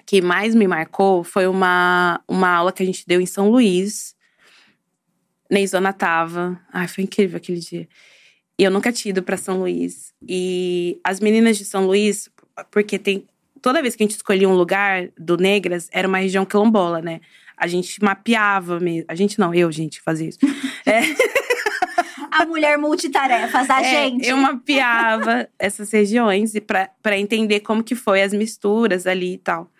que 0.09 0.21
mais 0.21 0.55
me 0.55 0.67
marcou 0.67 1.23
foi 1.23 1.45
uma, 1.45 2.19
uma 2.27 2.49
aula 2.49 2.73
que 2.73 2.81
a 2.81 2.85
gente 2.85 3.05
deu 3.05 3.21
em 3.21 3.27
São 3.27 3.51
Luís. 3.51 4.15
Neizona 5.51 5.93
tava. 5.93 6.59
Ai, 6.73 6.87
foi 6.87 7.03
incrível 7.03 7.37
aquele 7.37 7.59
dia. 7.59 7.87
E 8.57 8.63
eu 8.63 8.71
nunca 8.71 8.91
tinha 8.91 9.11
ido 9.11 9.21
pra 9.21 9.37
São 9.37 9.59
Luís. 9.59 10.11
E 10.27 10.99
as 11.03 11.19
meninas 11.19 11.59
de 11.59 11.65
São 11.65 11.85
Luís, 11.85 12.27
porque 12.71 12.97
tem. 12.97 13.27
Toda 13.61 13.83
vez 13.83 13.95
que 13.95 14.01
a 14.01 14.05
gente 14.07 14.15
escolhia 14.15 14.49
um 14.49 14.55
lugar 14.55 15.09
do 15.15 15.37
Negras, 15.37 15.87
era 15.91 16.07
uma 16.07 16.17
região 16.17 16.43
quilombola, 16.43 17.03
né? 17.03 17.21
A 17.55 17.67
gente 17.67 18.03
mapeava 18.03 18.79
mesmo. 18.79 19.05
A 19.07 19.13
gente 19.13 19.37
não, 19.37 19.53
eu, 19.53 19.71
gente, 19.71 20.01
fazia 20.01 20.29
isso. 20.29 20.39
A 22.31 22.45
mulher 22.45 22.77
multitarefas, 22.77 23.69
a 23.69 23.81
É, 23.81 23.83
gente. 23.83 24.27
Eu 24.27 24.37
mapeava 24.37 25.47
essas 25.57 25.91
regiões 25.91 26.55
e 26.55 26.61
para 26.61 27.17
entender 27.17 27.61
como 27.61 27.83
que 27.83 27.95
foi 27.95 28.21
as 28.21 28.33
misturas 28.33 29.07
ali 29.07 29.33
e 29.33 29.37
tal. 29.37 29.71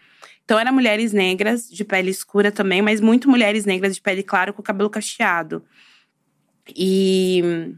Então, 0.44 0.58
eram 0.58 0.74
mulheres 0.74 1.14
negras 1.14 1.70
de 1.70 1.86
pele 1.86 2.10
escura 2.10 2.52
também, 2.52 2.82
mas 2.82 3.00
muito 3.00 3.30
mulheres 3.30 3.66
negras 3.66 3.94
de 3.96 4.02
pele 4.02 4.24
clara 4.24 4.52
com 4.52 4.64
cabelo 4.64 4.90
cacheado. 4.90 5.64
E, 6.76 7.76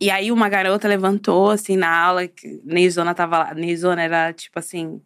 e 0.00 0.10
aí, 0.10 0.32
uma 0.32 0.48
garota 0.48 0.88
levantou, 0.88 1.50
assim, 1.50 1.76
na 1.76 1.88
aula, 1.96 2.26
que 2.26 2.60
Neizona 2.64 3.14
tava 3.14 3.38
lá. 3.38 3.54
Neizona 3.54 4.02
era 4.02 4.32
tipo 4.32 4.58
assim: 4.58 5.00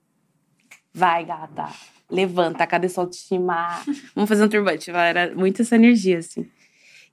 vai, 0.93 1.25
gata, 1.25 1.69
levanta, 2.11 2.67
cadê 2.67 2.89
sua 2.89 3.05
autoestima? 3.05 3.83
Vamos 4.15 4.29
fazer 4.29 4.45
um 4.45 4.49
turbante. 4.49 4.91
Era 4.91 5.35
muito 5.35 5.61
essa 5.63 5.75
energia, 5.75 6.19
assim. 6.19 6.49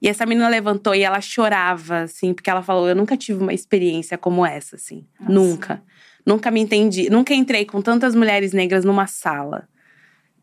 E 0.02 0.08
essa 0.08 0.26
menina 0.26 0.50
levantou 0.50 0.96
e 0.96 1.02
ela 1.04 1.22
chorava, 1.22 2.00
assim, 2.02 2.34
porque 2.34 2.50
ela 2.50 2.64
falou: 2.64 2.90
Eu 2.90 2.96
nunca 2.96 3.16
tive 3.16 3.40
uma 3.42 3.54
experiência 3.54 4.18
como 4.18 4.46
essa, 4.46 4.76
assim. 4.76 5.06
Nossa. 5.20 5.32
Nunca. 5.32 5.84
Nunca 6.26 6.52
me 6.52 6.60
entendi. 6.60 7.10
Nunca 7.10 7.34
entrei 7.34 7.66
com 7.66 7.82
tantas 7.82 8.16
mulheres 8.16 8.52
negras 8.54 8.84
numa 8.86 9.08
sala. 9.08 9.68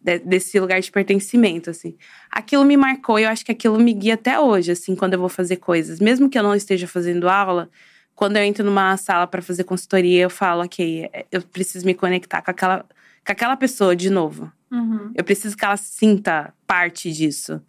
de- 0.01 0.21
desse 0.21 0.59
lugar 0.61 0.81
de 0.81 0.93
pertencimento, 0.93 1.71
assim. 1.71 1.97
Aquilo 2.31 2.65
me 2.65 2.77
marcou 2.77 3.19
e 3.19 3.25
eu 3.25 3.29
acho 3.29 3.45
que 3.45 3.51
aquilo 3.51 3.79
me 3.81 3.93
guia 3.93 4.15
até 4.15 4.39
hoje, 4.39 4.71
assim, 4.71 4.95
quando 4.95 5.15
eu 5.15 5.19
vou 5.19 5.29
fazer 5.29 5.57
coisas. 5.57 5.99
Mesmo 5.99 6.31
que 6.31 6.39
eu 6.39 6.43
não 6.43 6.55
esteja 6.55 6.87
fazendo 6.87 7.29
aula, 7.29 7.69
quando 8.15 8.37
eu 8.37 8.43
entro 8.45 8.65
numa 8.65 8.97
sala 8.97 9.27
para 9.27 9.43
fazer 9.43 9.65
consultoria, 9.65 10.23
eu 10.23 10.31
falo: 10.31 10.63
Ok, 10.63 11.11
eu 11.33 11.43
preciso 11.43 11.85
me 11.85 11.95
conectar 11.95 12.41
com 12.43 12.51
aquela, 12.53 12.85
com 13.27 13.33
aquela 13.33 13.57
pessoa 13.57 13.97
de 13.97 14.09
novo. 14.09 14.51
Uhum. 14.71 15.11
Eu 15.17 15.25
preciso 15.25 15.57
que 15.57 15.65
ela 15.65 15.77
sinta 15.77 16.55
parte 16.65 17.11
disso. 17.13 17.61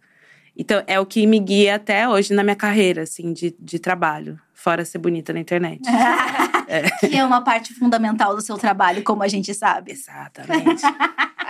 Então, 0.60 0.84
é 0.86 1.00
o 1.00 1.06
que 1.06 1.26
me 1.26 1.40
guia 1.40 1.76
até 1.76 2.06
hoje 2.06 2.34
na 2.34 2.42
minha 2.42 2.54
carreira, 2.54 3.04
assim, 3.04 3.32
de, 3.32 3.56
de 3.58 3.78
trabalho. 3.78 4.38
Fora 4.52 4.84
ser 4.84 4.98
bonita 4.98 5.32
na 5.32 5.40
internet. 5.40 5.80
Que 7.00 7.16
é 7.16 7.24
uma 7.24 7.42
parte 7.42 7.74
fundamental 7.74 8.36
do 8.36 8.40
seu 8.40 8.56
trabalho, 8.56 9.02
como 9.02 9.24
a 9.24 9.26
gente 9.26 9.52
sabe. 9.52 9.90
Exatamente. 9.90 10.82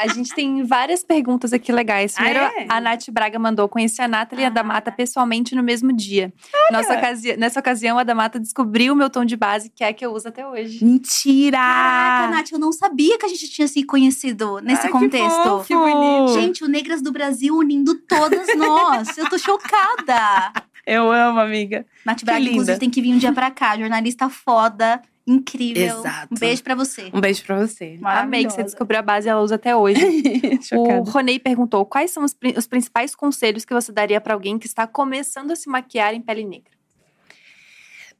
A 0.02 0.08
gente 0.08 0.34
tem 0.34 0.62
várias 0.64 1.02
perguntas 1.04 1.52
aqui 1.52 1.70
legais. 1.72 2.14
Ah, 2.16 2.22
Primeiro, 2.24 2.44
é? 2.56 2.66
a 2.68 2.80
Nath 2.80 3.10
Braga 3.10 3.38
mandou 3.38 3.68
conhecer 3.68 4.02
a 4.02 4.08
Nathalie 4.08 4.42
e 4.42 4.46
a 4.46 4.48
Ah. 4.48 4.50
Damata 4.50 4.90
pessoalmente 4.90 5.54
no 5.54 5.62
mesmo 5.62 5.92
dia. 5.92 6.32
Nossa 6.72 6.94
ocasi- 6.96 7.36
Nessa 7.36 7.60
ocasião, 7.60 7.98
a 7.98 8.02
Damata 8.02 8.40
descobriu 8.40 8.92
o 8.92 8.96
meu 8.96 9.10
tom 9.10 9.24
de 9.24 9.36
base, 9.36 9.70
que 9.70 9.84
é 9.84 9.88
a 9.88 9.92
que 9.92 10.04
eu 10.04 10.12
uso 10.12 10.28
até 10.28 10.46
hoje. 10.46 10.84
Mentira! 10.84 11.58
Caraca, 11.58 12.34
Nath, 12.34 12.52
eu 12.52 12.58
não 12.58 12.72
sabia 12.72 13.18
que 13.18 13.26
a 13.26 13.28
gente 13.28 13.48
tinha 13.50 13.68
se 13.68 13.82
conhecido 13.84 14.58
nesse 14.60 14.82
Ai, 14.86 14.92
que 14.92 14.98
contexto. 14.98 15.42
fofo! 15.42 15.66
Que 15.66 15.74
bonito. 15.74 16.32
Gente, 16.40 16.64
o 16.64 16.68
Negras 16.68 17.02
do 17.02 17.12
Brasil 17.12 17.54
unindo 17.56 17.94
todas 18.06 18.46
nós. 18.56 19.16
Eu 19.18 19.28
tô 19.28 19.38
chocada. 19.38 20.52
Eu 20.86 21.10
amo, 21.12 21.40
amiga. 21.40 21.84
Nath 22.04 22.24
Braga, 22.24 22.38
linda. 22.38 22.50
inclusive, 22.52 22.78
tem 22.78 22.90
que 22.90 23.02
vir 23.02 23.14
um 23.14 23.18
dia 23.18 23.32
pra 23.32 23.50
cá. 23.50 23.76
Jornalista 23.78 24.28
foda, 24.28 25.00
incrível. 25.34 25.98
Exato. 26.00 26.34
Um 26.34 26.38
beijo 26.38 26.62
pra 26.62 26.74
você. 26.74 27.10
Um 27.14 27.20
beijo 27.20 27.44
pra 27.44 27.66
você. 27.66 27.98
Amei 28.02 28.44
que 28.44 28.52
você 28.52 28.62
descobriu 28.64 28.98
a 28.98 29.02
base 29.02 29.28
e 29.28 29.30
ela 29.30 29.40
usa 29.40 29.54
até 29.54 29.74
hoje. 29.76 30.00
o. 30.74 31.02
Ronei 31.02 31.38
perguntou: 31.38 31.84
quais 31.86 32.10
são 32.10 32.24
os, 32.24 32.36
os 32.56 32.66
principais 32.66 33.14
conselhos 33.14 33.64
que 33.64 33.72
você 33.74 33.92
daria 33.92 34.20
pra 34.20 34.34
alguém 34.34 34.58
que 34.58 34.66
está 34.66 34.86
começando 34.86 35.50
a 35.52 35.56
se 35.56 35.68
maquiar 35.68 36.14
em 36.14 36.20
pele 36.20 36.44
negra? 36.44 36.72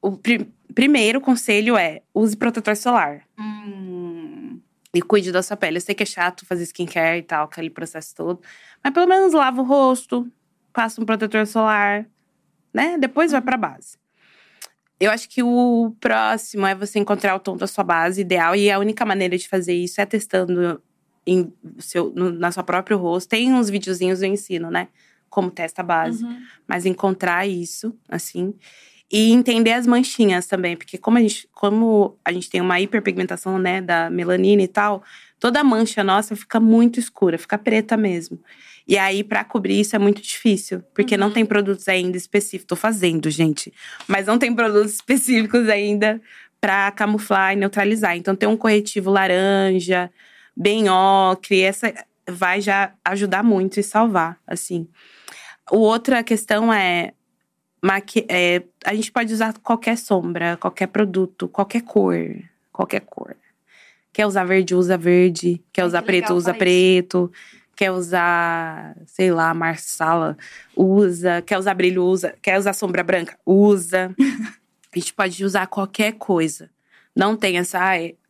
O 0.03 0.13
pri- 0.17 0.51
primeiro 0.75 1.21
conselho 1.21 1.77
é: 1.77 2.03
use 2.15 2.37
protetor 2.37 2.77
solar. 2.77 3.23
Hum, 3.39 4.61
E 4.95 5.03
cuide 5.03 5.31
da 5.31 5.43
sua 5.43 5.57
pele. 5.57 5.77
Eu 5.77 5.81
sei 5.83 5.95
que 5.95 6.03
é 6.03 6.07
chato 6.07 6.47
fazer 6.47 6.63
skincare 6.65 7.19
e 7.19 7.23
tal, 7.23 7.45
aquele 7.45 7.71
processo 7.71 8.15
todo. 8.15 8.41
Mas 8.83 8.93
pelo 8.95 9.07
menos 9.07 9.33
lava 9.35 9.61
o 9.61 9.65
rosto, 9.65 10.27
passa 10.73 11.01
um 11.01 11.05
protetor 11.05 11.47
solar, 11.47 12.07
né? 12.73 12.97
Depois 12.99 13.31
vai 13.33 13.41
pra 13.43 13.57
base. 13.57 13.99
Eu 15.01 15.11
acho 15.11 15.29
que 15.29 15.43
o 15.43 15.95
próximo 15.99 16.67
é 16.67 16.75
você 16.75 16.99
encontrar 16.99 17.35
o 17.35 17.41
tom 17.41 17.57
da 17.57 17.67
sua 17.67 17.83
base 17.83 18.21
ideal. 18.21 18.55
E 18.55 18.71
a 18.71 18.79
única 18.79 19.05
maneira 19.07 19.37
de 19.39 19.49
fazer 19.49 19.73
isso 19.73 20.01
é 20.01 20.05
testando 20.07 20.81
em 21.27 21.51
seu, 21.79 22.13
no- 22.15 22.31
na 22.31 22.53
sua 22.53 22.63
próprio 22.63 22.99
rosto. 22.99 23.29
Tem 23.31 23.53
uns 23.53 23.71
videozinhos 23.71 24.21
eu 24.21 24.29
ensino, 24.29 24.71
né? 24.71 24.89
Como 25.31 25.51
testa 25.51 25.81
a 25.81 25.85
base. 25.85 26.23
Mas 26.69 26.85
encontrar 26.85 27.47
isso, 27.47 27.97
assim. 28.09 28.53
E 29.11 29.33
entender 29.33 29.73
as 29.73 29.87
manchinhas 29.87 30.47
também. 30.47 30.77
Porque 30.77 30.99
como 30.99 31.17
a 31.17 31.21
gente, 31.21 31.49
como 31.53 32.17
a 32.25 32.31
gente 32.31 32.51
tem 32.51 32.61
uma 32.61 32.79
hiperpigmentação, 32.81 33.59
né? 33.59 33.81
Da 33.81 34.11
melanina 34.11 34.63
e 34.63 34.69
tal. 34.69 35.03
Toda 35.39 35.65
mancha 35.65 36.05
nossa 36.05 36.37
fica 36.37 36.61
muito 36.61 37.01
escura. 37.01 37.39
Fica 37.39 37.57
preta 37.57 37.97
mesmo. 37.97 38.39
E 38.87 38.99
aí, 38.99 39.23
pra 39.23 39.45
cobrir 39.45 39.81
isso 39.81 39.95
é 39.95 39.99
muito 39.99 40.21
difícil. 40.21 40.83
Porque 40.95 41.17
não 41.17 41.31
tem 41.31 41.45
produtos 41.45 41.89
ainda 41.89 42.17
específicos. 42.17 42.67
Tô 42.67 42.77
fazendo, 42.77 43.31
gente. 43.31 43.73
Mas 44.07 44.27
não 44.27 44.39
tem 44.39 44.55
produtos 44.55 44.95
específicos 44.95 45.69
ainda 45.69 46.21
pra 46.61 46.91
camuflar 46.91 47.53
e 47.53 47.57
neutralizar. 47.57 48.17
Então 48.17 48.37
tem 48.37 48.49
um 48.49 48.57
corretivo 48.57 49.11
laranja, 49.11 50.11
bem 50.57 50.89
ocre. 50.89 51.61
Essa 51.61 51.93
vai 52.29 52.61
já 52.61 52.93
ajudar 53.05 53.43
muito 53.43 53.81
e 53.81 53.83
salvar, 53.83 54.39
assim. 54.47 54.89
O 55.71 55.79
outra 55.79 56.23
questão 56.23 56.73
é, 56.73 57.13
maqui 57.83 58.27
é, 58.29 58.63
a 58.85 58.95
gente 58.95 59.11
pode 59.11 59.33
usar 59.33 59.55
qualquer 59.59 59.97
sombra, 59.97 60.57
qualquer 60.57 60.89
produto, 60.89 61.49
qualquer 61.49 61.83
cor, 61.83 62.17
qualquer 62.73 63.01
cor. 63.01 63.37
Quer 64.13 64.27
usar 64.27 64.45
verde, 64.45 64.75
usa 64.75 64.99
verde. 64.99 65.63
Quer 65.73 65.85
usar 65.85 66.01
que 66.01 66.07
preto, 66.07 66.35
usa 66.35 66.53
falar 66.53 66.67
isso. 66.67 67.31
Quer 67.81 67.93
usar, 67.93 68.95
sei 69.07 69.33
lá, 69.33 69.55
marsala, 69.55 70.37
usa. 70.77 71.41
Quer 71.41 71.57
usar 71.57 71.73
brilho, 71.73 72.05
usa. 72.05 72.35
Quer 72.43 72.59
usar 72.59 72.75
sombra 72.75 73.03
branca, 73.03 73.39
usa. 73.47 74.15
a 74.95 74.99
gente 74.99 75.15
pode 75.15 75.43
usar 75.43 75.67
qualquer 75.67 76.13
coisa. 76.13 76.69
Não 77.17 77.35
tem 77.35 77.57
essa, 77.57 77.81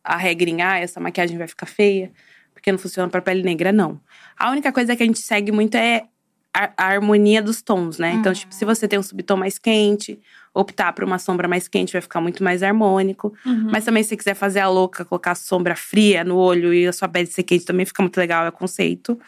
a 0.01 0.15
regrinha, 0.15 0.69
ah, 0.69 0.79
essa 0.79 1.01
maquiagem 1.01 1.37
vai 1.37 1.49
ficar 1.49 1.65
feia, 1.65 2.13
porque 2.53 2.71
não 2.71 2.79
funciona 2.79 3.09
para 3.09 3.21
pele 3.21 3.43
negra, 3.43 3.73
não. 3.73 3.99
A 4.37 4.49
única 4.51 4.71
coisa 4.71 4.95
que 4.95 5.03
a 5.03 5.05
gente 5.05 5.19
segue 5.19 5.51
muito 5.51 5.75
é 5.75 6.05
a, 6.53 6.71
a 6.77 6.85
harmonia 6.85 7.41
dos 7.41 7.61
tons, 7.61 7.97
né? 7.97 8.13
Então, 8.13 8.31
tipo, 8.31 8.55
se 8.55 8.63
você 8.63 8.87
tem 8.87 8.99
um 8.99 9.03
subtom 9.03 9.35
mais 9.35 9.57
quente, 9.57 10.17
optar 10.53 10.93
por 10.93 11.03
uma 11.03 11.17
sombra 11.17 11.47
mais 11.47 11.67
quente 11.67 11.93
vai 11.93 12.01
ficar 12.01 12.21
muito 12.21 12.43
mais 12.43 12.61
harmônico. 12.61 13.33
Mas 13.45 13.85
também, 13.85 14.03
se 14.03 14.09
você 14.09 14.17
quiser 14.17 14.33
fazer 14.33 14.59
a 14.59 14.69
louca, 14.69 15.05
colocar 15.05 15.35
sombra 15.35 15.75
fria 15.75 16.23
no 16.23 16.35
olho 16.35 16.73
e 16.73 16.87
a 16.87 16.93
sua 16.93 17.07
pele 17.07 17.27
ser 17.27 17.43
quente, 17.43 17.65
também 17.65 17.85
fica 17.85 18.01
muito 18.01 18.17
legal, 18.17 18.45
é 18.45 18.49
o 18.49 18.51
conceito. 18.51 19.19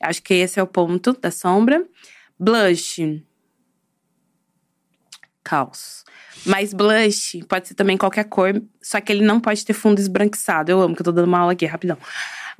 Acho 0.00 0.22
que 0.22 0.34
esse 0.34 0.60
é 0.60 0.62
o 0.62 0.66
ponto 0.66 1.12
da 1.20 1.30
sombra. 1.30 1.84
Blush. 2.38 3.22
Caos. 5.42 6.04
Mas 6.46 6.72
blush 6.72 7.42
pode 7.48 7.68
ser 7.68 7.74
também 7.74 7.96
qualquer 7.96 8.24
cor, 8.24 8.62
só 8.82 9.00
que 9.00 9.10
ele 9.10 9.24
não 9.24 9.40
pode 9.40 9.64
ter 9.64 9.72
fundo 9.72 9.98
esbranquiçado. 9.98 10.70
Eu 10.70 10.80
amo 10.80 10.94
que 10.94 11.00
eu 11.00 11.04
tô 11.04 11.12
dando 11.12 11.26
uma 11.26 11.38
aula 11.38 11.52
aqui, 11.52 11.66
rapidão. 11.66 11.96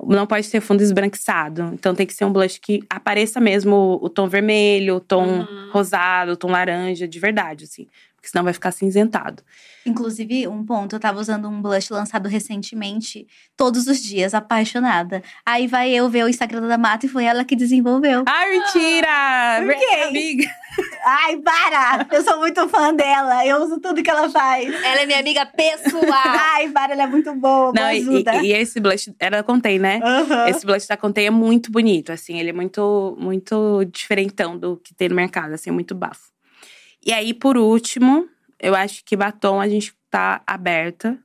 Não 0.07 0.25
pode 0.25 0.49
ter 0.49 0.61
fundo 0.61 0.81
esbranquiçado. 0.81 1.71
Então 1.73 1.93
tem 1.93 2.05
que 2.05 2.13
ser 2.13 2.25
um 2.25 2.31
blush 2.31 2.57
que 2.59 2.81
apareça 2.89 3.39
mesmo 3.39 3.99
o, 4.01 4.09
tom 4.09 4.27
vermelho, 4.27 4.95
o 4.95 4.99
tom 4.99 5.45
rosado, 5.71 6.31
o 6.31 6.37
tom 6.37 6.49
laranja, 6.49 7.07
de 7.07 7.19
verdade, 7.19 7.65
assim. 7.65 7.87
Porque 8.19 8.27
senão 8.29 8.43
vai 8.43 8.51
ficar 8.51 8.71
cinzentado. 8.71 9.41
Inclusive, 9.85 10.45
um 10.47 10.65
ponto, 10.65 10.93
eu 10.95 10.99
tava 10.99 11.19
usando 11.21 11.47
um 11.47 11.61
blush 11.61 11.89
lançado 11.89 12.27
recentemente, 12.27 13.25
todos 13.55 13.87
os 13.87 13.97
dias, 14.03 14.33
apaixonada. 14.33 15.23
Aí 15.45 15.67
vai 15.67 15.89
eu 15.91 16.09
ver 16.09 16.25
o 16.25 16.27
Instagram 16.29 16.67
da 16.67 16.77
Mata 16.77 17.05
e 17.05 17.09
foi 17.09 17.23
ela 17.23 17.45
que 17.45 17.55
desenvolveu. 17.55 18.25
Ai, 18.27 18.51
mentira! 18.51 19.63
por 19.65 19.75
quê? 19.75 20.01
Amiga. 20.07 20.49
Ai, 21.05 21.37
para! 21.37 22.07
Eu 22.11 22.21
sou 22.23 22.37
muito 22.39 22.67
fã 22.67 22.93
dela, 22.93 23.45
eu 23.45 23.57
uso 23.63 23.79
tudo 23.79 24.03
que 24.03 24.09
ela 24.09 24.29
faz. 24.29 24.67
Ela 24.83 25.01
é 25.01 25.05
minha 25.05 25.19
amiga 25.19 25.45
pessoal. 25.45 26.03
Ai, 26.53 26.69
para, 26.69 26.91
ela 26.93 27.03
é 27.03 27.07
muito 27.07 27.33
boa, 27.35 27.71
Não, 27.73 27.87
me 27.87 27.97
e, 27.97 28.01
ajuda. 28.01 28.35
e- 28.43 28.47
e 28.47 28.53
esse 28.53 28.79
blush 28.81 29.13
era 29.17 29.37
da 29.37 29.43
Contei, 29.43 29.79
né? 29.79 30.01
Aham. 30.03 30.47
Esse 30.49 30.65
blush 30.65 30.85
da 30.87 30.97
Contei 30.97 31.25
é 31.27 31.31
muito 31.31 31.71
bonito, 31.71 32.11
assim. 32.11 32.37
Ele 32.37 32.49
é 32.49 32.53
muito, 32.53 33.15
muito 33.17 33.85
diferentão 33.85 34.57
do 34.57 34.75
que 34.77 34.93
tem 34.93 35.07
no 35.07 35.15
mercado, 35.15 35.53
assim, 35.53 35.71
muito 35.71 35.95
bafo. 35.95 36.29
E 37.05 37.13
aí, 37.13 37.33
por 37.33 37.57
último, 37.57 38.27
eu 38.59 38.75
acho 38.75 39.03
que 39.05 39.15
batom 39.15 39.59
a 39.59 39.67
gente 39.67 39.93
tá 40.09 40.41
aberta 40.45 41.17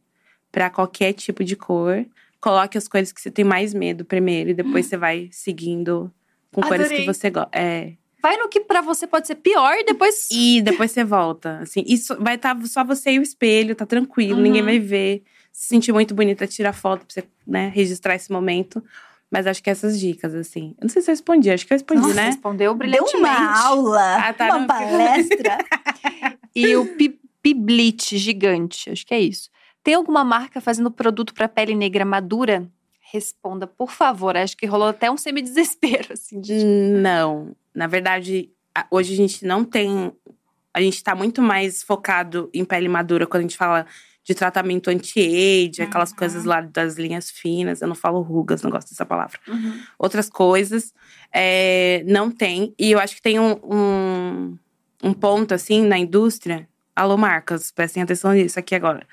pra 0.53 0.70
qualquer 0.70 1.12
tipo 1.12 1.43
de 1.43 1.57
cor. 1.57 2.07
Coloque 2.41 2.79
as 2.79 2.87
cores 2.87 3.12
que 3.12 3.20
você 3.20 3.31
tem 3.31 3.45
mais 3.45 3.75
medo 3.75 4.05
primeiro 4.05 4.51
e 4.51 4.55
depois 4.55 4.87
você 4.87 4.97
vai 4.97 5.29
seguindo 5.33 6.12
com 6.53 6.62
cores 6.62 6.89
que 6.89 6.95
Adorei. 6.95 7.07
você 7.07 7.31
gosta. 7.31 7.51
É. 7.53 7.95
Vai 8.22 8.37
no 8.39 8.49
que 8.49 8.61
pra 8.61 8.81
você 8.81 9.07
pode 9.07 9.27
ser 9.27 9.35
pior 9.35 9.75
e 9.75 9.85
depois. 9.85 10.29
E 10.31 10.62
depois 10.62 10.91
você 10.91 11.05
volta. 11.05 11.59
Assim, 11.59 11.85
isso 11.87 12.16
vai 12.18 12.37
estar 12.37 12.57
só 12.66 12.83
você 12.83 13.12
e 13.12 13.18
o 13.18 13.22
espelho, 13.22 13.75
tá 13.75 13.85
tranquilo, 13.85 14.41
ninguém 14.41 14.62
vai 14.62 14.79
ver. 14.79 15.22
Se 15.53 15.68
sentir 15.68 15.93
muito 15.93 16.14
bonita, 16.14 16.47
tira 16.47 16.72
foto 16.72 17.05
pra 17.05 17.14
você, 17.14 17.25
né, 17.47 17.70
registrar 17.75 18.14
esse 18.14 18.33
momento. 18.33 18.83
Mas 19.35 19.49
acho 19.49 19.61
que 19.61 19.68
essas 19.68 19.99
dicas, 19.99 20.32
assim. 20.32 20.74
Eu 20.78 20.82
não 20.85 20.89
sei 20.89 21.03
se 21.03 21.11
eu 21.11 21.12
respondi, 21.12 21.51
acho 21.51 21.66
que 21.66 21.72
eu 21.72 21.76
respondi, 21.76 22.01
Nossa, 22.03 22.14
né? 22.14 22.26
respondeu 22.26 22.70
Deu 22.70 22.74
brilhantemente. 22.76 23.16
uma 23.18 23.66
aula, 23.66 24.16
Ah, 24.28 24.32
tá, 24.32 24.45
uma 24.47 24.59
não, 24.61 24.66
palestra. 24.68 25.59
E 26.55 26.76
o 26.76 26.87
Pi- 26.97 27.18
Piblit 27.43 28.16
gigante, 28.16 28.89
acho 28.91 29.05
que 29.05 29.12
é 29.12 29.18
isso. 29.18 29.51
Tem 29.82 29.95
alguma 29.95 30.22
marca 30.22 30.61
fazendo 30.61 30.89
produto 30.89 31.35
pra 31.35 31.49
pele 31.49 31.74
negra 31.74 32.05
madura? 32.05 32.70
Responda, 33.12 33.66
por 33.66 33.91
favor. 33.91 34.37
Acho 34.37 34.57
que 34.57 34.64
rolou 34.66 34.87
até 34.89 35.11
um 35.11 35.16
semi-desespero, 35.16 36.12
assim. 36.12 36.41
de- 36.41 36.64
Não. 36.64 37.57
Na 37.74 37.89
verdade, 37.89 38.51
hoje 38.89 39.12
a 39.14 39.16
gente 39.16 39.45
não 39.45 39.64
tem. 39.64 40.12
A 40.72 40.80
gente 40.80 41.03
tá 41.03 41.12
muito 41.14 41.43
mais 41.43 41.82
focado 41.82 42.49
em 42.55 42.64
pele 42.64 42.89
madura 42.89 43.26
quando 43.26 43.41
a 43.41 43.43
gente 43.43 43.57
fala 43.57 43.85
de 44.25 44.35
tratamento 44.35 44.89
anti-age, 44.89 45.83
aquelas 45.83 46.12
coisas 46.12 46.45
lá 46.45 46.61
das 46.62 46.97
linhas 46.97 47.31
finas. 47.31 47.83
Eu 47.83 47.89
não 47.89 47.95
falo 47.95 48.20
rugas, 48.22 48.62
não 48.62 48.70
gosto 48.70 48.89
dessa 48.91 49.05
palavra. 49.05 49.39
outras 49.99 50.31
coisas. 50.31 50.93
é, 51.33 52.03
não 52.07 52.31
tem. 52.31 52.75
E 52.79 52.93
eu 52.93 52.99
acho 52.99 53.14
que 53.16 53.22
tem 53.22 53.39
um, 53.39 53.53
um, 53.62 54.59
um 55.03 55.12
ponto, 55.12 55.53
assim, 55.53 55.83
na 55.85 55.99
indústria. 55.99 56.66
Alô, 56.97 57.16
marcas, 57.16 57.70
prestem 57.70 58.03
atenção 58.03 58.33
nisso 58.33 58.59
aqui 58.59 58.75
agora. 58.75 59.07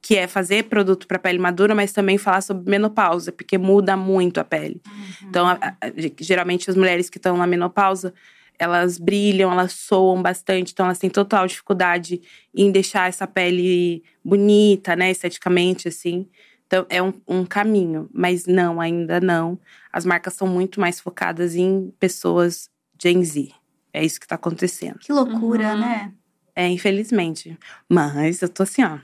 Que 0.00 0.16
é 0.16 0.26
fazer 0.26 0.64
produto 0.64 1.06
para 1.06 1.18
pele 1.18 1.38
madura, 1.38 1.74
mas 1.74 1.92
também 1.92 2.16
falar 2.18 2.40
sobre 2.42 2.70
menopausa, 2.70 3.32
porque 3.32 3.58
muda 3.58 3.96
muito 3.96 4.38
a 4.38 4.44
pele. 4.44 4.80
Então, 5.22 5.46
a- 5.48 5.58
a- 5.60 5.76
geralmente, 6.20 6.70
as 6.70 6.76
mulheres 6.76 7.10
que 7.10 7.18
estão 7.18 7.36
na 7.36 7.46
menopausa, 7.46 8.14
elas 8.58 8.98
brilham, 8.98 9.50
elas 9.52 9.72
soam 9.72 10.22
bastante, 10.22 10.72
então 10.72 10.86
elas 10.86 10.98
têm 10.98 11.10
total 11.10 11.46
dificuldade 11.46 12.20
em 12.54 12.70
deixar 12.70 13.08
essa 13.08 13.26
pele 13.26 14.02
bonita, 14.24 14.94
né, 14.96 15.10
esteticamente, 15.10 15.88
assim. 15.88 16.28
Então, 16.66 16.86
é 16.88 17.02
um, 17.02 17.12
um 17.28 17.44
caminho, 17.44 18.08
mas 18.12 18.46
não, 18.46 18.80
ainda 18.80 19.20
não. 19.20 19.58
As 19.92 20.04
marcas 20.04 20.34
são 20.34 20.46
muito 20.48 20.80
mais 20.80 20.98
focadas 21.00 21.54
em 21.54 21.92
pessoas 22.00 22.70
Gen 23.00 23.22
Z. 23.24 23.50
É 23.92 24.04
isso 24.04 24.18
que 24.18 24.26
tá 24.26 24.34
acontecendo. 24.36 24.98
Que 24.98 25.12
loucura, 25.12 25.74
Uhum. 25.74 25.80
né? 25.80 26.12
É, 26.56 26.68
infelizmente. 26.68 27.56
Mas 27.88 28.40
eu 28.42 28.48
tô 28.48 28.62
assim, 28.62 28.82
ó. 28.82 28.98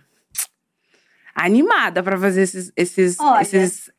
Animada 1.35 2.03
pra 2.03 2.19
fazer 2.19 2.43
esses, 2.43 2.73
esses, 2.77 3.19
Olha. 3.21 3.43
esses 3.43 3.91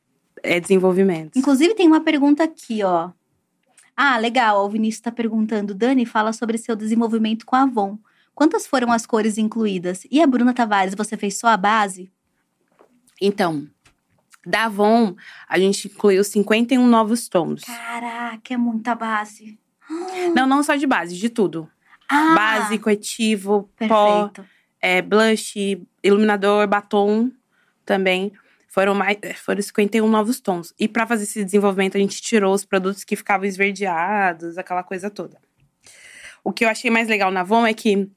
é, 0.44 0.60
desenvolvimentos. 0.60 1.38
Inclusive, 1.40 1.76
tem 1.76 1.88
uma 1.88 2.02
pergunta 2.02 2.44
aqui, 2.44 2.84
ó. 2.84 3.12
Ah, 4.04 4.18
legal. 4.18 4.66
O 4.66 4.70
Vinícius 4.70 5.00
tá 5.00 5.12
perguntando. 5.12 5.76
Dani, 5.76 6.08
fala 6.08 6.34
sobre 6.34 6.58
seu 6.58 6.76
desenvolvimento 6.76 7.46
com 7.46 7.56
a 7.56 7.62
Avon. 7.62 8.00
Quantas 8.34 8.66
foram 8.66 8.92
as 8.92 9.06
cores 9.06 9.38
incluídas? 9.38 10.08
E 10.10 10.20
a 10.20 10.26
Bruna 10.26 10.56
Tavares, 10.56 10.96
você 10.96 11.16
fez 11.16 11.38
só 11.38 11.50
a 11.50 11.56
base? 11.56 12.12
Então, 13.22 13.68
da 14.44 14.66
Avon, 14.66 15.16
a 15.48 15.60
gente 15.60 15.88
incluiu 15.88 16.24
51 16.24 16.84
novos 16.88 17.30
tons. 17.30 17.62
Caraca, 17.64 18.52
é 18.52 18.58
muita 18.58 18.96
base. 18.96 19.60
Não, 20.34 20.48
não 20.48 20.64
só 20.64 20.76
de 20.76 20.88
base, 20.88 21.16
de 21.16 21.30
tudo. 21.30 21.70
Ah, 22.10 22.34
Base, 22.34 22.80
corretivo, 22.80 23.70
pó, 23.88 24.32
é, 24.82 25.02
blush, 25.02 25.80
iluminador, 26.04 26.68
batom 26.68 27.32
também. 27.86 28.32
Foram 28.72 28.96
mais, 28.96 29.18
é, 29.22 29.34
foram 29.34 29.62
51 29.62 30.08
novos 30.08 30.40
tons. 30.40 30.74
E 30.80 30.88
para 30.88 31.06
fazer 31.06 31.24
esse 31.24 31.44
desenvolvimento, 31.44 31.98
a 31.98 32.00
gente 32.00 32.22
tirou 32.22 32.54
os 32.54 32.64
produtos 32.64 33.04
que 33.04 33.18
ficavam 33.18 33.46
esverdeados, 33.46 34.58
aquela 34.58 34.82
coisa 34.82 35.10
toda. 35.10 35.38
O 36.42 36.54
que 36.54 36.64
eu 36.64 36.70
achei 36.70 36.90
mais 36.90 37.10
legal 37.10 37.30
na 37.32 37.42
Avon 37.42 37.68
é 37.68 37.74
que 37.74 38.10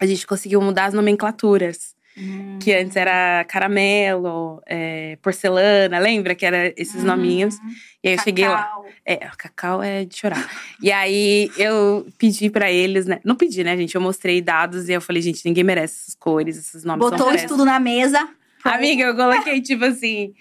a 0.00 0.06
gente 0.06 0.26
conseguiu 0.26 0.62
mudar 0.62 0.86
as 0.86 0.94
nomenclaturas. 0.94 1.94
Hum. 2.16 2.58
Que 2.58 2.72
antes 2.72 2.96
era 2.96 3.44
caramelo, 3.44 4.62
é, 4.66 5.16
porcelana, 5.20 5.98
lembra 5.98 6.34
que 6.34 6.46
era 6.46 6.72
esses 6.74 7.04
nominhos? 7.04 7.56
E 8.02 8.08
aí 8.08 8.14
eu 8.14 8.22
cheguei 8.22 8.48
lá. 8.48 8.64
Cacau. 8.64 8.86
É, 9.04 9.14
o 9.14 9.36
cacau 9.36 9.82
é 9.82 10.04
de 10.06 10.16
chorar. 10.16 10.50
e 10.82 10.90
aí 10.90 11.50
eu 11.58 12.06
pedi 12.16 12.48
pra 12.48 12.72
eles, 12.72 13.04
né? 13.04 13.20
Não 13.22 13.36
pedi, 13.36 13.62
né, 13.62 13.76
gente? 13.76 13.94
Eu 13.94 14.00
mostrei 14.00 14.40
dados 14.40 14.88
e 14.88 14.92
eu 14.92 15.02
falei, 15.02 15.20
gente, 15.20 15.44
ninguém 15.44 15.64
merece 15.64 16.00
essas 16.00 16.14
cores, 16.14 16.56
esses 16.56 16.82
nomes 16.82 17.10
Botou 17.10 17.30
isso 17.34 17.46
tudo 17.46 17.64
na 17.66 17.78
mesa. 17.78 18.26
Amiga, 18.64 19.04
eu 19.04 19.16
coloquei, 19.16 19.60
tipo 19.60 19.84
assim, 19.84 20.34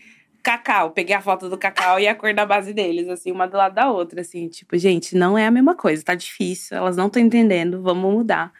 cacau. 0.43 0.91
Peguei 0.91 1.15
a 1.15 1.21
foto 1.21 1.49
do 1.49 1.57
cacau 1.57 1.99
e 1.99 2.07
a 2.07 2.15
cor 2.15 2.33
da 2.33 2.45
base 2.45 2.73
deles, 2.73 3.07
assim, 3.07 3.31
uma 3.31 3.47
do 3.47 3.57
lado 3.57 3.75
da 3.75 3.91
outra, 3.91 4.21
assim. 4.21 4.47
Tipo, 4.47 4.77
gente, 4.77 5.15
não 5.15 5.37
é 5.37 5.45
a 5.47 5.51
mesma 5.51 5.75
coisa, 5.75 6.03
tá 6.03 6.15
difícil, 6.15 6.77
elas 6.77 6.97
não 6.97 7.07
estão 7.07 7.21
entendendo, 7.21 7.81
vamos 7.81 8.11
mudar. 8.11 8.51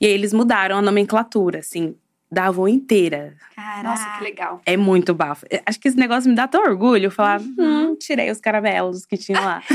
E 0.00 0.06
aí 0.06 0.12
eles 0.12 0.32
mudaram 0.32 0.76
a 0.78 0.82
nomenclatura, 0.82 1.58
assim, 1.58 1.96
da 2.30 2.46
Avon 2.46 2.68
inteira. 2.68 3.34
Caraca. 3.54 3.82
Nossa, 3.82 4.18
que 4.18 4.24
legal. 4.24 4.60
É 4.64 4.76
muito 4.76 5.14
bafo. 5.14 5.46
É, 5.50 5.62
Acho 5.66 5.80
que 5.80 5.88
esse 5.88 5.96
negócio 5.96 6.28
me 6.28 6.36
dá 6.36 6.46
tão 6.46 6.62
orgulho, 6.62 7.10
falar, 7.10 7.40
hum, 7.40 7.96
tirei 7.96 8.30
os 8.30 8.40
caramelos 8.40 9.04
que 9.06 9.16
tinham 9.16 9.42
lá. 9.42 9.62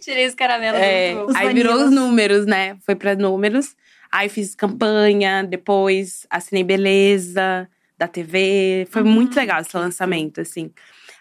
Tirei 0.00 0.26
os 0.26 0.34
caramelos 0.34 0.80
É, 0.80 1.14
aí 1.36 1.54
virou 1.54 1.74
os 1.74 1.90
números, 1.92 2.44
né? 2.44 2.76
Foi 2.84 2.94
pra 2.96 3.14
números. 3.14 3.76
Aí 4.10 4.28
fiz 4.28 4.54
campanha, 4.54 5.44
depois 5.44 6.26
assinei 6.28 6.64
Beleza 6.64 7.68
da 7.96 8.08
TV. 8.08 8.86
Foi 8.90 9.02
muito 9.02 9.36
legal 9.36 9.60
esse 9.60 9.76
lançamento, 9.76 10.40
assim. 10.40 10.72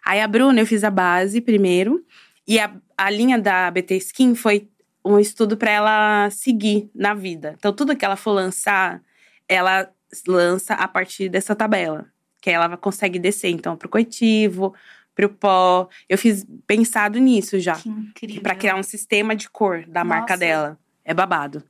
Aí 0.04 0.22
a 0.22 0.28
Bruna, 0.28 0.60
eu 0.60 0.66
fiz 0.66 0.84
a 0.84 0.90
base 0.90 1.42
primeiro. 1.42 2.04
E 2.48 2.60
a, 2.60 2.74
a 2.98 3.10
linha 3.10 3.38
da 3.38 3.70
BT 3.70 3.98
Skin 3.98 4.34
foi 4.34 4.68
um 5.06 5.20
estudo 5.20 5.56
pra 5.56 5.70
ela 5.70 6.30
seguir 6.32 6.90
na 6.96 7.14
vida. 7.14 7.56
Então, 7.58 7.72
tudo 7.72 7.96
que 7.96 8.04
ela 8.04 8.16
for 8.16 8.32
lançar, 8.32 9.02
ela 9.48 9.90
lança 10.28 10.74
a 10.74 10.88
partir 10.88 11.30
dessa 11.30 11.56
tabela. 11.56 12.08
Que 12.42 12.50
aí 12.50 12.56
ela 12.56 12.76
consegue 12.78 13.20
descer, 13.20 13.50
então, 13.50 13.76
pro 13.76 13.90
corretivo, 13.90 14.74
pro 15.14 15.30
pó. 15.30 15.90
Eu 16.08 16.18
fiz 16.18 16.46
pensado 16.66 17.20
nisso 17.20 17.60
já. 17.60 17.76
Que 17.76 17.90
incrível. 17.90 18.42
Pra 18.42 18.56
criar 18.56 18.76
um 18.76 18.84
sistema 18.84 19.36
de 19.36 19.50
cor 19.50 19.86
da 19.86 20.04
marca 20.04 20.34
Nossa. 20.34 20.38
dela. 20.38 20.80
É 21.04 21.14
babado. 21.14 21.64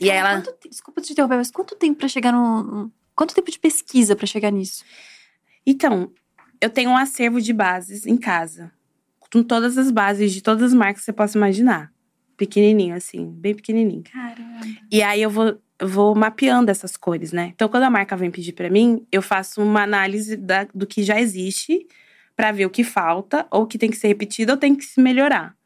E 0.00 0.06
Cara, 0.06 0.18
ela. 0.18 0.42
quanto 0.42 0.68
Desculpa 0.68 1.00
te 1.00 1.12
interromper, 1.12 1.36
mas 1.36 1.50
quanto 1.50 1.76
tempo 1.76 1.98
pra 1.98 2.08
chegar 2.08 2.32
no. 2.32 2.90
Quanto 3.14 3.34
tempo 3.34 3.50
de 3.50 3.58
pesquisa 3.58 4.16
pra 4.16 4.26
chegar 4.26 4.50
nisso? 4.50 4.84
Então, 5.66 6.10
eu 6.60 6.70
tenho 6.70 6.90
um 6.90 6.96
acervo 6.96 7.40
de 7.40 7.52
bases 7.52 8.06
em 8.06 8.16
casa. 8.16 8.72
com 9.32 9.42
todas 9.42 9.78
as 9.78 9.90
bases 9.90 10.30
de 10.32 10.42
todas 10.42 10.62
as 10.62 10.74
marcas 10.74 11.00
que 11.00 11.04
você 11.06 11.12
possa 11.12 11.38
imaginar. 11.38 11.90
Pequenininho, 12.36 12.94
assim, 12.94 13.30
bem 13.30 13.54
pequenininho. 13.54 14.02
Caramba. 14.02 14.60
E 14.90 15.02
aí 15.02 15.22
eu 15.22 15.30
vou, 15.30 15.58
eu 15.78 15.88
vou 15.88 16.14
mapeando 16.14 16.70
essas 16.70 16.98
cores, 16.98 17.32
né? 17.32 17.50
Então, 17.54 17.66
quando 17.68 17.84
a 17.84 17.90
marca 17.90 18.14
vem 18.14 18.30
pedir 18.30 18.52
pra 18.52 18.68
mim, 18.68 19.06
eu 19.10 19.22
faço 19.22 19.62
uma 19.62 19.82
análise 19.84 20.36
da- 20.36 20.66
do 20.74 20.86
que 20.86 21.02
já 21.02 21.18
existe 21.18 21.86
pra 22.36 22.52
ver 22.52 22.66
o 22.66 22.70
que 22.70 22.84
falta, 22.84 23.46
ou 23.50 23.62
o 23.62 23.66
que 23.66 23.78
tem 23.78 23.90
que 23.90 23.96
ser 23.96 24.08
repetido, 24.08 24.52
ou 24.52 24.58
tem 24.58 24.74
que 24.74 24.84
se 24.84 25.00
melhorar. 25.00 25.56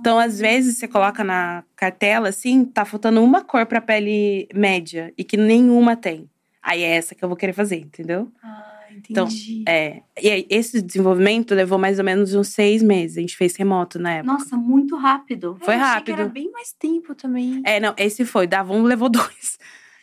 Então, 0.00 0.18
às 0.18 0.38
vezes, 0.38 0.76
você 0.78 0.88
coloca 0.88 1.22
na 1.24 1.64
cartela, 1.76 2.28
assim, 2.28 2.64
tá 2.64 2.84
faltando 2.84 3.22
uma 3.22 3.42
cor 3.42 3.66
pra 3.66 3.80
pele 3.80 4.48
média 4.54 5.12
e 5.16 5.24
que 5.24 5.36
nenhuma 5.36 5.96
tem. 5.96 6.28
Aí 6.62 6.82
é 6.82 6.96
essa 6.96 7.14
que 7.14 7.24
eu 7.24 7.28
vou 7.28 7.36
querer 7.36 7.52
fazer, 7.52 7.76
entendeu? 7.76 8.30
Ah, 8.42 8.64
Então, 9.08 9.26
entendi. 9.26 9.64
É. 9.66 10.02
E 10.20 10.28
aí, 10.30 10.46
esse 10.50 10.82
desenvolvimento 10.82 11.54
levou 11.54 11.78
mais 11.78 11.98
ou 11.98 12.04
menos 12.04 12.34
uns 12.34 12.48
seis 12.48 12.82
meses. 12.82 13.16
A 13.16 13.20
gente 13.20 13.36
fez 13.36 13.54
remoto 13.56 13.98
na 13.98 14.14
época. 14.14 14.32
Nossa, 14.32 14.56
muito 14.56 14.96
rápido. 14.96 15.56
Foi 15.60 15.74
Eu 15.74 15.78
achei 15.80 16.02
que 16.02 16.10
rápido. 16.10 16.20
era 16.20 16.28
bem 16.28 16.50
mais 16.52 16.72
tempo 16.72 17.14
também. 17.14 17.62
É, 17.64 17.78
não, 17.80 17.94
esse 17.96 18.24
foi. 18.24 18.46
Dava 18.46 18.72
um, 18.72 18.82
levou 18.82 19.08
dois. 19.10 19.58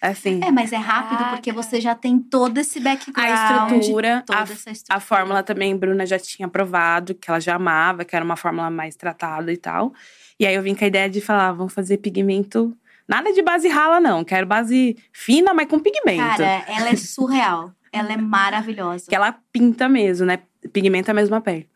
Assim. 0.10 0.40
É, 0.44 0.52
mas 0.52 0.72
é 0.72 0.78
rápido 0.78 1.18
porque 1.30 1.52
Caraca. 1.52 1.54
você 1.54 1.82
já 1.82 1.96
tem 1.96 2.20
todo 2.20 2.58
esse 2.58 2.80
background. 2.80 3.30
A 3.30 3.76
estrutura, 3.76 4.24
toda 4.26 4.40
a, 4.40 4.44
essa 4.44 4.72
estrutura. 4.72 4.98
a 4.98 5.00
fórmula 5.00 5.44
também, 5.44 5.76
Bruna 5.76 6.06
já 6.06 6.20
tinha 6.20 6.48
provado, 6.48 7.16
que 7.16 7.30
ela 7.30 7.40
já 7.40 7.56
amava, 7.56 8.06
que 8.06 8.16
era 8.16 8.24
uma 8.24 8.36
fórmula 8.36 8.70
mais 8.70 8.96
tratada 8.96 9.52
e 9.52 9.58
tal. 9.58 9.94
E 10.40 10.46
aí 10.46 10.54
eu 10.54 10.62
vim 10.62 10.76
com 10.76 10.84
a 10.84 10.88
ideia 10.88 11.10
de 11.10 11.22
falar, 11.22 11.52
vamos 11.54 11.74
fazer 11.74 11.98
pigmento. 11.98 12.76
Nada 13.08 13.32
de 13.32 13.42
base 13.42 13.68
rala, 13.68 14.00
não. 14.00 14.24
Quero 14.24 14.46
base 14.46 14.98
fina, 15.12 15.54
mas 15.54 15.68
com 15.68 15.80
pigmento. 15.80 16.20
Cara, 16.20 16.64
ela 16.68 16.90
é 16.90 16.96
surreal. 16.96 17.72
ela 17.92 18.14
é 18.14 18.18
maravilhosa. 18.18 19.06
Que 19.08 19.16
ela 19.16 19.36
pinta 19.52 19.88
mesmo, 19.88 20.26
né? 20.26 20.40
Pigmenta 20.74 21.12
a 21.12 21.14
mesma 21.16 21.40
pele. 21.40 21.68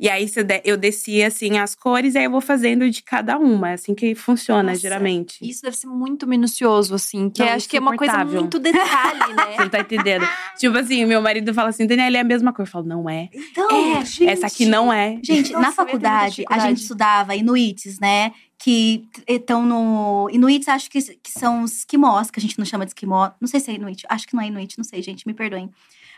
E 0.00 0.08
aí 0.08 0.26
você 0.26 0.42
de- 0.42 0.62
eu 0.64 0.78
descia 0.78 1.26
assim 1.26 1.58
as 1.58 1.74
cores, 1.74 2.14
e 2.14 2.18
aí 2.18 2.24
eu 2.24 2.30
vou 2.30 2.40
fazendo 2.40 2.88
de 2.88 3.02
cada 3.02 3.36
uma. 3.36 3.68
É 3.70 3.74
assim 3.74 3.94
que 3.94 4.14
funciona, 4.14 4.62
Nossa, 4.70 4.80
geralmente. 4.80 5.38
Isso 5.46 5.60
deve 5.60 5.76
ser 5.76 5.88
muito 5.88 6.26
minucioso, 6.26 6.94
assim. 6.94 7.28
Que 7.28 7.42
Não, 7.42 7.48
acho 7.50 7.68
que 7.68 7.76
é 7.76 7.80
uma 7.80 7.94
coisa 7.96 8.24
muito 8.24 8.58
detalhe, 8.58 9.34
né? 9.34 9.44
Você 9.56 9.62
não 9.62 9.68
tá 9.68 9.80
entendendo? 9.80 10.26
tipo 10.56 10.78
assim, 10.78 11.04
meu 11.04 11.20
marido 11.20 11.52
fala 11.52 11.68
assim, 11.68 11.86
Daniela, 11.86 12.16
é 12.16 12.20
a 12.20 12.24
mesma 12.24 12.50
cor. 12.50 12.62
Eu 12.62 12.66
falo, 12.70 12.86
não 12.86 13.10
é. 13.10 13.28
Então, 13.34 13.70
É, 13.70 14.02
gente. 14.04 14.26
Essa 14.26 14.46
aqui 14.46 14.64
não 14.64 14.90
é. 14.90 15.18
Gente, 15.22 15.52
Nossa, 15.52 15.66
na 15.66 15.72
faculdade, 15.72 16.44
a 16.48 16.58
gente 16.60 16.80
estudava 16.80 17.36
Inuits, 17.36 17.98
né? 18.00 18.32
Que 18.58 19.04
estão 19.28 19.66
no. 19.66 20.28
Inuits, 20.32 20.66
acho 20.68 20.90
que, 20.90 21.00
que 21.02 21.30
são 21.30 21.62
os 21.62 21.78
esquimós, 21.78 22.30
que 22.30 22.38
a 22.38 22.42
gente 22.42 22.58
não 22.58 22.64
chama 22.64 22.86
de 22.86 22.90
esquimó. 22.92 23.30
Não 23.40 23.46
sei 23.48 23.60
se 23.60 23.70
é 23.70 23.74
Inuit. 23.74 24.06
Acho 24.08 24.26
que 24.26 24.34
não 24.34 24.42
é 24.42 24.46
Inuit, 24.46 24.78
não 24.78 24.84
sei, 24.84 25.02
gente, 25.02 25.26
me 25.26 25.34
perdoem. 25.34 25.70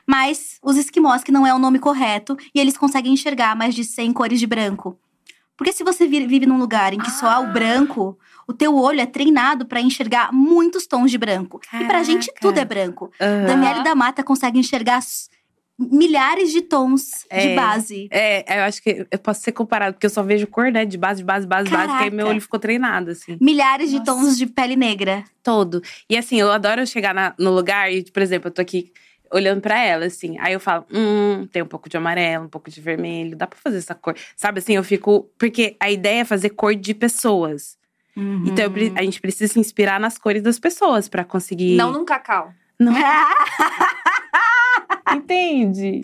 Mas 0.07 0.59
os 0.63 0.77
esquimós, 0.77 1.23
que 1.23 1.33
não 1.33 1.47
é 1.47 1.55
o 1.55 1.59
nome 1.59 1.79
correto, 1.79 2.37
e 2.55 2.61
eles 2.61 2.77
conseguem 2.77 3.13
enxergar 3.13 3.55
mais 3.57 3.75
de 3.75 3.85
100 3.85 4.13
cores 4.13 4.41
de 4.41 4.47
branco. 4.47 4.99
Porque 5.57 5.73
se 5.73 5.85
você 5.85 6.07
vi- 6.07 6.27
vive 6.27 6.47
num 6.47 6.59
lugar 6.59 6.93
em 6.93 6.99
que 6.99 7.11
só 7.11 7.29
há 7.29 7.39
o 7.41 7.45
Ah. 7.45 7.47
branco, 7.53 8.19
o 8.49 8.53
teu 8.53 8.75
olho 8.77 9.01
é 9.01 9.07
treinado 9.07 9.65
pra 9.67 9.81
enxergar 9.81 10.33
muitos 10.33 10.87
tons 10.87 11.11
de 11.11 11.19
branco. 11.19 11.61
E 11.75 11.85
pra 11.85 12.03
gente 12.03 12.27
Caraca. 12.27 12.41
tudo 12.41 12.59
é 12.59 12.65
branco. 12.65 13.13
Aham. 13.21 13.47
Daniele 13.47 13.85
da 13.85 13.95
Mata 13.95 14.25
consegue 14.25 14.59
enxergar 14.59 15.01
milhares 15.79 16.53
de 16.53 16.63
tons 16.63 17.11
de 17.31 17.49
É. 17.49 17.55
base. 17.57 18.09
É, 18.11 18.59
eu 18.61 18.65
acho 18.65 18.83
que 18.83 19.07
eu 19.11 19.19
posso 19.19 19.41
ser 19.43 19.53
comparado, 19.53 19.95
porque 19.95 20.07
eu 20.07 20.11
só 20.11 20.23
vejo 20.23 20.47
cor, 20.47 20.71
né? 20.71 20.85
De 20.85 20.97
base, 20.99 21.21
de 21.21 21.25
base, 21.25 21.47
base, 21.47 21.69
base, 21.71 21.87
que 21.87 21.93
aí 22.05 22.11
meu 22.11 22.19
Caraca. 22.19 22.31
olho 22.31 22.41
ficou 22.41 22.59
treinado, 22.61 23.11
assim. 23.11 23.37
Milhares 23.41 23.91
de 23.91 23.99
Nossa. 23.99 24.13
tons 24.13 24.39
de 24.39 24.47
pele 24.47 24.77
negra. 24.77 25.25
Todo. 25.43 25.83
E 26.09 26.17
assim, 26.17 26.37
eu 26.41 26.51
adoro 26.53 26.87
chegar 26.87 27.15
na- 27.15 27.35
no 27.39 27.51
lugar 27.53 27.93
e, 27.93 28.05
por 28.11 28.23
exemplo, 28.23 28.49
eu 28.49 28.53
tô 28.53 28.61
aqui 28.63 28.93
olhando 29.33 29.61
pra 29.61 29.79
ela, 29.83 30.05
assim. 30.07 30.37
Aí 30.39 30.53
eu 30.53 30.61
falo, 30.61 30.85
hum, 30.93 31.47
tem 31.51 31.63
um 31.63 31.67
pouco 31.67 31.89
de 31.89 31.97
amarelo, 31.97 32.45
um 32.45 32.49
pouco 32.49 32.71
de 32.71 32.81
vermelho, 32.81 33.37
dá 33.37 33.47
pra 33.47 33.59
fazer 33.59 33.79
essa 33.79 33.95
cor. 33.95 34.15
Sabe 34.37 34.59
assim, 34.59 34.75
eu 34.75 34.85
fico. 34.85 35.29
Porque 35.39 35.77
a 35.81 35.91
ideia 35.91 36.21
é 36.21 36.25
fazer 36.25 36.51
cor 36.51 36.75
de 36.75 36.95
pessoas. 36.95 37.77
Então 38.15 38.65
eu 38.67 38.71
pre- 38.71 38.93
a 38.95 39.03
gente 39.03 39.21
precisa 39.23 39.51
se 39.55 39.59
inspirar 39.59 39.99
nas 39.99 40.19
cores 40.19 40.43
das 40.43 40.59
pessoas 40.59 41.09
pra 41.09 41.25
conseguir. 41.25 41.77
Não 41.77 41.91
num 41.91 42.05
cacau. 42.05 42.53
Não. 42.79 42.93
Entende? 45.15 46.01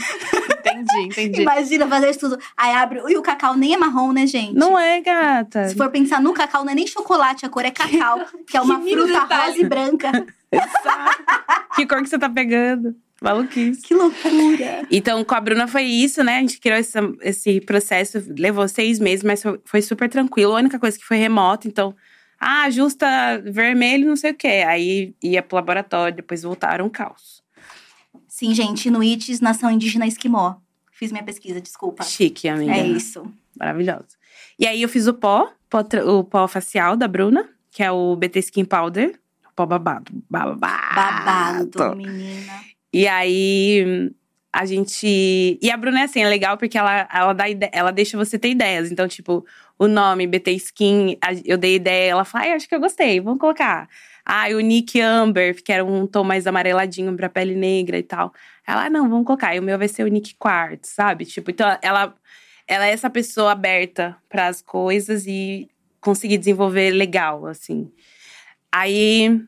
Entendi, 0.58 1.00
entendi. 1.06 1.42
Imagina 1.42 1.86
fazer 1.86 2.10
isso 2.10 2.20
tudo. 2.20 2.38
Aí 2.56 2.72
abre. 2.74 3.00
E 3.08 3.16
o 3.16 3.22
cacau 3.22 3.56
nem 3.56 3.74
é 3.74 3.76
marrom, 3.76 4.12
né, 4.12 4.26
gente? 4.26 4.54
Não 4.54 4.78
é, 4.78 5.00
gata. 5.00 5.68
Se 5.68 5.74
for 5.76 5.90
pensar 5.90 6.20
no 6.20 6.32
cacau, 6.34 6.64
não 6.64 6.72
é 6.72 6.74
nem 6.74 6.86
chocolate, 6.86 7.46
a 7.46 7.48
cor 7.48 7.64
é 7.64 7.70
cacau, 7.70 8.20
que 8.46 8.56
é 8.56 8.60
uma 8.60 8.80
fruta 8.80 9.06
detalhe. 9.06 9.46
rosa 9.52 9.58
e 9.58 9.64
branca. 9.64 10.12
Que 11.76 11.86
cor 11.86 12.02
que 12.02 12.08
você 12.08 12.18
tá 12.18 12.28
pegando? 12.28 12.96
Maluquice. 13.20 13.82
Que 13.82 13.94
loucura. 13.94 14.86
Então, 14.90 15.24
com 15.24 15.34
a 15.34 15.40
Bruna 15.40 15.66
foi 15.66 15.82
isso, 15.82 16.22
né? 16.22 16.38
A 16.38 16.40
gente 16.40 16.60
criou 16.60 16.78
esse, 16.78 16.98
esse 17.20 17.60
processo, 17.60 18.22
levou 18.38 18.66
seis 18.68 18.98
meses, 18.98 19.24
mas 19.24 19.42
foi, 19.42 19.60
foi 19.64 19.82
super 19.82 20.08
tranquilo. 20.08 20.52
A 20.52 20.58
única 20.58 20.78
coisa 20.78 20.96
que 20.96 21.04
foi 21.04 21.16
remoto, 21.16 21.66
então, 21.66 21.94
ah, 22.40 22.62
ajusta 22.64 23.06
vermelho, 23.44 24.08
não 24.08 24.16
sei 24.16 24.30
o 24.30 24.34
quê. 24.34 24.64
Aí 24.66 25.14
ia 25.22 25.42
pro 25.42 25.56
laboratório, 25.56 26.16
depois 26.16 26.42
voltaram 26.42 26.86
um 26.86 26.88
caos. 26.88 27.42
Sim, 28.28 28.54
gente, 28.54 28.86
Inuites, 28.86 29.40
nação 29.40 29.70
indígena 29.70 30.06
esquimó. 30.06 30.56
Fiz 30.92 31.10
minha 31.10 31.24
pesquisa, 31.24 31.60
desculpa. 31.60 32.04
Chique, 32.04 32.48
amiga. 32.48 32.72
É 32.72 32.86
isso. 32.86 33.24
Maravilhoso. 33.58 34.16
E 34.58 34.66
aí 34.66 34.80
eu 34.80 34.88
fiz 34.88 35.08
o 35.08 35.14
pó, 35.14 35.52
pó 35.68 35.84
o 36.06 36.24
pó 36.24 36.46
facial 36.46 36.96
da 36.96 37.08
Bruna, 37.08 37.48
que 37.70 37.82
é 37.82 37.90
o 37.90 38.14
BT 38.14 38.38
Skin 38.40 38.64
Powder. 38.64 39.18
Pó 39.56 39.66
babado. 39.66 40.12
Babado. 40.30 40.60
Babado, 40.60 41.96
menina. 41.96 42.52
E 42.92 43.06
aí 43.06 44.10
a 44.52 44.64
gente. 44.64 45.58
E 45.60 45.70
a 45.70 45.76
Bruna 45.76 46.00
é 46.00 46.04
assim, 46.04 46.20
é 46.22 46.28
legal 46.28 46.56
porque 46.56 46.78
ela, 46.78 47.08
ela, 47.12 47.32
dá 47.32 47.48
ide... 47.48 47.68
ela 47.72 47.90
deixa 47.90 48.16
você 48.16 48.38
ter 48.38 48.50
ideias. 48.50 48.90
Então, 48.90 49.06
tipo, 49.06 49.44
o 49.78 49.86
nome, 49.86 50.26
BT 50.26 50.52
Skin, 50.52 51.18
eu 51.44 51.58
dei 51.58 51.76
ideia, 51.76 52.10
ela 52.10 52.24
fala, 52.24 52.44
ai, 52.44 52.52
acho 52.52 52.68
que 52.68 52.74
eu 52.74 52.80
gostei, 52.80 53.20
vamos 53.20 53.38
colocar. 53.38 53.88
Ah, 54.24 54.48
o 54.50 54.60
Nick 54.60 55.00
Amber, 55.00 55.62
que 55.62 55.72
era 55.72 55.84
um 55.84 56.06
tom 56.06 56.24
mais 56.24 56.46
amareladinho 56.46 57.14
pra 57.16 57.28
pele 57.28 57.54
negra 57.54 57.96
e 57.98 58.02
tal. 58.02 58.32
Ela, 58.66 58.86
ah, 58.86 58.90
não, 58.90 59.08
vamos 59.08 59.26
colocar. 59.26 59.54
E 59.54 59.58
o 59.58 59.62
meu 59.62 59.78
vai 59.78 59.88
ser 59.88 60.04
o 60.04 60.08
Nick 60.08 60.34
Quartz, 60.34 60.90
sabe? 60.90 61.24
Tipo, 61.24 61.50
então 61.50 61.78
ela, 61.80 62.14
ela 62.66 62.86
é 62.86 62.90
essa 62.90 63.08
pessoa 63.08 63.52
aberta 63.52 64.16
para 64.28 64.48
as 64.48 64.60
coisas 64.60 65.26
e 65.26 65.68
conseguir 66.00 66.36
desenvolver 66.36 66.90
legal, 66.90 67.46
assim. 67.46 67.90
Aí, 68.70 69.40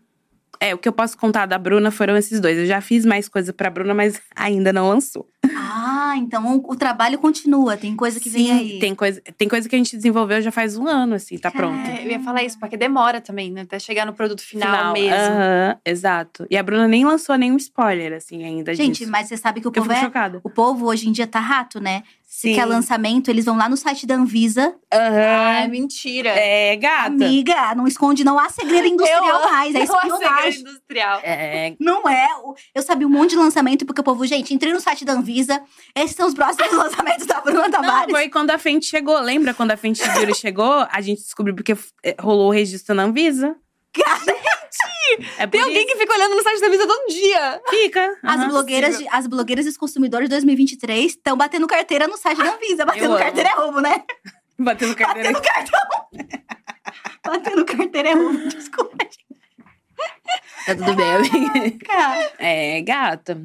é, 0.61 0.75
o 0.75 0.79
que 0.79 0.87
eu 0.87 0.93
posso 0.93 1.17
contar 1.17 1.47
da 1.47 1.59
Bruna 1.59 1.91
foram 1.91 2.15
esses 2.19 2.39
dois. 2.39 2.59
Eu 2.59 2.67
já 2.67 2.83
fiz 2.83 3.07
mais 3.07 3.29
coisa 3.29 3.51
pra 3.51 3.71
Bruna, 3.71 3.95
mas 3.95 4.21
ainda 4.37 4.73
não 4.75 4.91
lançou. 4.91 5.27
Ah, 5.57 6.15
então 6.19 6.63
o, 6.67 6.77
trabalho 6.77 7.19
continua, 7.19 7.77
tem 7.77 7.97
coisa 7.97 8.21
que 8.21 8.29
vem 8.29 8.47
Sim, 8.47 8.53
aí. 8.53 8.79
Tem 8.79 8.95
coisa, 8.95 9.23
tem 9.39 9.49
coisa 9.49 9.67
que 9.67 9.75
a 9.75 9.79
gente 9.79 9.97
desenvolveu 9.97 10.43
já 10.43 10.51
faz 10.51 10.77
um 10.77 10.87
ano, 10.87 11.15
assim, 11.15 11.39
tá 11.39 11.51
pronto. 11.51 11.89
É, 11.89 12.05
eu 12.05 12.11
ia 12.11 12.21
falar 12.21 12.43
isso, 12.43 12.59
porque 12.59 12.77
demora 12.77 13.23
também, 13.23 13.51
né? 13.51 13.63
Até 13.63 13.79
chegar 13.79 14.05
no 14.05 14.13
produto 14.13 14.43
final, 14.43 14.93
mesmo. 14.93 15.15
Aham, 15.15 15.79
exato. 15.85 16.47
E 16.51 16.59
a 16.59 16.63
Bruna 16.63 16.87
nem 16.87 17.07
lançou 17.07 17.37
nenhum 17.37 17.57
spoiler, 17.57 18.13
assim, 18.13 18.45
ainda 18.45 18.75
Gente, 18.75 18.99
disso. 18.99 19.11
mas 19.11 19.29
você 19.29 19.37
sabe 19.39 19.61
que 19.63 19.67
o 19.67 19.71
eu 19.71 19.73
povo 19.73 19.93
é. 19.93 20.01
chocada. 20.01 20.41
O 20.45 20.51
povo 20.51 20.87
hoje 20.87 21.09
em 21.09 21.13
dia 21.13 21.27
tá 21.27 21.41
rato, 21.41 21.81
né? 21.81 22.03
Se 22.33 22.49
Sim. 22.51 22.55
quer 22.55 22.65
lançamento, 22.65 23.29
eles 23.29 23.45
vão 23.45 23.57
lá 23.57 23.69
no 23.69 23.77
site 23.77 24.07
da 24.07 24.15
Anvisa. 24.15 24.73
Ai, 24.89 25.65
Aham. 25.65 25.69
mentira. 25.69 26.31
É, 26.31 26.77
gata. 26.77 27.07
Amiga, 27.09 27.75
não 27.75 27.89
esconde, 27.89 28.23
não 28.23 28.39
há 28.39 28.49
segredo 28.49 28.87
industrial 28.95 29.43
mais, 29.51 29.75
é 29.75 29.79
Eu 29.83 29.83
achei 29.83 29.97
que 29.99 30.07
era 30.07 30.15
espionagem. 30.15 30.61
industrial. 30.61 31.21
É, 31.25 31.75
Não 31.81 32.09
é. 32.09 32.29
O- 32.45 32.55
Eu 32.73 32.83
sabia 32.83 33.05
um 33.05 33.11
monte 33.11 33.31
de 33.31 33.37
lançamento, 33.37 33.85
porque 33.85 34.01
o 34.01 34.05
povo, 34.05 34.25
gente, 34.29 34.55
entrei 34.55 34.73
no 34.73 34.79
site 34.81 35.05
da 35.05 35.13
Anvisa. 35.15 35.61
Esses 35.93 36.15
são 36.17 36.29
os 36.29 36.35
próximos 36.35 36.71
lançamentos 36.73 37.27
da 37.27 37.41
Bruna 37.41 37.63
Não, 37.63 37.71
Tavares. 37.73 38.11
foi 38.13 38.29
quando 38.29 38.51
a 38.53 38.59
Fenty 38.59 38.87
chegou. 38.87 39.19
Lembra 39.21 39.53
quando 39.53 39.73
a 39.73 39.77
Fenty 39.77 40.01
Beauty 40.09 40.35
chegou? 40.39 40.87
A 40.89 41.01
gente 41.01 41.23
descobriu 41.23 41.57
porque 41.57 41.77
eh, 42.05 42.15
rolou 42.21 42.47
o 42.49 42.53
registro 42.53 42.95
na 42.95 43.03
Anvisa. 43.03 43.57
É 45.39 45.47
Tem 45.47 45.61
alguém 45.61 45.79
isso. 45.85 45.87
que 45.89 45.97
fica 45.99 46.13
olhando 46.15 46.37
no 46.37 46.43
site 46.43 46.61
da 46.61 46.69
Visa 46.69 46.87
todo 46.87 47.09
dia. 47.09 47.61
fica. 47.71 48.19
As 48.23 48.47
blogueiras, 48.49 48.99
de- 48.99 49.09
as 49.11 49.27
blogueiras 49.27 49.67
e 49.67 49.69
os 49.69 49.77
consumidores 49.77 50.29
de 50.29 50.35
2023 50.35 51.07
estão 51.13 51.37
batendo 51.37 51.67
carteira 51.67 52.07
no 52.07 52.17
site 52.17 52.39
da 52.39 52.55
Anvisa. 52.55 52.85
Batendo 52.87 53.07
amo. 53.15 53.19
carteira 53.19 53.49
é 53.49 53.53
roubo, 53.55 53.81
né? 53.81 54.05
Batendo 54.59 54.95
carteira. 54.95 55.33
Batendo 55.33 55.49
cartão. 55.49 55.81
batendo 57.25 57.65
carteira 57.65 58.09
é 58.11 58.15
roubo. 58.15 58.49
Desculpa, 58.49 58.97
gente. 59.05 59.27
Tá 60.67 60.75
tudo 60.77 60.95
bem, 60.95 61.11
amiga. 61.13 61.85
Cara, 61.87 62.33
É, 62.39 62.81
gata. 62.83 63.43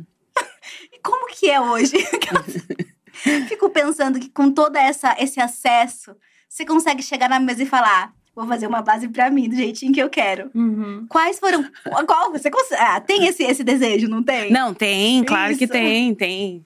e 0.94 1.00
como 1.00 1.28
que 1.28 1.50
é 1.50 1.60
hoje? 1.60 1.96
Fico 3.48 3.70
pensando 3.70 4.20
que 4.20 4.30
com 4.30 4.52
todo 4.52 4.76
essa, 4.76 5.16
esse 5.20 5.40
acesso, 5.40 6.16
você 6.48 6.66
consegue 6.66 7.02
chegar 7.02 7.30
na 7.30 7.40
mesa 7.40 7.64
e 7.64 7.66
falar: 7.66 8.14
vou 8.36 8.46
fazer 8.48 8.68
uma 8.68 8.82
base 8.82 9.08
pra 9.08 9.30
mim, 9.30 9.48
do 9.48 9.56
jeitinho 9.56 9.94
que 9.94 10.02
eu 10.02 10.10
quero. 10.10 10.52
Uhum. 10.54 11.06
Quais 11.08 11.40
foram. 11.40 11.66
Qual 12.06 12.32
você 12.32 12.52
consegue. 12.52 12.82
Ah, 12.82 13.00
tem 13.00 13.26
esse, 13.26 13.44
esse 13.44 13.64
desejo, 13.64 14.10
não 14.10 14.22
tem? 14.22 14.52
Não, 14.52 14.74
tem, 14.74 15.24
claro 15.24 15.58
que 15.58 15.64
Isso. 15.64 15.74
tem, 15.74 16.14
tem. 16.14 16.66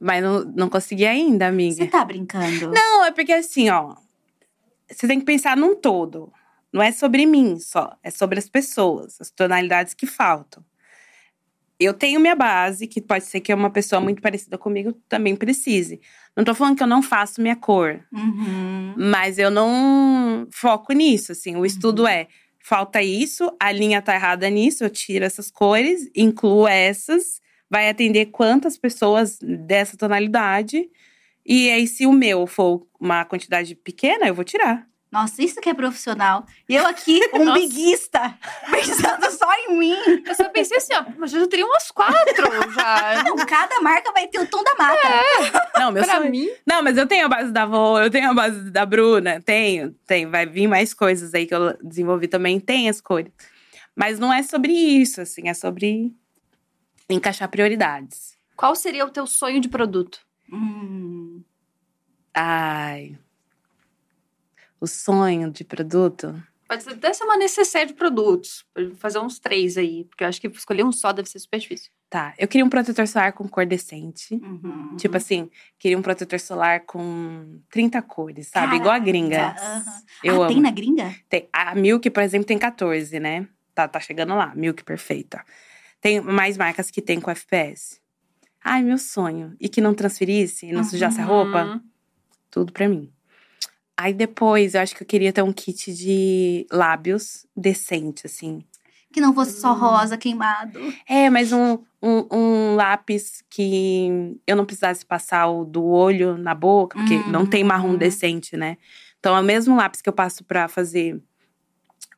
Mas 0.00 0.22
não, 0.22 0.44
não 0.44 0.68
consegui 0.68 1.06
ainda, 1.06 1.46
amiga. 1.46 1.76
Você 1.76 1.86
tá 1.86 2.04
brincando? 2.04 2.72
Não, 2.72 3.04
é 3.04 3.12
porque 3.12 3.32
assim, 3.32 3.70
ó. 3.70 3.94
Você 4.90 5.06
tem 5.06 5.20
que 5.20 5.26
pensar 5.26 5.56
num 5.56 5.76
todo. 5.76 6.32
Não 6.72 6.82
é 6.82 6.90
sobre 6.90 7.26
mim 7.26 7.58
só. 7.58 7.96
É 8.02 8.10
sobre 8.10 8.38
as 8.38 8.48
pessoas, 8.48 9.20
as 9.20 9.30
tonalidades 9.30 9.94
que 9.94 10.06
faltam. 10.06 10.64
eu 11.78 11.94
tenho 11.94 12.18
minha 12.18 12.34
base, 12.34 12.86
que 12.86 13.00
pode 13.00 13.24
ser 13.24 13.40
que 13.40 13.52
uma 13.54 13.70
pessoa 13.70 14.00
muito 14.00 14.20
parecida 14.20 14.58
comigo 14.58 14.92
também 15.08 15.36
precise. 15.36 16.00
Não 16.36 16.44
tô 16.44 16.54
falando 16.54 16.76
que 16.76 16.82
eu 16.82 16.86
não 16.86 17.02
faço 17.02 17.40
minha 17.40 17.56
cor, 17.56 18.00
Uhum. 18.12 18.94
mas 18.96 19.38
eu 19.38 19.50
não 19.50 20.46
foco 20.52 20.92
nisso, 20.92 21.32
assim. 21.32 21.56
O 21.56 21.66
estudo 21.66 22.06
é, 22.06 22.28
falta 22.64 23.02
isso, 23.02 23.50
a 23.60 23.70
linha 23.72 24.00
tá 24.00 24.14
errada 24.14 24.48
nisso, 24.48 24.84
eu 24.84 24.90
tiro 24.90 25.24
essas 25.24 25.50
cores, 25.50 26.08
incluo 26.14 26.66
essas, 26.68 27.40
vai 27.68 27.88
atender 27.88 28.26
quantas 28.26 28.76
pessoas 28.78 29.38
dessa 29.42 29.96
tonalidade. 29.96 30.88
E 31.44 31.70
aí, 31.70 31.86
se 31.86 32.06
o 32.06 32.12
meu 32.12 32.46
for 32.46 32.86
uma 33.00 33.24
quantidade 33.24 33.74
pequena, 33.74 34.26
eu 34.26 34.34
vou 34.34 34.44
tirar. 34.44 34.86
Nossa, 35.10 35.42
isso 35.42 35.60
que 35.60 35.68
é 35.68 35.74
profissional. 35.74 36.46
E 36.68 36.74
eu 36.76 36.86
aqui, 36.86 37.20
um 37.34 37.44
Nossa. 37.44 37.58
biguista, 37.60 38.38
pensando 38.70 39.28
só 39.32 39.52
em 39.54 39.76
mim. 39.78 39.96
Eu 40.24 40.34
só 40.36 40.48
pensei 40.50 40.76
assim, 40.76 40.94
ó, 40.94 41.04
mas 41.18 41.32
eu 41.34 41.40
já 41.40 41.48
teria 41.48 41.66
umas 41.66 41.90
quatro 41.90 42.72
já. 42.72 43.22
Não, 43.26 43.34
cada 43.44 43.80
marca 43.80 44.12
vai 44.12 44.28
ter 44.28 44.38
o 44.38 44.46
tom 44.46 44.62
da 44.62 44.74
mata. 44.76 45.68
Não, 45.78 45.90
meu 45.90 46.04
pra 46.04 46.18
sonho- 46.18 46.30
mim, 46.30 46.48
Não, 46.64 46.80
mas 46.82 46.96
eu 46.96 47.06
tenho 47.08 47.26
a 47.26 47.28
base 47.28 47.50
da 47.50 47.62
avó, 47.64 48.00
eu 48.00 48.08
tenho 48.10 48.30
a 48.30 48.34
base 48.34 48.70
da 48.70 48.86
Bruna, 48.86 49.40
tenho, 49.40 49.90
tem, 50.06 50.26
vai 50.26 50.46
vir 50.46 50.68
mais 50.68 50.94
coisas 50.94 51.34
aí 51.34 51.44
que 51.46 51.54
eu 51.54 51.76
desenvolvi 51.82 52.28
também, 52.28 52.60
tem 52.60 52.88
as 52.88 53.00
cores. 53.00 53.32
Mas 53.96 54.18
não 54.18 54.32
é 54.32 54.42
sobre 54.44 54.72
isso, 54.72 55.20
assim, 55.20 55.48
é 55.48 55.54
sobre 55.54 56.14
encaixar 57.08 57.48
prioridades. 57.48 58.38
qual 58.56 58.76
seria 58.76 59.04
o 59.04 59.10
teu 59.10 59.26
sonho 59.26 59.60
de 59.60 59.68
produto? 59.68 60.20
Hum. 60.52 61.42
Ai. 62.32 63.18
O 64.80 64.86
sonho 64.86 65.50
de 65.50 65.62
produto. 65.64 66.42
Pode 66.66 66.84
ser 66.84 66.90
até 66.90 67.12
ser 67.12 67.24
uma 67.24 67.36
necessaire 67.36 67.88
de 67.88 67.94
produtos. 67.94 68.64
Pode 68.72 68.94
fazer 68.94 69.18
uns 69.18 69.40
três 69.40 69.76
aí. 69.76 70.04
Porque 70.04 70.22
eu 70.22 70.28
acho 70.28 70.40
que 70.40 70.46
escolher 70.46 70.84
um 70.84 70.92
só 70.92 71.12
deve 71.12 71.28
ser 71.28 71.40
super 71.40 71.58
difícil. 71.58 71.90
Tá, 72.08 72.32
eu 72.38 72.48
queria 72.48 72.64
um 72.64 72.68
protetor 72.68 73.06
solar 73.06 73.32
com 73.32 73.48
cor 73.48 73.66
decente. 73.66 74.34
Uhum. 74.34 74.96
Tipo 74.96 75.16
assim, 75.16 75.50
queria 75.78 75.98
um 75.98 76.02
protetor 76.02 76.40
solar 76.40 76.80
com 76.80 77.60
30 77.70 78.00
cores, 78.02 78.48
sabe? 78.48 78.76
Igual 78.76 78.94
a 78.94 78.98
gringa. 78.98 79.36
Caraca, 79.36 79.66
aham. 79.66 80.02
Eu 80.22 80.34
ah, 80.34 80.46
amo. 80.46 80.54
tem 80.54 80.62
na 80.62 80.70
gringa? 80.70 81.14
Tem- 81.28 81.48
a 81.52 81.74
Milk, 81.74 82.08
por 82.10 82.22
exemplo, 82.22 82.46
tem 82.46 82.58
14, 82.58 83.20
né? 83.20 83.48
Tá, 83.74 83.86
tá 83.86 84.00
chegando 84.00 84.34
lá, 84.34 84.52
Milk 84.54 84.82
perfeita. 84.84 85.44
Tem 86.00 86.20
mais 86.20 86.56
marcas 86.56 86.90
que 86.90 87.02
tem 87.02 87.20
com 87.20 87.30
FPS. 87.30 88.00
Ai, 88.62 88.82
meu 88.82 88.98
sonho. 88.98 89.56
E 89.60 89.68
que 89.68 89.80
não 89.80 89.94
transferisse 89.94 90.66
e 90.66 90.72
não 90.72 90.84
sujasse 90.84 91.20
a 91.20 91.24
roupa. 91.24 91.64
Uhum. 91.64 91.80
Tudo 92.50 92.72
pra 92.72 92.88
mim. 92.88 93.12
Aí 94.00 94.14
depois, 94.14 94.74
eu 94.74 94.80
acho 94.80 94.96
que 94.96 95.02
eu 95.02 95.06
queria 95.06 95.30
ter 95.30 95.42
um 95.42 95.52
kit 95.52 95.92
de 95.92 96.66
lábios 96.72 97.44
decente, 97.54 98.26
assim. 98.26 98.62
Que 99.12 99.20
não 99.20 99.34
fosse 99.34 99.58
Hum. 99.58 99.60
só 99.60 99.74
rosa 99.74 100.16
queimado. 100.16 100.80
É, 101.06 101.28
mas 101.28 101.52
um, 101.52 101.78
um, 102.02 102.26
um 102.34 102.74
lápis 102.76 103.44
que 103.50 104.38
eu 104.46 104.56
não 104.56 104.64
precisasse 104.64 105.04
passar 105.04 105.48
o 105.48 105.66
do 105.66 105.84
olho 105.84 106.38
na 106.38 106.54
boca, 106.54 106.96
porque 106.96 107.22
não 107.30 107.44
tem 107.44 107.62
marrom 107.62 107.90
Uhum. 107.90 107.98
decente, 107.98 108.56
né? 108.56 108.78
Então, 109.18 109.36
é 109.36 109.40
o 109.40 109.44
mesmo 109.44 109.76
lápis 109.76 110.00
que 110.00 110.08
eu 110.08 110.14
passo 110.14 110.42
pra 110.44 110.66
fazer 110.66 111.20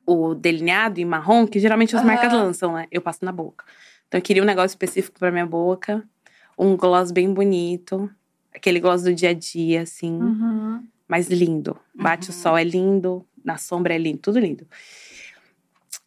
o 0.07 0.35
delineado 0.35 1.01
em 1.01 1.05
marrom, 1.05 1.49
que 1.49 1.59
geralmente 1.59 1.97
as 1.97 2.03
Aham. 2.03 2.07
marcas 2.13 2.33
lançam, 2.33 2.75
né? 2.75 2.87
Eu 2.93 3.03
passo 3.03 3.25
na 3.25 3.33
boca. 3.33 3.65
Então, 4.07 4.19
eu 4.21 4.23
queria 4.23 4.41
um 4.43 4.47
negócio 4.47 4.75
específico 4.75 5.19
pra 5.19 5.33
minha 5.33 5.47
boca, 5.47 6.09
um 6.57 6.77
gloss 6.77 7.11
bem 7.11 7.35
bonito, 7.35 8.09
aquele 8.55 8.79
gloss 8.79 9.03
do 9.03 9.13
dia 9.13 9.31
a 9.31 9.35
dia, 9.35 9.83
assim, 9.83 10.13
Uhum. 10.13 10.87
Mas 11.09 11.29
lindo. 11.29 11.79
Bate 11.95 12.31
o 12.31 12.33
Uhum. 12.33 12.39
sol, 12.39 12.59
é 12.59 12.65
lindo, 12.65 13.27
na 13.45 13.57
sombra 13.59 13.95
é 13.95 13.99
lindo, 13.99 14.19
tudo 14.19 14.39
lindo. 14.39 14.67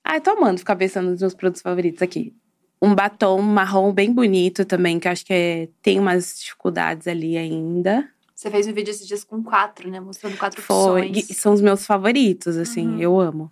Ai, 0.04 0.22
tô 0.22 0.32
amando 0.32 0.60
ficar 0.60 0.76
pensando 0.76 1.10
nos 1.12 1.22
meus 1.22 1.34
produtos 1.34 1.62
favoritos 1.62 2.02
aqui. 2.02 2.36
Um 2.82 2.94
batom 2.94 3.42
marrom 3.42 3.92
bem 3.94 4.12
bonito 4.14 4.66
também, 4.66 5.00
que 5.00 5.08
eu 5.08 5.12
acho 5.12 5.26
que 5.26 5.34
é- 5.34 5.70
tem 5.82 6.00
umas 6.00 6.40
dificuldades 6.40 7.08
ali 7.08 7.38
ainda. 7.38 8.08
Você 8.36 8.52
fez 8.52 8.68
um 8.68 8.74
vídeo 8.74 8.92
esses 8.92 9.08
dias 9.08 9.24
com 9.24 9.42
quatro, 9.42 9.90
né? 9.90 10.00
Mostrando 10.00 10.38
quatro 10.38 10.62
Foi. 10.62 11.08
opções. 11.08 11.30
E 11.30 11.34
são 11.34 11.54
os 11.54 11.62
meus 11.62 11.86
favoritos, 11.86 12.58
assim, 12.58 12.86
Uhum. 12.88 13.00
eu 13.00 13.20
amo. 13.20 13.52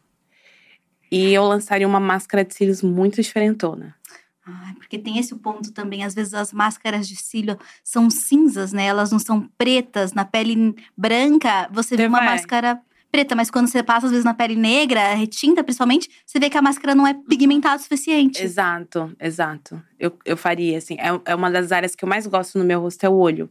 E 1.11 1.31
eu 1.33 1.43
lançaria 1.45 1.87
uma 1.87 1.99
máscara 1.99 2.43
de 2.43 2.53
cílios 2.53 2.81
muito 2.81 3.21
diferentona. 3.21 3.95
Ai, 4.45 4.73
porque 4.75 4.99
tem 4.99 5.17
esse 5.17 5.33
ponto 5.35 5.71
também. 5.71 6.03
Às 6.03 6.13
vezes 6.13 6.33
as 6.33 6.51
máscaras 6.51 7.07
de 7.07 7.15
cílio 7.15 7.57
são 7.83 8.09
cinzas, 8.09 8.73
né? 8.73 8.85
Elas 8.85 9.11
não 9.11 9.19
são 9.19 9.47
pretas. 9.57 10.13
Na 10.13 10.25
pele 10.25 10.75
branca, 10.97 11.69
você 11.71 11.95
vê 11.95 12.05
uma 12.05 12.19
vai. 12.19 12.29
máscara 12.29 12.81
preta. 13.13 13.35
Mas 13.35 13.51
quando 13.51 13.67
você 13.67 13.83
passa, 13.83 14.07
às 14.07 14.11
vezes, 14.11 14.25
na 14.25 14.33
pele 14.33 14.55
negra, 14.55 15.13
retinta 15.13 15.63
principalmente, 15.63 16.09
você 16.25 16.39
vê 16.39 16.49
que 16.49 16.57
a 16.57 16.61
máscara 16.61 16.95
não 16.95 17.05
é 17.05 17.13
pigmentada 17.13 17.77
o 17.77 17.79
suficiente. 17.79 18.43
Exato, 18.43 19.15
exato. 19.19 19.81
Eu, 19.99 20.17
eu 20.25 20.35
faria, 20.35 20.77
assim. 20.77 20.95
É, 20.99 21.31
é 21.31 21.35
uma 21.35 21.49
das 21.49 21.71
áreas 21.71 21.95
que 21.95 22.03
eu 22.03 22.09
mais 22.09 22.25
gosto 22.25 22.57
no 22.57 22.65
meu 22.65 22.81
rosto, 22.81 23.03
é 23.03 23.09
o 23.09 23.13
olho. 23.13 23.49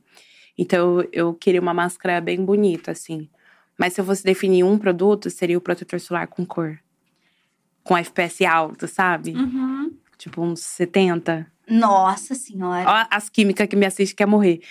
Então, 0.58 1.00
eu, 1.00 1.08
eu 1.12 1.34
queria 1.34 1.60
uma 1.60 1.72
máscara 1.72 2.20
bem 2.20 2.44
bonita, 2.44 2.90
assim. 2.90 3.30
Mas 3.78 3.94
se 3.94 4.00
eu 4.00 4.04
fosse 4.04 4.22
definir 4.22 4.64
um 4.64 4.76
produto, 4.76 5.30
seria 5.30 5.56
o 5.56 5.60
protetor 5.60 6.00
solar 6.00 6.26
com 6.26 6.44
cor. 6.44 6.78
Com 7.82 7.96
FPS 7.96 8.44
alto, 8.44 8.86
sabe? 8.86 9.32
Uhum. 9.32 9.81
Tipo 10.22 10.40
uns 10.40 10.60
70. 10.60 11.44
Nossa 11.68 12.36
senhora. 12.36 12.84
Ó, 12.88 13.06
as 13.10 13.28
químicas 13.28 13.66
que 13.66 13.74
me 13.74 13.84
assistem 13.84 14.14
quer 14.14 14.26
morrer. 14.26 14.60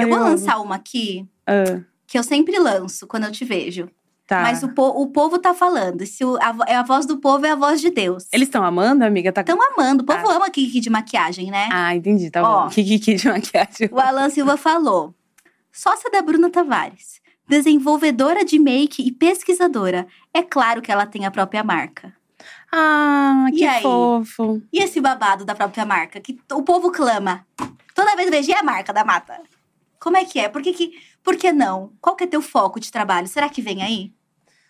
eu 0.00 0.08
vou 0.08 0.18
lançar 0.18 0.60
uma 0.60 0.76
aqui, 0.76 1.26
Ah, 1.44 1.80
que 2.06 2.16
eu 2.16 2.22
sempre 2.22 2.56
lanço 2.58 3.04
quando 3.08 3.24
eu 3.24 3.32
te 3.32 3.44
vejo. 3.44 3.88
tá. 4.28 4.42
Mas 4.42 4.62
o, 4.62 4.68
po- 4.68 5.00
o 5.02 5.08
povo 5.08 5.40
tá 5.40 5.52
falando. 5.52 6.06
Se 6.06 6.24
o- 6.24 6.36
a, 6.36 6.56
é 6.68 6.76
a 6.76 6.84
voz 6.84 7.04
do 7.04 7.18
povo 7.18 7.44
é 7.46 7.50
a 7.50 7.56
voz 7.56 7.80
de 7.80 7.90
Deus. 7.90 8.26
Eles 8.32 8.46
estão 8.46 8.64
amando, 8.64 9.04
amiga? 9.04 9.32
Tá... 9.32 9.40
estão 9.40 9.58
amando. 9.72 10.04
O 10.04 10.06
povo 10.06 10.30
ama 10.30 10.48
Kiki 10.50 10.78
de 10.78 10.88
maquiagem, 10.90 11.50
né? 11.50 11.68
Ah, 11.72 11.94
entendi, 11.96 12.30
tá 12.30 12.42
Ó. 12.48 12.62
bom. 12.64 12.68
Kiki 12.70 13.14
de 13.16 13.26
maquiagem. 13.28 13.88
O 13.90 13.98
Alan 13.98 14.30
Silva 14.30 14.56
falou: 14.56 15.12
sócia 15.72 16.08
da 16.12 16.22
Bruna 16.22 16.48
Tavares, 16.48 17.20
desenvolvedora 17.48 18.44
de 18.44 18.58
make 18.58 19.02
e 19.02 19.10
pesquisadora. 19.10 20.06
É 20.34 20.42
claro 20.42 20.82
que 20.82 20.90
ela 20.90 21.06
tem 21.06 21.24
a 21.24 21.30
própria 21.30 21.62
marca. 21.62 22.12
Ah, 22.72 23.46
E 23.52 23.56
que 23.58 23.64
aí? 23.64 23.82
fofo. 23.82 24.60
E 24.72 24.82
esse 24.82 25.00
babado 25.00 25.44
da 25.44 25.54
própria 25.54 25.86
marca? 25.86 26.20
Que 26.20 26.38
o 26.52 26.62
povo 26.62 26.90
clama. 26.90 27.46
Toda 27.94 28.16
vez 28.16 28.28
vejo 28.28 28.50
"E 28.50 28.54
a 28.54 28.62
marca 28.62 28.92
da 28.92 29.04
mata. 29.04 29.40
Como 30.00 30.16
é 30.16 30.24
que 30.24 30.40
é? 30.40 30.48
Por 30.48 30.60
que, 30.60 30.72
que, 30.72 30.92
por 31.22 31.36
que 31.36 31.52
não? 31.52 31.92
Qual 32.00 32.16
que 32.16 32.24
é 32.24 32.26
teu 32.26 32.42
foco 32.42 32.80
de 32.80 32.90
trabalho? 32.90 33.28
Será 33.28 33.48
que 33.48 33.62
vem 33.62 33.82
aí? 33.82 34.12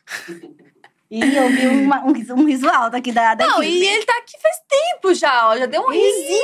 E 1.11 1.20
eu 1.20 1.49
vi 1.49 1.66
uma- 1.69 2.03
um, 2.05 2.12
riso- 2.12 2.35
um 2.35 2.45
riso 2.45 2.69
alto 2.69 2.97
aqui 2.97 3.12
da, 3.12 3.35
da 3.36 3.47
Não, 3.47 3.62
equipe. 3.62 3.78
e 3.78 3.86
ele 3.86 4.05
tá 4.05 4.15
aqui 4.19 4.32
faz 4.41 4.57
tempo 4.69 5.15
já, 5.15 5.49
ó. 5.49 5.57
Já 5.57 5.66
deu 5.66 5.82
um 5.82 5.91
risinho. 5.91 6.43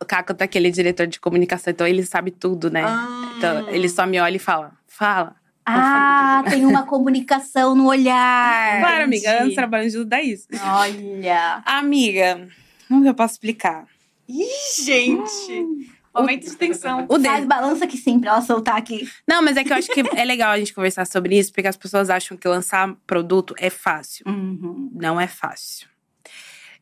O 0.00 0.04
Caco 0.04 0.34
tá 0.34 0.44
aquele 0.44 0.70
diretor 0.70 1.06
de 1.06 1.18
comunicação, 1.18 1.70
então 1.70 1.86
ele 1.86 2.04
sabe 2.04 2.30
tudo, 2.30 2.70
né? 2.70 2.82
Ah. 2.84 3.32
Então 3.38 3.68
ele 3.70 3.88
só 3.88 4.04
me 4.06 4.20
olha 4.20 4.36
e 4.36 4.40
fala: 4.40 4.72
fala. 4.86 5.34
Ah, 5.66 6.44
tem 6.48 6.64
uma 6.64 6.84
comunicação 6.86 7.74
no 7.74 7.88
olhar. 7.88 8.80
Claro, 8.80 9.04
amiga, 9.04 9.42
anos 9.42 9.54
trabalhando 9.54 9.90
de 9.90 9.96
tudo 9.96 10.12
é 10.12 10.22
isso. 10.22 10.46
Olha. 10.62 11.62
Amiga, 11.66 12.48
como 12.86 13.02
que 13.02 13.08
eu 13.08 13.14
posso 13.14 13.34
explicar? 13.34 13.84
Ih, 14.28 14.84
gente. 14.84 15.96
Momento 16.14 16.48
de 16.48 16.56
tensão. 16.56 17.04
O 17.08 17.20
Faz 17.20 17.44
balança 17.44 17.84
aqui 17.84 17.98
sim 17.98 18.18
pra 18.18 18.30
ela 18.30 18.40
soltar 18.40 18.76
aqui. 18.76 19.06
Não, 19.28 19.42
mas 19.42 19.56
é 19.56 19.64
que 19.64 19.72
eu 19.72 19.76
acho 19.76 19.88
que 19.88 20.02
é 20.14 20.24
legal 20.24 20.50
a 20.50 20.58
gente 20.58 20.72
conversar 20.72 21.06
sobre 21.06 21.38
isso, 21.38 21.52
porque 21.52 21.68
as 21.68 21.76
pessoas 21.76 22.08
acham 22.08 22.36
que 22.36 22.48
lançar 22.48 22.94
produto 23.06 23.54
é 23.58 23.68
fácil. 23.68 24.24
Uhum. 24.26 24.90
Não 24.94 25.20
é 25.20 25.26
fácil. 25.26 25.88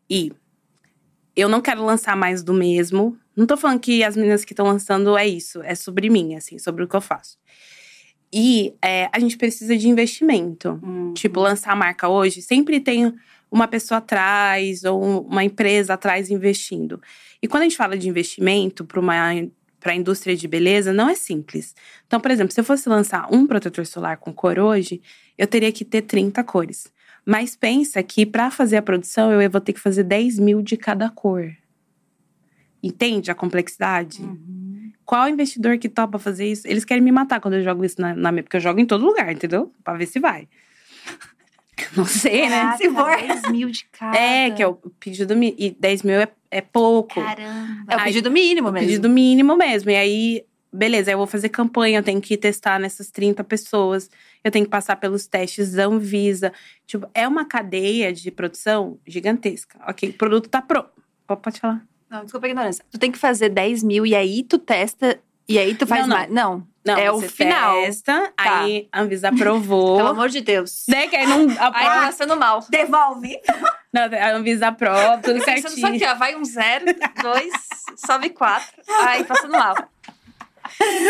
E 0.09 0.33
eu 1.35 1.49
não 1.49 1.61
quero 1.61 1.85
lançar 1.85 2.17
mais 2.17 2.43
do 2.43 2.55
mesmo. 2.55 3.19
Não 3.37 3.47
tô 3.47 3.57
falando 3.57 3.81
que 3.81 4.05
as 4.05 4.17
meninas 4.17 4.45
que 4.45 4.53
estão 4.53 4.67
lançando 4.67 5.17
é 5.17 5.27
isso. 5.27 5.61
É 5.63 5.75
sobre 5.75 6.09
mim, 6.09 6.37
assim, 6.37 6.59
sobre 6.59 6.85
o 6.85 6.89
que 6.89 6.95
eu 6.95 7.01
faço. 7.01 7.37
E 8.37 8.75
é, 8.83 9.09
a 9.13 9.21
gente 9.21 9.37
precisa 9.37 9.77
de 9.77 9.89
investimento. 9.89 10.81
Uhum. 10.83 11.15
Tipo, 11.15 11.39
lançar 11.39 11.71
a 11.71 11.77
marca 11.77 12.09
hoje, 12.09 12.43
sempre 12.43 12.81
tem 12.81 13.15
uma 13.49 13.69
pessoa 13.69 13.99
atrás 13.99 14.83
ou 14.83 15.25
uma 15.25 15.45
empresa 15.45 15.95
atrás 15.95 16.29
investindo. 16.31 17.01
E 17.41 17.47
quando 17.47 17.63
a 17.63 17.65
gente 17.67 17.77
fala 17.77 17.97
de 17.97 18.09
investimento 18.09 18.85
para 18.85 18.99
uma 18.99 19.15
para 19.79 19.93
a 19.93 19.97
indústria 19.97 20.35
de 20.35 20.49
beleza, 20.49 20.95
não 20.95 21.11
é 21.11 21.15
simples. 21.15 21.75
Então, 22.07 22.19
por 22.19 22.31
exemplo, 22.31 22.55
se 22.55 22.59
eu 22.59 22.65
fosse 22.65 22.89
lançar 22.89 23.29
um 23.31 23.47
protetor 23.47 23.85
solar 23.85 24.17
com 24.17 24.33
cor 24.33 24.59
hoje, 24.59 25.03
eu 25.37 25.47
teria 25.47 25.71
que 25.71 25.85
ter 25.85 26.01
30 26.01 26.43
cores. 26.43 26.91
Mas 27.23 27.55
pensa 27.55 28.03
que 28.03 28.25
para 28.25 28.51
fazer 28.51 28.79
a 28.79 28.83
produção, 28.83 29.31
eu 29.31 29.51
vou 29.51 29.61
ter 29.61 29.75
que 29.75 29.81
fazer 29.81 30.03
10 30.03 30.39
mil 30.39 30.63
de 30.63 30.79
cada 30.79 31.11
cor. 31.11 31.55
Entende 32.83 33.31
a 33.31 33.35
complexidade? 33.35 34.23
Uhum. 34.23 34.64
Qual 35.05 35.29
investidor 35.29 35.79
que 35.79 35.89
topa 35.89 36.19
fazer 36.19 36.47
isso? 36.51 36.67
Eles 36.67 36.85
querem 36.85 37.03
me 37.03 37.13
matar 37.13 37.41
quando 37.41 37.55
eu 37.55 37.63
jogo 37.63 37.85
isso 37.85 38.01
na, 38.01 38.15
na 38.15 38.33
minha. 38.33 38.43
Porque 38.43 38.57
eu 38.57 38.61
jogo 38.61 38.81
em 38.81 38.87
todo 38.87 39.05
lugar, 39.05 39.31
entendeu? 39.33 39.73
Pra 39.83 39.95
ver 39.95 40.07
se 40.07 40.19
vai. 40.19 40.49
Não 41.97 42.05
sei, 42.07 42.49
né? 42.49 42.61
Caraca, 42.61 42.79
Se 42.79 42.91
for. 42.91 43.17
10 43.17 43.43
mil 43.51 43.71
de 43.71 43.85
cada. 43.93 44.17
É, 44.17 44.51
que 44.51 44.63
é 44.63 44.67
o 44.67 44.75
pedido 44.99 45.37
mínimo. 45.37 45.57
E 45.61 45.71
10 45.71 46.03
mil 46.03 46.21
é, 46.21 46.29
é 46.51 46.61
pouco. 46.61 47.23
Caramba. 47.23 47.93
É 47.93 47.97
o 47.97 48.03
pedido 48.05 48.31
mínimo 48.31 48.69
o 48.69 48.73
mesmo. 48.73 48.87
pedido 48.87 49.09
mínimo 49.09 49.57
mesmo. 49.57 49.91
E 49.91 49.97
aí, 49.97 50.45
beleza, 50.73 51.11
eu 51.11 51.19
vou 51.19 51.27
fazer 51.27 51.49
campanha, 51.49 51.99
eu 51.99 52.03
tenho 52.03 52.21
que 52.21 52.37
testar 52.37 52.79
nessas 52.79 53.11
30 53.11 53.45
pessoas, 53.45 54.11
eu 54.43 54.51
tenho 54.51 54.65
que 54.65 54.71
passar 54.71 54.97
pelos 54.97 55.27
testes 55.27 55.73
da 55.73 55.87
Anvisa. 55.87 56.53
Tipo, 56.87 57.09
é 57.13 57.27
uma 57.29 57.45
cadeia 57.45 58.13
de 58.13 58.31
produção 58.31 58.99
gigantesca. 59.07 59.79
Ok, 59.87 60.09
o 60.11 60.13
produto 60.15 60.49
tá 60.49 60.63
pronto. 60.63 60.91
Pode 61.27 61.61
falar. 61.61 61.83
Não, 62.11 62.23
desculpa 62.25 62.47
a 62.47 62.51
ignorância. 62.51 62.85
Tu 62.91 62.99
tem 62.99 63.11
que 63.11 63.19
fazer 63.19 63.49
10 63.49 63.83
mil 63.83 64.07
e 64.07 64.15
aí 64.15 64.43
tu 64.43 64.59
testa 64.59 65.19
e 65.49 65.59
aí 65.59 65.75
tu 65.75 65.87
faz 65.87 66.03
Não, 66.03 66.09
não. 66.09 66.17
mais. 66.17 66.31
Não. 66.31 66.67
Não, 66.87 66.99
é 66.99 67.11
o 67.11 67.19
final. 67.23 67.81
testa, 67.83 68.31
Tá. 68.37 68.61
aí 68.61 68.89
a 68.93 69.01
Anvisa 69.01 69.29
aprovou. 69.31 69.97
Pelo 69.97 70.11
amor 70.11 70.29
de 70.29 70.43
Deus. 70.43 70.85
né, 70.87 71.07
que 71.09 71.17
aí 71.17 71.27
não 71.27 71.49
Aí 71.49 71.55
tá 71.57 71.67
aprova. 71.69 72.01
passando 72.03 72.37
mal. 72.37 72.65
Devolve. 72.69 73.41
Não, 73.93 74.03
a 74.03 74.31
Anvisa 74.35 74.67
aprova, 74.69 75.17
tudo 75.23 75.43
Pensando 75.43 75.63
só 75.63 75.69
certinho. 75.71 75.97
aqui, 75.97 76.07
ó. 76.07 76.15
Vai 76.15 76.37
um 76.37 76.45
zero, 76.45 76.85
dois, 77.23 77.53
sobe 78.07 78.29
quatro. 78.31 78.83
Aí, 79.07 79.25
passando 79.25 79.53
mal. 79.53 79.75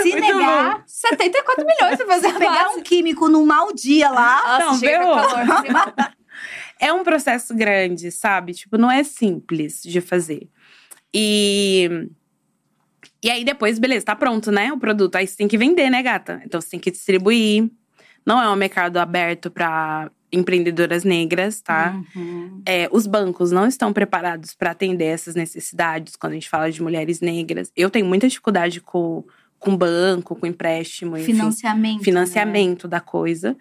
Se 0.03 0.11
Muito 0.11 0.21
negar, 0.21 0.83
74 0.87 1.65
milhões 1.67 1.97
pra 1.97 2.07
fazer 2.07 2.29
se 2.33 2.39
pegar 2.39 2.65
base. 2.65 2.79
um 2.79 2.83
químico 2.83 3.29
num 3.29 3.45
mau 3.47 3.73
dia 3.73 4.11
lá. 4.11 4.43
Nossa, 4.43 4.65
Não, 4.67 4.79
chega 4.79 4.99
viu? 4.99 5.09
com 5.09 5.15
calor. 5.17 6.15
É 6.81 6.93
um 6.93 7.03
processo 7.05 7.55
grande, 7.55 8.11
sabe? 8.11 8.53
Tipo, 8.53 8.77
não 8.77 8.91
é 8.91 9.03
simples 9.05 9.81
de 9.83 10.01
fazer. 10.01 10.49
E. 11.15 12.09
E 13.23 13.31
aí 13.31 13.45
depois, 13.45 13.79
beleza, 13.79 14.05
tá 14.05 14.17
pronto, 14.17 14.51
né? 14.51 14.71
O 14.73 14.79
produto. 14.79 15.17
Aí 15.17 15.27
você 15.27 15.37
tem 15.37 15.49
que 15.49 15.57
vender, 15.57 15.89
né, 15.89 16.03
gata? 16.03 16.43
Então 16.45 16.61
você 16.61 16.71
tem 16.71 16.81
que 16.81 16.91
distribuir. 16.91 17.71
Não 18.27 18.43
é 18.43 18.51
um 18.51 18.57
mercado 18.57 18.99
aberto 18.99 19.51
para 19.51 20.11
empreendedoras 20.33 21.05
negras, 21.05 21.61
tá? 21.63 22.03
Uhum. 22.15 22.61
É, 22.67 22.89
os 22.91 23.07
bancos 23.07 23.51
não 23.53 23.67
estão 23.67 23.93
preparados 23.93 24.53
para 24.55 24.73
atender 24.73 25.05
essas 25.05 25.35
necessidades 25.35 26.17
quando 26.17 26.33
a 26.33 26.35
gente 26.35 26.49
fala 26.49 26.71
de 26.71 26.83
mulheres 26.83 27.21
negras. 27.21 27.71
Eu 27.77 27.89
tenho 27.89 28.05
muita 28.05 28.29
dificuldade 28.29 28.81
com, 28.81 29.25
com 29.59 29.77
banco, 29.77 30.35
com 30.35 30.47
empréstimo, 30.47 31.17
enfim, 31.17 31.33
Financiamento. 31.33 31.99
né? 31.99 32.05
financiamento 32.05 32.89
da 32.89 33.01
coisa. 33.01 33.57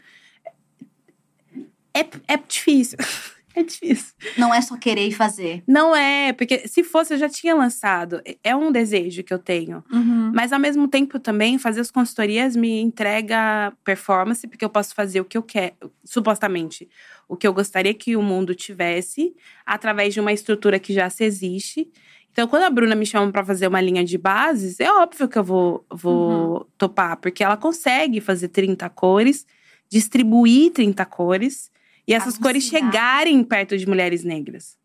É, 1.93 2.05
é 2.27 2.38
difícil. 2.38 2.97
É 3.55 3.63
difícil. 3.63 4.13
Não 4.38 4.53
é 4.53 4.59
só 4.61 4.75
querer 4.77 5.07
e 5.07 5.11
fazer. 5.11 5.63
Não 5.67 5.95
é, 5.95 6.34
porque 6.34 6.67
se 6.67 6.84
fosse, 6.84 7.13
eu 7.13 7.17
já 7.17 7.30
tinha 7.30 7.53
lançado. 7.53 8.21
É 8.43 8.55
um 8.55 8.71
desejo 8.71 9.23
que 9.23 9.34
eu 9.34 9.38
tenho. 9.38 9.84
Uhum. 9.91 10.31
Mas 10.34 10.51
ao 10.51 10.59
mesmo 10.59 10.88
tempo 10.88 11.19
também, 11.19 11.59
fazer 11.59 11.81
as 11.81 11.91
consultorias 11.91 12.55
me 12.55 12.81
entrega 12.81 13.71
performance, 13.84 14.47
porque 14.47 14.65
eu 14.65 14.69
posso 14.69 14.95
fazer 14.95 15.21
o 15.21 15.25
que 15.25 15.38
eu 15.38 15.43
quero, 15.43 15.75
supostamente, 16.03 16.89
o 17.27 17.35
que 17.35 17.47
eu 17.47 17.53
gostaria 17.53 17.93
que 17.93 18.15
o 18.15 18.21
mundo 18.23 18.55
tivesse, 18.55 19.35
através 19.65 20.13
de 20.13 20.19
uma 20.19 20.34
estrutura 20.34 20.80
que 20.80 20.93
já 20.93 21.09
se 21.09 21.23
existe. 21.23 21.91
Então, 22.31 22.47
quando 22.47 22.63
a 22.63 22.69
Bruna 22.71 22.95
me 22.95 23.05
chama 23.05 23.31
para 23.31 23.45
fazer 23.45 23.67
uma 23.67 23.80
linha 23.80 24.03
de 24.03 24.17
bases, 24.17 24.80
é 24.80 24.91
óbvio 24.91 25.27
que 25.27 25.38
eu 25.38 25.43
vou, 25.43 25.85
vou 25.91 26.67
topar, 26.80 27.17
porque 27.17 27.43
ela 27.43 27.55
consegue 27.55 28.19
fazer 28.19 28.47
30 28.47 28.89
cores, 28.89 29.45
distribuir 29.88 30.71
30 30.71 31.05
cores, 31.05 31.71
e 32.07 32.13
essas 32.13 32.38
cores 32.38 32.63
Anunciar. 32.63 32.91
chegarem 32.91 33.43
perto 33.43 33.77
de 33.77 33.88
mulheres 33.88 34.23
negras. 34.23 34.77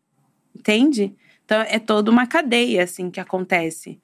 Entende? 0.55 1.13
Então, 1.45 1.61
é 1.61 1.79
toda 1.79 2.11
uma 2.11 2.27
cadeia, 2.27 2.83
assim, 2.83 3.09
que 3.09 3.19
acontece. 3.19 3.99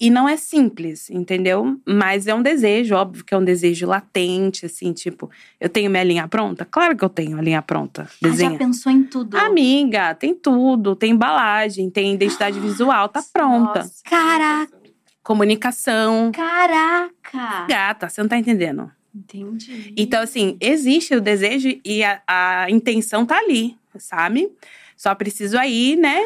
E 0.00 0.10
não 0.10 0.28
é 0.28 0.36
simples, 0.36 1.08
entendeu? 1.08 1.80
Mas 1.86 2.26
é 2.26 2.34
um 2.34 2.42
desejo, 2.42 2.96
óbvio 2.96 3.24
que 3.24 3.32
é 3.32 3.38
um 3.38 3.44
desejo 3.44 3.86
latente, 3.86 4.66
assim, 4.66 4.92
tipo, 4.92 5.30
eu 5.60 5.68
tenho 5.68 5.88
minha 5.90 6.02
linha 6.02 6.26
pronta? 6.26 6.64
Claro 6.64 6.96
que 6.96 7.04
eu 7.04 7.08
tenho 7.08 7.38
a 7.38 7.42
linha 7.42 7.62
pronta. 7.62 8.02
Ah, 8.02 8.16
já 8.22 8.28
Desenha. 8.28 8.58
pensou 8.58 8.90
em 8.90 9.04
tudo. 9.04 9.36
Amiga, 9.38 10.12
tem 10.14 10.34
tudo, 10.34 10.96
tem 10.96 11.12
embalagem, 11.12 11.88
tem 11.90 12.12
identidade 12.12 12.58
visual, 12.58 13.08
tá 13.08 13.22
pronta. 13.32 13.80
Nossa. 13.80 14.02
Caraca, 14.04 14.76
Comunicação. 15.22 16.30
caraca. 16.32 17.66
Gata, 17.68 18.08
você 18.08 18.20
não 18.20 18.28
tá 18.28 18.36
entendendo. 18.36 18.90
Entendi. 19.14 19.94
Então, 19.96 20.22
assim, 20.22 20.56
existe 20.60 21.14
o 21.14 21.20
desejo 21.20 21.68
e 21.84 22.02
a, 22.02 22.20
a 22.26 22.70
intenção 22.70 23.24
tá 23.24 23.38
ali, 23.38 23.76
sabe? 23.96 24.50
Só 24.96 25.14
preciso 25.14 25.56
aí, 25.56 25.96
né? 25.96 26.20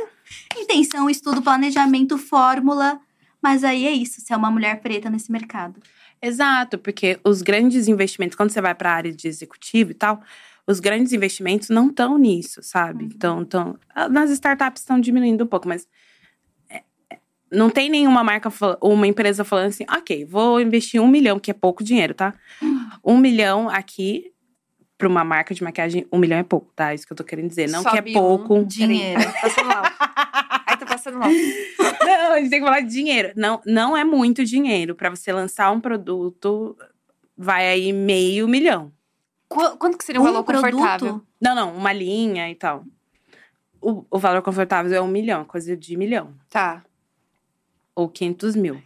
Intenção, 0.57 1.09
estudo, 1.11 1.43
planejamento, 1.43 2.17
fórmula. 2.17 3.01
Mas 3.43 3.63
aí 3.63 3.87
é 3.87 3.93
isso, 3.93 4.21
você 4.21 4.33
é 4.33 4.37
uma 4.37 4.51
mulher 4.51 4.81
preta 4.81 5.09
nesse 5.09 5.31
mercado. 5.31 5.81
Exato, 6.21 6.79
porque 6.79 7.19
os 7.23 7.43
grandes 7.43 7.87
investimentos, 7.87 8.37
quando 8.37 8.51
você 8.51 8.61
vai 8.61 8.75
para 8.75 8.91
a 8.91 8.95
área 8.95 9.13
de 9.13 9.29
executivo 9.29 9.93
e 9.93 9.95
tal, 9.95 10.21
os 10.67 10.81
grandes 10.81 11.13
investimentos 11.13 11.69
não 11.69 11.89
estão 11.89 12.19
nisso, 12.19 12.61
sabe? 12.63 13.05
Então, 13.05 13.45
tão, 13.45 13.79
nas 14.11 14.31
startups 14.31 14.83
estão 14.83 15.01
diminuindo 15.01 15.45
um 15.45 15.47
pouco, 15.47 15.69
mas 15.69 15.87
é, 16.69 16.83
é, 17.11 17.19
não 17.51 17.71
tem 17.71 17.89
nenhuma 17.89 18.25
marca, 18.25 18.53
uma 18.83 19.07
empresa 19.07 19.45
falando 19.45 19.69
assim, 19.69 19.85
ok, 19.89 20.25
vou 20.25 20.61
investir 20.61 21.01
um 21.01 21.07
milhão, 21.07 21.39
que 21.39 21.51
é 21.51 21.55
pouco 21.55 21.85
dinheiro, 21.85 22.13
tá? 22.13 22.35
Um 23.09 23.17
milhão 23.17 23.69
aqui 23.71 24.33
para 24.99 25.09
uma 25.09 25.25
marca 25.25 25.55
de 25.55 25.63
maquiagem, 25.63 26.07
um 26.13 26.19
milhão 26.19 26.39
é 26.39 26.43
pouco, 26.43 26.73
tá? 26.75 26.93
Isso 26.93 27.07
que 27.07 27.13
eu 27.13 27.17
tô 27.17 27.25
querendo 27.25 27.49
dizer. 27.49 27.69
Não 27.71 27.83
que 27.83 27.89
é 27.89 27.93
Sobe 27.97 28.13
pouco. 28.13 28.55
Um, 28.57 28.65
Dinheiro. 28.65 29.23
Tô 29.23 29.41
passando 29.41 29.67
mal. 29.69 29.83
Ai, 30.67 30.77
tô 30.77 30.87
passando 30.87 31.19
mal. 31.19 31.31
Não, 32.05 32.33
a 32.33 32.39
gente 32.41 32.51
tem 32.51 32.59
que 32.61 32.65
falar 32.67 32.81
de 32.81 32.89
dinheiro. 32.91 33.33
Não, 33.37 33.61
não 33.67 33.97
é 33.97 34.03
muito 34.05 34.45
dinheiro. 34.45 34.95
Para 34.95 35.11
você 35.11 35.33
lançar 35.33 35.71
um 35.71 35.81
produto, 35.81 36.77
vai 37.37 37.69
aí 37.69 37.93
meio 37.93 38.49
milhão. 38.49 38.91
Qu- 39.49 39.77
Quanto 39.79 39.97
que 39.99 40.05
seria 40.05 40.21
um 40.21 40.25
valor 40.25 40.43
produto, 40.45 40.71
confortável? 40.73 41.23
Não, 41.41 41.55
não, 41.55 41.75
uma 41.75 41.93
linha 41.93 42.51
e 42.51 42.55
tal. 42.55 42.85
O, 43.81 44.05
o 44.11 44.19
valor 44.19 44.43
confortável 44.43 44.93
é 44.95 45.01
um 45.01 45.07
milhão, 45.09 45.45
coisa 45.45 45.77
de 45.77 45.97
milhão. 45.97 46.35
Tá. 46.51 46.83
Ou 47.95 48.09
500 48.09 48.57
mil 48.57 48.83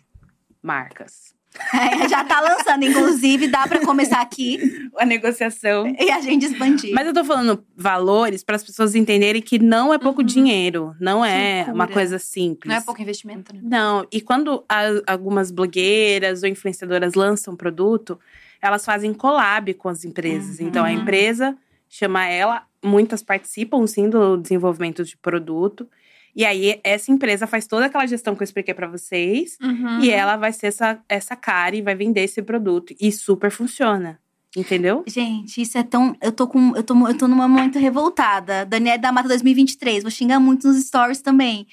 marcas. 0.63 1.35
É, 1.75 2.09
já 2.09 2.25
tá 2.25 2.41
lançando, 2.41 2.85
inclusive, 2.85 3.47
dá 3.49 3.67
pra 3.69 3.81
começar 3.85 4.21
aqui 4.21 4.89
A 4.97 5.05
negociação. 5.05 5.87
e 5.99 6.11
a 6.11 6.21
gente 6.21 6.47
expandir. 6.47 6.93
Mas 6.95 7.07
eu 7.07 7.13
tô 7.13 7.25
falando 7.25 7.63
valores 7.77 8.43
para 8.43 8.57
as 8.57 8.65
pessoas 8.65 8.95
entenderem 8.95 9.43
que 9.43 9.59
não 9.59 9.93
é 9.93 9.99
pouco 9.99 10.21
Uhum. 10.21 10.27
dinheiro. 10.27 10.95
Não 11.01 11.25
é 11.25 11.67
uma 11.69 11.87
coisa 11.87 12.19
simples. 12.19 12.69
Não 12.71 12.77
é 12.77 12.81
pouco 12.81 13.01
investimento, 13.03 13.55
né? 13.55 13.61
Não, 13.63 14.07
e 14.11 14.21
quando 14.21 14.65
a- 14.69 15.03
algumas 15.13 15.51
blogueiras 15.51 16.43
ou 16.43 16.49
influenciadoras 16.49 17.15
lançam 17.15 17.55
produto, 17.57 18.19
elas 18.61 18.85
fazem 18.85 19.13
collab 19.13 19.75
com 19.75 19.89
as 19.89 20.05
empresas. 20.05 20.59
Uhum. 20.59 20.69
Então 20.69 20.85
a 20.85 20.93
empresa 20.93 21.57
chama 21.89 22.27
ela, 22.27 22.63
muitas 22.83 23.23
participam 23.23 23.87
sim 23.87 24.09
do 24.09 24.37
desenvolvimento 24.37 25.05
de 25.05 25.17
produto. 25.17 25.87
E 26.35 26.45
aí 26.45 26.81
essa 26.83 27.13
empresa 27.13 27.47
faz 27.47 27.67
toda 27.67 27.87
aquela 27.87 28.07
gestão 28.07 28.35
que 28.35 28.43
eu 28.43 28.45
expliquei 28.45 28.73
pra 28.73 28.87
vocês, 28.89 29.57
Uhum. 29.63 30.01
e 30.01 30.11
ela 30.11 30.37
vai 30.37 30.53
ser 30.53 30.69
essa, 30.69 30.99
essa 31.09 31.37
cara 31.37 31.77
e 31.77 31.83
vai 31.83 31.95
vender 31.95 32.23
esse 32.23 32.41
produto. 32.43 32.95
E 33.01 33.13
super 33.13 33.51
funciona. 33.51 34.19
Entendeu? 34.57 35.03
Gente, 35.07 35.63
isso 35.63 35.79
é 35.79 35.83
tão. 35.83 36.15
Eu 36.21 36.31
tô 36.31 36.47
com. 36.47 36.77
Eu 36.77 36.83
tô, 36.83 37.09
eu 37.09 37.17
tô 37.17 37.27
num 37.27 37.37
momento 37.37 37.79
revoltada. 37.79 38.67
Daniela 38.67 38.99
da 38.99 39.11
Mata 39.11 39.29
2023. 39.29 40.03
Vou 40.03 40.11
xingar 40.11 40.39
muito 40.39 40.69
nos 40.69 40.77
stories 40.85 41.23
também. 41.23 41.67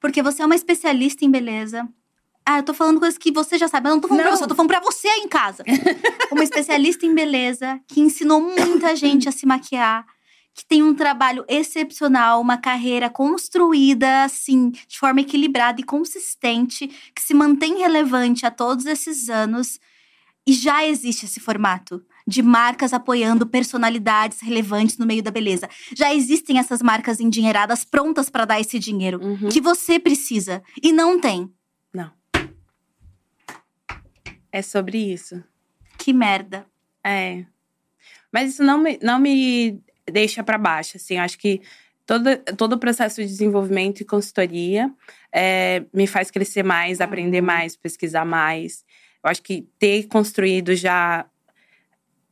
Porque 0.00 0.22
você 0.22 0.40
é 0.42 0.46
uma 0.46 0.54
especialista 0.54 1.24
em 1.24 1.30
beleza. 1.30 1.88
Ah, 2.46 2.58
eu 2.58 2.62
tô 2.62 2.72
falando 2.72 3.00
coisas 3.00 3.18
que 3.18 3.32
você 3.32 3.58
já 3.58 3.66
sabe. 3.66 3.88
Eu 3.88 3.94
não 3.94 4.00
tô 4.00 4.06
falando 4.06 4.22
pra 4.22 4.30
Não. 4.30 4.36
você, 4.38 4.44
eu 4.44 4.48
tô 4.48 4.54
falando 4.54 4.70
pra 4.70 4.80
você 4.80 5.08
aí 5.08 5.20
em 5.24 5.28
casa. 5.28 5.64
uma 6.30 6.44
especialista 6.44 7.04
em 7.04 7.12
beleza 7.14 7.80
que 7.88 8.00
ensinou 8.00 8.40
muita 8.40 8.94
gente 8.94 9.28
a 9.28 9.32
se 9.32 9.44
maquiar. 9.44 10.06
Que 10.54 10.64
tem 10.66 10.82
um 10.82 10.94
trabalho 10.94 11.44
excepcional, 11.48 12.40
uma 12.40 12.58
carreira 12.58 13.08
construída, 13.08 14.24
assim, 14.24 14.70
de 14.70 14.98
forma 14.98 15.20
equilibrada 15.20 15.80
e 15.80 15.84
consistente, 15.84 16.88
que 17.14 17.22
se 17.22 17.32
mantém 17.34 17.78
relevante 17.78 18.44
há 18.44 18.50
todos 18.50 18.84
esses 18.86 19.28
anos. 19.28 19.78
E 20.46 20.52
já 20.52 20.84
existe 20.84 21.26
esse 21.26 21.38
formato 21.40 22.04
de 22.26 22.42
marcas 22.42 22.92
apoiando 22.92 23.46
personalidades 23.46 24.40
relevantes 24.40 24.98
no 24.98 25.06
meio 25.06 25.22
da 25.22 25.30
beleza. 25.30 25.68
Já 25.96 26.12
existem 26.14 26.58
essas 26.58 26.82
marcas 26.82 27.20
endinheiradas 27.20 27.84
prontas 27.84 28.28
para 28.28 28.44
dar 28.44 28.60
esse 28.60 28.78
dinheiro 28.78 29.20
Uhum. 29.22 29.48
que 29.48 29.60
você 29.60 29.98
precisa 29.98 30.62
e 30.82 30.92
não 30.92 31.20
tem. 31.20 31.50
É 34.52 34.62
sobre 34.62 34.98
isso. 34.98 35.42
Que 35.96 36.12
merda. 36.12 36.66
É. 37.04 37.44
Mas 38.32 38.54
isso 38.54 38.64
não 38.64 38.78
me, 38.78 38.98
não 39.02 39.18
me 39.18 39.80
deixa 40.10 40.42
para 40.42 40.58
baixo, 40.58 40.96
assim. 40.96 41.18
Acho 41.18 41.38
que 41.38 41.60
todo, 42.06 42.36
todo 42.56 42.72
o 42.74 42.78
processo 42.78 43.20
de 43.20 43.26
desenvolvimento 43.26 44.00
e 44.00 44.04
consultoria 44.04 44.90
é, 45.32 45.84
me 45.92 46.06
faz 46.06 46.30
crescer 46.30 46.62
mais, 46.62 47.00
aprender 47.00 47.40
mais, 47.40 47.76
pesquisar 47.76 48.24
mais. 48.24 48.84
Eu 49.22 49.30
acho 49.30 49.42
que 49.42 49.66
ter 49.78 50.06
construído 50.08 50.74
já 50.74 51.26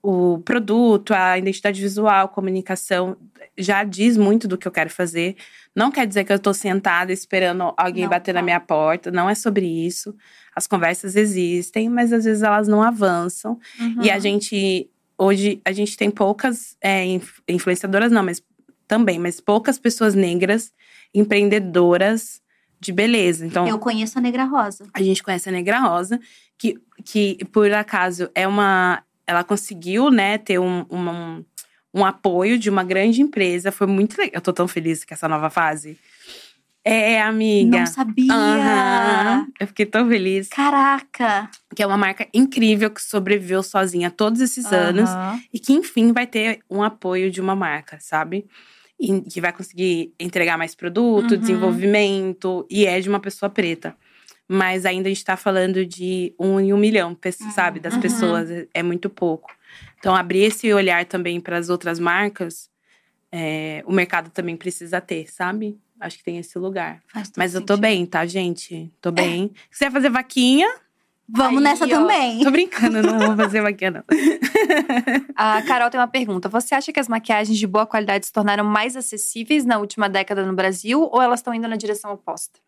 o 0.02 0.38
produto, 0.38 1.12
a 1.12 1.36
identidade 1.36 1.80
visual, 1.80 2.28
comunicação, 2.28 3.16
já 3.56 3.82
diz 3.84 4.16
muito 4.16 4.46
do 4.46 4.56
que 4.56 4.66
eu 4.66 4.72
quero 4.72 4.88
fazer. 4.88 5.36
Não 5.74 5.90
quer 5.90 6.06
dizer 6.06 6.24
que 6.24 6.32
eu 6.32 6.36
estou 6.36 6.54
sentada 6.54 7.12
esperando 7.12 7.74
alguém 7.76 8.04
Não, 8.04 8.10
bater 8.10 8.32
na 8.32 8.40
não. 8.40 8.44
minha 8.44 8.60
porta. 8.60 9.10
Não 9.10 9.28
é 9.28 9.34
sobre 9.34 9.66
isso. 9.66 10.14
As 10.54 10.66
conversas 10.66 11.14
existem, 11.16 11.88
mas 11.88 12.12
às 12.12 12.24
vezes 12.24 12.42
elas 12.42 12.68
não 12.68 12.82
avançam. 12.82 13.58
Uhum. 13.78 14.02
E 14.02 14.10
a 14.10 14.18
gente, 14.18 14.88
hoje, 15.18 15.60
a 15.64 15.72
gente 15.72 15.96
tem 15.96 16.10
poucas 16.10 16.76
é, 16.80 17.04
inf- 17.04 17.40
influenciadoras, 17.48 18.10
não, 18.12 18.22
mas 18.22 18.42
também, 18.86 19.18
mas 19.18 19.40
poucas 19.40 19.78
pessoas 19.78 20.14
negras, 20.14 20.72
empreendedoras, 21.42 22.40
de 22.80 22.92
beleza. 22.92 23.44
Então, 23.44 23.66
Eu 23.66 23.78
conheço 23.78 24.18
a 24.18 24.22
Negra 24.22 24.44
Rosa. 24.44 24.86
a 24.94 25.02
gente 25.02 25.22
conhece 25.22 25.48
a 25.48 25.52
Negra 25.52 25.80
Rosa, 25.80 26.20
que, 26.56 26.78
que 27.04 27.38
por 27.52 27.70
acaso 27.72 28.30
é 28.34 28.46
uma. 28.46 29.02
Ela 29.26 29.44
conseguiu, 29.44 30.10
né, 30.10 30.38
ter 30.38 30.58
um, 30.58 30.86
um, 30.90 31.44
um 31.92 32.04
apoio 32.04 32.58
de 32.58 32.70
uma 32.70 32.82
grande 32.84 33.20
empresa. 33.20 33.70
Foi 33.72 33.86
muito 33.86 34.16
legal. 34.16 34.32
Eu 34.36 34.40
tô 34.40 34.52
tão 34.52 34.66
feliz 34.68 35.04
com 35.04 35.12
essa 35.12 35.28
nova 35.28 35.50
fase. 35.50 35.98
É, 36.84 37.20
amiga. 37.20 37.78
Não 37.80 37.86
sabia. 37.86 38.34
Aham. 38.34 39.46
Eu 39.60 39.66
fiquei 39.66 39.84
tão 39.86 40.08
feliz. 40.08 40.48
Caraca. 40.48 41.50
Que 41.74 41.82
é 41.82 41.86
uma 41.86 41.98
marca 41.98 42.26
incrível 42.32 42.90
que 42.90 43.02
sobreviveu 43.02 43.62
sozinha 43.62 44.10
todos 44.10 44.40
esses 44.40 44.72
anos 44.72 45.10
Aham. 45.10 45.40
e 45.52 45.58
que, 45.58 45.72
enfim, 45.72 46.12
vai 46.12 46.26
ter 46.26 46.60
um 46.70 46.82
apoio 46.82 47.30
de 47.30 47.40
uma 47.40 47.54
marca, 47.54 47.98
sabe? 48.00 48.46
E 48.98 49.20
que 49.22 49.40
vai 49.40 49.52
conseguir 49.52 50.12
entregar 50.18 50.56
mais 50.56 50.74
produto, 50.74 51.32
Uhum. 51.32 51.38
desenvolvimento, 51.38 52.66
e 52.70 52.86
é 52.86 52.98
de 53.00 53.08
uma 53.08 53.20
pessoa 53.20 53.50
preta. 53.50 53.94
Mas 54.48 54.86
ainda 54.86 55.08
a 55.08 55.12
gente 55.12 55.24
tá 55.24 55.36
falando 55.36 55.84
de 55.84 56.34
um 56.40 56.58
em 56.58 56.72
um 56.72 56.78
milhão, 56.78 57.14
pe- 57.14 57.30
sabe? 57.32 57.80
Das 57.80 57.94
Uhum. 57.94 58.00
pessoas, 58.00 58.50
é- 58.50 58.66
é 58.72 58.82
muito 58.82 59.10
pouco. 59.10 59.50
Então, 59.98 60.16
abrir 60.16 60.44
esse 60.44 60.72
olhar 60.72 61.04
também 61.04 61.38
para 61.38 61.58
as 61.58 61.68
outras 61.68 61.98
marcas, 62.00 62.70
é, 63.30 63.82
o 63.86 63.92
mercado 63.92 64.30
também 64.30 64.56
precisa 64.56 65.00
ter, 65.02 65.30
sabe? 65.30 65.76
Acho 66.00 66.18
que 66.18 66.24
tem 66.24 66.38
esse 66.38 66.58
lugar. 66.58 67.00
Mas 67.36 67.54
eu 67.54 67.60
tô 67.60 67.74
sentido. 67.74 67.80
bem, 67.80 68.06
tá, 68.06 68.24
gente? 68.26 68.92
Tô 69.00 69.10
bem. 69.10 69.52
Se 69.70 69.78
quiser 69.78 69.90
fazer 69.90 70.10
vaquinha, 70.10 70.68
Vamos 71.30 71.58
Aí, 71.58 71.64
nessa 71.64 71.84
ó. 71.84 71.88
também. 71.88 72.42
tô 72.42 72.50
brincando, 72.50 73.02
não 73.02 73.18
vou 73.18 73.36
fazer 73.36 73.60
vaquinha, 73.60 73.90
não. 73.90 74.04
A 75.36 75.60
Carol 75.62 75.90
tem 75.90 76.00
uma 76.00 76.08
pergunta. 76.08 76.48
Você 76.48 76.74
acha 76.74 76.90
que 76.90 76.98
as 76.98 77.06
maquiagens 77.06 77.58
de 77.58 77.66
boa 77.66 77.86
qualidade 77.86 78.24
se 78.24 78.32
tornaram 78.32 78.64
mais 78.64 78.96
acessíveis 78.96 79.66
na 79.66 79.78
última 79.78 80.08
década 80.08 80.44
no 80.44 80.54
Brasil 80.54 81.02
ou 81.02 81.20
elas 81.20 81.40
estão 81.40 81.52
indo 81.52 81.68
na 81.68 81.76
direção 81.76 82.12
oposta? 82.12 82.58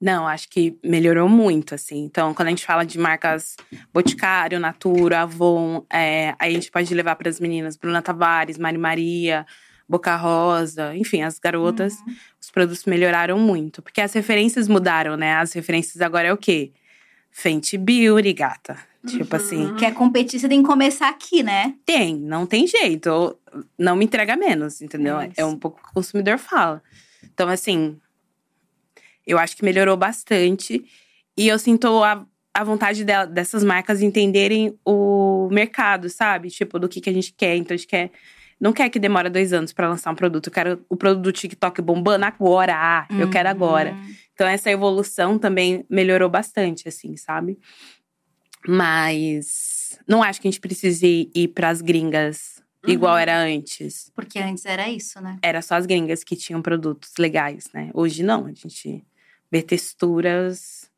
Não, 0.00 0.26
acho 0.26 0.48
que 0.48 0.78
melhorou 0.82 1.28
muito, 1.28 1.74
assim. 1.74 2.02
Então, 2.04 2.34
quando 2.34 2.48
a 2.48 2.50
gente 2.50 2.64
fala 2.66 2.84
de 2.84 2.98
marcas 2.98 3.54
Boticário, 3.92 4.58
Natura, 4.58 5.22
Avon, 5.22 5.84
é, 5.92 6.34
aí 6.38 6.52
a 6.52 6.54
gente 6.54 6.70
pode 6.70 6.92
levar 6.94 7.14
para 7.16 7.28
as 7.28 7.38
meninas 7.38 7.76
Bruna 7.76 8.02
Tavares, 8.02 8.58
Mari 8.58 8.78
Maria, 8.78 9.46
Boca 9.88 10.14
Rosa, 10.16 10.94
enfim, 10.94 11.22
as 11.22 11.38
garotas. 11.38 11.96
Os 12.40 12.50
produtos 12.50 12.84
melhoraram 12.84 13.38
muito. 13.38 13.80
Porque 13.80 14.00
as 14.00 14.12
referências 14.12 14.68
mudaram, 14.68 15.16
né? 15.16 15.34
As 15.36 15.52
referências 15.52 16.02
agora 16.02 16.28
é 16.28 16.32
o 16.32 16.36
quê? 16.36 16.72
Fenty 17.30 17.78
Beauty, 17.78 18.32
gata. 18.32 18.76
Tipo 19.06 19.36
assim, 19.36 19.74
Quer 19.76 19.94
competir, 19.94 20.38
você 20.40 20.48
tem 20.48 20.60
que 20.60 20.66
começar 20.68 21.08
aqui, 21.08 21.42
né? 21.42 21.74
tem, 21.86 22.16
não 22.16 22.44
tem 22.44 22.66
jeito. 22.66 23.38
Não 23.78 23.94
me 23.96 24.04
entrega 24.04 24.36
menos, 24.36 24.82
entendeu? 24.82 25.18
É 25.20 25.30
É, 25.36 25.44
um 25.44 25.56
pouco 25.56 25.78
o 25.80 25.82
que 25.84 25.90
o 25.90 25.94
consumidor 25.94 26.36
fala. 26.36 26.82
Então, 27.32 27.48
assim, 27.48 27.96
eu 29.26 29.38
acho 29.38 29.56
que 29.56 29.64
melhorou 29.64 29.96
bastante. 29.96 30.84
E 31.36 31.46
eu 31.48 31.58
sinto 31.58 32.02
a, 32.02 32.26
a 32.52 32.64
vontade 32.64 33.04
dela- 33.04 33.24
dessas 33.26 33.62
marcas 33.62 34.02
entenderem 34.02 34.76
o 34.84 35.48
mercado, 35.50 36.10
sabe? 36.10 36.50
Tipo, 36.50 36.78
do 36.78 36.88
que, 36.88 37.00
que 37.00 37.08
a 37.08 37.12
gente 37.12 37.32
quer. 37.32 37.56
Então, 37.56 37.74
a 37.74 37.78
gente 37.78 37.86
quer. 37.88 38.10
Não 38.60 38.72
quer 38.72 38.88
que 38.90 38.98
demore 38.98 39.28
dois 39.30 39.52
anos 39.52 39.72
pra 39.72 39.88
lançar 39.88 40.10
um 40.10 40.14
produto. 40.16 40.48
Eu 40.48 40.52
quero 40.52 40.84
o 40.88 40.96
produto 40.96 41.22
do 41.24 41.32
TikTok 41.32 41.80
bombando 41.80 42.24
agora. 42.24 42.74
Ah, 42.76 43.06
eu 43.18 43.30
quero 43.30 43.48
agora. 43.48 43.96
Então, 44.34 44.46
essa 44.48 44.70
evolução 44.70 45.38
também 45.38 45.84
melhorou 45.88 46.28
bastante, 46.28 46.88
assim, 46.88 47.16
sabe? 47.16 47.58
Mas 48.66 49.98
não 50.06 50.22
acho 50.22 50.40
que 50.40 50.48
a 50.48 50.50
gente 50.50 50.60
precise 50.60 51.30
ir 51.34 51.48
pras 51.48 51.80
gringas 51.80 52.62
igual 52.86 53.16
era 53.16 53.36
antes. 53.38 54.10
Porque 54.14 54.38
antes 54.38 54.64
era 54.64 54.88
isso, 54.88 55.20
né? 55.20 55.38
Era 55.42 55.62
só 55.62 55.74
as 55.76 55.86
gringas 55.86 56.24
que 56.24 56.34
tinham 56.36 56.60
produtos 56.60 57.12
legais, 57.18 57.68
né? 57.72 57.90
Hoje 57.94 58.22
não, 58.22 58.46
a 58.46 58.52
gente 58.52 59.04
vê 59.50 59.62
texturas 59.62 60.90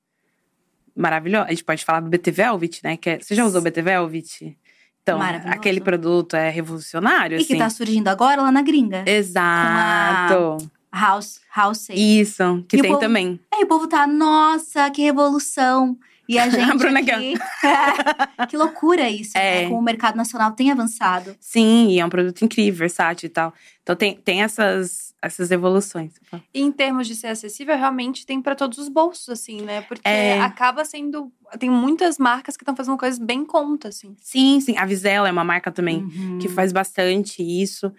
maravilhosas. 0.97 1.49
A 1.49 1.51
gente 1.51 1.65
pode 1.65 1.85
falar 1.85 2.01
do 2.01 2.09
BT 2.11 2.31
Velvet, 2.31 2.81
né? 2.82 2.97
Que 2.97 3.11
é- 3.11 3.20
Você 3.20 3.35
já 3.35 3.45
usou 3.45 3.61
BT 3.62 3.82
Velvet? 3.82 4.59
Então, 5.02 5.20
aquele 5.47 5.81
produto 5.81 6.36
é 6.36 6.51
revolucionário, 6.51 7.36
E 7.40 7.44
que 7.44 7.52
assim. 7.55 7.59
tá 7.59 7.70
surgindo 7.70 8.09
agora 8.09 8.43
lá 8.43 8.52
na 8.52 8.62
gringa. 8.62 9.02
Exato. 9.06 10.59
House, 10.93 11.40
House 11.55 11.78
Safe. 11.78 12.20
Isso, 12.20 12.64
que 12.68 12.77
E 12.77 12.82
tem 12.82 12.90
povo- 12.90 13.01
também. 13.01 13.40
Aí 13.55 13.62
o 13.62 13.66
povo 13.66 13.86
tá, 13.86 14.06
nossa, 14.06 14.90
que 14.90 15.02
revolução. 15.02 15.97
E 16.31 16.39
a 16.39 16.48
gente 16.48 16.77
Bruna 16.78 17.01
aqui… 17.01 17.35
que 18.48 18.57
loucura 18.57 19.09
isso, 19.11 19.36
É. 19.36 19.62
né? 19.62 19.69
Como 19.69 19.81
o 19.81 19.82
mercado 19.82 20.16
nacional 20.16 20.52
tem 20.52 20.70
avançado. 20.70 21.35
Sim, 21.40 21.89
e 21.90 21.98
é 22.01 22.05
um 22.07 22.09
produto 22.09 22.43
incrível, 22.44 22.78
versátil 22.78 23.27
e 23.27 23.31
tal. 23.31 23.52
Então 23.82 23.97
tem, 23.97 24.15
tem 24.16 24.43
essas, 24.43 25.12
essas 25.20 25.51
evoluções. 25.51 26.12
E 26.55 26.61
em 26.62 26.70
termos 26.70 27.09
de 27.09 27.15
ser 27.16 27.27
acessível, 27.28 27.77
realmente 27.77 28.24
tem 28.24 28.40
para 28.40 28.55
todos 28.55 28.78
os 28.78 28.89
bolsos, 28.89 29.28
assim, 29.28 29.61
né? 29.62 29.81
Porque 29.82 30.09
É. 30.09 30.40
acaba 30.40 30.85
sendo. 30.85 31.32
Tem 31.59 31.69
muitas 31.69 32.16
marcas 32.19 32.57
que 32.57 32.62
estão 32.62 32.77
fazendo 32.77 32.97
coisas 32.97 33.19
bem 33.19 33.40
em 33.40 33.44
conta, 33.47 33.89
assim. 33.89 34.15
Sim, 34.23 34.61
sim. 34.61 34.77
A 34.78 34.86
Visela 34.86 35.28
é 35.28 35.32
uma 35.32 35.43
marca 35.44 35.73
também 35.73 36.05
Uhum. 36.05 36.39
que 36.39 36.48
faz 36.48 36.73
bastante 36.73 37.43
isso. 37.43 37.93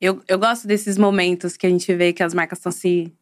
Eu, 0.00 0.20
eu 0.26 0.38
gosto 0.38 0.66
desses 0.66 0.98
momentos 0.98 1.56
que 1.56 1.66
a 1.66 1.70
gente 1.70 1.94
vê 1.94 2.12
que 2.12 2.22
as 2.22 2.34
marcas 2.34 2.58
estão 2.58 2.72
se. 2.72 3.12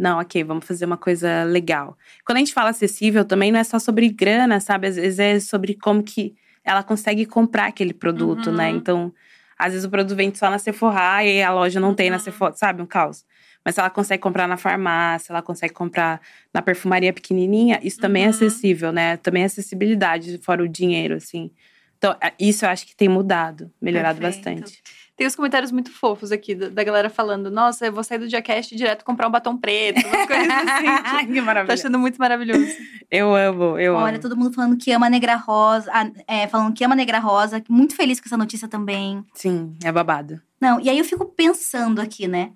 Não, 0.00 0.18
ok, 0.18 0.42
vamos 0.44 0.64
fazer 0.64 0.86
uma 0.86 0.96
coisa 0.96 1.44
legal. 1.44 1.94
Quando 2.24 2.36
a 2.36 2.38
gente 2.38 2.54
fala 2.54 2.70
acessível, 2.70 3.22
também 3.22 3.52
não 3.52 3.60
é 3.60 3.64
só 3.64 3.78
sobre 3.78 4.08
grana, 4.08 4.58
sabe? 4.58 4.86
Às 4.86 4.96
vezes 4.96 5.18
é 5.18 5.38
sobre 5.38 5.74
como 5.74 6.02
que 6.02 6.34
ela 6.64 6.82
consegue 6.82 7.26
comprar 7.26 7.66
aquele 7.66 7.92
produto, 7.92 8.46
Uhum. 8.48 8.56
né? 8.56 8.70
Então, 8.70 9.12
às 9.58 9.72
vezes 9.74 9.84
o 9.84 9.90
produto 9.90 10.16
vende 10.16 10.38
só 10.38 10.48
na 10.48 10.58
Sephora 10.58 11.22
e 11.22 11.42
a 11.42 11.52
loja 11.52 11.78
não 11.78 11.94
tem 11.94 12.08
na 12.08 12.16
Uhum. 12.16 12.22
Sephora, 12.22 12.54
sabe? 12.54 12.80
Um 12.80 12.86
caos. 12.86 13.26
Mas 13.62 13.74
se 13.74 13.80
ela 13.80 13.90
consegue 13.90 14.22
comprar 14.22 14.48
na 14.48 14.56
farmácia, 14.56 15.34
ela 15.34 15.42
consegue 15.42 15.74
comprar 15.74 16.18
na 16.54 16.62
perfumaria 16.62 17.12
pequenininha, 17.12 17.78
isso 17.82 18.00
também 18.00 18.22
é 18.22 18.26
Uhum. 18.28 18.30
acessível, 18.30 18.90
né? 18.92 19.18
Também 19.18 19.42
é 19.42 19.46
acessibilidade, 19.46 20.38
fora 20.42 20.62
o 20.62 20.68
dinheiro, 20.68 21.16
assim. 21.16 21.50
Então, 21.98 22.16
a- 22.22 22.32
isso 22.40 22.64
eu 22.64 22.70
acho 22.70 22.86
que 22.86 22.96
tem 22.96 23.06
mudado, 23.06 23.70
melhorado 23.82 24.18
Perfeito. 24.18 24.60
bastante. 24.60 24.82
Tem 25.20 25.26
uns 25.26 25.36
comentários 25.36 25.70
muito 25.70 25.90
fofos 25.90 26.32
aqui 26.32 26.54
da, 26.54 26.70
da 26.70 26.82
galera 26.82 27.10
falando: 27.10 27.50
Nossa, 27.50 27.84
eu 27.84 27.92
vou 27.92 28.02
sair 28.02 28.16
do 28.16 28.26
Diacast 28.26 28.74
e 28.74 28.78
direto 28.78 29.04
comprar 29.04 29.28
um 29.28 29.30
batom 29.30 29.54
preto, 29.54 29.98
umas 29.98 30.26
coisas 30.26 30.48
assim. 30.48 31.26
que 31.28 31.34
Tô 31.34 31.42
maravilha. 31.42 31.74
achando 31.74 31.98
muito 31.98 32.16
maravilhoso. 32.16 32.66
Eu 33.10 33.34
amo, 33.34 33.78
eu 33.78 33.96
Olha, 33.96 34.14
amo. 34.14 34.22
todo 34.22 34.34
mundo 34.34 34.54
falando 34.54 34.78
que 34.78 34.90
ama 34.90 35.08
a 35.08 35.10
Negra 35.10 35.36
Rosa, 35.36 35.90
ah, 35.92 36.10
é, 36.26 36.48
falando 36.48 36.72
que 36.72 36.82
ama 36.82 36.94
a 36.94 36.96
Negra 36.96 37.18
Rosa, 37.18 37.62
muito 37.68 37.94
feliz 37.94 38.18
com 38.18 38.28
essa 38.28 38.36
notícia 38.38 38.66
também. 38.66 39.22
Sim, 39.34 39.76
é 39.84 39.92
babado. 39.92 40.40
Não, 40.58 40.80
e 40.80 40.88
aí 40.88 40.98
eu 40.98 41.04
fico 41.04 41.26
pensando 41.26 42.00
aqui, 42.00 42.26
né? 42.26 42.52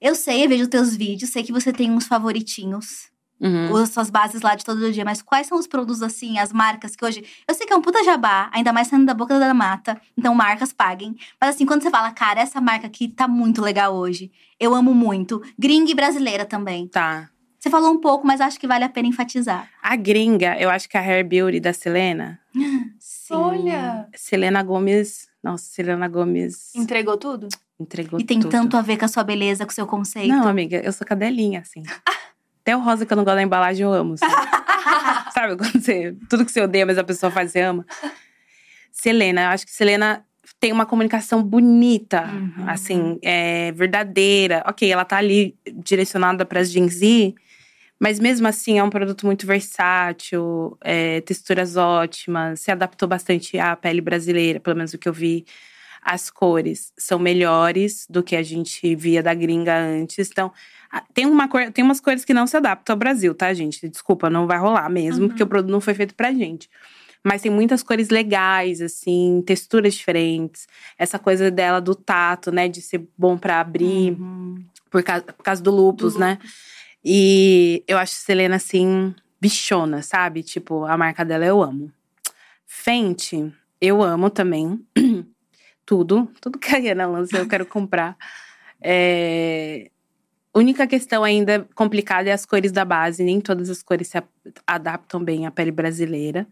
Eu 0.00 0.14
sei, 0.14 0.46
eu 0.46 0.48
vejo 0.48 0.62
os 0.62 0.68
teus 0.70 0.96
vídeos, 0.96 1.30
sei 1.30 1.42
que 1.42 1.52
você 1.52 1.74
tem 1.74 1.90
uns 1.90 2.06
favoritinhos, 2.06 3.10
Uhum. 3.40 3.76
as 3.76 3.90
suas 3.90 4.10
bases 4.10 4.42
lá 4.42 4.54
de 4.54 4.64
todo 4.64 4.90
dia, 4.92 5.04
mas 5.04 5.22
quais 5.22 5.46
são 5.46 5.58
os 5.58 5.66
produtos, 5.66 6.02
assim, 6.02 6.38
as 6.38 6.52
marcas 6.52 6.96
que 6.96 7.04
hoje. 7.04 7.24
Eu 7.46 7.54
sei 7.54 7.66
que 7.66 7.72
é 7.72 7.76
um 7.76 7.82
puta 7.82 8.02
jabá, 8.02 8.50
ainda 8.52 8.72
mais 8.72 8.88
saindo 8.88 9.06
da 9.06 9.14
boca 9.14 9.38
da 9.38 9.54
mata, 9.54 10.00
então 10.16 10.34
marcas 10.34 10.72
paguem. 10.72 11.14
Mas 11.40 11.54
assim, 11.54 11.64
quando 11.64 11.82
você 11.82 11.90
fala, 11.90 12.10
cara, 12.10 12.40
essa 12.40 12.60
marca 12.60 12.86
aqui 12.86 13.08
tá 13.08 13.28
muito 13.28 13.62
legal 13.62 13.94
hoje, 13.94 14.30
eu 14.58 14.74
amo 14.74 14.92
muito. 14.94 15.40
Gringa 15.58 15.90
e 15.90 15.94
brasileira 15.94 16.44
também. 16.44 16.88
Tá. 16.88 17.30
Você 17.58 17.70
falou 17.70 17.90
um 17.92 18.00
pouco, 18.00 18.26
mas 18.26 18.40
acho 18.40 18.58
que 18.58 18.68
vale 18.68 18.84
a 18.84 18.88
pena 18.88 19.08
enfatizar. 19.08 19.68
A 19.82 19.96
gringa, 19.96 20.56
eu 20.60 20.70
acho 20.70 20.88
que 20.88 20.96
a 20.96 21.00
Hair 21.00 21.26
Beauty 21.26 21.58
da 21.58 21.72
Selena. 21.72 22.38
Sim. 22.98 23.34
Olha! 23.34 24.08
Selena 24.14 24.62
Gomes. 24.62 25.28
Nossa, 25.42 25.64
Selena 25.64 26.08
Gomes 26.08 26.74
Entregou 26.74 27.16
tudo? 27.16 27.48
entregou 27.80 28.18
E 28.20 28.24
tem 28.24 28.40
tudo. 28.40 28.50
tanto 28.50 28.76
a 28.76 28.82
ver 28.82 28.96
com 28.96 29.04
a 29.04 29.08
sua 29.08 29.22
beleza, 29.22 29.64
com 29.64 29.70
o 29.70 29.74
seu 29.74 29.86
conceito. 29.86 30.28
Não, 30.28 30.48
amiga, 30.48 30.78
eu 30.84 30.92
sou 30.92 31.06
cadelinha, 31.06 31.60
assim. 31.60 31.82
Até 32.68 32.76
o 32.76 32.80
rosa 32.80 33.06
que 33.06 33.12
eu 33.12 33.16
não 33.16 33.24
gosto 33.24 33.36
da 33.36 33.42
embalagem, 33.42 33.82
eu 33.82 33.90
amo. 33.94 34.18
Sabe, 34.18 34.34
Sabe 35.32 35.56
quando 35.56 35.80
você. 35.80 36.14
Tudo 36.28 36.44
que 36.44 36.52
você 36.52 36.60
odeia, 36.60 36.84
mas 36.84 36.98
a 36.98 37.04
pessoa 37.04 37.32
faz, 37.32 37.50
você 37.50 37.60
ama. 37.62 37.86
Selena, 38.92 39.42
eu 39.44 39.48
acho 39.48 39.64
que 39.64 39.72
Selena 39.72 40.22
tem 40.60 40.70
uma 40.70 40.84
comunicação 40.84 41.42
bonita, 41.42 42.24
Uhum. 42.26 42.64
assim, 42.68 43.18
é, 43.22 43.72
verdadeira. 43.72 44.62
Ok, 44.66 44.90
ela 44.90 45.04
tá 45.06 45.16
ali 45.16 45.56
direcionada 45.82 46.44
para 46.44 46.60
as 46.60 46.70
Gen 46.70 46.88
Z, 46.90 47.34
mas 47.98 48.18
mesmo 48.20 48.46
assim 48.46 48.78
é 48.78 48.82
um 48.84 48.90
produto 48.90 49.24
muito 49.24 49.46
versátil, 49.46 50.76
é, 50.82 51.22
texturas 51.22 51.74
ótimas, 51.76 52.60
se 52.60 52.70
adaptou 52.70 53.08
bastante 53.08 53.58
à 53.58 53.74
pele 53.76 54.02
brasileira, 54.02 54.60
pelo 54.60 54.76
menos 54.76 54.92
o 54.92 54.98
que 54.98 55.08
eu 55.08 55.12
vi. 55.12 55.46
As 56.02 56.28
cores 56.30 56.92
são 56.98 57.18
melhores 57.18 58.06
do 58.10 58.22
que 58.22 58.36
a 58.36 58.42
gente 58.42 58.94
via 58.94 59.22
da 59.22 59.32
gringa 59.34 59.74
antes. 59.76 60.30
Então, 60.30 60.52
tem, 61.14 61.26
uma 61.26 61.48
cor, 61.48 61.70
tem 61.72 61.84
umas 61.84 62.00
cores 62.00 62.24
que 62.24 62.32
não 62.34 62.46
se 62.46 62.56
adaptam 62.56 62.94
ao 62.94 62.98
Brasil, 62.98 63.34
tá, 63.34 63.52
gente? 63.54 63.88
Desculpa, 63.88 64.28
não 64.30 64.46
vai 64.46 64.58
rolar 64.58 64.88
mesmo, 64.88 65.22
Uhum. 65.24 65.28
porque 65.28 65.42
o 65.42 65.46
produto 65.46 65.70
não 65.70 65.80
foi 65.80 65.94
feito 65.94 66.14
pra 66.14 66.32
gente. 66.32 66.68
Mas 67.24 67.42
tem 67.42 67.50
muitas 67.50 67.82
cores 67.82 68.10
legais, 68.10 68.80
assim, 68.80 69.42
texturas 69.44 69.94
diferentes. 69.94 70.66
Essa 70.96 71.18
coisa 71.18 71.50
dela 71.50 71.80
do 71.80 71.94
tato, 71.94 72.52
né? 72.52 72.68
De 72.68 72.80
ser 72.80 73.06
bom 73.18 73.36
pra 73.36 73.60
abrir, 73.60 74.12
Uhum. 74.12 74.64
por, 74.90 75.02
causa, 75.02 75.22
por 75.24 75.42
causa 75.42 75.62
do 75.62 75.70
lupus, 75.70 76.16
né? 76.16 76.38
E 77.04 77.82
eu 77.88 77.98
acho 77.98 78.14
Selena, 78.14 78.56
assim, 78.56 79.14
bichona, 79.40 80.00
sabe? 80.02 80.42
Tipo, 80.42 80.84
a 80.84 80.96
marca 80.96 81.24
dela 81.24 81.44
eu 81.44 81.62
amo. 81.62 81.92
Fenty, 82.66 83.52
eu 83.80 84.02
amo 84.02 84.30
também. 84.30 84.80
tudo. 85.84 86.30
Tudo 86.40 86.58
que 86.58 86.74
a 86.74 86.78
Rihanna 86.78 87.06
lança, 87.06 87.36
eu 87.38 87.48
quero 87.48 87.66
comprar. 87.66 88.16
É, 88.80 89.90
única 90.54 90.86
questão 90.86 91.24
ainda 91.24 91.68
complicada 91.74 92.28
é 92.30 92.32
as 92.32 92.44
cores 92.46 92.72
da 92.72 92.84
base. 92.84 93.22
Nem 93.24 93.40
todas 93.40 93.68
as 93.70 93.82
cores 93.82 94.08
se 94.08 94.22
adaptam 94.66 95.22
bem 95.22 95.46
à 95.46 95.50
pele 95.50 95.70
brasileira. 95.70 96.46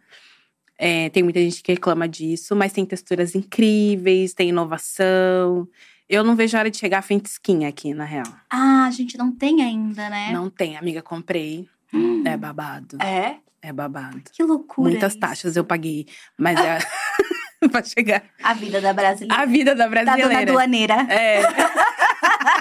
É, 0.78 1.08
tem 1.10 1.22
muita 1.22 1.40
gente 1.40 1.62
que 1.62 1.72
reclama 1.72 2.06
disso, 2.08 2.54
mas 2.54 2.72
tem 2.72 2.84
texturas 2.84 3.34
incríveis, 3.34 4.34
tem 4.34 4.50
inovação. 4.50 5.66
Eu 6.08 6.22
não 6.22 6.36
vejo 6.36 6.56
a 6.56 6.60
hora 6.60 6.70
de 6.70 6.76
chegar 6.76 6.98
a 6.98 7.02
Fenty 7.02 7.28
Skin 7.30 7.64
aqui, 7.64 7.94
na 7.94 8.04
real. 8.04 8.26
Ah, 8.50 8.86
a 8.86 8.90
gente 8.90 9.16
não 9.16 9.32
tem 9.32 9.62
ainda, 9.62 10.08
né? 10.10 10.30
Não 10.32 10.50
tem, 10.50 10.76
amiga, 10.76 11.02
comprei. 11.02 11.68
É 12.26 12.36
babado. 12.36 12.98
É? 13.00 13.36
É 13.62 13.72
babado. 13.72 14.20
Que 14.32 14.42
loucura. 14.42 14.90
Muitas 14.90 15.12
isso. 15.12 15.20
taxas 15.20 15.56
eu 15.56 15.64
paguei, 15.64 16.06
mas 16.36 16.58
é 16.58 16.78
pra 17.70 17.82
chegar 17.82 18.22
A 18.42 18.52
vida 18.52 18.80
da 18.80 18.92
brasileira. 18.92 19.42
a 19.42 19.46
vida 19.46 19.74
da 19.74 19.88
da 19.88 20.02
dona 20.02 20.04
brasileira. 20.16 20.42
aduaneira. 20.42 20.94
É. 21.08 21.42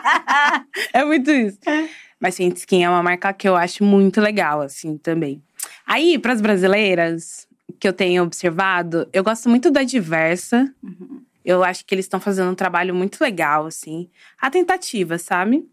é 0.94 1.04
muito 1.04 1.32
isso. 1.32 1.60
Mas 2.20 2.38
Fenty 2.38 2.60
Skin 2.60 2.84
é 2.84 2.90
uma 2.90 3.04
marca 3.04 3.34
que 3.34 3.48
eu 3.48 3.56
acho 3.56 3.84
muito 3.84 4.22
legal, 4.22 4.62
assim, 4.62 4.98
também. 4.98 5.44
Aí, 5.86 6.18
pras 6.18 6.42
brasileiras, 6.42 7.48
que 7.80 7.88
eu 7.88 7.94
tenho 7.94 8.24
observado, 8.24 9.08
eu 9.12 9.24
gosto 9.24 9.50
muito 9.50 9.70
da 9.70 9.84
Diversa. 9.84 10.74
Eu 11.44 11.64
acho 11.64 11.86
que 11.86 11.94
eles 11.94 12.06
estão 12.06 12.20
fazendo 12.20 12.52
um 12.52 12.56
trabalho 12.56 12.96
muito 12.96 13.22
legal, 13.22 13.66
assim. 13.66 14.10
A 14.42 14.50
tentativa, 14.50 15.18
sabe? 15.18 15.68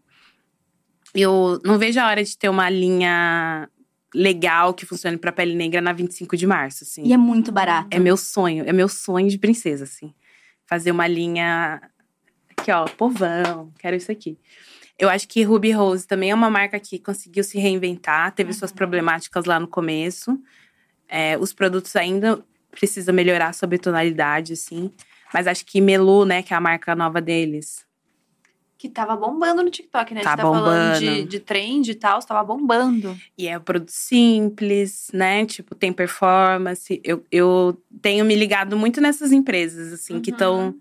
Eu 1.15 1.59
não 1.63 1.77
vejo 1.77 1.99
a 1.99 2.07
hora 2.07 2.23
de 2.23 2.37
ter 2.37 2.49
uma 2.49 2.69
linha 2.69 3.69
legal 4.13 4.73
que 4.73 4.85
funcione 4.85 5.17
pra 5.17 5.31
pele 5.31 5.55
negra 5.55 5.81
na 5.81 5.91
25 5.91 6.37
de 6.37 6.45
março, 6.45 6.83
assim. 6.83 7.03
E 7.03 7.13
é 7.13 7.17
muito 7.17 7.51
barato. 7.51 7.87
É 7.91 7.99
meu 7.99 8.15
sonho, 8.15 8.63
é 8.67 8.71
meu 8.71 8.87
sonho 8.87 9.29
de 9.29 9.37
princesa, 9.37 9.83
assim. 9.83 10.13
Fazer 10.67 10.91
uma 10.91 11.07
linha. 11.07 11.81
Aqui, 12.63 12.71
ó, 12.71 12.85
povão, 12.85 13.73
quero 13.77 13.93
isso 13.97 14.09
aqui. 14.09 14.37
Eu 14.97 15.09
acho 15.09 15.27
que 15.27 15.43
Ruby 15.43 15.71
Rose 15.71 16.07
também 16.07 16.31
é 16.31 16.35
uma 16.35 16.49
marca 16.49 16.79
que 16.79 16.97
conseguiu 16.97 17.43
se 17.43 17.59
reinventar, 17.59 18.31
teve 18.31 18.53
suas 18.53 18.71
problemáticas 18.71 19.43
lá 19.43 19.59
no 19.59 19.67
começo. 19.67 20.39
É, 21.09 21.37
os 21.37 21.51
produtos 21.51 21.93
ainda 21.97 22.41
precisam 22.71 23.13
melhorar 23.13 23.53
sobre 23.53 23.77
tonalidade, 23.77 24.53
assim. 24.53 24.89
Mas 25.33 25.45
acho 25.45 25.65
que 25.65 25.81
Melu, 25.81 26.23
né, 26.23 26.41
que 26.41 26.53
é 26.53 26.57
a 26.57 26.61
marca 26.61 26.95
nova 26.95 27.19
deles, 27.19 27.85
Que 28.77 28.87
tava 28.87 29.15
bombando 29.17 29.61
no 29.61 29.69
TikTok, 29.69 30.13
né? 30.13 30.21
Tá 30.21 30.29
a 30.29 30.35
gente 30.35 30.41
tá 30.41 30.49
falando 30.49 30.99
de, 30.99 31.25
de 31.25 31.39
trend 31.41 31.91
e 31.91 31.95
tal, 31.95 32.19
tava 32.21 32.43
bombando. 32.45 33.17
E 33.37 33.45
é 33.47 33.57
um 33.57 33.61
produto 33.61 33.91
simples, 33.91 35.09
né? 35.13 35.45
Tipo, 35.45 35.75
tem 35.75 35.91
performance. 35.91 37.01
Eu, 37.03 37.25
eu 37.29 37.77
tenho 38.01 38.23
me 38.23 38.35
ligado 38.35 38.77
muito 38.77 39.01
nessas 39.01 39.33
empresas, 39.33 39.91
assim, 39.91 40.21
que 40.21 40.31
Uhum. 40.31 40.35
estão 40.35 40.75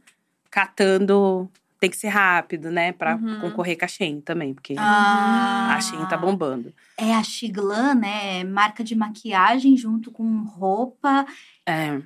catando. 0.51 1.51
Tem 1.83 1.91
que 1.91 1.97
ser 1.97 2.11
rápido, 2.11 2.71
né? 2.71 2.93
Pra 2.93 3.17
Uhum. 3.17 3.41
concorrer 3.41 3.77
com 3.77 3.85
a 3.85 3.89
Shein 3.89 4.21
também, 4.21 4.55
porque 4.55 4.77
Ah. 4.79 5.75
a 5.77 5.81
Shein 5.81 6.07
tá 6.07 6.17
bombando. 6.17 6.73
É 6.97 7.13
a 7.13 7.25
Xiglan, 7.25 7.97
né? 7.97 8.45
Marca 8.45 8.85
de 8.85 8.95
maquiagem 8.95 9.77
junto 9.77 10.13
com 10.13 10.45
roupa. 10.45 11.27
É. 11.67 12.01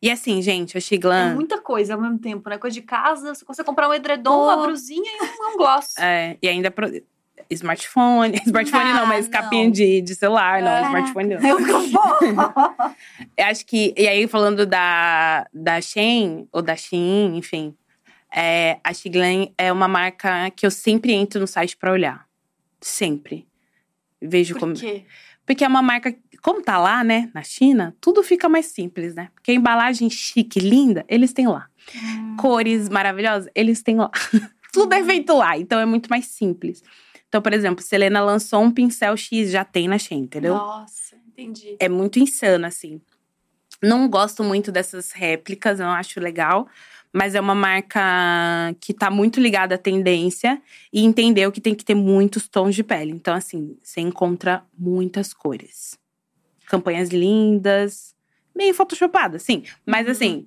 E 0.00 0.10
assim, 0.10 0.40
gente, 0.40 0.76
a 0.76 0.78
É 0.78 0.80
Xiglan. 0.80 1.34
muita 1.34 1.60
coisa 1.60 1.92
ao 1.92 2.00
mesmo 2.00 2.18
tempo, 2.18 2.48
né? 2.48 2.56
Coisa 2.56 2.72
de 2.72 2.80
casa, 2.80 3.34
você 3.34 3.44
consegue 3.44 3.66
comprar 3.66 3.86
um 3.86 3.92
edredom, 3.92 4.44
uma 4.44 4.56
Oh. 4.56 4.62
brusinha 4.62 5.02
e 5.12 5.24
um, 5.42 5.52
um 5.52 5.56
gloss. 5.58 5.92
É, 5.98 6.38
e 6.40 6.48
ainda. 6.48 6.70
Pro... 6.70 6.88
Smartphone. 7.50 8.40
Smartphone 8.46 8.82
Ah, 8.92 8.94
não, 9.00 9.06
mas 9.06 9.26
não. 9.26 9.32
capinha 9.32 9.70
de, 9.70 10.00
de 10.00 10.14
celular, 10.14 10.62
não. 10.62 10.70
É. 10.70 10.82
Smartphone 10.84 11.34
não. 11.34 11.46
Eu 11.46 11.58
vou. 11.92 12.18
Eu 13.36 13.44
acho 13.46 13.66
que. 13.66 13.92
E 13.94 14.08
aí, 14.08 14.26
falando 14.26 14.64
da, 14.64 15.46
da 15.52 15.78
Shein, 15.82 16.48
ou 16.50 16.62
da 16.62 16.74
Shein, 16.76 17.36
enfim. 17.36 17.74
É, 18.34 18.78
a 18.82 18.94
Xiglan 18.94 19.48
é 19.58 19.70
uma 19.70 19.86
marca 19.86 20.50
que 20.50 20.64
eu 20.64 20.70
sempre 20.70 21.12
entro 21.12 21.40
no 21.40 21.46
site 21.46 21.76
pra 21.76 21.92
olhar. 21.92 22.26
Sempre. 22.80 23.46
Vejo 24.20 24.54
Por 24.54 24.60
como. 24.60 24.74
quê? 24.74 25.04
Porque 25.44 25.64
é 25.64 25.68
uma 25.68 25.82
marca. 25.82 26.16
Como 26.40 26.62
tá 26.62 26.78
lá, 26.78 27.04
né, 27.04 27.30
na 27.34 27.42
China, 27.42 27.94
tudo 28.00 28.22
fica 28.22 28.48
mais 28.48 28.66
simples, 28.66 29.14
né? 29.14 29.28
Porque 29.34 29.52
a 29.52 29.54
embalagem 29.54 30.10
chique, 30.10 30.58
linda, 30.58 31.04
eles 31.08 31.32
têm 31.32 31.46
lá. 31.46 31.68
Cores 32.38 32.88
maravilhosas, 32.88 33.50
eles 33.54 33.82
têm 33.82 33.96
lá. 33.96 34.10
tudo 34.72 34.92
é 34.94 35.04
feito 35.04 35.36
lá, 35.36 35.56
então 35.56 35.78
é 35.78 35.84
muito 35.84 36.08
mais 36.08 36.26
simples. 36.26 36.82
Então, 37.28 37.40
por 37.40 37.52
exemplo, 37.52 37.84
Selena 37.84 38.20
lançou 38.20 38.62
um 38.62 38.70
pincel 38.70 39.16
X, 39.16 39.50
já 39.50 39.64
tem 39.64 39.88
na 39.88 39.98
Shein, 39.98 40.20
entendeu? 40.20 40.54
Nossa, 40.54 41.16
entendi. 41.28 41.76
é 41.78 41.88
muito 41.88 42.18
insano, 42.18 42.66
assim. 42.66 43.00
Não 43.82 44.08
gosto 44.08 44.44
muito 44.44 44.70
dessas 44.70 45.12
réplicas, 45.12 45.80
eu 45.80 45.86
não 45.86 45.92
acho 45.92 46.20
legal. 46.20 46.68
Mas 47.12 47.34
é 47.34 47.40
uma 47.40 47.54
marca 47.54 48.00
que 48.80 48.94
tá 48.94 49.10
muito 49.10 49.38
ligada 49.38 49.74
à 49.74 49.78
tendência 49.78 50.60
e 50.90 51.04
entendeu 51.04 51.52
que 51.52 51.60
tem 51.60 51.74
que 51.74 51.84
ter 51.84 51.94
muitos 51.94 52.48
tons 52.48 52.74
de 52.74 52.82
pele. 52.82 53.10
Então, 53.12 53.34
assim, 53.34 53.76
você 53.82 54.00
encontra 54.00 54.64
muitas 54.78 55.34
cores. 55.34 55.98
Campanhas 56.66 57.10
lindas, 57.10 58.14
meio 58.56 58.72
photoshopadas, 58.74 59.42
sim. 59.42 59.62
Mas, 59.86 60.06
Uhum. 60.06 60.12
assim, 60.12 60.46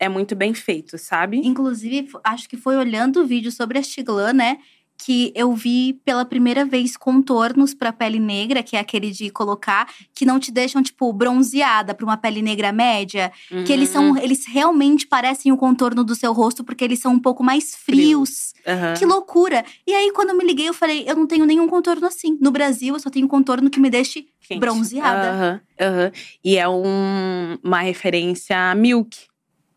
é 0.00 0.08
muito 0.08 0.34
bem 0.34 0.52
feito, 0.54 0.98
sabe? 0.98 1.38
Inclusive, 1.46 2.08
acho 2.24 2.48
que 2.48 2.56
foi 2.56 2.76
olhando 2.76 3.22
o 3.22 3.26
vídeo 3.26 3.52
sobre 3.52 3.78
a 3.78 3.82
Xiglan, 3.82 4.32
né? 4.32 4.58
Que 5.04 5.32
eu 5.34 5.52
vi 5.54 5.94
pela 6.04 6.24
primeira 6.24 6.64
vez 6.64 6.96
contornos 6.96 7.74
pra 7.74 7.92
pele 7.92 8.20
negra, 8.20 8.62
que 8.62 8.76
é 8.76 8.80
aquele 8.80 9.10
de 9.10 9.30
colocar, 9.30 9.88
que 10.14 10.24
não 10.24 10.38
te 10.38 10.52
deixam, 10.52 10.82
tipo, 10.82 11.12
bronzeada 11.12 11.92
pra 11.94 12.04
uma 12.06 12.16
pele 12.16 12.40
negra 12.42 12.70
média. 12.70 13.32
Que 13.66 13.72
eles 13.72 13.94
Uhum. 13.94 14.14
são. 14.14 14.18
Eles 14.22 14.46
realmente 14.46 15.06
parecem 15.06 15.50
o 15.50 15.56
contorno 15.56 16.04
do 16.04 16.14
seu 16.14 16.32
rosto, 16.32 16.62
porque 16.62 16.84
eles 16.84 17.00
são 17.00 17.12
um 17.14 17.18
pouco 17.18 17.42
mais 17.42 17.74
frios. 17.74 18.52
Aham. 18.66 18.94
Que 18.96 19.04
loucura! 19.04 19.64
E 19.86 19.92
aí, 19.92 20.12
quando 20.12 20.30
eu 20.30 20.36
me 20.36 20.44
liguei, 20.44 20.68
eu 20.68 20.74
falei, 20.74 21.04
eu 21.08 21.16
não 21.16 21.26
tenho 21.26 21.44
nenhum 21.44 21.66
contorno 21.66 22.06
assim. 22.06 22.38
No 22.40 22.50
Brasil, 22.52 22.94
eu 22.94 23.00
só 23.00 23.10
tenho 23.10 23.26
contorno 23.26 23.68
que 23.70 23.80
me 23.80 23.90
deixe 23.90 24.26
Quente. 24.46 24.60
bronzeada. 24.60 25.30
Aham, 25.30 25.60
aham. 25.80 26.12
E 26.44 26.56
é 26.56 26.68
um- 26.68 27.58
uma 27.62 27.80
referência 27.80 28.56
a 28.70 28.74
Milk. 28.74 29.16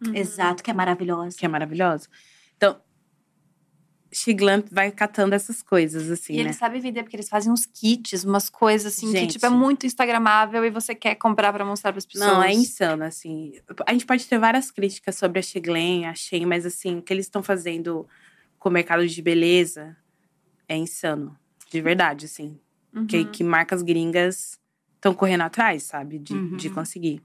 Uhum. 0.05 0.13
Exato, 0.15 0.61
que 0.61 0.69
é 0.69 0.73
maravilhosa. 0.73 1.35
que 1.37 1.45
é 1.45 1.49
maravilhosa. 1.49 2.07
Xiglan 4.15 4.63
vai 4.71 4.91
catando 4.91 5.35
essas 5.35 5.61
coisas, 5.61 6.09
assim, 6.09 6.33
E 6.33 6.35
né? 6.37 6.43
eles 6.43 6.55
sabem 6.55 6.79
vender, 6.79 7.03
porque 7.03 7.15
eles 7.15 7.27
fazem 7.27 7.51
uns 7.51 7.65
kits, 7.65 8.23
umas 8.23 8.49
coisas 8.49 8.93
assim, 8.93 9.11
Gente. 9.11 9.27
que 9.27 9.33
tipo, 9.33 9.45
é 9.45 9.49
muito 9.49 9.85
instagramável 9.85 10.63
e 10.63 10.69
você 10.69 10.95
quer 10.95 11.15
comprar 11.15 11.51
pra 11.51 11.65
mostrar 11.65 11.91
pras 11.91 12.05
pessoas. 12.05 12.25
Não, 12.31 12.41
é 12.41 12.53
insano, 12.53 13.03
assim. 13.03 13.53
A 13.85 13.91
gente 13.91 14.05
pode 14.05 14.25
ter 14.25 14.39
várias 14.39 14.71
críticas 14.71 15.15
sobre 15.17 15.39
a 15.39 15.41
Xiglan, 15.41 16.07
a 16.09 16.13
Shein, 16.15 16.45
mas 16.45 16.65
assim, 16.65 16.97
o 16.99 17.01
que 17.01 17.11
eles 17.13 17.25
estão 17.25 17.43
fazendo 17.43 18.07
com 18.57 18.69
o 18.69 18.71
mercado 18.71 19.05
de 19.07 19.21
beleza 19.21 19.95
é 20.67 20.75
insano. 20.77 21.37
De 21.69 21.81
verdade, 21.81 22.25
assim. 22.25 22.57
Uhum. 22.93 23.05
Que, 23.07 23.25
que 23.25 23.43
marcas 23.43 23.81
gringas 23.81 24.57
estão 24.95 25.13
correndo 25.13 25.41
atrás, 25.41 25.83
sabe? 25.83 26.17
De, 26.19 26.33
Uhum. 26.33 26.55
de 26.55 26.69
conseguir. 26.69 27.21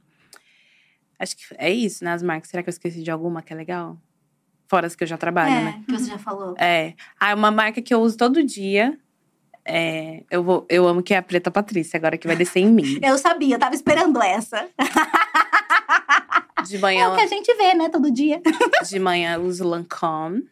Acho 1.18 1.36
que 1.36 1.44
é 1.56 1.70
isso, 1.70 2.02
né? 2.04 2.12
As 2.12 2.22
marcas. 2.22 2.50
Será 2.50 2.62
que 2.62 2.68
eu 2.68 2.72
esqueci 2.72 3.02
de 3.02 3.10
alguma 3.10 3.42
que 3.42 3.52
é 3.52 3.56
legal? 3.56 3.96
Fora 4.70 4.86
as 4.86 4.94
que 4.94 5.02
eu 5.02 5.08
já 5.08 5.16
trabalho, 5.18 5.52
é, 5.52 5.64
né? 5.64 5.82
que 5.84 5.90
você 5.92 6.08
já 6.08 6.16
falou. 6.16 6.54
É. 6.56 6.94
Ah, 7.18 7.34
uma 7.34 7.50
marca 7.50 7.82
que 7.82 7.92
eu 7.92 8.00
uso 8.00 8.16
todo 8.16 8.40
dia. 8.44 8.96
É, 9.64 10.22
eu, 10.30 10.44
vou, 10.44 10.64
eu 10.70 10.86
amo 10.86 11.02
que 11.02 11.12
é 11.12 11.16
a 11.16 11.22
Preta 11.22 11.50
Patrícia, 11.50 11.96
agora 11.96 12.16
que 12.16 12.24
vai 12.28 12.36
descer 12.36 12.60
em 12.60 12.72
mim. 12.72 12.98
Eu 13.02 13.18
sabia, 13.18 13.56
eu 13.56 13.58
tava 13.58 13.74
esperando 13.74 14.22
essa. 14.22 14.68
De 16.68 16.76
É 16.76 16.78
manhã, 16.78 17.08
o 17.10 17.16
que 17.16 17.20
a 17.20 17.26
gente 17.26 17.52
vê, 17.56 17.74
né, 17.74 17.88
todo 17.88 18.12
dia. 18.12 18.40
de 18.88 18.98
manhã 19.00 19.34
eu 19.34 19.42
uso 19.42 19.66
Lancôme. 19.66 20.48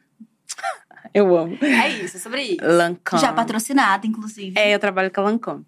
Eu 1.14 1.36
amo. 1.36 1.56
É 1.62 1.88
isso, 1.88 2.16
é 2.16 2.20
sobre 2.20 2.42
isso. 2.42 2.58
Lancôme. 2.60 3.22
Já 3.22 3.32
patrocinada, 3.32 4.04
inclusive. 4.04 4.58
É, 4.58 4.74
eu 4.74 4.80
trabalho 4.80 5.12
com 5.12 5.20
a 5.20 5.24
Lancôme. 5.24 5.64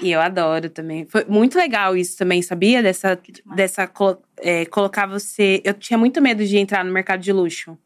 E 0.00 0.10
eu 0.12 0.20
adoro 0.20 0.68
também. 0.70 1.06
Foi 1.06 1.24
muito 1.24 1.56
legal 1.58 1.96
isso 1.96 2.16
também, 2.16 2.42
sabia? 2.42 2.82
Dessa, 2.82 3.18
dessa 3.56 3.90
é, 4.38 4.64
colocar 4.66 5.06
você. 5.06 5.60
Eu 5.64 5.74
tinha 5.74 5.98
muito 5.98 6.20
medo 6.22 6.44
de 6.44 6.56
entrar 6.56 6.84
no 6.84 6.92
mercado 6.92 7.20
de 7.20 7.32
luxo. 7.32 7.76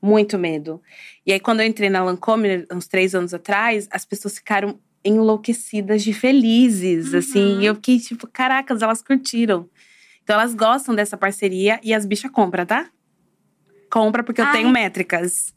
Muito 0.00 0.38
medo. 0.38 0.80
E 1.26 1.32
aí, 1.32 1.40
quando 1.40 1.60
eu 1.60 1.66
entrei 1.66 1.90
na 1.90 2.02
Lancôme, 2.04 2.66
uns 2.72 2.86
três 2.86 3.14
anos 3.14 3.34
atrás, 3.34 3.88
as 3.90 4.04
pessoas 4.04 4.34
ficaram 4.36 4.78
enlouquecidas 5.04 6.02
de 6.02 6.12
felizes, 6.12 7.12
Uhum. 7.12 7.18
assim. 7.18 7.60
E 7.60 7.66
eu 7.66 7.74
fiquei 7.74 7.98
tipo, 7.98 8.26
caracas, 8.26 8.82
elas 8.82 9.02
curtiram. 9.02 9.68
Então, 10.22 10.34
elas 10.38 10.54
gostam 10.54 10.94
dessa 10.94 11.16
parceria 11.16 11.80
e 11.82 11.92
as 11.94 12.04
bichas 12.06 12.30
compram, 12.30 12.64
tá? 12.66 12.88
Compra 13.90 14.22
porque 14.22 14.40
eu 14.40 14.44
Ai. 14.44 14.52
tenho 14.52 14.68
métricas. 14.70 15.52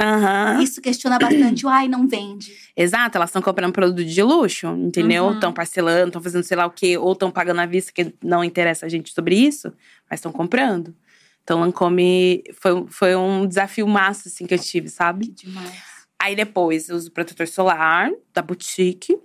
Aham. 0.00 0.62
Isso 0.62 0.80
questiona 0.80 1.18
bastante. 1.18 1.64
o 1.64 1.68
Ai, 1.68 1.88
não 1.88 2.06
vende. 2.06 2.52
Exato, 2.76 3.16
elas 3.16 3.30
estão 3.30 3.40
comprando 3.40 3.72
produto 3.72 4.04
de 4.04 4.22
luxo, 4.22 4.66
entendeu? 4.68 5.24
Uhum. 5.24 5.34
Estão 5.34 5.52
parcelando, 5.52 6.08
estão 6.08 6.22
fazendo 6.22 6.44
sei 6.44 6.56
lá 6.56 6.66
o 6.66 6.70
quê, 6.70 6.98
ou 6.98 7.12
estão 7.12 7.30
pagando 7.30 7.60
à 7.60 7.66
vista, 7.66 7.92
que 7.92 8.14
não 8.22 8.44
interessa 8.44 8.86
a 8.86 8.88
gente 8.88 9.12
sobre 9.12 9.36
isso, 9.36 9.72
mas 10.10 10.18
estão 10.18 10.30
comprando. 10.30 10.94
Então, 11.42 11.60
Lancome 11.60 12.42
foi, 12.60 12.84
foi 12.88 13.16
um 13.16 13.46
desafio 13.46 13.86
massa, 13.86 14.28
assim, 14.28 14.46
que 14.46 14.54
eu 14.54 14.58
tive, 14.58 14.88
sabe? 14.88 15.28
Demais. 15.28 15.96
Aí 16.18 16.34
depois 16.34 16.88
eu 16.88 16.96
uso 16.96 17.12
protetor 17.12 17.46
solar 17.46 18.10
da 18.34 18.42
Boutique 18.42 19.16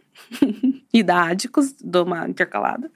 e 0.93 1.02
da 1.02 1.23
Adicos, 1.26 1.73
dou 1.81 2.06
uma 2.06 2.30
intercalada. 2.30 2.91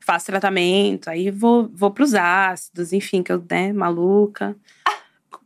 Faço 0.00 0.26
tratamento, 0.26 1.08
aí 1.08 1.30
vou, 1.30 1.70
vou 1.72 1.90
pros 1.90 2.14
ácidos, 2.14 2.92
enfim, 2.92 3.22
que 3.22 3.32
eu, 3.32 3.42
né, 3.48 3.72
maluca. 3.72 4.56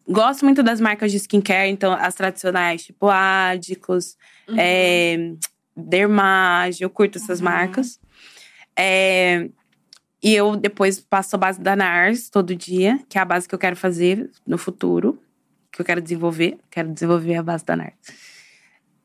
Gosto 0.09 0.44
muito 0.44 0.62
das 0.62 0.80
marcas 0.80 1.10
de 1.12 1.18
skincare, 1.18 1.70
então 1.70 1.93
as 1.93 2.14
tradicionais, 2.14 2.85
tipo 2.85 3.09
Adicos, 3.09 4.16
Uhum. 4.48 4.56
é, 4.59 5.32
Dermage, 5.76 6.82
eu 6.82 6.90
curto 6.90 7.18
essas 7.18 7.39
Uhum. 7.40 7.44
marcas. 7.44 8.01
É, 8.76 9.48
e 10.22 10.35
eu 10.35 10.56
depois 10.56 10.98
passo 11.01 11.36
a 11.36 11.39
base 11.39 11.60
da 11.60 11.76
NARS 11.76 12.28
todo 12.30 12.55
dia, 12.55 12.98
que 13.09 13.18
é 13.18 13.20
a 13.20 13.24
base 13.24 13.48
que 13.48 13.55
eu 13.55 13.59
quero 13.59 13.76
fazer 13.76 14.30
no 14.47 14.59
futuro, 14.59 15.20
que 15.72 15.80
eu 15.80 15.85
quero 15.85 16.01
desenvolver. 16.01 16.59
Quero 16.70 16.93
desenvolver 16.93 17.36
a 17.36 17.43
base 17.43 17.64
da 17.64 17.76
NARS. 17.76 17.94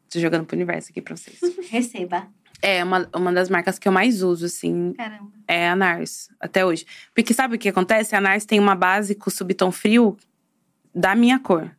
Tô 0.09 0.19
jogando 0.19 0.45
pro 0.45 0.55
universo 0.55 0.89
aqui 0.91 1.01
pra 1.01 1.15
vocês. 1.15 1.39
Receba. 1.69 2.27
É 2.61 2.83
uma, 2.83 3.09
uma 3.13 3.33
das 3.33 3.49
marcas 3.49 3.77
que 3.77 3.87
eu 3.87 3.91
mais 3.91 4.23
uso, 4.23 4.45
assim, 4.45 4.93
Caramba. 4.93 5.31
é 5.47 5.67
a 5.67 5.75
NARS, 5.75 6.29
até 6.39 6.65
hoje. 6.65 6.85
Porque 7.13 7.33
sabe 7.33 7.55
o 7.55 7.59
que 7.59 7.67
acontece? 7.67 8.15
A 8.15 8.21
NARS 8.21 8.45
tem 8.45 8.57
uma 8.59 8.73
base 8.75 9.15
com 9.15 9.29
subtom 9.29 9.69
frio 9.71 10.15
da 10.93 11.15
minha 11.15 11.39
cor. 11.39 11.71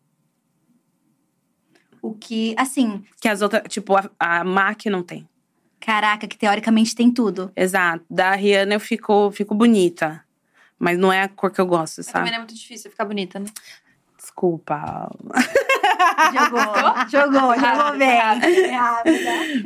O 2.02 2.12
que, 2.14 2.54
assim, 2.58 3.02
Que 3.20 3.28
as 3.28 3.40
outras, 3.40 3.62
tipo, 3.68 3.96
a, 3.96 4.08
a 4.18 4.44
MAC 4.44 4.86
não 4.90 5.02
tem. 5.02 5.26
caraca, 5.80 6.26
que 6.26 6.36
teoricamente 6.36 6.94
tem 6.94 7.10
tudo. 7.10 7.50
Exato. 7.56 8.04
Da 8.10 8.34
Rihanna 8.34 8.74
eu 8.74 8.80
fico, 8.80 9.30
fico 9.30 9.54
bonita. 9.54 10.22
Mas 10.78 10.98
não 10.98 11.12
é 11.12 11.22
a 11.22 11.28
cor 11.28 11.50
que 11.50 11.60
eu 11.60 11.66
gosto, 11.66 11.98
Mas 11.98 12.06
também 12.06 12.20
sabe? 12.26 12.30
não 12.30 12.36
é 12.36 12.38
muito 12.40 12.54
difícil 12.54 12.90
ficar 12.90 13.04
bonita, 13.04 13.38
né? 13.38 13.46
Desculpa. 14.18 15.10
Jogou, 16.34 17.08
jogou, 17.08 17.54
jogou 17.54 17.98
bem. 17.98 18.18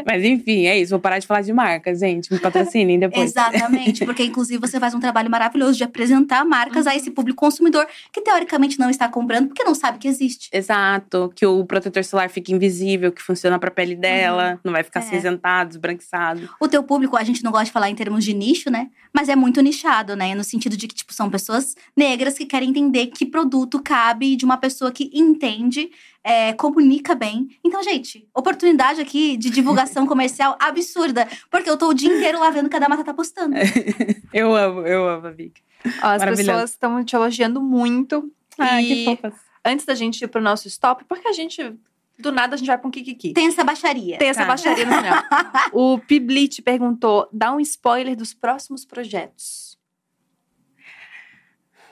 Mas 0.07 0.25
enfim, 0.25 0.67
é 0.67 0.79
isso. 0.79 0.91
Vou 0.91 0.99
parar 1.01 1.19
de 1.19 1.27
falar 1.27 1.41
de 1.43 1.53
marca, 1.53 1.95
gente. 1.95 2.33
Me 2.33 2.39
patrocinem 2.39 2.99
depois. 2.99 3.31
Exatamente, 3.31 4.05
porque 4.05 4.25
inclusive 4.25 4.61
você 4.61 4.79
faz 4.79 4.95
um 4.95 5.01
trabalho 5.01 5.31
maravilhoso 5.31 5.77
de 5.77 5.85
apresentar 5.85 6.45
marcas 6.45 6.87
a 6.87 6.95
esse 6.95 7.11
público 7.11 7.39
consumidor 7.39 7.87
que 8.13 8.21
teoricamente 8.21 8.79
não 8.79 8.91
está 8.91 9.09
comprando 9.09 9.49
porque 9.49 9.65
não 9.65 9.75
sabe 9.75 9.99
que 9.99 10.09
existe. 10.09 10.49
Exato. 10.53 11.33
Que 11.35 11.47
o 11.47 11.65
protetor 11.65 12.05
solar 12.05 12.29
fique 12.29 12.53
invisível, 12.53 13.13
que 13.13 13.23
funciona 13.23 13.59
pra 13.59 13.71
pele 13.71 13.95
dela. 13.95 14.59
Não 14.65 14.73
vai 14.73 14.83
ficar 14.83 15.01
É. 15.01 15.03
cinzentado, 15.03 15.71
esbranquiçado. 15.71 16.49
O 16.61 16.69
teu 16.69 16.83
público, 16.83 17.17
a 17.17 17.25
gente 17.25 17.43
não 17.45 17.51
gosta 17.51 17.67
de 17.67 17.73
falar 17.73 17.89
em 17.91 17.95
termos 17.95 18.25
de 18.25 18.35
nicho, 18.35 18.71
né? 18.71 18.89
Mas 19.15 19.29
é 19.29 19.37
muito 19.37 19.61
nichado, 19.61 20.15
né? 20.17 20.35
No 20.35 20.45
sentido 20.45 20.77
de 20.77 20.87
que, 20.87 20.95
tipo, 20.95 21.13
são 21.15 21.31
pessoas 21.31 21.75
negras 21.97 22.37
que 22.37 22.45
querem 22.47 22.71
entender 22.71 23.07
que 23.07 23.25
produto 23.25 23.81
cabe 23.83 24.37
de 24.37 24.45
uma 24.45 24.57
pessoa 24.57 24.91
que 24.91 25.11
entende, 25.15 25.91
é, 26.29 26.53
comunica 26.53 27.15
bem. 27.15 27.49
Então, 27.65 27.83
gente, 27.83 28.29
oportunidade 28.35 29.01
aqui 29.01 29.37
de 29.39 29.49
divulgação 29.49 30.05
comercial 30.07 30.57
absurda. 30.61 31.27
Porque 31.51 31.71
eu 31.71 31.77
tô 31.79 31.89
o 31.89 31.95
dia 31.95 32.15
inteiro 32.15 32.39
lá 32.39 32.51
vendo 32.51 32.67
o 32.67 32.69
que 32.69 32.77
a 32.77 32.79
Damata 32.79 33.03
tá 33.03 33.15
postando. 33.15 33.57
Eu 34.35 34.55
amo, 34.55 34.81
eu 34.87 35.09
amo, 35.09 35.27
amiga. 35.27 35.55
Ó, 36.03 36.07
as 36.09 36.23
pessoas 36.23 36.71
estão 36.71 37.03
te 37.03 37.17
elogiando 37.17 37.63
muito. 37.63 38.31
Ai, 38.59 38.83
e 38.85 38.87
que 38.87 39.05
fofas. 39.07 39.35
antes 39.65 39.87
da 39.87 39.95
gente 39.95 40.21
ir 40.23 40.29
pro 40.29 40.41
nosso 40.43 40.69
stop, 40.69 41.03
porque 41.09 41.27
a 41.27 41.33
gente, 41.33 41.75
do 42.19 42.31
nada, 42.31 42.55
a 42.55 42.59
gente 42.59 42.67
vai 42.67 42.77
pra 42.77 42.87
um 42.89 42.91
Kikiki. 42.91 43.33
Tem 43.33 43.47
essa 43.47 43.65
baixaria. 43.65 44.19
Tem 44.19 44.29
essa 44.29 44.43
Tá. 44.43 44.47
baixaria 44.49 44.85
no 44.85 44.93
final. 44.93 45.23
o 45.73 45.99
Piblit 45.99 46.61
perguntou: 46.61 47.27
dá 47.33 47.55
um 47.55 47.61
spoiler 47.61 48.15
dos 48.15 48.35
próximos 48.35 48.85
projetos. 48.85 49.79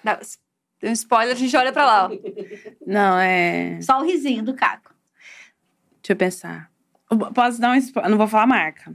Dá- 0.04 0.20
Tem 0.86 0.92
um 0.92 0.94
spoiler, 0.94 1.34
a 1.34 1.36
gente 1.36 1.56
olha 1.56 1.72
pra 1.72 1.84
lá. 1.84 2.08
ó. 2.08 2.10
Não, 2.86 3.18
é. 3.18 3.80
Só 3.82 4.00
o 4.00 4.04
risinho 4.04 4.44
do 4.44 4.54
Caco. 4.54 4.94
Deixa 6.00 6.12
eu 6.12 6.16
pensar. 6.16 6.70
Posso 7.34 7.60
dar 7.60 7.72
um 7.72 7.74
spoiler? 7.74 8.08
Não 8.08 8.16
vou 8.16 8.28
falar 8.28 8.46
marca. 8.46 8.92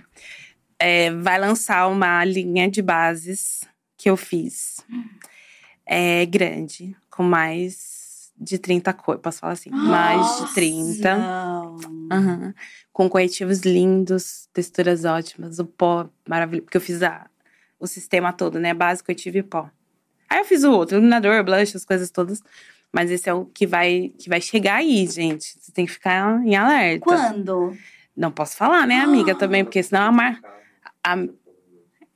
É, 0.80 1.12
vai 1.12 1.38
lançar 1.38 1.90
uma 1.90 2.24
linha 2.24 2.72
de 2.72 2.82
bases 2.82 3.68
que 3.98 4.10
eu 4.10 4.16
fiz. 4.16 4.78
É 5.86 6.26
grande, 6.28 6.96
com 7.10 7.24
mais 7.24 8.32
de 8.40 8.58
30 8.58 8.94
cores. 8.94 9.22
Posso 9.22 9.40
falar 9.42 9.52
assim? 9.52 9.70
mais 9.70 10.48
de 10.48 10.54
30. 10.54 11.18
Não. 11.18 11.78
Aham. 12.10 12.54
Com 12.94 13.10
corretivos 13.10 13.60
lindos, 13.64 14.48
texturas 14.54 15.04
ótimas, 15.04 15.60
o 15.60 15.66
pó 15.66 16.10
maravilhoso. 16.26 16.64
Porque 16.64 16.78
eu 16.78 16.82
fiz 16.82 17.04
a, 17.04 17.30
o 17.78 17.86
sistema 17.86 18.32
todo, 18.32 18.62
né? 18.62 18.74
Base, 18.74 19.04
corretivo 19.04 19.40
e 19.40 19.44
pó. 19.44 19.70
Aí 20.32 20.40
eu 20.40 20.46
fiz 20.46 20.64
o 20.64 20.72
outro, 20.72 20.96
iluminador, 20.96 21.44
blush, 21.44 21.76
as 21.76 21.84
coisas 21.84 22.10
todas. 22.10 22.42
Mas 22.90 23.12
esse 23.12 23.30
é 23.30 23.34
o 23.34 23.46
que 23.46 23.68
vai, 23.68 24.14
que 24.18 24.30
vai 24.30 24.40
chegar 24.40 24.76
aí, 24.76 25.06
gente. 25.06 25.44
Você 25.60 25.72
tem 25.74 25.86
que 25.86 25.92
ficar 25.92 26.42
em 26.46 26.56
alerta. 26.56 27.04
Quando? 27.04 27.78
Não 28.16 28.32
posso 28.32 28.56
falar, 28.56 28.88
né, 28.88 29.02
amiga, 29.02 29.36
também, 29.36 29.64
porque 29.66 29.84
senão 29.84 30.04
a 30.04 30.12
mar... 30.12 30.40
a- 31.04 31.18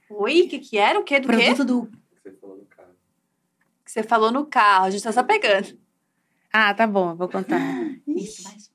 Oi, 0.10 0.44
o 0.44 0.48
que, 0.50 0.60
que 0.60 0.78
era? 0.78 0.98
O 0.98 1.04
que 1.04 1.20
do 1.20 1.28
quê? 1.28 1.36
Produto 1.54 1.66
do. 1.66 1.92
Que 3.84 3.92
você 3.92 4.02
falou 4.04 4.32
no 4.32 4.46
carro, 4.46 4.86
a 4.86 4.90
gente 4.90 5.04
tá 5.04 5.12
só 5.12 5.24
pegando. 5.24 5.78
Ah, 6.54 6.74
tá 6.74 6.88
bom, 6.88 7.10
eu 7.12 7.16
vou 7.18 7.28
contar. 7.28 7.60
Isso, 8.08 8.44
mas. 8.44 8.72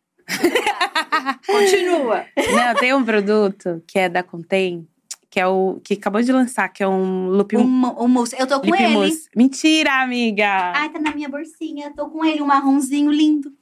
Continua. 1.47 2.27
Não, 2.37 2.75
tem 2.79 2.93
um 2.95 3.05
produto 3.05 3.83
que 3.87 3.99
é 3.99 4.09
da 4.09 4.23
Contém, 4.23 4.87
que 5.31 5.39
é 5.39 5.47
o 5.47 5.81
que 5.85 5.95
acabou 5.95 6.21
de 6.21 6.33
lançar, 6.33 6.69
que 6.69 6.83
é 6.83 6.89
um 6.89 7.33
lip, 7.37 7.57
Um, 7.57 7.63
um 7.63 8.09
mousse. 8.09 8.35
Eu 8.39 8.47
tô 8.47 8.61
com 8.61 8.75
ele. 8.75 8.89
mousse. 8.89 9.29
Mentira, 9.37 10.03
amiga! 10.03 10.73
Ai, 10.75 10.89
tá 10.91 10.99
na 10.99 11.15
minha 11.15 11.29
bolsinha. 11.29 11.93
Tô 11.95 12.09
com 12.11 12.25
ele, 12.25 12.43
um 12.43 12.47
marronzinho 12.47 13.11
lindo. 13.13 13.53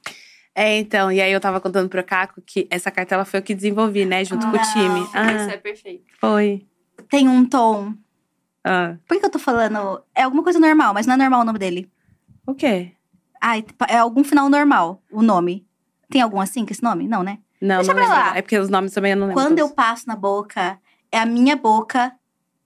É, 0.55 0.79
então, 0.79 1.11
e 1.11 1.21
aí 1.21 1.31
eu 1.31 1.39
tava 1.39 1.61
contando 1.61 1.87
pro 1.87 2.03
Caco 2.03 2.41
que 2.45 2.67
essa 2.71 2.89
cartela 2.91 3.23
foi 3.23 3.39
eu 3.39 3.43
que 3.43 3.53
desenvolvi, 3.55 4.03
né, 4.05 4.25
junto 4.25 4.45
com 4.49 4.57
o 4.57 4.61
time. 4.73 5.01
Isso 5.03 5.11
Ah, 5.13 5.51
é 5.53 5.57
perfeito. 5.57 6.03
foi. 6.19 6.65
Tem 7.09 7.29
um 7.29 7.45
tom. 7.45 7.93
Ah, 8.63 8.95
Por 9.07 9.17
que 9.19 9.25
eu 9.25 9.29
tô 9.29 9.39
falando? 9.39 10.01
É 10.13 10.23
alguma 10.23 10.43
coisa 10.43 10.59
normal, 10.59 10.93
mas 10.93 11.05
não 11.05 11.13
é 11.13 11.17
normal 11.17 11.41
o 11.41 11.45
nome 11.45 11.59
dele. 11.59 11.89
o 12.45 12.53
quê? 12.55 12.91
Ai, 13.41 13.63
é 13.87 13.97
algum 13.99 14.23
final 14.23 14.49
normal 14.49 15.01
o 15.11 15.21
nome. 15.21 15.65
Tem 16.09 16.19
algum 16.21 16.41
assim 16.41 16.65
com 16.65 16.73
esse 16.73 16.83
nome? 16.83 17.07
Não, 17.07 17.23
né? 17.23 17.37
Não, 17.61 17.77
Deixa 17.77 17.93
não 17.93 18.01
pra 18.01 18.03
lembro. 18.15 18.29
lá. 18.31 18.37
É 18.37 18.41
porque 18.41 18.57
os 18.57 18.69
nomes 18.69 18.91
também 18.91 19.11
eu 19.11 19.17
não 19.17 19.27
lembro. 19.27 19.41
Quando 19.41 19.59
eu 19.59 19.65
todos. 19.67 19.75
passo 19.75 20.07
na 20.07 20.15
boca, 20.15 20.77
é 21.11 21.19
a 21.19 21.25
minha 21.25 21.55
boca 21.55 22.13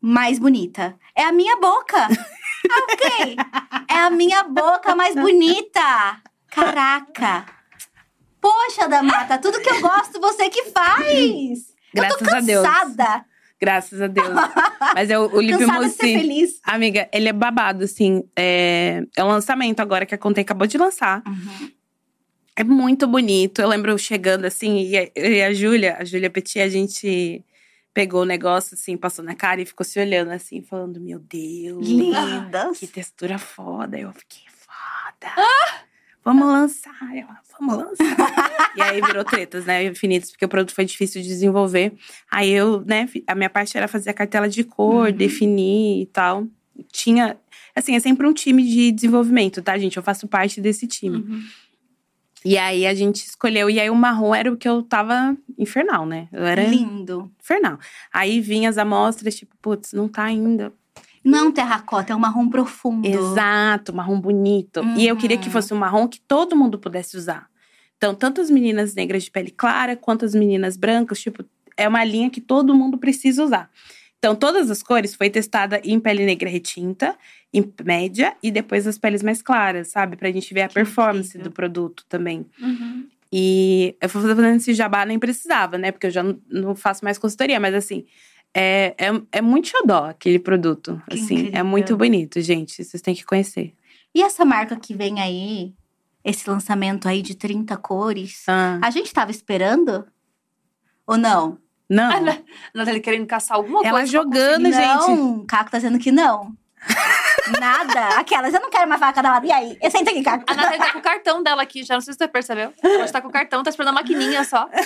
mais 0.01 0.37
bonita. 0.39 0.97
É 1.15 1.23
a 1.23 1.31
minha 1.31 1.55
boca. 1.57 2.07
ok. 2.07 3.35
É 3.89 3.95
a 3.95 4.09
minha 4.09 4.43
boca 4.43 4.95
mais 4.95 5.15
bonita. 5.15 6.21
Caraca. 6.49 7.45
Poxa, 8.41 8.87
Damata, 8.89 9.37
tudo 9.37 9.61
que 9.61 9.69
eu 9.69 9.79
gosto, 9.79 10.19
você 10.19 10.49
que 10.49 10.65
faz. 10.65 11.73
Graças 11.93 12.21
eu 12.21 12.27
tô 12.27 12.35
a 12.35 12.39
Deus. 12.41 12.67
cansada. 12.67 13.25
Graças 13.61 14.01
a 14.01 14.07
Deus. 14.07 14.27
Mas 14.93 15.09
é 15.09 15.17
o, 15.17 15.39
lip 15.39 15.57
Cansada 15.57 15.79
mousse. 15.79 15.97
feliz. 15.97 16.59
Amiga, 16.65 17.07
ele 17.13 17.29
é 17.29 17.33
babado, 17.33 17.85
assim. 17.85 18.21
É, 18.35 19.03
é 19.15 19.23
um 19.23 19.27
lançamento 19.29 19.79
agora 19.79 20.05
que 20.05 20.13
a 20.13 20.17
Contém 20.17 20.41
acabou 20.41 20.67
de 20.67 20.77
lançar. 20.77 21.23
É 22.57 22.63
muito 22.63 23.07
bonito. 23.07 23.61
Eu 23.61 23.69
lembro 23.69 23.97
chegando 23.97 24.43
assim, 24.43 24.89
e 24.89 24.97
a, 24.97 25.09
e 25.15 25.41
a 25.41 25.53
Júlia, 25.53 25.95
a 25.97 26.03
Júlia 26.03 26.29
Petit, 26.29 26.59
a 26.59 26.67
gente 26.67 27.41
pegou 27.93 28.23
o 28.23 28.25
negócio 28.25 28.75
assim, 28.75 28.97
passou 28.97 29.23
na 29.23 29.35
cara 29.35 29.61
e 29.61 29.65
ficou 29.65 29.85
se 29.85 29.99
olhando 29.99 30.31
assim, 30.31 30.61
falando: 30.61 30.99
Meu 30.99 31.19
Deus, 31.19 31.87
Lindas. 31.87 32.79
que 32.79 32.87
textura 32.87 33.37
foda. 33.37 33.99
Eu 33.99 34.11
fiquei 34.13 34.43
foda. 34.49 35.33
Vamos 36.23 36.47
lançar, 36.47 37.15
eu, 37.15 37.27
vamos 37.59 37.77
lançar. 37.77 38.71
e 38.77 38.81
aí 38.81 39.01
virou 39.01 39.25
tretas, 39.25 39.65
né? 39.65 39.83
Infinitas, 39.83 40.31
porque 40.31 40.45
o 40.45 40.49
produto 40.49 40.73
foi 40.73 40.85
difícil 40.85 41.21
de 41.21 41.27
desenvolver. 41.27 41.93
Aí 42.31 42.49
eu, 42.49 42.81
né, 42.85 43.09
a 43.27 43.35
minha 43.35 43.49
parte 43.49 43.77
era 43.77 43.89
fazer 43.89 44.09
a 44.09 44.13
cartela 44.13 44.47
de 44.47 44.63
cor, 44.63 45.11
definir 45.11 46.01
e 46.01 46.05
tal. 46.05 46.47
Tinha, 46.91 47.37
assim, 47.75 47.95
é 47.95 47.99
sempre 47.99 48.25
um 48.25 48.33
time 48.33 48.63
de 48.63 48.91
desenvolvimento, 48.93 49.61
tá, 49.61 49.77
gente? 49.77 49.97
Eu 49.97 50.03
faço 50.03 50.25
parte 50.25 50.61
desse 50.61 50.87
time. 50.87 51.43
E 52.45 52.57
aí 52.57 52.85
a 52.85 52.93
gente 52.93 53.17
escolheu, 53.25 53.69
e 53.69 53.79
aí 53.79 53.89
o 53.89 53.95
marrom 53.95 54.35
era 54.35 54.51
o 54.51 54.57
que 54.57 54.67
eu 54.67 54.81
tava 54.83 55.35
infernal, 55.57 56.05
né? 56.05 56.27
Eu 56.31 56.45
era 56.45 56.63
Lindo. 56.65 57.31
infernal. 57.41 57.77
Aí 58.13 58.41
vinha 58.41 58.69
as 58.69 58.77
amostras, 58.77 59.35
tipo, 59.35 59.55
putz, 59.61 59.93
não 59.93 60.07
tá 60.07 60.23
ainda. 60.23 60.73
Não 61.23 61.51
terracota, 61.53 62.11
é 62.11 62.15
um 62.15 62.19
marrom 62.19 62.49
profundo. 62.49 63.07
Exato, 63.07 63.93
marrom 63.93 64.19
bonito. 64.19 64.81
E 64.97 65.07
eu 65.07 65.15
queria 65.15 65.37
que 65.37 65.45
Uhum. 65.47 65.51
fosse 65.53 65.73
um 65.73 65.77
marrom 65.77 66.05
que 66.07 66.19
todo 66.19 66.53
mundo 66.55 66.77
pudesse 66.77 67.15
usar. 67.15 67.47
Então, 67.97 68.13
tanto 68.13 68.41
as 68.41 68.49
meninas 68.49 68.93
negras 68.93 69.23
de 69.23 69.31
pele 69.31 69.49
clara, 69.49 69.95
quanto 69.95 70.25
as 70.25 70.35
meninas 70.35 70.75
brancas, 70.75 71.21
tipo, 71.21 71.45
é 71.77 71.87
uma 71.87 72.03
linha 72.03 72.29
que 72.29 72.41
todo 72.41 72.75
mundo 72.75 72.97
precisa 72.97 73.41
usar. 73.41 73.69
Então, 74.23 74.37
todas 74.37 74.71
as 74.71 74.81
cores 74.81 75.13
foi 75.13 75.29
testada 75.29 75.81
em 75.83 75.99
pele 75.99 76.25
negra 76.25 76.49
retinta, 76.49 77.13
em 77.53 77.69
média 77.83 78.33
e 78.41 78.51
depois 78.51 78.87
as 78.87 78.97
peles 78.97 79.21
mais 79.21 79.41
claras, 79.41 79.89
sabe? 79.89 80.15
Pra 80.15 80.31
gente 80.31 80.53
ver 80.53 80.61
a 80.61 80.69
Que 80.69 80.75
performance 80.75 81.27
incrível. 81.31 81.51
do 81.51 81.53
produto 81.53 82.05
também. 82.07 82.45
Uhum. 82.57 83.05
E 83.29 83.97
eu 84.01 84.07
fui 84.07 84.21
fazendo 84.21 84.45
esse 84.55 84.73
jabá, 84.73 85.05
nem 85.05 85.19
precisava, 85.19 85.77
né? 85.77 85.91
Porque 85.91 86.07
eu 86.07 86.11
já 86.11 86.23
não, 86.49 86.73
faço 86.73 87.03
mais 87.03 87.17
consultoria, 87.17 87.59
mas 87.59 87.75
assim, 87.75 88.05
é, 88.53 88.95
é, 88.97 89.07
é 89.33 89.41
muito 89.41 89.67
xodó 89.67 90.05
aquele 90.05 90.39
produto. 90.39 91.01
Que 91.09 91.15
assim, 91.19 91.35
é 91.35 91.39
incrível. 91.41 91.65
muito 91.65 91.97
bonito, 91.97 92.39
gente. 92.39 92.81
Vocês 92.81 93.01
têm 93.01 93.13
que 93.13 93.25
conhecer. 93.25 93.73
E 94.15 94.21
essa 94.23 94.45
marca 94.45 94.77
que 94.77 94.93
vem 94.93 95.19
aí, 95.19 95.73
esse 96.23 96.49
lançamento 96.49 97.09
aí 97.09 97.21
de 97.21 97.35
30 97.35 97.75
cores, 97.75 98.45
Ah, 98.47 98.79
a 98.81 98.89
gente 98.89 99.11
tava 99.11 99.31
esperando? 99.31 100.05
Ou 101.05 101.17
não? 101.17 101.57
Não. 101.93 102.11
Ah, 102.11 102.19
não. 102.19 102.43
Nathalie 102.73 103.01
querendo 103.01 103.25
caçar 103.27 103.57
alguma 103.57 103.81
Ela 103.81 103.91
coisa. 103.99 104.11
pra 104.11 104.21
jogando, 104.23 104.65
gente. 104.65 105.07
não, 105.07 105.35
o 105.39 105.45
Caco 105.45 105.71
tá 105.71 105.77
dizendo 105.77 105.99
que 105.99 106.11
não. 106.11 106.53
Nada. 107.59 108.07
Aquelas, 108.19 108.53
eu 108.53 108.59
não 108.59 108.69
quero 108.69 108.87
mais 108.89 108.99
falar 108.99 109.13
com 109.13 109.19
a 109.19 109.23
Damata. 109.23 109.45
E 109.45 109.51
aí? 109.51 109.77
Eu 109.81 109.89
sento 109.91 110.09
aqui, 110.09 110.21
cara. 110.21 110.43
A 110.47 110.53
Nathalie 110.53 110.79
tá 110.79 110.91
com 110.91 110.99
o 110.99 111.01
cartão 111.01 111.41
dela 111.43 111.61
aqui, 111.61 111.83
já 111.83 111.93
não 111.93 112.01
sei 112.01 112.13
se 112.13 112.17
você 112.17 112.27
percebeu. 112.27 112.73
Ela 112.83 113.07
tá 113.09 113.21
com 113.21 113.27
o 113.29 113.31
cartão, 113.31 113.63
tá 113.63 113.69
esperando 113.69 113.89
a 113.89 113.99
maquininha 114.01 114.43
só. 114.43 114.69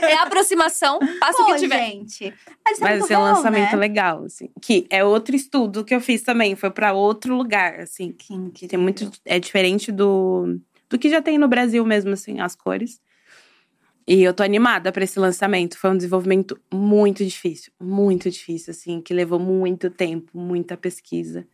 É 0.00 0.14
a 0.14 0.22
aproximação, 0.22 0.98
passa 1.20 1.42
o 1.42 1.46
Pô, 1.46 1.52
que 1.52 1.60
tiver. 1.60 1.78
gente. 1.78 2.32
Mas, 2.64 2.78
Mas 2.80 2.90
muito 2.92 3.04
esse 3.04 3.12
é 3.12 3.18
um 3.18 3.20
bom, 3.20 3.26
lançamento 3.26 3.72
né? 3.72 3.76
legal, 3.76 4.24
assim. 4.24 4.48
Que 4.60 4.86
é 4.90 5.04
outro 5.04 5.36
estudo 5.36 5.84
que 5.84 5.94
eu 5.94 6.00
fiz 6.00 6.22
também. 6.22 6.56
Foi 6.56 6.70
pra 6.70 6.92
outro 6.92 7.34
lugar, 7.34 7.80
assim. 7.80 8.12
Que 8.12 8.50
Que 8.50 8.66
tem 8.68 8.78
muito. 8.78 9.10
É 9.24 9.38
diferente 9.38 9.92
do, 9.92 10.58
do 10.88 10.98
que 10.98 11.08
já 11.10 11.20
tem 11.20 11.36
no 11.38 11.48
Brasil 11.48 11.84
mesmo, 11.84 12.12
assim, 12.12 12.40
as 12.40 12.54
cores. 12.54 13.00
E 14.06 14.22
eu 14.22 14.34
tô 14.34 14.42
animada 14.42 14.92
pra 14.92 15.04
esse 15.04 15.18
lançamento. 15.18 15.78
Foi 15.78 15.90
um 15.90 15.96
desenvolvimento 15.96 16.58
muito 16.72 17.24
difícil. 17.24 17.72
Muito 17.80 18.30
difícil, 18.30 18.72
assim, 18.72 19.00
que 19.00 19.14
levou 19.14 19.38
muito 19.38 19.88
tempo, 19.90 20.30
muita 20.34 20.76
pesquisa. 20.76 21.46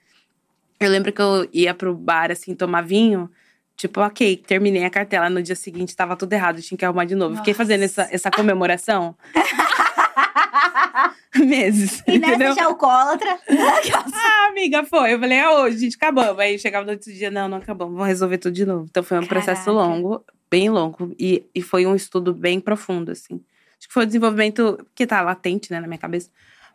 Eu 0.80 0.90
lembro 0.90 1.12
que 1.12 1.22
eu 1.22 1.48
ia 1.52 1.74
pro 1.74 1.94
bar, 1.94 2.32
assim, 2.32 2.54
tomar 2.54 2.82
vinho. 2.82 3.30
Tipo, 3.76 4.00
ok, 4.00 4.36
terminei 4.36 4.84
a 4.84 4.90
cartela. 4.90 5.30
No 5.30 5.42
dia 5.42 5.54
seguinte 5.54 5.94
tava 5.94 6.16
tudo 6.16 6.32
errado, 6.32 6.60
tinha 6.60 6.76
que 6.76 6.84
arrumar 6.84 7.04
de 7.04 7.14
novo. 7.14 7.36
Fiquei 7.36 7.54
fazendo 7.54 7.82
essa, 7.82 8.08
essa 8.10 8.30
comemoração. 8.30 9.14
Meses. 11.36 12.02
E 12.06 12.18
nessa 12.18 12.34
entendeu? 12.34 12.54
já 12.54 12.64
alcoólatra. 12.64 13.38
Ah, 14.12 14.48
amiga, 14.48 14.84
foi. 14.84 15.14
Eu 15.14 15.20
falei, 15.20 15.38
é 15.38 15.48
hoje, 15.48 15.78
gente, 15.78 15.96
acabamos. 15.96 16.38
Aí 16.38 16.58
chegava 16.58 16.84
no 16.84 16.92
outro 16.92 17.12
dia, 17.12 17.30
não, 17.30 17.48
não 17.48 17.58
acabamos, 17.58 17.94
vamos 17.94 18.08
resolver 18.08 18.38
tudo 18.38 18.54
de 18.54 18.66
novo. 18.66 18.86
Então 18.90 19.02
foi 19.02 19.18
um 19.18 19.26
processo 19.26 19.66
Caraca. 19.66 19.86
longo, 19.86 20.24
bem 20.50 20.68
longo. 20.68 21.14
E, 21.18 21.44
e 21.54 21.62
foi 21.62 21.86
um 21.86 21.94
estudo 21.94 22.34
bem 22.34 22.58
profundo, 22.60 23.12
assim. 23.12 23.40
Acho 23.78 23.88
que 23.88 23.94
foi 23.94 24.04
um 24.04 24.06
desenvolvimento 24.06 24.86
que 24.94 25.06
tá 25.06 25.22
latente, 25.22 25.70
né, 25.70 25.80
na 25.80 25.86
minha 25.86 25.98
cabeça. 25.98 26.30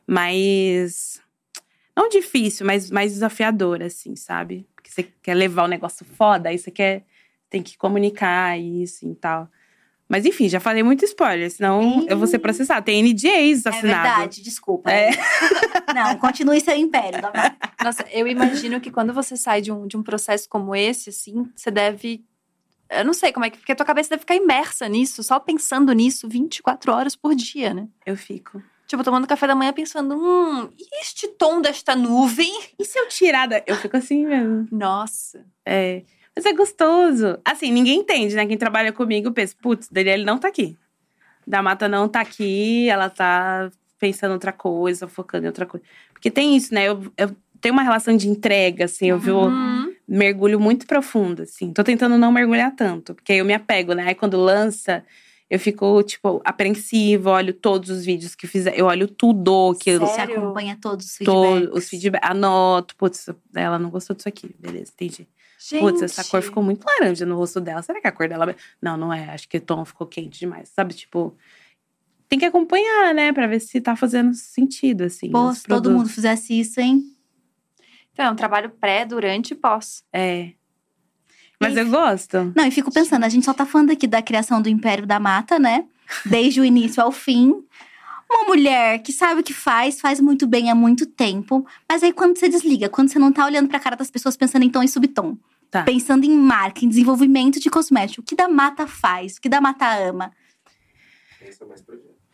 Mas. 0.08 1.22
Não 1.96 2.10
difícil, 2.10 2.66
mas 2.66 2.92
mais 2.92 3.14
desafiador, 3.14 3.82
assim, 3.82 4.16
sabe? 4.16 4.68
Porque 4.76 4.92
você 4.92 5.04
quer 5.22 5.34
levar 5.34 5.64
o 5.64 5.68
negócio 5.68 6.06
foda, 6.06 6.50
aí 6.50 6.58
você 6.58 6.72
quer. 6.72 7.04
Tem 7.50 7.62
que 7.62 7.78
comunicar 7.78 8.60
isso 8.60 9.08
e 9.08 9.16
tal. 9.16 9.48
Mas 10.08 10.26
enfim, 10.26 10.48
já 10.50 10.60
falei 10.60 10.84
muito 10.84 11.04
spoiler, 11.06 11.50
senão 11.50 12.06
eu 12.08 12.18
vou 12.18 12.28
ser 12.28 12.40
processada. 12.40 12.82
Tem 12.82 13.02
NDAs 13.02 13.66
É 13.66 13.70
assinado. 13.70 13.82
verdade, 13.82 14.44
desculpa. 14.44 14.92
É. 14.92 15.10
Não, 15.96 16.18
continue 16.18 16.60
seu 16.62 16.76
império. 16.76 17.22
Nossa, 17.84 18.06
eu 18.12 18.28
imagino 18.28 18.80
que 18.80 18.92
quando 18.92 19.14
você 19.14 19.36
sai 19.38 19.62
de 19.62 19.72
um, 19.72 19.88
de 19.88 19.96
um 19.98 20.04
processo 20.04 20.48
como 20.50 20.76
esse, 20.76 21.10
assim, 21.10 21.50
você 21.56 21.72
deve. 21.72 22.24
Eu 23.00 23.06
não 23.06 23.14
sei 23.14 23.32
como 23.32 23.46
é 23.46 23.50
que. 23.50 23.58
Porque 23.58 23.72
a 23.72 23.76
tua 23.76 23.86
cabeça 23.86 24.10
deve 24.10 24.22
ficar 24.22 24.36
imersa 24.36 24.88
nisso, 24.88 25.24
só 25.24 25.40
pensando 25.40 25.92
nisso 25.94 26.28
24 26.28 26.92
horas 26.92 27.16
por 27.16 27.36
dia, 27.36 27.74
né? 27.74 27.88
Eu 28.06 28.16
fico. 28.16 28.62
Tipo, 28.88 29.04
tomando 29.04 29.28
café 29.28 29.48
da 29.48 29.56
manhã 29.56 29.74
pensando, 29.74 30.16
hum, 30.16 30.70
e 30.78 31.02
este 31.02 31.28
tom 31.28 31.60
desta 31.60 31.96
nuvem? 31.96 32.54
E 32.78 32.86
se 32.86 33.00
eu 33.00 33.08
tirar 33.08 33.48
da. 33.48 33.64
Eu 33.66 33.76
fico 33.76 33.98
assim 33.98 34.26
mesmo. 34.26 34.68
Nossa. 34.72 35.44
É. 35.66 36.04
Mas 36.36 36.46
é 36.46 36.54
gostoso. 36.54 37.40
Assim, 37.44 37.72
ninguém 37.72 38.00
entende, 38.00 38.36
né? 38.36 38.46
Quem 38.46 38.58
trabalha 38.58 38.92
comigo 38.92 39.32
pensa, 39.32 39.56
putz, 39.60 39.88
Daniele 39.90 40.26
não 40.26 40.38
tá 40.38 40.50
aqui. 40.50 40.78
Da 41.48 41.62
Mata 41.62 41.88
não 41.88 42.10
tá 42.10 42.22
aqui, 42.22 42.90
ela 42.90 43.10
tá 43.10 43.70
pensando 43.98 44.34
outra 44.34 44.52
coisa, 44.52 45.08
focando 45.08 45.46
em 45.46 45.48
outra 45.48 45.66
coisa. 45.66 45.86
Porque 46.12 46.30
tem 46.30 46.56
isso, 46.56 46.74
né? 46.74 46.88
Eu, 46.88 47.12
eu 47.18 47.36
tenho 47.62 47.74
uma 47.74 47.84
relação 47.84 48.16
de 48.16 48.28
entrega, 48.28 48.86
assim, 48.86 49.08
eu 49.08 49.18
vi 49.18 49.32
o 49.32 49.48
Hum, 49.48 49.85
mergulho 50.08 50.60
muito 50.60 50.86
profundo, 50.86 51.44
assim. 51.44 51.74
Tô 51.74 51.84
tentando 51.84 52.18
não 52.18 52.32
mergulhar 52.32 52.76
tanto, 52.76 53.16
porque 53.16 53.34
aí 53.34 53.40
eu 53.40 53.46
me 53.46 53.54
apego, 53.54 53.94
né? 53.94 54.08
Aí 54.08 54.16
quando 54.16 54.38
lança, 54.38 55.04
eu 55.50 55.60
fico, 55.60 56.02
tipo, 56.04 56.42
apreensivo, 56.44 57.30
olho 57.30 57.54
todos 57.54 57.90
os 57.90 58.06
vídeos 58.06 58.36
que 58.36 58.48
fizer, 58.48 58.78
eu 58.78 58.86
olho 58.86 59.08
tudo 59.08 59.76
que 59.76 59.92
eu. 59.92 60.00
Você 60.00 60.16
Sério? 60.16 60.38
acompanha 60.38 60.78
todos 60.82 61.06
os 61.06 61.18
feedbacks. 61.18 61.62
Todos 61.62 61.78
os 61.78 61.90
feedbacks. 61.90 62.30
Anoto, 62.30 62.96
putz, 62.96 63.30
ela 63.56 63.78
não 63.78 63.90
gostou 63.90 64.16
disso 64.16 64.28
aqui. 64.28 64.56
Beleza, 64.60 64.92
entendi. 64.94 65.28
gente. 65.60 65.82
Putz, 65.82 66.02
essa 66.02 66.24
cor 66.24 66.42
ficou 66.42 66.64
muito 66.64 66.84
laranja 66.84 67.26
no 67.26 67.36
rosto 67.36 67.62
dela. 67.62 67.82
Será 67.82 68.02
que 68.02 68.08
a 68.08 68.12
cor 68.12 68.28
dela. 68.28 68.56
Não, 68.82 68.98
não 68.98 69.14
é. 69.14 69.30
Acho 69.30 69.48
que 69.48 69.58
o 69.58 69.62
tom 69.62 69.86
ficou 69.86 70.08
quente 70.08 70.40
demais. 70.40 70.70
Sabe, 70.70 70.94
tipo. 70.94 71.36
Tem 72.28 72.40
que 72.40 72.46
acompanhar, 72.46 73.14
né? 73.14 73.32
Pra 73.32 73.46
ver 73.46 73.60
se 73.60 73.80
tá 73.80 73.96
fazendo 73.96 74.34
sentido, 74.34 75.04
assim. 75.04 75.30
Pô, 75.30 75.54
se 75.54 75.64
todo 75.64 75.92
mundo 75.92 76.10
fizesse 76.10 76.60
isso, 76.60 76.80
hein? 76.80 77.15
Então, 78.16 78.28
é 78.28 78.32
um 78.32 78.36
trabalho 78.36 78.70
pré, 78.70 79.06
durante 79.06 79.52
e 79.52 79.56
pós. 79.56 80.02
É. 80.14 80.52
Mas 81.60 81.76
E- 81.76 81.80
eu 81.82 81.90
gosto. 81.90 82.54
Não, 82.56 82.66
e 82.66 82.72
fico 82.72 82.90
pensando, 82.92 83.26
a 83.26 83.30
gente 83.30 83.44
só 83.46 83.54
tá 83.54 83.66
falando 83.66 83.92
aqui 83.92 84.08
da 84.08 84.22
criação 84.22 84.62
do 84.62 84.70
Império 84.70 85.06
da 85.06 85.20
Mata, 85.20 85.60
né? 85.60 85.86
Desde 86.26 86.62
o 86.62 86.66
início 86.66 87.04
ao 87.04 87.12
fim. 87.12 87.62
Uma 88.32 88.46
mulher 88.46 89.00
que 89.04 89.12
sabe 89.12 89.42
o 89.42 89.44
que 89.44 89.54
faz, 89.54 90.00
faz 90.00 90.22
muito 90.22 90.48
bem 90.48 90.72
há 90.72 90.76
muito 90.76 91.06
tempo. 91.06 91.68
Mas 91.90 92.04
aí 92.04 92.14
quando 92.14 92.38
você 92.40 92.48
desliga, 92.48 92.88
quando 92.88 93.10
você 93.10 93.20
não 93.20 93.34
tá 93.34 93.46
olhando 93.46 93.68
pra 93.68 93.80
cara 93.82 93.98
das 93.98 94.10
pessoas 94.10 94.38
pensando 94.38 94.64
em 94.64 94.70
tom 94.70 94.82
e 94.82 94.88
subtom. 94.88 95.38
Tá. 95.70 95.84
Pensando 95.84 96.24
em 96.24 96.32
marca, 96.38 96.86
em 96.86 96.90
desenvolvimento 96.90 97.60
de 97.60 97.70
cosmético. 97.70 98.22
O 98.22 98.24
que 98.26 98.36
da 98.36 98.48
Mata 98.48 98.88
faz? 98.88 99.36
O 99.36 99.42
que 99.42 99.50
da 99.50 99.60
Mata 99.60 99.86
ama? 99.94 100.32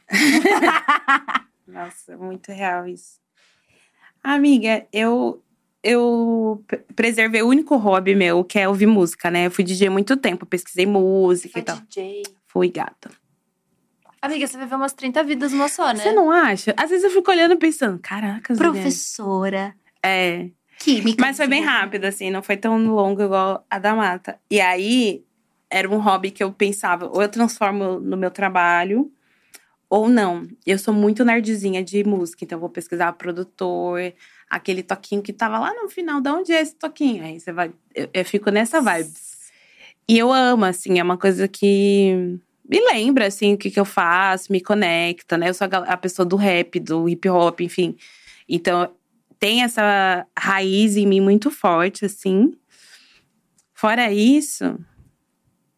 Nossa, 1.67 2.17
muito 2.17 2.51
real 2.51 2.87
isso. 2.87 3.19
Amiga, 4.23 4.85
eu. 4.91 5.41
Eu 5.83 6.63
pre- 6.67 6.83
preservei 6.95 7.41
o 7.41 7.47
único 7.47 7.75
hobby 7.75 8.13
meu, 8.15 8.43
que 8.43 8.59
é 8.59 8.67
ouvir 8.67 8.85
música, 8.85 9.31
né? 9.31 9.47
Eu 9.47 9.51
fui 9.51 9.63
DJ 9.63 9.89
muito 9.89 10.15
tempo, 10.15 10.45
pesquisei 10.45 10.85
música 10.85 11.53
Foi 11.53 11.61
e 11.61 11.65
tal. 11.65 11.77
DJ. 11.77 12.23
Fui 12.47 12.69
gata. 12.69 13.09
Amiga, 14.21 14.45
você 14.45 14.57
viveu 14.57 14.77
umas 14.77 14.93
30 14.93 15.23
vidas 15.23 15.51
uma 15.51 15.67
só, 15.67 15.87
né? 15.91 15.95
Você 15.95 16.11
não 16.11 16.29
acha? 16.29 16.75
Às 16.77 16.91
vezes 16.91 17.03
eu 17.03 17.09
fico 17.09 17.31
olhando 17.31 17.55
e 17.55 17.57
pensando, 17.57 17.97
caraca, 17.97 18.53
Professora, 18.53 19.73
É. 20.03 20.49
química. 20.77 21.19
Mas 21.25 21.37
foi 21.37 21.47
bem 21.47 21.63
rápido, 21.63 22.05
assim, 22.05 22.29
não 22.29 22.43
foi 22.43 22.55
tão 22.57 22.77
longo 22.93 23.23
igual 23.23 23.65
a 23.67 23.79
da 23.79 23.95
mata. 23.95 24.39
E 24.51 24.61
aí, 24.61 25.23
era 25.71 25.89
um 25.89 25.97
hobby 25.99 26.29
que 26.29 26.43
eu 26.43 26.51
pensava, 26.53 27.07
ou 27.07 27.19
eu 27.23 27.29
transformo 27.29 27.99
no 27.99 28.15
meu 28.15 28.29
trabalho, 28.29 29.11
ou 29.89 30.07
não. 30.07 30.47
Eu 30.67 30.77
sou 30.77 30.93
muito 30.93 31.25
nerdzinha 31.25 31.83
de 31.83 32.03
música, 32.03 32.43
então 32.45 32.57
eu 32.57 32.61
vou 32.61 32.69
pesquisar 32.69 33.11
produtor, 33.13 33.99
aquele 34.51 34.83
toquinho 34.83 35.21
que 35.21 35.31
tava 35.31 35.57
lá 35.57 35.73
no 35.73 35.87
final, 35.87 36.19
de 36.19 36.29
onde 36.29 36.51
é 36.51 36.61
esse 36.61 36.75
toquinho? 36.75 37.23
Aí 37.23 37.39
você 37.39 37.53
vai. 37.53 37.71
Eu, 37.95 38.09
eu 38.13 38.25
fico 38.25 38.51
nessa 38.51 38.81
vibe. 38.81 39.09
E 40.09 40.17
eu 40.17 40.31
amo, 40.31 40.65
assim, 40.65 40.99
é 40.99 41.03
uma 41.03 41.17
coisa 41.17 41.47
que 41.47 42.37
me 42.69 42.79
lembra, 42.91 43.27
assim, 43.27 43.53
o 43.53 43.57
que, 43.57 43.71
que 43.71 43.79
eu 43.79 43.85
faço, 43.85 44.51
me 44.51 44.59
conecta, 44.59 45.37
né? 45.37 45.47
Eu 45.47 45.53
sou 45.53 45.67
a, 45.71 45.95
pessoa 45.95 46.25
do 46.25 46.35
rap, 46.35 46.79
do 46.81 47.07
hip 47.07 47.29
hop, 47.29 47.61
enfim. 47.61 47.95
Então, 48.47 48.93
tem 49.39 49.63
essa 49.63 50.27
raiz 50.37 50.97
em 50.97 51.07
mim 51.07 51.21
muito 51.21 51.49
forte, 51.49 52.03
assim. 52.03 52.53
Fora 53.73 54.11
isso, 54.11 54.77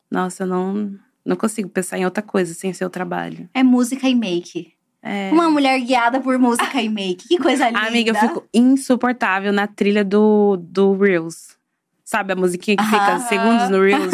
nossa, 0.10 0.44
eu 0.44 0.48
não, 0.48 0.98
não 1.24 1.36
consigo 1.36 1.70
pensar 1.70 2.00
em 2.00 2.06
outra 2.06 2.24
coisa 2.24 2.56
sem 2.56 2.74
ser 2.74 2.86
o 2.86 2.90
trabalho. 2.90 3.48
É 3.54 3.62
música 3.62 4.10
e 4.10 4.16
make. 4.16 4.74
É. 5.04 5.30
Uma 5.34 5.50
mulher 5.50 5.78
guiada 5.82 6.22
por 6.22 6.40
música 6.40 6.82
e 6.82 6.88
make. 6.88 7.28
Que 7.28 7.38
coisa 7.38 7.68
linda. 7.68 7.82
Amiga, 7.86 8.12
eu 8.12 8.16
fico 8.16 8.48
insuportável 8.54 9.52
na 9.52 9.68
trilha 9.68 10.04
do, 10.04 10.58
do 10.58 10.98
Reels. 10.98 11.58
Sabe 12.06 12.32
a 12.32 12.36
musiquinha 12.36 12.78
que 12.78 12.86
fica 12.86 13.16
Aham. 13.16 13.20
segundos 13.20 13.70
no 13.70 13.82
Reels? 13.82 14.14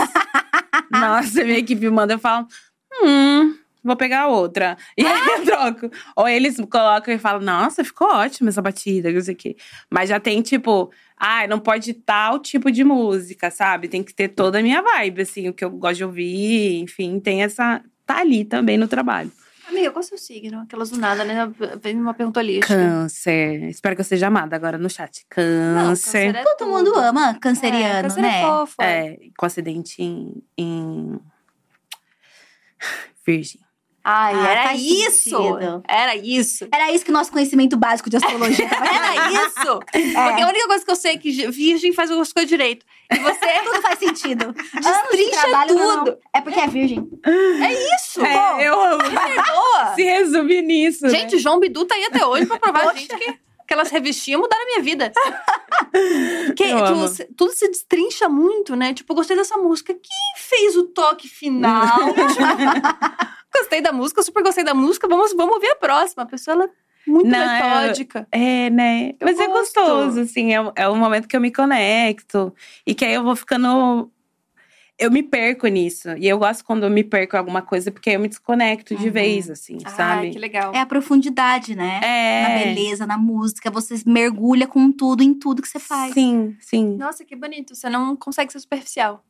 Nossa, 0.89 1.43
minha 1.43 1.59
equipe 1.59 1.87
manda 1.91 2.13
eu 2.13 2.19
falo, 2.19 2.47
hum, 3.03 3.55
vou 3.83 3.95
pegar 3.95 4.27
outra. 4.27 4.77
E 4.97 5.05
aí 5.05 5.27
eu 5.27 5.45
troco. 5.45 5.91
Ou 6.15 6.27
eles 6.27 6.57
colocam 6.71 7.13
e 7.13 7.19
falam, 7.19 7.41
nossa, 7.41 7.83
ficou 7.83 8.07
ótima 8.07 8.49
essa 8.49 8.61
batida, 8.61 9.11
não 9.11 9.21
sei 9.21 9.35
o 9.35 9.37
quê. 9.37 9.55
Mas 9.91 10.09
já 10.09 10.19
tem, 10.19 10.41
tipo, 10.41 10.91
ah, 11.15 11.45
não 11.47 11.59
pode 11.59 11.93
tal 11.93 12.39
tipo 12.39 12.71
de 12.71 12.83
música, 12.83 13.51
sabe? 13.51 13.87
Tem 13.87 14.01
que 14.01 14.13
ter 14.13 14.29
toda 14.29 14.57
a 14.57 14.63
minha 14.63 14.81
vibe, 14.81 15.21
assim, 15.21 15.47
o 15.49 15.53
que 15.53 15.63
eu 15.63 15.69
gosto 15.69 15.97
de 15.97 16.05
ouvir, 16.05 16.79
enfim, 16.79 17.19
tem 17.19 17.43
essa. 17.43 17.83
Tá 18.05 18.19
ali 18.21 18.43
também 18.43 18.75
no 18.75 18.87
trabalho. 18.87 19.31
Amiga, 19.69 19.91
qual 19.91 20.01
é 20.01 20.05
o 20.05 20.07
seu 20.07 20.17
signo? 20.17 20.61
Aquelas 20.61 20.89
do 20.89 20.97
nada, 20.97 21.23
né? 21.23 21.49
Vem 21.81 21.95
uma 21.95 22.13
pergunta 22.13 22.39
ali. 22.39 22.59
Câncer. 22.59 23.63
Espero 23.69 23.95
que 23.95 24.01
eu 24.01 24.05
seja 24.05 24.27
amada 24.27 24.55
agora 24.55 24.77
no 24.77 24.89
chat. 24.89 25.25
Não, 25.37 25.87
Câncer. 25.89 26.35
é 26.35 26.43
Todo 26.43 26.57
tudo. 26.57 26.69
mundo 26.71 26.95
ama 26.95 27.37
canceriano, 27.39 27.99
é, 27.99 28.01
câncer 28.01 28.21
né? 28.21 28.41
É 28.41 28.45
fofo. 28.45 28.75
é. 28.81 29.07
É, 29.07 29.17
com 29.37 29.45
acidente 29.45 30.01
em, 30.01 30.43
em 30.57 31.19
Virgem. 33.25 33.61
Ai, 34.03 34.33
Ah, 34.35 34.47
era 34.49 34.75
isso! 34.75 35.29
sentido. 35.29 35.83
Era 35.87 36.15
isso! 36.15 36.67
Era 36.73 36.91
isso 36.91 37.03
que 37.05 37.11
nosso 37.11 37.31
conhecimento 37.31 37.75
básico 37.77 38.09
de 38.09 38.17
astrologia 38.17 38.65
Era 38.71 39.31
isso! 39.31 39.79
Porque 39.91 40.41
a 40.41 40.47
única 40.47 40.67
coisa 40.67 40.85
que 40.85 40.91
eu 40.91 40.95
sei 40.95 41.13
é 41.13 41.17
que 41.17 41.29
virgem 41.51 41.91
faz 41.93 42.09
as 42.09 42.31
coisas 42.33 42.49
direito. 42.49 42.85
E 43.11 43.17
você 43.19 43.45
Tudo 43.65 43.81
faz 43.81 43.99
sentido. 43.99 44.43
Anos 44.45 44.55
de 45.11 45.17
destrincha 45.17 45.41
trabalho, 45.41 45.75
não, 45.75 45.87
não. 45.97 46.05
tudo. 46.05 46.17
É 46.33 46.41
porque 46.41 46.59
é 46.59 46.67
virgem. 46.67 47.07
É 47.25 47.95
isso! 47.95 48.23
É, 48.25 48.67
eu 48.67 48.79
amo. 48.81 49.03
Perdoa! 49.03 49.93
Se 49.95 50.03
resume 50.03 50.61
nisso. 50.61 51.03
né? 51.05 51.09
Gente, 51.09 51.35
o 51.35 51.39
João 51.39 51.59
Bidu 51.59 51.85
tá 51.85 51.95
aí 51.95 52.05
até 52.05 52.25
hoje 52.25 52.45
pra 52.45 52.57
provar 52.59 52.87
a 52.89 52.93
gente 52.93 53.07
que 53.15 53.35
aquelas 53.69 53.91
revistinhas 53.91 54.41
mudaram 54.41 54.63
a 54.63 54.65
minha 54.65 54.81
vida. 54.81 55.11
Eu 56.59 56.85
tu- 57.07 57.33
tudo 57.37 57.51
se 57.53 57.67
destrincha 57.69 58.27
muito, 58.27 58.75
né? 58.75 58.93
Tipo, 58.93 59.13
gostei 59.13 59.37
dessa 59.37 59.57
música. 59.57 59.93
Quem 59.93 60.35
fez 60.37 60.75
o 60.75 60.83
toque 60.87 61.27
final? 61.27 61.97
gostei 63.55 63.81
da 63.81 63.91
música, 63.91 64.21
super 64.23 64.43
gostei 64.43 64.63
da 64.63 64.73
música. 64.73 65.07
Vamos, 65.07 65.33
vamos 65.33 65.53
ouvir 65.55 65.69
a 65.69 65.75
próxima. 65.75 66.23
A 66.23 66.25
pessoa, 66.25 66.55
ela 66.55 66.69
Muito 67.07 67.27
Não, 67.29 67.39
metódica. 67.39 68.27
É, 68.31 68.69
né? 68.69 69.09
Eu 69.19 69.25
Mas 69.27 69.39
é 69.39 69.47
gosto. 69.47 69.75
gostoso, 69.79 70.19
assim. 70.21 70.53
É, 70.53 70.71
é 70.75 70.89
um 70.89 70.95
momento 70.97 71.27
que 71.27 71.35
eu 71.35 71.41
me 71.41 71.51
conecto. 71.51 72.53
E 72.85 72.93
que 72.95 73.05
aí 73.05 73.13
eu 73.13 73.23
vou 73.23 73.35
ficando. 73.35 74.11
Eu 74.99 75.09
me 75.09 75.23
perco 75.23 75.65
nisso. 75.67 76.09
E 76.17 76.27
eu 76.27 76.37
gosto 76.37 76.65
quando 76.65 76.83
eu 76.83 76.89
me 76.89 77.05
perco 77.05 77.35
em 77.37 77.39
alguma 77.39 77.61
coisa, 77.61 77.89
porque 77.89 78.09
eu 78.09 78.19
me 78.19 78.27
desconecto 78.27 78.93
de 78.97 79.07
Uhum. 79.07 79.13
vez, 79.13 79.49
assim, 79.49 79.77
Ai, 79.85 79.91
sabe? 79.95 80.29
que 80.31 80.37
legal. 80.39 80.73
É 80.75 80.79
a 80.81 80.85
profundidade, 80.85 81.73
né? 81.73 82.01
É. 82.03 82.41
Na 82.43 82.49
beleza, 82.49 83.07
na 83.07 83.17
música. 83.17 83.71
Você 83.71 83.95
mergulha 84.05 84.67
com 84.67 84.91
tudo, 84.91 85.23
em 85.23 85.33
tudo 85.33 85.61
que 85.61 85.69
você 85.69 85.79
faz. 85.79 86.13
Sim, 86.13 86.57
sim. 86.59 86.97
Nossa, 86.97 87.23
que 87.23 87.33
bonito. 87.33 87.73
Você 87.73 87.89
não 87.89 88.13
consegue 88.13 88.51
ser 88.51 88.59
superficial. 88.59 89.23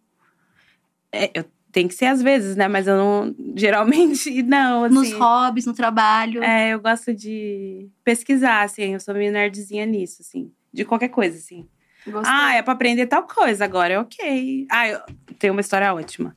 É, 1.12 1.30
eu 1.36 1.46
tenho 1.72 1.88
que 1.88 1.94
ser 1.94 2.06
às 2.06 2.22
vezes, 2.22 2.56
né? 2.56 2.68
Mas 2.68 2.88
eu 2.88 2.98
não. 2.98 3.36
Geralmente, 3.56 4.42
não. 4.42 4.86
Assim, 4.86 4.96
Nos 4.96 5.12
hobbies, 5.14 5.68
no 5.68 5.74
trabalho. 5.74 6.44
É, 6.44 6.74
eu 6.74 6.80
gosto 6.80 7.14
de 7.14 7.88
pesquisar, 8.04 8.64
assim. 8.64 8.94
Eu 8.94 9.00
sou 9.00 9.14
meio 9.14 9.32
nerdzinha 9.32 9.86
nisso, 9.86 10.22
assim. 10.22 10.52
De 10.74 10.84
qualquer 10.84 11.10
coisa, 11.10 11.38
assim. 11.38 11.68
Gostei. 12.06 12.34
Ah, 12.34 12.56
é 12.56 12.62
pra 12.62 12.74
aprender 12.74 13.08
tal 13.08 13.24
coisa 13.24 13.64
agora, 13.66 13.94
é 13.94 14.00
ok. 14.00 14.68
Ah, 14.72 14.88
eu 14.88 15.00
tenho 15.38 15.54
uma 15.54 15.62
história 15.62 15.94
ótima. 15.94 16.36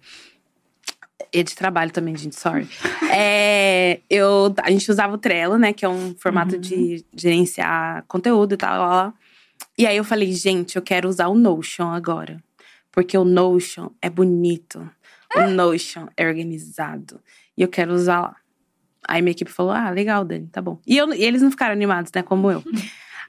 E 1.32 1.43
de 1.43 1.55
trabalho 1.55 1.90
também, 1.90 2.16
gente, 2.16 2.36
sorry. 2.36 2.68
É, 3.14 4.01
eu, 4.09 4.55
a 4.62 4.70
gente 4.70 4.90
usava 4.90 5.14
o 5.14 5.18
Trello, 5.18 5.59
né? 5.59 5.74
Que 5.74 5.84
é 5.84 5.89
um 5.89 6.14
formato 6.18 6.56
de 6.59 7.05
gerenciar 7.14 8.05
conteúdo 8.09 8.55
e 8.55 8.56
tal. 8.56 8.78
Lá, 8.78 8.89
lá. 8.89 9.14
E 9.76 9.86
aí 9.86 9.98
eu 9.98 10.05
falei, 10.05 10.32
gente, 10.32 10.76
eu 10.76 10.82
quero 10.82 11.09
usar 11.09 11.28
o 11.28 11.34
Notion 11.34 11.90
agora. 11.90 12.43
Porque 12.90 13.16
o 13.18 13.24
Notion 13.24 13.90
é 14.01 14.09
bonito. 14.09 14.89
O 15.36 15.43
Notion 15.43 16.09
é 16.16 16.26
organizado. 16.26 17.20
E 17.56 17.60
eu 17.60 17.68
quero 17.68 17.93
usar 17.93 18.20
lá. 18.20 18.36
Aí 19.06 19.20
minha 19.20 19.32
equipe 19.32 19.51
falou: 19.51 19.72
ah, 19.72 19.90
legal, 19.90 20.24
Dani, 20.24 20.47
tá 20.47 20.62
bom. 20.62 20.80
E, 20.86 20.97
eu, 20.97 21.12
e 21.12 21.22
eles 21.22 21.43
não 21.43 21.51
ficaram 21.51 21.72
animados, 21.72 22.10
né? 22.14 22.22
Como 22.22 22.51
eu. 22.51 22.62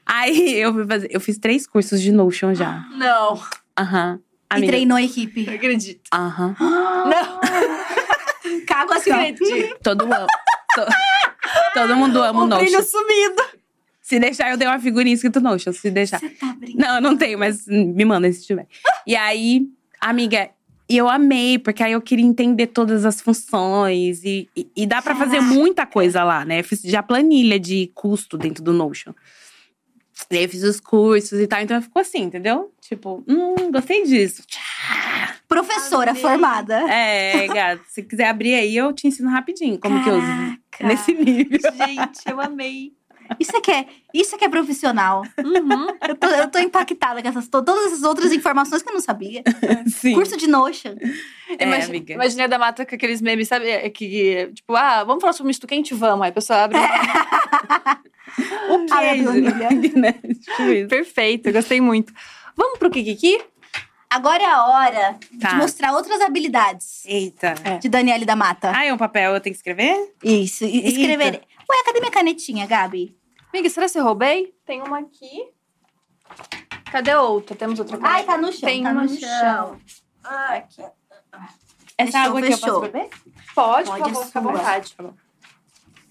Aí 0.06 0.54
eu, 0.54 0.72
fui 0.74 0.86
fazer, 0.86 1.08
eu 1.10 1.20
fiz 1.20 1.38
três 1.38 1.66
cursos 1.66 2.00
de 2.00 2.12
Notion 2.12 2.54
já. 2.54 2.84
Não, 2.96 3.40
Aham. 3.78 4.20
E 4.56 4.66
treinou 4.66 4.96
a 4.96 5.02
equipe. 5.02 5.44
não 5.46 5.54
acredito. 5.54 6.02
Aham. 6.12 6.54
Não, 6.60 7.40
Cago 8.66 8.92
assim, 8.92 9.10
ó. 9.10 9.14
acredito. 9.14 9.76
Todo 9.82 10.04
ano. 10.04 10.26
to- 10.74 10.86
Todo 11.74 11.96
mundo 11.96 12.22
ama 12.22 12.40
o 12.40 12.44
O 12.44 12.48
brilho 12.58 12.78
Notion. 12.78 12.82
sumido. 12.82 13.42
Se 14.00 14.18
deixar, 14.20 14.50
eu 14.50 14.56
dei 14.56 14.68
uma 14.68 14.78
figurinha 14.78 15.14
escrito 15.14 15.40
Notion. 15.40 15.72
Se 15.72 15.90
deixar. 15.90 16.20
Você 16.20 16.28
tá 16.30 16.52
brincando. 16.58 16.78
Não, 16.86 16.94
eu 16.96 17.00
não 17.00 17.16
tenho, 17.16 17.38
mas 17.38 17.66
me 17.66 18.04
manda 18.04 18.30
se 18.32 18.46
tiver. 18.46 18.66
E 19.06 19.16
aí, 19.16 19.66
amiga, 20.00 20.50
e 20.88 20.96
eu 20.96 21.08
amei, 21.08 21.58
porque 21.58 21.82
aí 21.82 21.92
eu 21.92 22.00
queria 22.02 22.24
entender 22.24 22.68
todas 22.68 23.04
as 23.04 23.20
funções. 23.20 24.22
E, 24.22 24.48
e, 24.56 24.68
e 24.76 24.86
dá 24.86 25.00
pra 25.02 25.16
fazer 25.16 25.40
muita 25.40 25.84
coisa 25.86 26.22
lá, 26.22 26.44
né? 26.44 26.60
Eu 26.60 26.64
fiz 26.64 26.80
já 26.82 27.02
planilha 27.02 27.58
de 27.58 27.90
custo 27.94 28.36
dentro 28.38 28.62
do 28.62 28.72
Notion. 28.72 29.12
E 30.30 30.36
aí 30.36 30.44
eu 30.44 30.48
fiz 30.48 30.62
os 30.62 30.80
cursos 30.80 31.38
e 31.40 31.46
tal, 31.46 31.60
então 31.60 31.80
ficou 31.82 32.00
assim, 32.00 32.22
entendeu? 32.22 32.72
Tipo, 32.80 33.24
hum, 33.28 33.70
gostei 33.72 34.04
disso. 34.04 34.42
Professora 35.48 36.10
Amei. 36.10 36.22
formada. 36.22 36.76
É, 36.90 37.46
gato, 37.48 37.82
se 37.88 38.02
quiser 38.02 38.28
abrir 38.28 38.54
aí, 38.54 38.76
eu 38.76 38.92
te 38.92 39.06
ensino 39.06 39.28
rapidinho 39.30 39.78
como 39.78 40.02
que 40.02 40.08
eu 40.10 40.14
uso. 40.16 40.26
Caraca. 40.26 40.58
Nesse 40.86 41.12
nível. 41.14 41.58
Gente, 41.60 42.20
eu 42.30 42.40
amei. 42.40 42.92
Isso 43.40 43.56
é 43.56 43.60
que 43.60 43.70
é, 43.70 43.86
isso 44.12 44.34
é 44.34 44.38
que 44.38 44.44
é 44.44 44.48
profissional. 44.50 45.22
Uhum. 45.42 45.86
Eu 46.06 46.14
tô, 46.14 46.26
eu 46.26 46.50
tô 46.50 46.58
impactada 46.58 47.22
com 47.22 47.28
essas, 47.28 47.48
to- 47.48 47.62
todas 47.64 47.86
essas 47.86 48.02
outras 48.02 48.32
informações 48.32 48.82
que 48.82 48.88
eu 48.90 48.92
não 48.94 49.00
sabia. 49.00 49.42
Sim. 49.88 50.12
Curso 50.14 50.36
de 50.36 50.46
Notion. 50.46 50.94
É, 51.58 51.64
Imagina, 51.64 51.86
amiga. 51.88 52.12
Imaginei 52.14 52.44
a 52.44 52.48
da 52.48 52.58
mata 52.58 52.84
com 52.84 52.94
aqueles 52.94 53.22
memes, 53.22 53.48
sabe? 53.48 53.68
É 53.68 53.88
Que, 53.88 54.50
tipo, 54.54 54.76
ah, 54.76 55.04
vamos 55.04 55.22
falar 55.22 55.32
sobre 55.32 55.46
um 55.46 55.48
misto 55.48 55.66
quente? 55.66 55.94
Vamos. 55.94 56.22
Aí 56.24 56.30
a 56.30 56.34
pessoa 56.34 56.64
abre. 56.64 56.76
O 58.70 58.86
queijo. 58.86 59.28
Adonilha. 59.28 59.70
né? 59.96 60.12
Tipo 60.12 60.62
isso. 60.62 60.88
Perfeito, 60.88 61.46
eu 61.48 61.52
gostei 61.52 61.80
muito. 61.80 62.12
Vamos 62.56 62.78
pro 62.78 62.90
Kikiki? 62.90 63.42
Agora 64.10 64.42
é 64.42 64.46
a 64.46 64.64
hora 64.66 65.18
Tá. 65.40 65.48
de 65.50 65.54
mostrar 65.56 65.92
outras 65.92 66.20
habilidades 66.20 67.04
Eita. 67.04 67.54
É. 67.64 67.78
de 67.78 67.88
Daniele 67.88 68.24
da 68.24 68.36
Mata. 68.36 68.72
Ah, 68.74 68.84
é 68.84 68.92
um 68.92 68.98
papel, 68.98 69.34
eu 69.34 69.40
tenho 69.40 69.52
que 69.54 69.58
escrever? 69.58 70.14
Isso, 70.22 70.64
e- 70.64 70.86
escrever. 70.86 71.40
Ué, 71.68 71.82
cadê 71.84 71.98
minha 72.00 72.12
canetinha, 72.12 72.66
Gabi? 72.66 73.16
Amiga, 73.52 73.68
será 73.70 73.88
que 73.88 73.98
eu 73.98 74.04
roubei? 74.04 74.54
Tem 74.64 74.80
uma 74.82 75.00
aqui. 75.00 75.48
Cadê 76.92 77.14
outra? 77.16 77.56
Temos 77.56 77.78
outra 77.78 77.96
aqui. 77.96 78.06
Ai, 78.06 78.22
tá 78.24 78.36
no 78.36 78.52
chão, 78.52 78.68
Tem 78.68 78.82
tá 78.84 78.90
uma 78.92 79.02
no 79.02 79.08
chão. 79.08 79.18
chão. 79.20 79.80
Ah, 80.22 80.54
aqui. 80.54 80.82
Essa 81.96 82.12
Fechou, 82.12 82.20
água 82.20 82.40
aqui 82.40 82.52
eu 82.52 82.58
fechou. 82.58 82.80
posso 82.80 82.92
beber? 82.92 83.10
Pode, 83.54 83.88
Pode, 83.90 84.02
por 84.02 84.08
favor, 84.12 84.22
é 84.22 84.26
fica 84.26 84.38
à 84.38 84.42
vontade. 84.42 84.96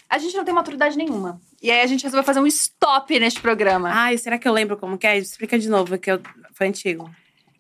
A 0.10 0.18
gente 0.18 0.36
não 0.38 0.44
tem 0.46 0.54
maturidade 0.54 0.98
nenhuma. 0.98 1.40
E 1.64 1.72
aí 1.72 1.80
a 1.82 1.88
gente 1.88 2.04
resolveu 2.04 2.24
fazer 2.26 2.42
um 2.42 2.48
stop 2.48 3.18
neste 3.20 3.40
programa. 3.40 3.90
Ai, 3.92 4.18
será 4.18 4.38
que 4.38 4.46
eu 4.48 4.52
lembro 4.52 4.76
como 4.78 4.98
que 4.98 5.08
é? 5.08 5.18
Explica 5.18 5.58
de 5.58 5.70
novo, 5.70 5.98
que 5.98 6.12
eu... 6.12 6.20
foi 6.54 6.68
antigo. 6.68 7.10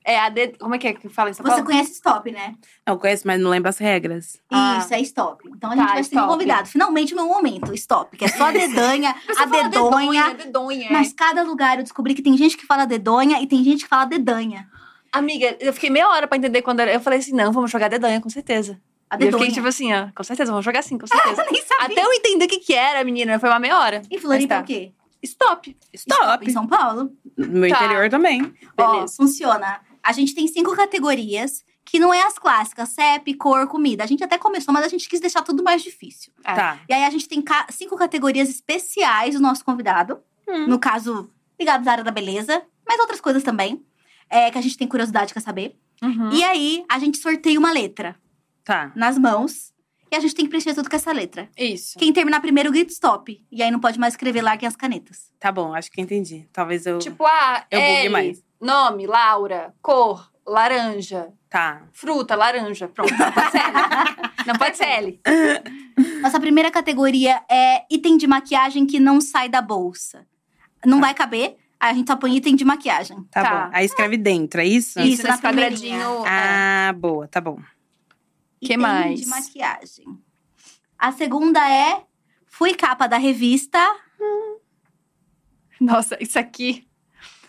É 0.05 0.19
a 0.19 0.27
de... 0.27 0.49
Como 0.59 0.75
é 0.75 0.77
que 0.77 0.88
é 0.89 0.93
que 0.93 1.07
fala 1.07 1.30
em 1.30 1.34
São 1.34 1.45
Você 1.45 1.51
Paulo? 1.51 1.65
conhece 1.65 1.93
stop, 1.93 2.30
né? 2.30 2.55
Eu 2.85 2.97
conheço, 2.97 3.25
mas 3.25 3.39
não 3.39 3.49
lembro 3.49 3.69
as 3.69 3.77
regras. 3.77 4.38
Ah. 4.51 4.80
Isso, 4.81 4.93
é 4.93 4.99
stop. 4.99 5.41
Então 5.47 5.71
a 5.71 5.75
Tá, 5.77 5.81
gente 5.84 5.93
vai 5.93 6.03
ser 6.03 6.19
um 6.19 6.27
convidado. 6.27 6.67
Finalmente, 6.67 7.15
meu 7.15 7.25
momento, 7.25 7.73
stop. 7.73 8.17
Que 8.17 8.25
é 8.25 8.27
só 8.27 8.47
a 8.47 8.51
dedanha, 8.51 9.15
Você 9.25 9.31
a 9.41 9.47
fala 9.47 9.69
dedonha. 9.69 10.34
dedonha. 10.34 10.89
Mas 10.91 11.13
cada 11.13 11.41
lugar 11.41 11.77
eu 11.77 11.84
descobri 11.84 12.13
que 12.13 12.21
tem 12.21 12.35
gente 12.35 12.57
que 12.57 12.65
fala 12.65 12.84
dedonha 12.85 13.41
e 13.41 13.47
tem 13.47 13.63
gente 13.63 13.84
que 13.84 13.89
fala 13.89 14.03
dedanha. 14.03 14.67
Amiga, 15.13 15.55
eu 15.61 15.71
fiquei 15.71 15.89
meia 15.89 16.09
hora 16.09 16.27
pra 16.27 16.38
entender 16.38 16.61
quando 16.61 16.81
era. 16.81 16.91
Eu 16.93 16.99
falei 16.99 17.19
assim: 17.19 17.31
não, 17.34 17.53
vamos 17.53 17.71
jogar 17.71 17.88
dedanha, 17.88 18.19
com 18.19 18.30
certeza. 18.30 18.77
A 19.14 19.18
E 19.18 19.26
eu 19.26 19.26
dedonha. 19.26 19.44
fiquei 19.44 19.53
tipo 19.56 19.68
assim, 19.68 19.94
ó, 19.94 20.10
com 20.15 20.23
certeza, 20.23 20.52
vamos 20.52 20.65
jogar 20.65 20.81
sim, 20.81 20.98
com 20.98 21.07
certeza. 21.07 21.45
Nem 21.52 21.64
sabia. 21.65 21.85
Até 21.85 22.03
eu 22.03 22.14
entender 22.14 22.45
o 22.45 22.48
que 22.48 22.60
que 22.60 22.73
era, 22.73 23.03
menina, 23.03 23.40
foi 23.40 23.49
uma 23.49 23.60
meia 23.60 23.80
hora. 23.80 24.02
Em 24.10 24.18
Floripa, 24.18 24.56
tá. 24.56 24.61
o 24.61 24.64
quê? 24.65 24.91
Stop. 25.22 25.77
Stop! 25.94 26.45
Em 26.48 26.52
São 26.52 26.68
Paulo. 26.68 27.11
No 27.38 27.60
meu 27.60 27.69
Tá. 27.69 27.84
interior 27.85 28.10
também. 28.10 28.53
Ó, 28.77 28.91
Beleza. 28.94 29.15
funciona. 29.15 29.80
A 30.02 30.11
gente 30.11 30.35
tem 30.35 30.48
cinco 30.48 30.76
categorias, 30.76 31.64
que 31.85 31.98
não 31.99 32.14
é 32.14 32.23
as 32.23 32.38
clássicas, 32.38 32.90
CEP, 32.90 33.34
cor, 33.35 33.68
comida. 33.68 34.03
A 34.03 34.07
gente 34.07 34.23
até 34.23 34.38
começou, 34.38 34.73
mas 34.73 34.85
a 34.85 34.90
gente 34.90 35.07
quis 35.07 35.19
deixar 35.22 35.41
tudo 35.41 35.64
mais 35.64 35.81
difícil. 35.81 36.31
É. 36.44 36.53
Tá. 36.53 36.80
E 36.90 36.94
aí 36.94 37.03
a 37.06 37.10
gente 37.10 37.27
tem 37.27 37.41
ca- 37.41 37.68
cinco 37.69 37.95
categorias 37.95 38.49
especiais 38.49 39.35
do 39.35 39.41
nosso 39.41 39.64
convidado. 39.64 40.19
Hum. 40.48 40.68
No 40.68 40.77
caso, 40.80 41.30
ligados 41.60 41.88
à 41.88 41.91
área 41.91 42.03
da 42.03 42.11
beleza, 42.11 42.61
mas 42.88 42.99
outras 42.99 43.22
coisas 43.22 43.44
também. 43.44 43.81
É, 44.30 44.49
que 44.52 44.57
a 44.57 44.61
gente 44.61 44.77
tem 44.77 44.88
curiosidade, 44.88 45.34
quer 45.34 45.40
saber. 45.41 45.76
Uhum. 46.02 46.31
E 46.34 46.44
aí, 46.44 46.84
a 46.90 46.98
gente 46.99 47.18
sorteia 47.18 47.57
uma 47.60 47.72
letra 47.72 48.15
Tá. 48.64 48.91
nas 48.95 49.18
mãos. 49.18 49.73
E 50.11 50.15
a 50.15 50.19
gente 50.19 50.35
tem 50.35 50.45
que 50.45 50.49
preencher 50.49 50.76
tudo 50.76 50.90
com 50.90 50.95
essa 50.95 51.11
letra. 51.11 51.49
Isso. 51.57 51.98
Quem 51.98 52.14
terminar 52.14 52.40
primeiro, 52.40 52.72
grita 52.72 52.91
stop. 52.94 53.44
E 53.52 53.64
aí 53.64 53.72
não 53.72 53.80
pode 53.80 53.99
mais 53.99 54.14
escrever, 54.14 54.41
larguem 54.44 54.68
as 54.68 54.76
canetas. 54.76 55.31
Tá 55.40 55.52
bom, 55.52 55.73
acho 55.73 55.91
que 55.91 55.99
entendi. 55.99 56.48
Talvez 56.53 56.85
eu. 56.85 56.99
Tipo, 56.99 57.26
ah, 57.26 57.65
Eu 57.72 57.80
L, 57.80 58.10
mais. 58.10 58.44
nome, 58.61 59.07
Laura, 59.07 59.73
cor, 59.81 60.31
laranja, 60.45 61.30
Tá. 61.49 61.81
fruta, 61.94 62.35
laranja. 62.35 62.88
Pronto, 62.88 63.11
não 63.11 63.31
pode 63.31 63.52
ser 63.52 63.57
L. 63.57 63.73
não 64.45 64.56
pode 64.56 64.77
ser 64.77 64.85
L. 64.85 65.19
Nossa 66.22 66.40
primeira 66.40 66.69
categoria 66.69 67.41
é 67.49 67.84
item 67.90 68.15
de 68.18 68.27
maquiagem 68.27 68.85
que 68.85 68.99
não 68.99 69.19
sai 69.19 69.49
da 69.49 69.61
bolsa. 69.64 70.26
Não 70.85 70.99
vai 71.02 71.14
caber, 71.15 71.56
aí 71.80 71.91
a 71.91 71.94
gente 71.94 72.07
só 72.07 72.15
põe 72.15 72.35
item 72.35 72.56
de 72.56 72.64
maquiagem. 72.65 73.18
Tá, 73.31 73.41
Tá. 73.41 73.65
bom. 73.65 73.72
Aí 73.73 73.85
escreve 73.85 74.15
dentro, 74.18 74.61
é 74.61 74.65
isso? 74.65 74.99
Isso, 74.99 75.07
Isso, 75.14 75.23
na 75.23 75.30
nesse 75.30 75.41
quadradinho. 75.41 76.26
é. 76.26 76.30
Ah, 76.30 76.94
boa, 76.95 77.27
tá 77.27 77.41
bom. 77.41 77.57
Que 78.64 78.77
mais? 78.77 79.22
de 79.22 79.27
maquiagem. 79.27 80.06
A 80.98 81.11
segunda 81.11 81.60
é 81.69 82.03
fui 82.48 82.73
capa 82.73 83.07
da 83.07 83.18
revista. 83.18 83.80
Nossa, 85.80 86.18
isso 86.22 86.40
aqui. 86.40 86.88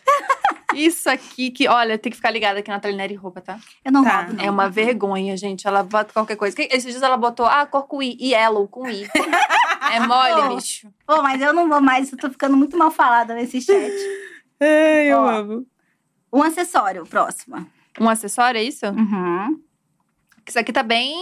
isso 0.74 1.08
aqui 1.08 1.50
que, 1.50 1.68
olha, 1.68 1.96
tem 1.96 2.10
que 2.10 2.16
ficar 2.16 2.30
ligada 2.30 2.58
aqui 2.58 2.70
na 2.70 2.80
Talineri 2.80 3.14
Roupa, 3.14 3.40
tá? 3.40 3.58
Eu 3.84 3.92
não 3.92 4.02
Tá. 4.02 4.22
roubo, 4.22 4.32
não. 4.34 4.44
É 4.44 4.50
uma 4.50 4.68
vergonha, 4.68 5.36
gente. 5.36 5.66
Ela 5.66 5.82
bota 5.82 6.12
qualquer 6.12 6.36
coisa. 6.36 6.56
Esses 6.58 6.90
dias 6.90 7.02
ela 7.02 7.16
botou, 7.16 7.46
ah, 7.46 7.66
cor 7.66 7.86
com 7.86 8.02
I, 8.02 8.16
yellow 8.20 8.66
com 8.66 8.88
I. 8.88 9.08
é 9.92 10.00
mole, 10.00 10.56
bicho. 10.56 10.92
Pô, 11.06 11.22
mas 11.22 11.40
eu 11.40 11.52
não 11.52 11.68
vou 11.68 11.80
mais, 11.80 12.10
eu 12.10 12.18
tô 12.18 12.28
ficando 12.30 12.56
muito 12.56 12.76
mal 12.76 12.90
falada 12.90 13.34
nesse 13.34 13.60
chat. 13.60 13.92
Ai, 14.60 15.12
eu 15.12 15.26
amo. 15.26 15.66
Um 16.32 16.42
acessório, 16.42 17.06
próxima. 17.06 17.66
Um 18.00 18.08
acessório, 18.08 18.58
é 18.58 18.64
isso? 18.64 18.86
Uhum. 18.86 19.60
Isso 20.46 20.58
aqui 20.58 20.72
tá 20.72 20.82
bem. 20.82 21.14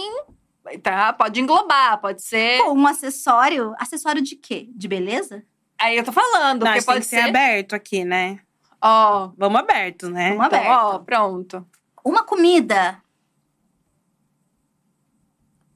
Tá, 0.81 1.11
pode 1.13 1.41
englobar, 1.41 1.99
pode 1.99 2.21
ser. 2.23 2.59
Pô, 2.59 2.71
um 2.73 2.87
acessório. 2.87 3.73
Acessório 3.77 4.21
de 4.21 4.35
quê? 4.35 4.69
De 4.73 4.87
beleza? 4.87 5.43
Aí 5.77 5.97
eu 5.97 6.03
tô 6.03 6.11
falando, 6.11 6.63
Não, 6.63 6.71
porque 6.71 6.85
pode 6.85 6.99
que 7.01 7.05
ser 7.07 7.21
ser. 7.21 7.29
aberto 7.29 7.73
aqui, 7.73 8.05
né? 8.05 8.39
Ó, 8.81 9.31
Vamos 9.37 9.59
aberto, 9.59 10.09
né? 10.09 10.29
Vamos 10.35 10.47
então, 10.47 10.59
aberto. 10.59 10.79
ó, 10.95 10.99
pronto. 10.99 11.67
Uma 12.05 12.23
comida. 12.23 13.01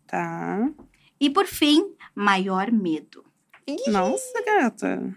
Tá. 0.05 0.69
E 1.19 1.29
por 1.29 1.45
fim, 1.45 1.93
maior 2.15 2.71
medo. 2.71 3.25
Nossa, 3.87 4.43
gata. 4.45 5.13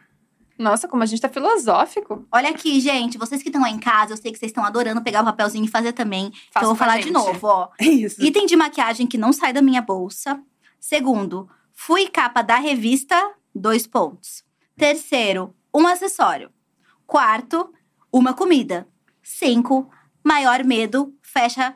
Nossa, 0.61 0.87
como 0.87 1.03
a 1.03 1.07
gente 1.07 1.23
tá 1.23 1.28
filosófico. 1.31 2.27
Olha 2.31 2.51
aqui, 2.51 2.78
gente, 2.81 3.16
vocês 3.16 3.43
que 3.43 3.49
estão 3.49 3.65
aí 3.65 3.73
em 3.73 3.78
casa, 3.78 4.12
eu 4.12 4.16
sei 4.19 4.31
que 4.31 4.39
vocês 4.39 4.51
estão 4.51 4.62
adorando 4.62 5.01
pegar 5.03 5.23
o 5.23 5.24
papelzinho 5.24 5.65
e 5.65 5.69
fazer 5.69 5.93
também. 5.95 6.31
então 6.51 6.61
eu 6.62 6.69
vou 6.69 6.77
falar 6.77 6.99
de 6.99 7.05
gente. 7.05 7.12
novo, 7.15 7.47
ó. 7.47 7.70
Isso. 7.81 8.23
Item 8.23 8.45
de 8.45 8.57
maquiagem 8.57 9.07
que 9.07 9.16
não 9.16 9.32
sai 9.32 9.55
da 9.55 9.62
minha 9.62 9.81
bolsa. 9.81 10.39
Segundo, 10.78 11.49
fui 11.73 12.09
capa 12.09 12.43
da 12.43 12.57
revista, 12.57 13.32
dois 13.55 13.87
pontos. 13.87 14.45
Terceiro, 14.77 15.55
um 15.74 15.87
acessório. 15.87 16.51
Quarto, 17.07 17.73
uma 18.12 18.35
comida. 18.35 18.87
Cinco, 19.23 19.91
maior 20.23 20.62
medo, 20.62 21.15
fecha 21.23 21.74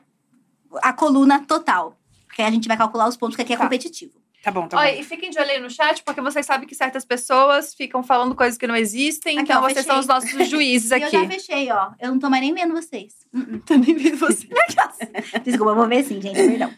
a 0.82 0.92
coluna 0.92 1.40
total. 1.46 1.98
Porque 2.26 2.42
aí 2.42 2.48
a 2.48 2.50
gente 2.50 2.68
vai 2.68 2.76
calcular 2.76 3.08
os 3.08 3.16
pontos, 3.16 3.34
que 3.36 3.40
aqui 3.42 3.54
é 3.54 3.56
Tá. 3.56 3.62
competitivo. 3.64 4.23
Tá 4.44 4.50
bom, 4.50 4.68
tá 4.68 4.76
bom. 4.76 4.82
Olha, 4.82 5.00
e 5.00 5.02
fiquem 5.02 5.30
de 5.30 5.38
olho 5.38 5.50
aí 5.50 5.58
no 5.58 5.70
chat, 5.70 6.02
porque 6.02 6.20
vocês 6.20 6.44
sabem 6.44 6.68
que 6.68 6.74
certas 6.74 7.02
pessoas 7.02 7.74
ficam 7.74 8.02
falando 8.02 8.34
coisas 8.34 8.58
que 8.58 8.66
não 8.66 8.76
existem. 8.76 9.38
Aqui, 9.38 9.44
então 9.44 9.62
ó, 9.62 9.62
vocês 9.62 9.78
fechei. 9.78 9.90
são 9.90 10.00
os 10.00 10.06
nossos 10.06 10.48
juízes 10.50 10.92
aqui. 10.92 11.04
eu 11.16 11.22
já 11.22 11.26
fechei, 11.26 11.72
ó. 11.72 11.92
Eu 11.98 12.10
não 12.10 12.18
tô 12.18 12.28
mais 12.28 12.42
nem 12.42 12.52
vendo 12.52 12.74
vocês. 12.74 13.14
Uh-uh. 13.32 13.60
Tô 13.60 13.74
nem 13.74 13.94
vendo 13.94 14.18
você. 14.18 14.46
Desculpa, 15.42 15.72
eu 15.72 15.76
vou 15.76 15.88
ver 15.88 16.04
sim, 16.04 16.20
gente. 16.20 16.34
Perdão. 16.34 16.70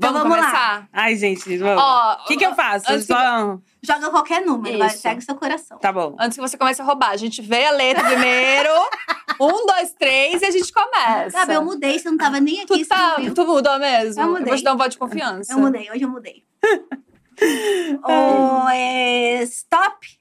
Então 0.00 0.14
Vamos, 0.14 0.30
vamos 0.30 0.38
lá. 0.38 0.50
começar? 0.50 0.88
Ai, 0.94 1.14
gente, 1.14 1.58
vamos. 1.58 1.82
Ó, 1.82 2.14
O 2.14 2.26
que, 2.26 2.38
que 2.38 2.46
eu 2.46 2.54
faço? 2.54 2.86
antes 2.88 3.06
que- 3.06 3.12
Só... 3.12 3.58
Joga 3.82 4.10
qualquer 4.10 4.40
número, 4.44 4.78
vai, 4.78 4.88
segue 4.88 5.20
o 5.20 5.22
seu 5.22 5.34
coração. 5.34 5.78
Tá 5.78 5.92
bom. 5.92 6.16
Antes 6.18 6.36
que 6.36 6.40
você 6.40 6.56
comece 6.56 6.80
a 6.80 6.84
roubar, 6.86 7.10
a 7.10 7.16
gente 7.18 7.42
vê 7.42 7.66
a 7.66 7.70
letra 7.72 8.02
primeiro. 8.04 8.70
um, 9.38 9.66
dois, 9.66 9.92
três 9.98 10.40
e 10.40 10.46
a 10.46 10.50
gente 10.50 10.72
começa. 10.72 11.30
Sabe, 11.30 11.52
eu 11.52 11.62
mudei, 11.62 11.98
você 11.98 12.10
não 12.10 12.16
tava 12.16 12.40
nem 12.40 12.62
aqui. 12.62 12.82
Tu, 12.82 12.88
tá, 12.88 13.16
tu 13.34 13.46
mudou 13.46 13.78
mesmo? 13.78 14.22
Eu 14.22 14.28
mudei. 14.28 14.46
vou 14.46 14.56
te 14.56 14.62
dar 14.62 14.72
um 14.72 14.78
voto 14.78 14.90
de 14.90 14.98
confiança. 14.98 15.52
Eu 15.52 15.58
mudei, 15.58 15.90
hoje 15.90 16.02
eu 16.02 16.08
mudei. 16.08 16.44
o 18.02 18.68
é, 18.70 19.42
stop. 19.42 20.18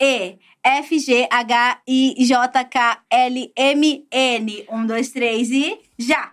E 0.00 0.38
F 0.62 0.96
G 0.96 1.26
H 1.28 1.80
I 1.88 2.24
J 2.24 2.64
K 2.64 3.00
L 3.10 3.52
M 3.56 4.06
N. 4.12 4.66
Um, 4.70 4.86
dois, 4.86 5.10
três 5.10 5.50
e 5.50 5.76
já. 5.98 6.30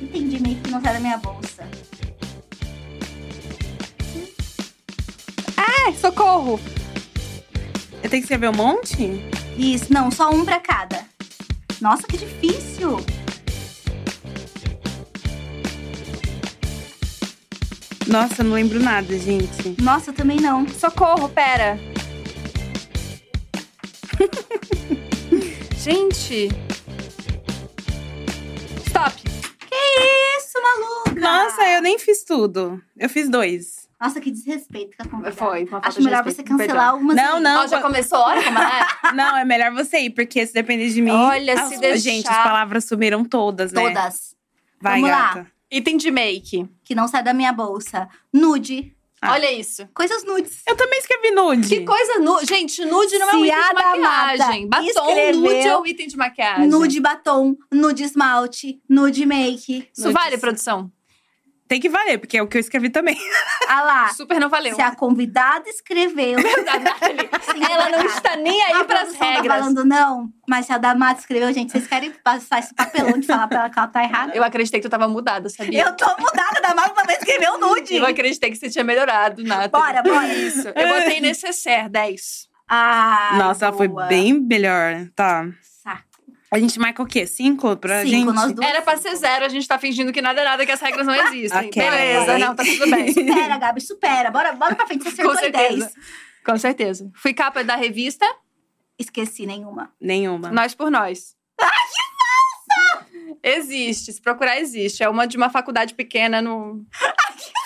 Entendi 0.00 0.40
meio 0.40 0.56
que 0.56 0.70
não 0.70 0.80
sai 0.80 0.94
da 0.94 1.00
minha 1.00 1.16
bolsa. 1.18 1.68
Ai, 5.56 5.94
socorro! 5.94 6.60
Eu 8.02 8.10
tenho 8.10 8.22
que 8.22 8.26
escrever 8.26 8.48
um 8.48 8.54
monte? 8.54 9.22
Isso, 9.56 9.92
não, 9.92 10.10
só 10.10 10.30
um 10.30 10.44
pra 10.44 10.60
cada. 10.60 11.04
Nossa, 11.80 12.06
que 12.06 12.16
difícil. 12.16 12.96
Nossa, 18.06 18.42
eu 18.42 18.46
não 18.46 18.54
lembro 18.54 18.78
nada, 18.78 19.18
gente. 19.18 19.80
Nossa, 19.82 20.10
eu 20.10 20.14
também 20.14 20.38
não. 20.38 20.68
Socorro, 20.68 21.28
pera. 21.28 21.78
gente. 25.76 26.48
Nem 31.94 31.98
fiz 31.98 32.24
tudo. 32.24 32.82
Eu 32.96 33.08
fiz 33.08 33.28
dois. 33.28 33.88
Nossa, 34.00 34.20
que 34.20 34.30
desrespeito 34.30 34.96
com 34.96 35.02
a 35.04 35.08
convidada. 35.08 35.36
Foi, 35.36 35.60
uma 35.62 35.70
falta 35.70 35.88
Acho 35.88 35.98
de 35.98 36.04
melhor 36.04 36.24
respeito, 36.24 36.36
você 36.36 36.42
cancelar 36.56 36.68
perdão. 36.76 36.94
algumas 36.94 37.16
Não, 37.16 37.40
não. 37.40 37.62
Ó, 37.62 37.66
já 37.66 37.80
começou? 37.80 38.18
Olha 38.18 38.42
como 38.42 38.58
é. 38.58 39.12
Não, 39.14 39.36
é 39.36 39.44
melhor 39.44 39.72
você 39.72 40.00
ir, 40.00 40.10
porque 40.10 40.44
se 40.46 40.52
depender 40.52 40.88
de 40.90 41.00
mim. 41.00 41.10
Olha, 41.10 41.54
as- 41.54 41.68
se 41.68 41.78
deixar. 41.78 41.98
Gente, 41.98 42.28
as 42.28 42.36
palavras 42.42 42.84
sumiram 42.84 43.24
todas, 43.24 43.72
né? 43.72 43.80
Todas. 43.80 44.34
Vai, 44.80 45.00
Vamos 45.00 45.10
lá. 45.10 45.34
gata. 45.34 45.46
Item 45.70 45.96
de 45.96 46.10
make. 46.10 46.68
Que 46.84 46.94
não 46.94 47.08
sai 47.08 47.22
da 47.22 47.32
minha 47.32 47.52
bolsa. 47.52 48.08
Nude. 48.32 48.94
Ah. 49.22 49.32
Olha 49.32 49.50
isso. 49.50 49.88
Coisas 49.94 50.22
nudes. 50.24 50.62
Eu 50.68 50.76
também 50.76 50.98
escrevi 50.98 51.30
nude. 51.30 51.68
Que 51.68 51.84
coisa 51.84 52.18
nude. 52.18 52.46
Gente, 52.46 52.84
nude 52.84 53.16
não 53.18 53.30
é 53.30 53.34
um 53.36 53.44
item 53.44 53.58
a 53.58 53.68
de 53.68 53.74
maquiagem. 54.00 54.68
Batom 54.68 54.84
escreveu 54.86 55.40
nude 55.40 55.54
é 55.68 55.78
um 55.78 55.86
item 55.86 56.06
de 56.08 56.16
maquiagem. 56.18 56.68
Nude 56.68 57.00
batom, 57.00 57.56
nude 57.72 58.02
esmalte, 58.04 58.82
nude 58.86 59.24
make. 59.24 59.88
Isso 59.96 60.12
vale, 60.12 60.36
produção? 60.36 60.92
Tem 61.66 61.80
que 61.80 61.88
valer, 61.88 62.18
porque 62.18 62.36
é 62.36 62.42
o 62.42 62.46
que 62.46 62.56
eu 62.58 62.60
escrevi 62.60 62.90
também. 62.90 63.16
Ah 63.66 63.80
lá. 63.82 64.08
Super 64.12 64.38
não 64.38 64.50
valeu. 64.50 64.76
Se 64.76 64.82
a 64.82 64.94
convidada 64.94 65.66
escreveu. 65.70 66.36
Ela 67.70 67.88
não 67.88 68.04
está 68.04 68.36
nem 68.36 68.62
aí 68.62 68.72
a 68.74 68.84
pras 68.84 69.00
produção 69.00 69.18
tá 69.18 69.32
regras. 69.32 69.58
falando 69.58 69.84
não, 69.86 70.28
mas 70.46 70.66
se 70.66 70.72
a 70.74 70.76
Damata 70.76 71.20
escreveu, 71.20 71.50
gente, 71.52 71.72
vocês 71.72 71.86
querem 71.86 72.10
passar 72.22 72.58
esse 72.58 72.74
papelão 72.74 73.18
de 73.18 73.26
falar 73.26 73.48
pra 73.48 73.60
ela 73.60 73.70
que 73.70 73.78
ela 73.78 73.88
tá 73.88 74.04
errada? 74.04 74.32
Eu 74.34 74.44
acreditei 74.44 74.80
que 74.80 74.86
tu 74.86 74.90
tava 74.90 75.08
mudada, 75.08 75.48
sabia? 75.48 75.82
Eu 75.82 75.96
tô 75.96 76.06
mudada, 76.18 76.58
a 76.58 76.60
Damata 76.60 76.90
também 76.90 77.16
escreveu 77.16 77.56
nude. 77.58 77.96
Eu 77.96 78.04
acreditei 78.06 78.50
que 78.50 78.56
você 78.56 78.68
tinha 78.68 78.84
melhorado, 78.84 79.42
Nathalie. 79.42 79.70
Bora, 79.70 80.02
bora. 80.02 80.34
Isso. 80.34 80.68
Eu 80.68 80.88
botei 80.88 81.20
necessaire 81.22 81.88
10. 81.88 82.48
Ah, 82.68 83.36
Nossa, 83.38 83.66
ela 83.66 83.76
foi 83.76 83.88
bem 84.08 84.38
melhor. 84.40 85.08
Tá. 85.16 85.46
A 86.54 86.58
gente 86.60 86.78
marca 86.78 87.02
o 87.02 87.06
quê? 87.06 87.26
Cinco 87.26 87.76
pra 87.76 88.02
Cinco, 88.02 88.10
gente? 88.30 88.32
nós 88.32 88.52
duas. 88.52 88.68
Era 88.68 88.80
pra 88.80 88.96
ser 88.96 89.16
zero, 89.16 89.44
a 89.44 89.48
gente 89.48 89.66
tá 89.66 89.76
fingindo 89.76 90.12
que 90.12 90.22
nada 90.22 90.40
é 90.40 90.44
nada, 90.44 90.64
que 90.64 90.70
as 90.70 90.80
regras 90.80 91.04
não 91.04 91.12
existem. 91.12 91.68
Ok. 91.68 91.82
Beleza, 91.82 92.38
não, 92.38 92.54
tá 92.54 92.62
tudo 92.62 92.88
bem. 92.88 93.10
Supera, 93.12 93.58
Gabi, 93.58 93.80
supera. 93.80 94.30
Bora, 94.30 94.52
bora 94.52 94.76
pra 94.76 94.86
frente, 94.86 95.02
você 95.02 95.20
Com 95.20 95.30
acertou 95.32 95.34
em 95.34 95.52
certeza. 95.52 95.92
10. 95.96 96.06
Com 96.46 96.56
certeza. 96.56 97.10
Fui 97.16 97.34
capa 97.34 97.64
da 97.64 97.74
revista 97.74 98.24
Esqueci 98.96 99.46
nenhuma. 99.46 99.92
Nenhuma. 100.00 100.52
Nós 100.52 100.76
por 100.76 100.92
Nós. 100.92 101.34
Ai, 101.60 101.68
que 101.68 103.10
falsa! 103.10 103.36
Existe, 103.42 104.12
se 104.12 104.22
procurar 104.22 104.60
existe. 104.60 105.02
É 105.02 105.08
uma 105.08 105.26
de 105.26 105.36
uma 105.36 105.50
faculdade 105.50 105.94
pequena 105.94 106.40
no... 106.40 106.86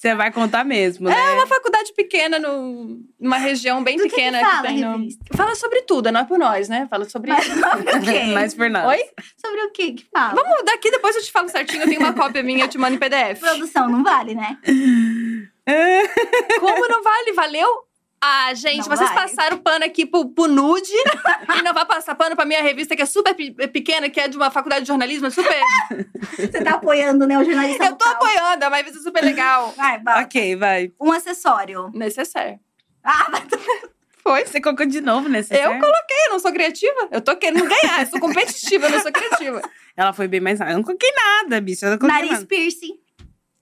Você 0.00 0.14
vai 0.14 0.32
contar 0.32 0.64
mesmo, 0.64 1.10
né? 1.10 1.14
É 1.14 1.32
uma 1.34 1.46
faculdade 1.46 1.92
pequena 1.92 2.38
no, 2.38 3.02
numa 3.20 3.36
região 3.36 3.84
bem 3.84 3.98
Do 3.98 4.04
que 4.04 4.08
que 4.08 4.16
pequena 4.16 4.40
fala 4.40 4.58
a 4.58 4.62
tem 4.62 4.80
no... 4.80 5.08
Fala 5.36 5.54
sobre 5.54 5.82
tudo, 5.82 6.08
é 6.08 6.10
Nós 6.10 6.26
por 6.26 6.38
Nós, 6.38 6.70
né? 6.70 6.86
Fala 6.88 7.06
sobre... 7.06 7.30
Mas 7.30 7.44
sobre 7.44 7.98
o 7.98 8.00
quê? 8.00 8.24
Mas 8.32 8.54
por 8.54 8.70
nada. 8.70 8.88
Oi? 8.88 8.98
Sobre 9.36 9.60
o 9.60 9.70
quê 9.72 9.92
que 9.92 10.06
fala? 10.10 10.34
Vamos, 10.34 10.64
daqui 10.64 10.90
depois 10.90 11.14
eu 11.16 11.22
te 11.22 11.30
falo 11.30 11.50
certinho, 11.50 11.82
eu 11.82 11.86
tenho 11.86 12.00
uma 12.00 12.14
cópia 12.14 12.42
minha, 12.42 12.64
eu 12.64 12.68
te 12.68 12.78
mando 12.78 12.94
em 12.94 12.98
PDF. 12.98 13.40
Produção, 13.40 13.90
não 13.90 14.02
vale, 14.02 14.34
né? 14.34 14.56
Como 16.60 16.88
não 16.88 17.02
vale? 17.02 17.32
Valeu? 17.34 17.68
Ah, 18.22 18.52
gente, 18.52 18.86
Não 18.86 18.96
vocês 18.96 19.08
vale. 19.10 19.14
passaram 19.28 19.58
pano 19.58 19.82
aqui 19.84 20.04
pro, 20.04 20.28
pro 20.28 20.46
nude 20.46 20.90
e 21.56 21.62
não 21.62 21.72
vai 21.72 21.86
passar 21.86 22.14
pano 22.14 22.36
pra 22.36 22.44
minha 22.44 22.62
revista, 22.62 22.94
que 22.94 23.00
é 23.00 23.06
super 23.06 23.34
pe- 23.34 23.50
pequena, 23.68 24.10
que 24.10 24.20
é 24.20 24.28
de 24.28 24.36
uma 24.36 24.50
faculdade 24.50 24.82
de 24.82 24.88
jornalismo, 24.88 25.26
é 25.28 25.30
super. 25.30 25.58
Você 26.36 26.62
tá 26.62 26.72
apoiando, 26.74 27.26
né, 27.26 27.38
o 27.38 27.44
jornalista 27.44 27.84
Eu 27.86 27.96
tô 27.96 28.04
local. 28.06 28.22
apoiando, 28.22 28.64
é 28.64 28.68
uma 28.68 28.76
revista 28.76 29.00
super 29.00 29.24
legal. 29.24 29.72
Vai, 29.74 29.98
vai. 30.02 30.22
Ok, 30.24 30.56
vai. 30.56 30.92
Um 31.00 31.10
acessório. 31.12 31.90
Necessário. 31.94 32.60
Ah, 33.02 33.26
vai. 33.30 33.42
Foi? 34.22 34.44
Você 34.44 34.60
colocou 34.60 34.84
de 34.84 35.00
novo 35.00 35.26
nesse 35.30 35.54
Eu 35.54 35.70
coloquei, 35.78 36.26
eu 36.26 36.32
não 36.32 36.38
sou 36.38 36.52
criativa. 36.52 37.08
Eu 37.10 37.22
tô 37.22 37.34
querendo 37.38 37.64
ganhar, 37.66 38.02
eu 38.02 38.06
sou 38.06 38.20
competitiva, 38.20 38.86
eu 38.86 38.90
não 38.90 39.00
sou 39.00 39.12
criativa. 39.12 39.62
Ela 39.96 40.12
foi 40.12 40.28
bem 40.28 40.40
mais. 40.40 40.60
Eu 40.60 40.66
não 40.74 40.82
coloquei 40.82 41.10
nada, 41.16 41.58
bicho. 41.58 41.86
Eu 41.86 41.92
não 41.92 41.98
coloquei 41.98 42.18
Nariz 42.20 42.32
nada. 42.34 42.46
piercing. 42.46 42.98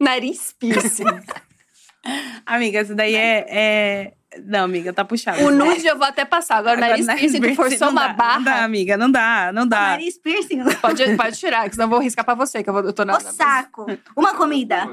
Nariz 0.00 0.52
piercing. 0.58 1.04
Amiga, 2.44 2.80
essa 2.80 2.94
daí 2.94 3.14
é, 3.14 3.46
é- 3.48 4.12
Não, 4.44 4.64
amiga, 4.64 4.92
tá 4.92 5.04
puxado. 5.04 5.42
O 5.42 5.50
nude 5.50 5.86
eu 5.86 5.96
vou 5.96 6.06
até 6.06 6.24
passar. 6.24 6.56
Agora, 6.56 6.76
Agora, 6.76 7.02
nariz 7.02 7.06
piercing, 7.06 7.40
tu 7.40 7.54
forçou 7.54 7.88
uma 7.88 8.08
dá, 8.08 8.12
barra. 8.12 8.36
Não 8.36 8.44
dá, 8.44 8.64
amiga, 8.64 8.96
não 8.96 9.10
dá, 9.10 9.52
não 9.52 9.66
dá. 9.66 9.80
Nariz 9.80 10.18
piercing. 10.18 10.64
Pode, 10.80 11.16
pode 11.16 11.38
tirar, 11.38 11.68
que 11.68 11.74
senão 11.74 11.86
eu 11.86 11.90
vou 11.90 12.00
riscar 12.00 12.24
pra 12.24 12.34
você, 12.34 12.62
que 12.62 12.68
eu, 12.68 12.74
vou, 12.74 12.82
eu 12.82 12.92
tô 12.92 13.04
na. 13.04 13.16
O 13.16 13.20
saco. 13.20 13.86
Uma 14.14 14.34
comida. 14.34 14.86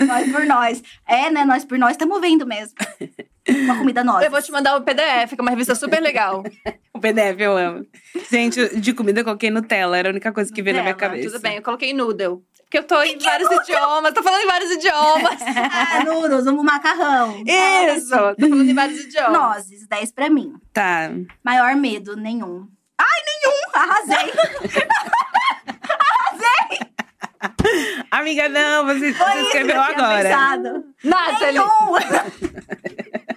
Nós 0.00 0.32
por 0.32 0.44
nós. 0.44 0.82
É, 1.06 1.30
né? 1.30 1.44
Nós 1.44 1.64
por 1.64 1.78
nós 1.78 1.92
estamos 1.92 2.20
vendo 2.20 2.44
mesmo. 2.46 2.74
Uma 3.48 3.78
comida 3.78 4.02
nossa. 4.02 4.24
Eu 4.24 4.30
vou 4.30 4.42
te 4.42 4.50
mandar 4.50 4.76
o 4.76 4.82
PDF, 4.82 5.34
que 5.34 5.40
é 5.40 5.42
uma 5.42 5.50
revista 5.50 5.74
super 5.74 6.00
legal. 6.00 6.42
O 6.96 7.00
PDF 7.00 7.40
eu 7.40 7.56
amo. 7.56 7.84
Gente, 8.30 8.80
de 8.80 8.92
comida 8.92 9.18
eu 9.18 9.24
coloquei 9.24 9.50
Nutella, 9.50 9.98
era 9.98 10.08
a 10.08 10.12
única 10.12 10.30
coisa 10.32 10.50
que 10.50 10.62
veio 10.62 10.76
na 10.76 10.82
minha 10.82 10.94
Nutella, 10.94 11.10
cabeça. 11.10 11.32
Tudo 11.32 11.42
bem, 11.42 11.56
eu 11.56 11.62
coloquei 11.62 11.92
noodle. 11.92 12.44
Porque 12.74 12.78
eu 12.78 12.88
tô 12.88 13.00
em 13.04 13.16
vários 13.16 13.48
idiomas, 13.48 14.12
tô 14.12 14.20
falando 14.20 14.42
em 14.42 14.46
vários 14.46 14.70
idiomas. 14.72 15.40
Ah, 15.46 16.02
noodles, 16.04 16.46
um 16.48 16.60
macarrão. 16.64 17.44
Isso, 17.46 18.10
tô 18.10 18.48
falando 18.48 18.68
em 18.68 18.74
vários 18.74 18.98
idiomas. 19.00 19.32
Nozes, 19.32 19.86
10 19.86 20.12
pra 20.12 20.28
mim. 20.28 20.54
Tá. 20.72 21.10
Maior 21.44 21.76
medo, 21.76 22.16
nenhum. 22.16 22.66
Ai, 22.98 23.20
nenhum! 23.26 23.60
Arrasei! 23.74 24.32
Amiga, 28.10 28.48
não, 28.48 28.86
você, 28.86 29.12
você 29.12 29.14
Foi 29.14 29.32
que 29.32 29.38
escreveu 29.42 29.80
agora. 29.80 30.22
pensado. 30.22 30.84
Nathalie, 31.04 31.60
Nenhum! 31.60 31.94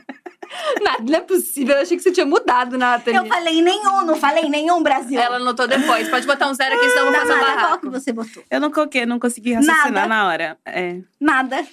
Nathalie, 0.82 1.12
não 1.12 1.20
é 1.20 1.22
possível, 1.22 1.76
eu 1.76 1.82
achei 1.82 1.98
que 1.98 2.04
você 2.04 2.12
tinha 2.12 2.26
mudado, 2.26 2.78
Nathalie. 2.78 3.20
Eu 3.20 3.26
falei 3.26 3.62
nenhum, 3.62 4.06
não 4.06 4.16
falei 4.16 4.50
nenhum, 4.50 4.82
Brasil. 4.82 5.20
Ela 5.20 5.38
anotou 5.38 5.68
depois, 5.68 6.10
pode 6.10 6.26
botar 6.26 6.48
um 6.48 6.54
zero 6.54 6.76
aqui, 6.76 6.90
senão 6.90 7.06
eu 7.06 7.12
vou 7.12 7.22
fazer 7.22 7.34
um 7.34 7.36
Nada, 7.36 7.46
qual 7.48 7.62
barraco. 7.62 7.80
que 7.82 7.90
você 7.90 8.14
botou? 8.14 8.44
Eu 8.50 8.60
não 8.60 8.72
coloquei, 8.72 9.06
não 9.06 9.20
consegui 9.20 9.54
raciocinar 9.54 9.92
Nada. 9.92 10.08
na 10.08 10.28
hora. 10.28 10.58
É. 10.66 11.00
Nada. 11.20 11.66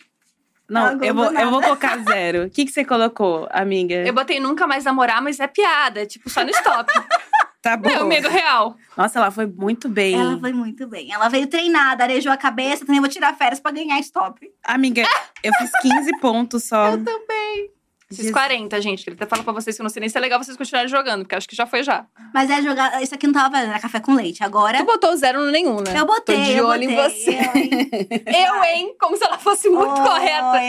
Não, 0.69 1.03
eu 1.03 1.15
vou, 1.15 1.27
eu 1.27 1.51
vou 1.51 1.61
nada. 1.61 1.67
colocar 1.67 1.99
zero. 1.99 2.47
O 2.47 2.51
que, 2.51 2.65
que 2.65 2.73
você 2.73 2.85
colocou, 2.85 3.47
amiga? 3.51 3.97
Eu 3.97 4.15
botei 4.15 4.41
nunca 4.41 4.67
mais 4.67 4.85
namorar, 4.85 5.21
mas 5.21 5.39
é 5.39 5.47
piada, 5.47 6.03
é 6.03 6.07
tipo 6.07 6.31
só 6.31 6.43
no 6.43 6.51
stop. 6.51 6.91
Tá 7.65 7.79
bom. 7.79 7.89
é 7.89 8.03
o 8.03 8.07
medo 8.07 8.29
real. 8.29 8.77
Nossa, 8.95 9.19
ela 9.19 9.31
foi 9.31 9.47
muito 9.47 9.89
bem. 9.89 10.21
Ela 10.21 10.39
foi 10.39 10.53
muito 10.53 10.87
bem. 10.87 11.11
Ela 11.11 11.31
veio 11.31 11.47
treinada, 11.47 12.05
arejou 12.05 12.31
a 12.31 12.37
cabeça, 12.37 12.85
também 12.85 13.01
vou 13.01 13.09
tirar 13.09 13.35
férias 13.39 13.59
pra 13.59 13.73
ganhar 13.73 13.99
stop. 14.01 14.39
Amiga, 14.63 15.03
eu 15.43 15.51
fiz 15.55 15.71
15 15.81 16.21
pontos 16.21 16.65
só. 16.65 16.91
Eu 16.91 17.03
também. 17.03 17.71
Jesus. 18.17 18.33
40, 18.33 18.81
gente. 18.81 19.05
Queria 19.05 19.17
até 19.17 19.27
falar 19.27 19.43
pra 19.43 19.53
vocês 19.53 19.77
que 19.77 19.83
eu 19.83 19.85
não 19.85 19.91
sei 19.91 20.01
nem 20.01 20.09
se 20.09 20.17
é 20.17 20.21
legal 20.21 20.43
vocês 20.43 20.57
continuarem 20.57 20.89
jogando, 20.89 21.23
porque 21.23 21.35
acho 21.35 21.49
que 21.49 21.57
já 21.57 21.67
foi 21.67 21.83
já. 21.83 22.07
Mas 22.33 22.51
é 22.51 22.63
jogar. 22.63 23.03
Isso 23.03 23.15
aqui 23.15 23.27
não 23.27 23.35
tava 23.35 23.59
era 23.59 23.79
café 23.79 24.01
com 24.01 24.15
leite. 24.15 24.43
Agora. 24.43 24.79
Tu 24.79 24.85
botou 24.85 25.17
zero 25.17 25.41
no 25.45 25.51
nenhum, 25.51 25.77
né? 25.81 25.99
Eu 25.99 26.07
botei. 26.07 26.37
Tô 26.37 26.43
de 26.45 26.53
eu 26.53 26.67
olho 26.67 26.89
botei, 26.89 26.95
em 26.95 27.11
você. 27.11 27.31
Eu, 27.31 27.61
hein? 27.61 27.71
Eu, 28.47 28.65
hein? 28.65 28.97
Como 29.01 29.17
se 29.17 29.25
ela 29.25 29.39
fosse 29.39 29.69
muito 29.69 29.93
Oh, 29.93 30.05
correta. 30.05 30.61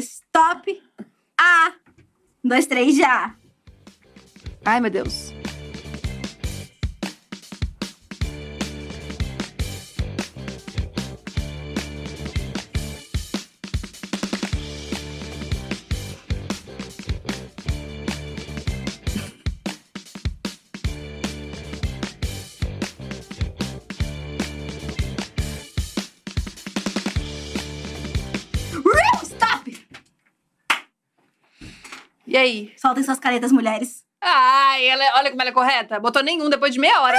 Stop. 0.00 0.82
A. 1.38 1.72
Um, 2.44 2.48
dois, 2.48 2.66
três, 2.66 2.96
já. 2.96 3.34
Ai, 4.64 4.80
meu 4.80 4.90
Deus. 4.90 5.32
Aí? 32.46 32.72
Soltem 32.76 33.02
suas 33.04 33.18
caretas, 33.18 33.52
mulheres. 33.52 34.04
Ai, 34.20 34.86
ela, 34.88 35.04
é- 35.04 35.14
olha 35.14 35.30
como 35.30 35.42
ela 35.42 35.50
é 35.50 35.54
correta. 35.54 36.00
Botou 36.00 36.22
nenhum 36.22 36.48
depois 36.48 36.72
de 36.72 36.80
meia 36.80 37.00
hora. 37.02 37.16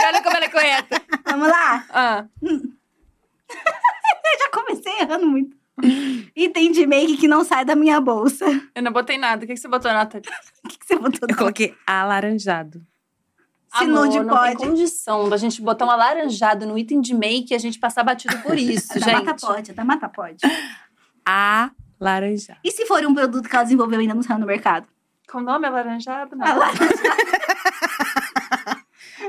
e 0.00 0.04
olha 0.06 0.22
como 0.22 0.36
ela 0.36 0.44
é 0.44 0.48
correta. 0.48 1.02
Vamos 1.24 1.48
lá. 1.48 1.84
Ah, 1.90 2.24
Eu 2.42 4.38
já 4.38 4.50
comecei 4.52 4.92
errando 5.00 5.26
muito. 5.26 5.56
Item 6.36 6.70
de 6.72 6.86
make 6.86 7.16
que 7.16 7.26
não 7.26 7.42
sai 7.42 7.64
da 7.64 7.74
minha 7.74 8.00
bolsa. 8.00 8.46
O 8.46 8.60
eu 8.76 8.82
não 8.82 8.92
botei 8.92 9.16
nada. 9.18 9.42
O 9.44 9.46
que, 9.46 9.54
que 9.54 9.60
você 9.60 9.66
botou, 9.66 9.90
Nathalie? 9.92 10.22
que, 10.68 10.78
que 10.78 10.86
você 10.86 10.96
botou? 10.96 11.28
Eu 11.28 11.36
coloquei 11.36 11.74
alaranjado. 11.86 12.80
Se 13.76 13.84
Amor, 13.84 14.06
não 14.08 14.26
pode. 14.28 14.56
tem 14.58 14.68
condição 14.68 15.28
da 15.28 15.36
gente 15.36 15.62
botar 15.62 15.86
um 15.86 15.90
alaranjado 15.90 16.66
no 16.66 16.76
item 16.76 17.00
de 17.00 17.14
make 17.14 17.52
e 17.52 17.56
a 17.56 17.58
gente 17.58 17.78
passar 17.78 18.02
batido 18.04 18.36
por 18.40 18.58
isso, 18.58 18.92
A 18.92 18.98
da 18.98 19.00
gente. 19.12 19.24
mata 19.24 19.46
pode, 19.46 19.70
a 19.70 19.74
da 19.74 19.84
mata 19.84 20.08
pode. 20.08 20.38
Alaranjado. 22.00 22.58
E 22.64 22.70
se 22.70 22.86
for 22.86 23.04
um 23.04 23.14
produto 23.14 23.48
que 23.48 23.54
ela 23.54 23.62
desenvolveu 23.64 23.98
e 24.00 24.02
ainda 24.02 24.14
não 24.14 24.22
saiu 24.22 24.38
no 24.38 24.46
mercado? 24.46 24.86
Com 25.30 25.38
o 25.38 25.42
nome 25.42 25.66
alaranjado? 25.66 26.34
Não. 26.34 26.46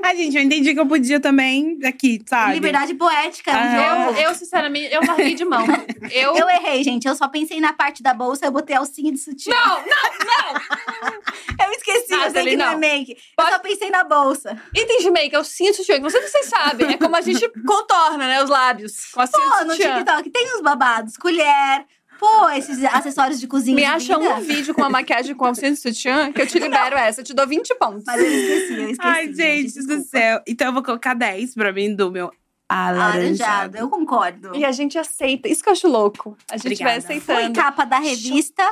Ai, 0.03 0.15
gente, 0.17 0.35
eu 0.37 0.41
entendi 0.41 0.73
que 0.73 0.79
eu 0.79 0.85
podia 0.87 1.19
também 1.19 1.77
aqui, 1.85 2.21
sabe? 2.25 2.53
Liberdade 2.53 2.93
poética. 2.95 3.51
é 3.51 3.53
Ah. 3.53 4.11
Eu, 4.11 4.29
eu, 4.29 4.33
sinceramente, 4.35 4.91
eu 4.93 5.01
larguei 5.05 5.35
de 5.35 5.45
mão. 5.45 5.63
Eu. 6.11 6.35
Eu 6.35 6.49
errei, 6.49 6.83
gente. 6.83 7.07
Eu 7.07 7.15
só 7.15 7.27
pensei 7.27 7.61
na 7.61 7.71
parte 7.73 8.01
da 8.01 8.11
bolsa, 8.13 8.45
eu 8.45 8.51
botei 8.51 8.75
alcinha 8.75 9.11
de 9.11 9.19
sutiã. 9.19 9.53
Não, 9.53 9.77
não! 9.77 11.21
Eu 11.65 11.71
esqueci, 11.73 12.11
eu 12.13 12.31
sei 12.31 12.45
que 12.45 12.57
não 12.57 12.65
é 12.65 12.71
não. 12.71 12.79
make. 12.79 13.11
Eu 13.11 13.17
Pode- 13.35 13.51
só 13.51 13.59
pensei 13.59 13.89
na 13.91 14.03
bolsa. 14.03 14.59
Item 14.75 14.99
de 14.99 15.11
make, 15.11 15.33
eu 15.35 15.43
sinto 15.43 15.75
sutiã. 15.77 15.95
que 15.97 16.01
Vocês, 16.01 16.29
vocês 16.31 16.45
sabem. 16.47 16.93
É 16.93 16.97
como 16.97 17.15
a 17.15 17.21
gente 17.21 17.47
contorna, 17.65 18.17
né? 18.27 18.43
Os 18.43 18.49
lábios. 18.49 19.05
Com 19.11 19.21
a 19.21 19.27
Pô, 19.27 19.37
de 19.39 19.65
no 19.65 19.71
sutiã. 19.73 19.97
TikTok 19.99 20.29
tem 20.31 20.55
uns 20.55 20.61
babados. 20.61 21.17
Colher. 21.17 21.85
Pô, 22.21 22.49
esses 22.51 22.83
acessórios 22.85 23.39
de 23.39 23.47
cozinha 23.47 23.75
Me 23.75 23.81
de 23.81 23.87
acha 23.87 24.19
vida. 24.19 24.35
um 24.35 24.41
vídeo 24.41 24.73
com 24.75 24.83
a 24.83 24.89
maquiagem 24.91 25.33
com 25.35 25.43
alcinha 25.47 25.71
de 25.71 25.77
sutiã 25.77 26.31
que 26.31 26.39
eu 26.39 26.45
te 26.47 26.59
libero 26.59 26.95
essa. 26.95 27.21
Eu 27.21 27.25
te 27.25 27.33
dou 27.33 27.47
20 27.47 27.73
pontos. 27.79 28.03
Mas 28.05 28.21
eu 28.21 28.27
esqueci, 28.27 28.73
eu 28.73 28.89
esqueci. 28.91 28.99
Ai, 29.01 29.33
gente 29.33 29.73
do 29.73 29.87
desculpa. 29.87 30.03
céu. 30.03 30.41
Então 30.47 30.67
eu 30.67 30.73
vou 30.73 30.83
colocar 30.83 31.15
10 31.15 31.55
pra 31.55 31.73
mim 31.73 31.95
do 31.95 32.11
meu 32.11 32.31
Alaranjado, 32.69 33.17
alaranjado. 33.17 33.77
eu 33.77 33.89
concordo. 33.89 34.55
E 34.55 34.63
a 34.63 34.71
gente 34.71 34.97
aceita. 34.99 35.49
Isso 35.49 35.63
que 35.63 35.69
eu 35.69 35.73
acho 35.73 35.87
louco. 35.89 36.37
A 36.49 36.55
gente 36.57 36.81
vai 36.83 36.97
Obrigada. 36.97 36.97
aceitando. 36.99 37.39
Foi 37.41 37.51
capa 37.51 37.85
da 37.85 37.97
revista. 37.99 38.63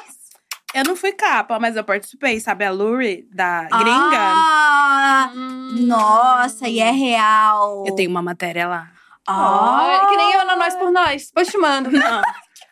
Eu 0.72 0.84
não 0.84 0.96
fui 0.96 1.12
capa, 1.14 1.60
mas 1.60 1.76
eu 1.76 1.84
participei, 1.84 2.40
sabe? 2.40 2.64
A 2.64 2.70
Luri, 2.72 3.28
da 3.34 3.64
gringa. 3.64 4.20
Ah, 4.20 5.32
Hum. 5.36 5.76
nossa, 5.88 6.68
e 6.70 6.80
é 6.80 6.92
real. 6.92 7.84
Eu 7.88 7.96
tenho 7.96 8.12
uma 8.12 8.22
matéria 8.22 8.68
lá. 8.68 8.92
Ó, 9.28 10.08
que 10.08 10.16
nem 10.16 10.34
eu 10.34 10.46
na 10.46 10.56
Nós 10.56 10.76
por 10.76 10.92
Nós. 10.92 11.26
Depois 11.28 11.48
te 11.48 11.58
mando. 11.58 11.90
Não. 11.92 12.22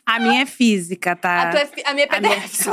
A 0.08 0.20
minha 0.20 0.42
é 0.42 0.46
física, 0.46 1.16
tá? 1.16 1.42
A, 1.42 1.50
tua 1.52 1.60
é 1.60 1.66
fi- 1.66 1.84
a 1.86 1.94
minha 1.94 2.08
é 2.10 2.16
A 2.16 2.20
minha- 2.22 2.36
PDF. 2.36 2.68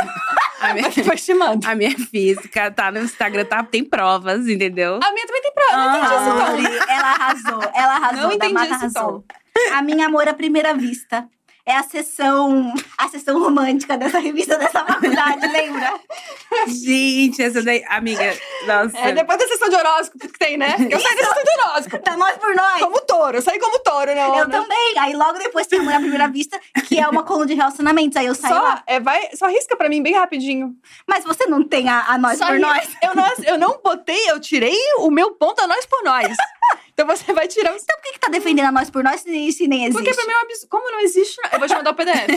A 0.61 0.73
minha, 0.73 0.89
mando. 1.39 1.67
a 1.67 1.75
minha 1.75 1.91
é 1.91 1.95
física, 1.99 2.71
tá 2.71 2.91
no 2.93 3.01
Instagram, 3.01 3.45
tá? 3.45 3.63
Tem 3.65 3.85
provas, 3.85 4.47
entendeu? 4.49 5.01
A 5.03 5.13
minha 5.13 5.27
também 5.27 5.43
tem 5.43 5.53
prova. 5.53 5.77
Não 5.77 5.99
entendi 5.99 6.15
esse 6.15 6.25
tom. 6.25 6.93
Ela 6.93 7.09
arrasou, 7.11 7.63
ela 7.75 7.95
arrasou, 7.97 8.23
Não 8.23 8.29
da 8.29 8.35
entendi 8.37 8.55
Mata 8.55 8.67
esse 8.67 8.99
arrasou. 8.99 9.25
A 9.73 9.83
minha 9.83 10.07
amor 10.07 10.29
à 10.29 10.35
primeira 10.35 10.73
vista. 10.75 11.29
É 11.67 11.77
a 11.77 11.83
sessão, 11.83 12.75
a 12.99 13.09
sessão 13.09 13.41
romântica 13.41 13.97
dessa 13.97 14.19
revista 14.19 14.59
dessa 14.59 14.85
faculdade, 14.85 15.47
lembra? 15.47 15.99
Gente, 16.69 17.43
essa 17.43 17.63
daí. 17.63 17.83
Amiga, 17.89 18.37
nossa. 18.67 18.99
É 18.99 19.13
depois 19.13 19.39
da 19.39 19.49
sessão 19.49 19.71
de 19.71 19.77
horóscopo 19.77 20.29
que 20.29 20.39
tem, 20.39 20.59
né? 20.59 20.77
Eu 20.91 21.01
saí 21.01 21.17
da 21.17 21.25
sessão 21.25 21.43
de 21.43 21.51
horóscopo. 21.51 21.99
Tá 22.01 22.17
nós 22.19 22.37
por 22.37 22.55
nós. 22.55 22.81
Como 22.81 23.01
touro. 23.01 23.39
Eu 23.39 23.43
saí 23.43 23.59
como 23.59 23.79
touro, 23.79 24.15
né? 24.15 24.41
Eu 24.41 24.51
também. 24.51 24.95
Aí 24.99 25.15
logo 25.15 25.39
depois 25.39 25.67
tem 25.67 25.81
amor 25.81 25.95
à 25.95 26.01
primeira 26.01 26.29
vista, 26.29 26.61
que 26.87 27.01
é 27.01 27.09
uma 27.09 27.23
coluna 27.23 27.47
de 27.47 27.55
relacionamentos. 27.55 28.17
Aí 28.19 28.27
eu 28.27 28.35
saí 28.35 28.53
Só, 28.53 28.61
lá. 28.61 28.83
é, 28.87 29.01
vai, 29.01 29.31
só 29.35 29.47
risca 29.49 29.75
pra 29.75 29.89
mim 29.89 30.03
bem 30.03 30.13
rapidinho. 30.13 30.77
Mas 31.09 31.25
você 31.25 31.47
não 31.47 31.67
tem 31.67 31.89
a, 31.89 32.05
a 32.09 32.19
nós 32.19 32.37
Só 32.39 32.47
por 32.47 32.59
nós? 32.59 32.87
Eu 33.03 33.15
não, 33.15 33.33
eu 33.47 33.59
não 33.59 33.81
botei, 33.83 34.31
eu 34.31 34.39
tirei 34.39 34.77
o 34.99 35.11
meu 35.11 35.31
ponto 35.31 35.63
a 35.63 35.67
nós 35.67 35.87
por 35.87 36.05
nós. 36.05 36.29
Então 36.95 37.07
você 37.07 37.33
vai 37.33 37.49
tirar 37.49 37.73
o 37.73 37.77
Então 37.77 37.97
por 37.97 38.03
que, 38.05 38.13
que 38.13 38.21
tá 38.21 38.29
defendendo 38.29 38.67
a 38.67 38.73
nós 38.73 38.89
por 38.89 39.03
nós 39.03 39.21
se, 39.21 39.53
se 39.53 39.67
nem 39.67 39.85
existe? 39.85 40.01
Porque 40.01 40.15
pra 40.15 40.25
mim 40.27 40.33
é 40.33 40.37
um 40.37 40.43
absurdo. 40.43 40.71
Como 40.71 40.91
não 40.91 41.01
existe, 41.01 41.41
eu 41.53 41.59
vou 41.59 41.69
te 41.69 41.75
mandar 41.75 41.91
o 41.91 41.95
PDF. 41.95 42.29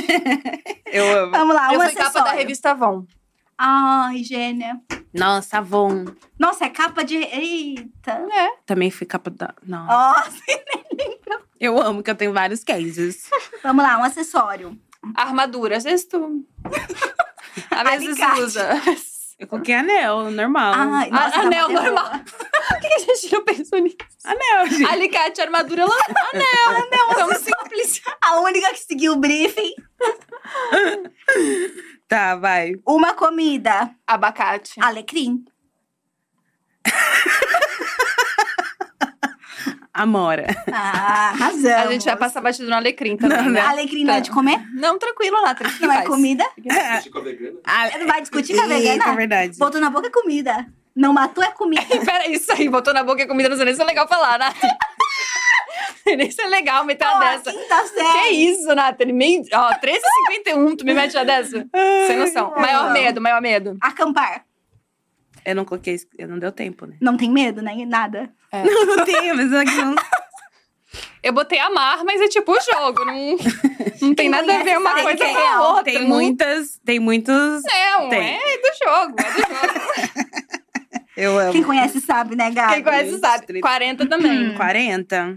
Eu 0.91 1.19
amo. 1.19 1.31
Vamos 1.31 1.55
lá, 1.55 1.73
eu 1.73 1.79
um 1.79 1.84
fui 1.84 1.93
capa 1.93 2.21
da 2.21 2.31
revista 2.31 2.71
Avon. 2.71 3.05
Ai, 3.57 4.23
gênia. 4.23 4.79
Nossa, 5.13 5.57
Avon. 5.57 6.05
Nossa, 6.39 6.65
é 6.65 6.69
capa 6.69 7.03
de... 7.03 7.17
Eita. 7.17 8.25
Também 8.65 8.89
fui 8.89 9.05
capa 9.05 9.29
da. 9.29 9.53
Não. 9.63 9.85
Nossa. 9.85 10.38
Eu 11.59 11.81
amo 11.81 12.03
que 12.03 12.11
eu 12.11 12.15
tenho 12.15 12.31
vários 12.31 12.63
cases. 12.63 13.29
Vamos 13.63 13.84
lá, 13.84 13.97
um 13.97 14.03
acessório. 14.03 14.79
Armadura, 15.15 15.77
às 15.77 15.84
vezes 15.84 16.05
tu. 16.05 16.45
Às 17.71 18.03
vezes 18.03 18.19
usa. 18.39 18.69
Eu 19.39 19.47
coloquei 19.47 19.76
anel, 19.76 20.31
normal. 20.31 20.73
Ai, 20.76 21.09
nossa, 21.11 21.27
A- 21.27 21.31
tá 21.31 21.41
anel 21.41 21.69
normal. 21.69 22.09
Por 22.09 22.80
que 22.81 22.88
que 22.89 23.11
a 23.11 23.15
gente 23.15 23.31
não 23.34 23.43
pensou 23.45 23.80
nisso? 23.80 23.97
Anel, 24.26 24.68
gente. 24.68 24.85
Alicate, 24.89 25.41
armadura, 25.41 25.84
ela... 25.84 25.95
anel. 26.34 26.69
Anel, 26.84 27.07
tão 27.15 27.30
simples. 27.35 28.01
A 28.22 28.39
única 28.39 28.69
que 28.73 28.80
seguiu 28.80 29.14
o 29.14 29.18
briefing. 29.18 29.73
Tá, 32.07 32.35
vai. 32.35 32.73
Uma 32.85 33.14
comida. 33.14 33.91
Abacate. 34.07 34.73
Alecrim. 34.81 35.45
Amora. 39.98 40.45
Ah, 40.72 41.30
arrasamos. 41.34 41.88
A 41.88 41.91
gente 41.91 42.06
vai 42.06 42.15
passar 42.15 42.41
batido 42.41 42.69
no 42.69 42.76
alecrim 42.76 43.18
também, 43.18 43.38
Não, 43.44 43.49
né? 43.49 43.61
Alecrim 43.61 44.03
não 44.06 44.14
é 44.14 44.22
de 44.22 44.30
comer? 44.32 44.60
Não, 44.74 44.98
tranquilo, 44.99 45.41
Nathalie. 45.41 45.74
Não 45.82 45.91
é 45.91 46.03
comida? 46.06 46.45
Ah, 47.65 47.90
Vai 48.06 48.22
discutir 48.22 48.56
com 48.56 48.61
a 48.64 48.68
vegana? 48.68 48.94
Eita, 49.03 49.15
verdade. 49.15 49.57
Botou 49.57 49.82
na 49.82 49.90
boca 49.90 50.07
é 50.07 50.11
comida. 50.11 50.68
Não 50.95 51.14
matou 51.14 51.44
é 51.44 51.52
comida. 51.52 51.82
Pera, 52.06 52.28
isso 52.28 52.52
aí, 52.52 52.68
botou 52.69 52.94
na 52.94 53.03
boca 53.03 53.24
a 53.24 53.28
comida, 53.28 53.49
não 53.49 53.56
sei 53.56 53.65
nem 53.65 53.76
se 53.76 53.82
é 53.82 53.86
legal 53.86 54.07
falar, 54.07 54.40
nem 56.06 56.32
se 56.32 56.41
é 56.41 56.48
legal 56.48 56.84
meter 56.86 57.06
uma 57.06 57.14
Pô, 57.15 57.19
dessa. 57.19 57.52
quinta 57.52 57.86
Que 58.14 58.30
isso, 58.32 58.74
Nathalie? 58.74 59.14
Meio... 59.14 59.44
Ó, 59.53 59.74
13h51, 59.74 60.78
tu 60.78 60.86
me 60.86 60.94
mete 60.95 61.15
uma 61.15 61.26
dessa? 61.26 61.68
Sem 62.07 62.18
noção. 62.18 62.52
Ai, 62.56 62.61
Maior 62.64 62.86
não. 62.86 62.94
medo, 62.94 63.22
maior 63.22 63.41
medo. 63.41 63.78
Acampar. 63.82 64.47
Eu 65.48 65.56
não 65.56 65.64
coloquei. 65.64 65.98
Eu 66.18 66.28
não 66.28 66.38
deu 66.38 66.52
tempo, 66.52 66.86
né? 66.86 66.98
Não 66.99 67.15
tem 67.15 67.32
medo, 67.32 67.61
né? 67.61 67.74
Nada. 67.86 68.30
Não, 68.52 68.86
não 68.98 69.06
tenho, 69.06 69.34
mas 69.34 69.53
é 69.53 69.64
que 69.64 69.76
não. 69.76 69.95
Eu 71.24 71.32
botei 71.32 71.57
amar, 71.60 72.03
mas 72.03 72.19
é 72.19 72.28
tipo 72.28 72.52
o 72.52 72.60
jogo. 72.60 73.06
Não, 73.06 73.38
não 74.02 74.14
tem 74.14 74.28
nada 74.30 74.60
a 74.60 74.64
ver 74.64 74.78
uma 74.78 74.91
coisa 74.91 75.10
é 75.11 75.15
com 75.15 75.24
a 75.24 75.28
real. 75.41 75.68
outra. 75.69 75.84
Tem 75.86 76.02
não- 76.02 76.07
muitas. 76.10 76.80
Tem 76.86 76.99
muitos. 76.99 77.61
Não, 77.64 78.10
Tem. 78.10 78.36
é 78.36 78.57
do 78.57 78.86
jogo, 78.86 79.15
é 79.19 79.32
do 79.32 79.40
jogo. 79.40 80.28
Eu 81.15 81.40
amo. 81.40 81.52
Quem 81.53 81.64
conhece 81.64 81.99
sabe, 82.02 82.36
né, 82.36 82.52
Gabi? 82.52 82.74
Quem 82.76 82.84
conhece 82.84 83.18
sabe. 83.19 83.60
40 83.61 84.06
também. 84.06 84.53
40. 84.56 85.34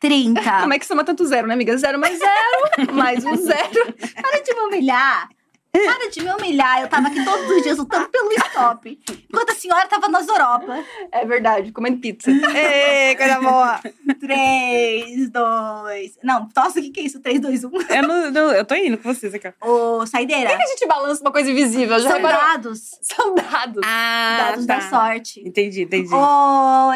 30. 0.00 0.60
Como 0.60 0.72
é 0.74 0.78
que 0.78 0.86
soma 0.86 1.02
tanto 1.04 1.24
zero, 1.24 1.46
né, 1.48 1.54
amiga? 1.54 1.76
Zero 1.76 1.98
mais 1.98 2.18
zero, 2.18 2.92
mais 2.94 3.24
um 3.24 3.34
zero. 3.34 3.92
Para 4.20 4.40
de 4.42 4.54
me 4.54 4.60
humilhar. 4.60 5.28
Para 5.74 6.08
de 6.08 6.22
me 6.22 6.30
humilhar. 6.30 6.82
Eu 6.82 6.88
tava 6.88 7.08
aqui 7.08 7.24
todos 7.24 7.50
os 7.50 7.62
dias 7.62 7.76
lutando 7.78 8.08
pelo 8.08 8.30
stop. 8.32 8.98
Enquanto 9.28 9.50
a 9.50 9.54
senhora 9.54 9.88
tava 9.88 10.08
nas 10.08 10.26
Europa. 10.28 10.84
É 11.10 11.24
verdade, 11.26 11.72
comendo 11.72 11.98
pizza. 11.98 12.30
Ei, 12.30 13.16
coisa 13.16 13.40
boa. 13.40 13.80
3, 14.20 15.30
2. 15.30 16.18
Não, 16.22 16.48
tosse, 16.48 16.78
o 16.78 16.82
que, 16.82 16.90
que 16.90 17.00
é 17.00 17.02
isso? 17.04 17.20
3, 17.20 17.40
2, 17.40 17.64
1. 17.64 17.70
Eu, 17.90 18.02
não, 18.02 18.30
não- 18.30 18.52
eu 18.52 18.64
tô 18.64 18.74
indo 18.76 18.96
com 18.98 19.12
vocês 19.12 19.34
aqui. 19.34 19.48
Ô, 19.60 19.98
Por 19.98 20.06
saideira. 20.06 20.56
que 20.56 20.62
a 20.62 20.66
gente 20.66 20.86
balança 20.86 21.20
uma 21.22 21.32
coisa 21.32 21.50
invisível? 21.50 21.98
Já 21.98 22.08
São 22.10 22.16
reparou? 22.18 22.40
dados. 22.40 22.80
São 23.02 23.34
dados. 23.34 23.82
Ah, 23.84 24.36
Dados 24.50 24.66
da 24.66 24.80
sorte. 24.88 25.40
Entendi, 25.46 25.82
entendi. 25.82 26.14
O 26.14 26.92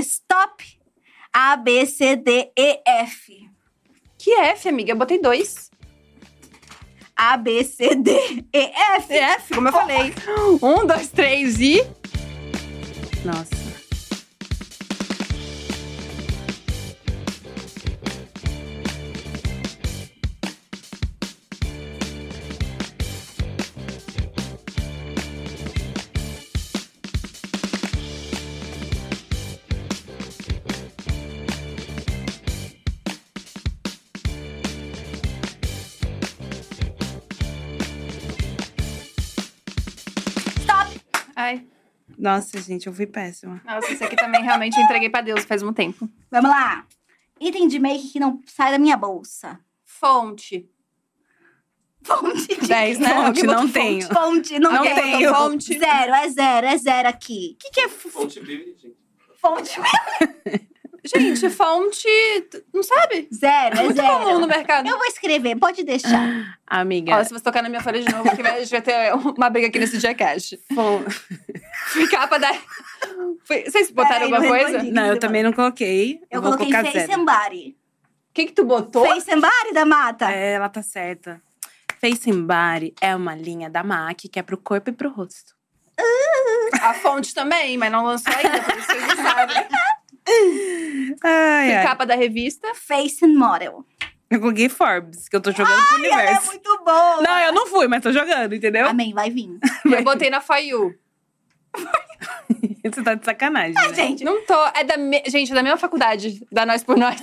stop. 0.00 0.64
A, 1.32 1.56
B, 1.56 1.84
C, 1.84 2.16
D, 2.16 2.50
E, 2.56 2.80
F. 2.86 3.50
Que 4.16 4.32
F, 4.34 4.68
amiga? 4.68 4.92
Eu 4.92 4.96
botei 4.96 5.20
dois. 5.20 5.70
A, 7.16 7.36
B, 7.36 7.62
C, 7.64 7.94
D, 7.94 8.44
E, 8.52 8.70
F. 8.96 9.12
F, 9.12 9.54
como 9.54 9.68
eu 9.68 9.72
falei. 9.72 10.14
Um, 10.62 10.86
dois, 10.86 11.08
três 11.08 11.60
e. 11.60 11.84
Nossa. 13.24 13.63
Nossa, 42.24 42.58
gente, 42.58 42.86
eu 42.86 42.92
fui 42.94 43.06
péssima. 43.06 43.60
nossa, 43.66 43.92
esse 43.92 44.02
aqui 44.02 44.16
também 44.16 44.42
realmente 44.42 44.78
eu 44.78 44.82
entreguei 44.82 45.10
pra 45.10 45.20
Deus 45.20 45.44
faz 45.44 45.62
um 45.62 45.74
tempo. 45.74 46.08
Vamos 46.30 46.50
lá. 46.50 46.86
Item 47.38 47.68
de 47.68 47.78
make 47.78 48.08
que 48.12 48.18
não 48.18 48.40
sai 48.46 48.72
da 48.72 48.78
minha 48.78 48.96
bolsa. 48.96 49.60
Fonte. 49.84 50.66
Fonte. 52.02 52.46
de- 52.58 52.66
10, 52.66 52.98
né? 52.98 53.08
Fonte, 53.14 53.42
não 53.42 53.60
fonte? 53.62 53.72
tenho. 53.74 54.08
Fonte, 54.08 54.58
não, 54.58 54.72
Não 54.72 54.82
tem. 54.82 54.94
tenho. 54.94 55.34
Fonte. 55.34 55.78
Zero, 55.78 56.14
é 56.14 56.28
zero, 56.30 56.66
é 56.66 56.76
zero 56.78 57.08
aqui. 57.10 57.56
O 57.56 57.58
que, 57.58 57.70
que 57.70 57.80
é 57.80 57.88
Fonte 57.90 58.40
vive, 58.40 58.74
gente. 58.78 58.96
fonte? 59.36 59.78
Gente, 61.04 61.50
fonte. 61.50 62.08
Não 62.72 62.82
sabe? 62.82 63.28
Zero, 63.32 63.78
é 63.78 63.82
Muito 63.82 63.96
zero. 64.00 64.08
comum 64.18 64.38
no 64.40 64.46
mercado. 64.46 64.88
Eu 64.88 64.96
vou 64.96 65.06
escrever, 65.06 65.56
pode 65.56 65.82
deixar. 65.84 66.56
Amiga, 66.66 67.16
Ó, 67.18 67.24
se 67.24 67.30
você 67.32 67.42
tocar 67.44 67.62
na 67.62 67.68
minha 67.68 67.82
folha 67.82 68.00
de 68.02 68.10
novo, 68.10 68.34
que 68.34 68.42
vai, 68.42 68.56
a 68.56 68.60
gente 68.60 68.70
vai 68.70 68.80
ter 68.82 69.12
uma 69.14 69.50
briga 69.50 69.66
aqui 69.68 69.78
nesse 69.78 69.98
Jackass. 70.00 70.56
fon- 70.74 71.04
Fui 71.88 72.08
capa 72.08 72.38
da. 72.38 72.52
Fui- 73.44 73.64
Vocês 73.66 73.90
botaram 73.90 74.30
Peraí, 74.30 74.32
alguma 74.34 74.40
não 74.40 74.48
coisa? 74.64 74.82
Não, 74.92 75.06
eu 75.06 75.18
também 75.18 75.42
não 75.42 75.52
coloquei. 75.52 76.20
Eu 76.30 76.40
vou 76.40 76.52
coloquei 76.56 76.72
face 76.72 76.92
zero. 77.06 77.20
and 77.20 77.24
body. 77.24 77.76
O 78.30 78.34
que, 78.34 78.46
que 78.46 78.52
tu 78.52 78.64
botou? 78.64 79.04
Face 79.06 79.30
and 79.30 79.40
body 79.40 79.72
da 79.74 79.84
mata. 79.84 80.30
É, 80.32 80.52
ela 80.54 80.68
tá 80.68 80.82
certa. 80.82 81.40
Face 82.00 82.30
and 82.30 82.42
Body 82.42 82.92
é 83.00 83.14
uma 83.16 83.34
linha 83.34 83.70
da 83.70 83.82
MAC 83.82 84.28
que 84.28 84.38
é 84.38 84.42
pro 84.42 84.58
corpo 84.58 84.90
e 84.90 84.92
pro 84.92 85.08
rosto. 85.10 85.54
A 86.82 86.92
fonte 86.94 87.32
também, 87.32 87.78
mas 87.78 87.90
não 87.92 88.04
lançou 88.04 88.32
ainda, 88.34 88.60
por 88.62 88.76
isso 88.76 88.86
vocês 88.86 89.06
não 89.06 89.16
sabem. 89.24 89.56
Ai, 91.22 91.74
ai. 91.74 91.82
capa 91.82 92.04
da 92.06 92.14
revista. 92.14 92.74
Face 92.74 93.24
and 93.24 93.34
model. 93.38 93.84
Eu 94.30 94.40
coloquei 94.40 94.68
Forbes, 94.68 95.28
que 95.28 95.36
eu 95.36 95.40
tô 95.40 95.52
jogando 95.52 95.76
pro 95.86 95.96
Ela 95.96 96.06
é 96.06 96.08
universo. 96.24 96.46
muito 96.48 96.78
boa. 96.84 97.20
Não, 97.22 97.38
eu 97.40 97.52
não 97.52 97.66
fui, 97.66 97.86
mas 97.86 98.02
tô 98.02 98.10
jogando, 98.10 98.54
entendeu? 98.54 98.86
Amém, 98.88 99.12
vai 99.12 99.30
vir. 99.30 99.50
Eu 99.84 100.02
botei 100.02 100.28
na 100.30 100.40
For 100.40 100.56
You. 100.58 100.94
Você 102.84 103.02
tá 103.02 103.14
de 103.14 103.24
sacanagem, 103.24 103.74
né? 103.74 103.94
Gente, 103.94 104.24
Não 104.24 104.44
tô. 104.44 104.54
É 104.74 104.84
da 104.84 104.96
me... 104.96 105.22
Gente, 105.26 105.50
é 105.52 105.54
da 105.54 105.62
mesma 105.62 105.78
faculdade, 105.78 106.42
da 106.50 106.64
Nós 106.66 106.82
por 106.84 106.96
Nós. 106.96 107.20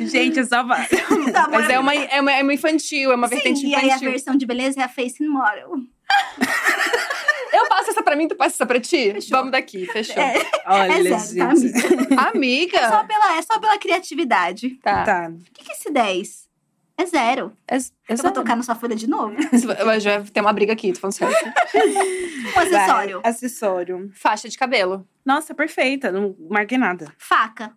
Gente, 0.00 0.38
é 0.40 0.44
só 0.44 0.62
vai. 0.64 0.86
tá 1.32 1.48
Mas 1.50 1.68
é 1.68 1.78
uma, 1.78 1.94
é 1.94 2.20
uma, 2.20 2.32
é 2.32 2.42
uma 2.42 2.54
infantil, 2.54 3.10
é 3.12 3.14
uma 3.14 3.26
vertente 3.28 3.60
Sim, 3.60 3.68
e 3.70 3.74
aí 3.74 3.82
a 3.84 3.86
infantil. 3.88 4.10
versão 4.10 4.36
de 4.36 4.46
beleza 4.46 4.80
é 4.80 4.84
a 4.84 4.88
face 4.88 5.22
and 5.24 5.28
model. 5.30 5.72
Eu 7.52 7.66
passo 7.68 7.90
essa 7.90 8.02
pra 8.02 8.16
mim, 8.16 8.28
tu 8.28 8.34
passa 8.36 8.54
essa 8.56 8.66
pra 8.66 8.80
ti? 8.80 9.12
Fechou. 9.12 9.30
Tá 9.30 9.36
Vamos 9.38 9.52
daqui, 9.52 9.86
fechou. 9.86 10.22
É, 10.22 10.34
Olha, 10.66 10.92
é 10.92 11.18
zero, 11.18 11.48
tá, 11.48 11.54
gente. 11.54 11.86
amiga? 11.86 12.30
Amiga! 12.30 12.78
É 12.78 12.88
só, 12.88 13.04
pela, 13.04 13.36
é 13.36 13.42
só 13.42 13.58
pela 13.58 13.78
criatividade. 13.78 14.70
Tá. 14.82 15.04
Tá. 15.04 15.28
O 15.30 15.52
que, 15.54 15.64
que 15.64 15.70
é 15.72 15.74
esse 15.74 15.90
10? 15.90 16.48
É 16.98 17.06
zero. 17.06 17.52
É, 17.66 17.76
é 17.76 17.78
Eu 17.78 18.16
vou 18.16 18.16
zero. 18.18 18.34
tocar 18.34 18.56
na 18.56 18.62
sua 18.62 18.74
folha 18.74 18.94
de 18.94 19.06
novo. 19.08 19.34
Mas 19.86 20.02
já 20.02 20.22
tem 20.22 20.42
uma 20.42 20.52
briga 20.52 20.72
aqui, 20.74 20.92
tô 20.92 21.00
falando 21.00 21.14
sério. 21.14 21.34
Um 22.54 22.58
acessório. 22.58 23.20
Vai, 23.22 23.30
acessório. 23.30 24.10
Faixa 24.14 24.48
de 24.48 24.58
cabelo. 24.58 25.06
Nossa, 25.24 25.54
perfeita. 25.54 26.10
Não 26.10 26.34
marquei 26.50 26.76
nada. 26.76 27.12
Faca. 27.18 27.72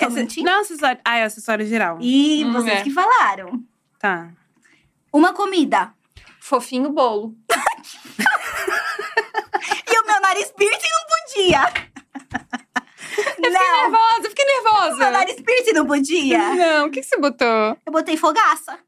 Esse-? 0.00 0.42
Não, 0.42 0.60
acessório. 0.60 1.00
Ah, 1.04 1.18
é 1.18 1.24
acessório 1.24 1.66
geral. 1.66 1.98
Ih, 2.00 2.44
Hum, 2.44 2.52
vocês 2.52 2.80
é. 2.80 2.82
que 2.82 2.90
falaram. 2.90 3.62
Tá. 3.98 4.30
Uma 5.12 5.32
comida. 5.32 5.92
Fofinho 6.40 6.90
bolo. 6.90 7.34
E 9.90 10.00
o 10.00 10.06
meu 10.06 10.20
nariz 10.20 10.52
piercing 10.56 10.88
não 10.90 11.06
podia. 11.16 11.72
Eu 13.18 13.24
fiquei 13.24 13.50
não, 13.50 13.90
nervosa, 13.90 14.28
fiquei 14.28 14.44
meu 14.44 14.62
nervosa. 14.62 15.10
nariz 15.10 15.40
piercing 15.40 15.72
não 15.72 15.86
podia. 15.86 16.54
Não, 16.54 16.86
o 16.86 16.90
que, 16.90 17.00
que 17.00 17.06
você 17.06 17.16
botou? 17.18 17.76
Eu 17.86 17.92
botei 17.92 18.16
fogaça. 18.16 18.78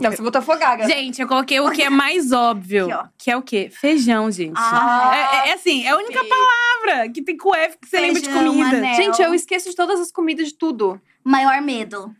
Não, 0.00 0.10
você 0.10 0.22
botou 0.22 0.40
fogaga. 0.40 0.86
Gente, 0.86 1.20
eu 1.20 1.28
coloquei 1.28 1.60
o 1.60 1.70
que 1.70 1.82
é 1.82 1.90
mais 1.90 2.32
óbvio. 2.32 2.84
Aqui, 2.84 2.94
ó. 2.94 3.04
que 3.18 3.30
é 3.30 3.36
o 3.36 3.42
quê? 3.42 3.70
Feijão, 3.70 4.30
gente. 4.30 4.56
Ah, 4.56 5.42
é, 5.44 5.50
é 5.50 5.52
assim, 5.52 5.84
é 5.84 5.90
a 5.90 5.96
única 5.96 6.22
sim. 6.22 6.28
palavra 6.28 7.10
que 7.10 7.22
tem 7.22 7.36
com 7.36 7.54
F 7.54 7.78
que 7.78 7.88
você 7.88 8.00
lembra 8.00 8.20
de 8.20 8.28
Feijão, 8.28 8.46
comida. 8.46 8.76
anel. 8.78 8.94
Gente, 8.94 9.20
eu 9.22 9.34
esqueço 9.34 9.68
de 9.68 9.76
todas 9.76 10.00
as 10.00 10.10
comidas 10.10 10.48
de 10.48 10.54
tudo. 10.54 11.00
Maior 11.22 11.60
medo. 11.60 12.14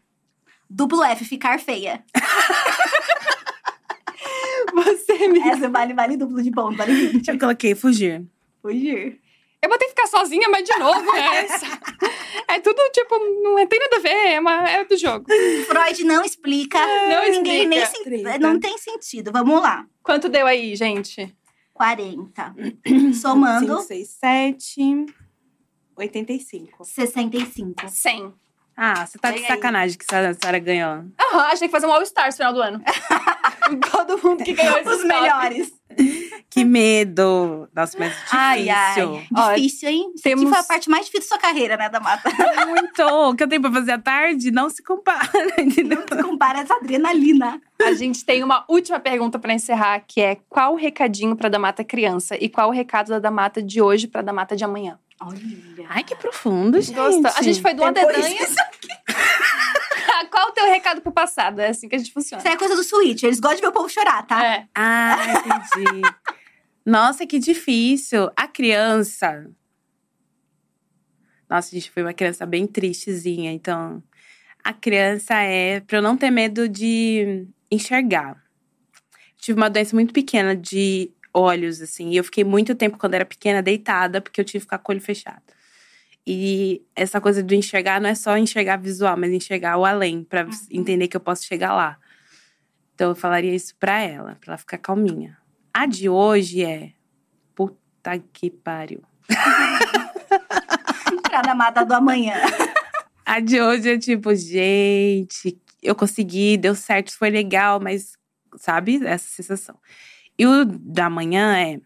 Duplo 0.68 1.02
F, 1.02 1.24
ficar 1.24 1.58
feia. 1.58 2.04
Você 4.74 5.28
me. 5.28 5.40
Essa 5.40 5.68
vale, 5.68 5.94
vale 5.94 6.16
duplo 6.16 6.42
de 6.42 6.50
ponto, 6.50 6.76
vale 6.76 6.92
20. 6.94 7.28
Eu 7.28 7.38
coloquei 7.38 7.74
fugir. 7.74 8.24
Fugir. 8.60 9.20
Eu 9.62 9.68
botei 9.68 9.88
ficar 9.88 10.08
sozinha, 10.08 10.48
mas 10.48 10.64
de 10.68 10.76
novo, 10.76 11.12
né? 11.12 11.46
é 12.48 12.58
tudo, 12.60 12.80
tipo, 12.92 13.16
não 13.44 13.64
tem 13.68 13.78
nada 13.78 13.96
a 13.96 14.00
ver, 14.00 14.08
é, 14.34 14.40
uma, 14.40 14.68
é 14.68 14.84
do 14.84 14.96
jogo. 14.96 15.24
Freud 15.68 16.02
não 16.04 16.24
explica. 16.24 16.78
Não 17.08 17.30
Ninguém 17.30 17.68
nem 17.68 17.78
explica. 17.80 18.10
se- 18.16 18.22
Treta. 18.24 18.38
Não 18.40 18.58
tem 18.58 18.76
sentido. 18.76 19.30
Vamos 19.32 19.62
lá. 19.62 19.86
Quanto 20.02 20.28
deu 20.28 20.46
aí, 20.48 20.74
gente? 20.74 21.32
40. 21.74 22.54
Somando, 23.14 23.76
5, 23.82 23.82
6, 23.86 24.08
7, 24.08 25.06
85. 25.96 26.84
65. 26.84 27.88
100. 27.88 28.34
Ah, 28.76 29.06
você 29.06 29.18
tá 29.18 29.30
de 29.30 29.38
Vem 29.38 29.44
aí. 29.46 29.54
sacanagem 29.54 29.98
que 29.98 30.04
a 30.14 30.34
senhora 30.34 30.58
ganhou. 30.58 31.04
Aham, 31.20 31.40
a 31.44 31.50
gente 31.50 31.58
tem 31.60 31.68
que 31.68 31.72
fazer 31.72 31.86
um 31.86 31.92
All-Star 31.92 32.26
no 32.26 32.32
final 32.32 32.52
do 32.52 32.60
ano. 32.62 32.82
Todo 33.90 34.18
mundo 34.22 34.42
que 34.44 34.52
ganhou 34.52 34.78
esses 34.78 34.98
Os 34.98 35.04
melhores. 35.04 35.72
Que 36.48 36.64
medo! 36.64 37.68
Nossa, 37.74 37.98
mas 37.98 38.12
difícil. 38.14 38.38
Ai, 38.38 38.68
ai. 38.70 39.54
Difícil, 39.56 39.88
hein? 39.90 40.10
Isso 40.14 40.22
temos- 40.22 40.48
foi 40.48 40.58
a 40.58 40.62
parte 40.62 40.88
mais 40.88 41.04
difícil 41.06 41.28
da 41.28 41.36
sua 41.36 41.38
carreira, 41.38 41.76
né, 41.76 41.88
da 41.90 42.00
mata? 42.00 42.30
Muito! 42.66 43.02
O 43.02 43.34
que 43.36 43.42
eu 43.42 43.48
tenho 43.48 43.60
pra 43.60 43.70
fazer 43.72 43.92
à 43.92 43.98
tarde 43.98 44.50
não 44.50 44.70
se 44.70 44.82
compara, 44.82 45.28
entendeu? 45.60 46.02
Não 46.10 46.22
compara 46.30 46.60
essa 46.60 46.74
adrenalina. 46.76 47.60
A 47.82 47.92
gente 47.92 48.24
tem 48.24 48.42
uma 48.42 48.64
última 48.68 48.98
pergunta 49.00 49.38
pra 49.38 49.52
encerrar, 49.52 50.00
que 50.06 50.20
é 50.20 50.38
qual 50.48 50.72
o 50.72 50.76
recadinho 50.76 51.36
pra 51.36 51.48
Damata 51.50 51.84
criança 51.84 52.36
e 52.40 52.48
qual 52.48 52.68
o 52.68 52.72
recado 52.72 53.08
da 53.08 53.18
Damata 53.18 53.62
de 53.62 53.82
hoje 53.82 54.06
pra 54.08 54.22
Damata 54.22 54.56
de 54.56 54.64
amanhã? 54.64 54.98
Olha. 55.20 55.38
Ai, 55.88 56.02
que 56.02 56.16
profundo, 56.16 56.80
gente. 56.80 56.96
Gostou? 56.96 57.30
A 57.36 57.42
gente 57.42 57.60
foi 57.62 57.74
do 57.74 57.84
Depois 57.92 58.16
dedanha. 58.16 58.46
Qual 60.32 60.48
o 60.48 60.52
teu 60.52 60.64
recado 60.64 61.02
pro 61.02 61.12
passado? 61.12 61.60
É 61.60 61.68
assim 61.68 61.88
que 61.88 61.94
a 61.94 61.98
gente 61.98 62.12
funciona. 62.12 62.42
Isso 62.42 62.50
é 62.50 62.56
coisa 62.56 62.74
do 62.74 62.82
Switch. 62.82 63.22
Eles 63.22 63.38
gostam 63.38 63.56
de 63.56 63.62
ver 63.62 63.68
o 63.68 63.72
povo 63.72 63.88
chorar, 63.88 64.26
tá? 64.26 64.42
É. 64.42 64.66
Ah, 64.74 65.16
entendi. 65.28 66.00
Nossa, 66.84 67.26
que 67.26 67.38
difícil. 67.38 68.30
A 68.34 68.48
criança. 68.48 69.46
Nossa, 71.48 71.68
a 71.68 71.78
gente 71.78 71.90
foi 71.90 72.02
uma 72.02 72.14
criança 72.14 72.46
bem 72.46 72.66
tristezinha. 72.66 73.52
Então, 73.52 74.02
a 74.64 74.72
criança 74.72 75.34
é 75.34 75.80
pra 75.80 75.98
eu 75.98 76.02
não 76.02 76.16
ter 76.16 76.30
medo 76.30 76.66
de 76.66 77.46
enxergar. 77.70 78.42
Tive 79.36 79.60
uma 79.60 79.68
doença 79.68 79.94
muito 79.94 80.14
pequena 80.14 80.56
de 80.56 81.12
olhos, 81.34 81.82
assim. 81.82 82.10
E 82.10 82.16
eu 82.16 82.24
fiquei 82.24 82.42
muito 82.42 82.74
tempo, 82.74 82.96
quando 82.96 83.14
era 83.14 83.24
pequena, 83.26 83.60
deitada, 83.60 84.20
porque 84.20 84.40
eu 84.40 84.44
tive 84.44 84.60
que 84.60 84.64
ficar 84.64 84.78
com 84.78 84.92
o 84.92 84.94
olho 84.94 85.02
fechado. 85.02 85.51
E 86.26 86.82
essa 86.94 87.20
coisa 87.20 87.42
do 87.42 87.54
enxergar 87.54 88.00
não 88.00 88.08
é 88.08 88.14
só 88.14 88.36
enxergar 88.36 88.76
visual, 88.76 89.16
mas 89.16 89.32
enxergar 89.32 89.76
o 89.76 89.84
além, 89.84 90.22
pra 90.22 90.46
entender 90.70 91.08
que 91.08 91.16
eu 91.16 91.20
posso 91.20 91.44
chegar 91.44 91.74
lá. 91.74 91.98
Então 92.94 93.10
eu 93.10 93.14
falaria 93.14 93.54
isso 93.54 93.74
pra 93.76 94.00
ela, 94.00 94.36
pra 94.40 94.52
ela 94.52 94.58
ficar 94.58 94.78
calminha. 94.78 95.36
A 95.74 95.86
de 95.86 96.08
hoje 96.08 96.62
é. 96.62 96.92
Puta 97.54 98.18
que 98.32 98.50
pariu. 98.50 99.02
Da 101.44 101.54
mata 101.54 101.82
do 101.82 101.94
amanhã. 101.94 102.34
A 103.24 103.40
de 103.40 103.58
hoje 103.58 103.90
é 103.90 103.98
tipo, 103.98 104.34
gente, 104.34 105.58
eu 105.82 105.94
consegui, 105.94 106.58
deu 106.58 106.74
certo, 106.74 107.16
foi 107.16 107.30
legal, 107.30 107.80
mas 107.80 108.12
sabe? 108.56 109.04
Essa 109.04 109.26
sensação. 109.28 109.76
E 110.38 110.46
o 110.46 110.64
da 110.64 111.08
manhã 111.08 111.56
é: 111.56 111.80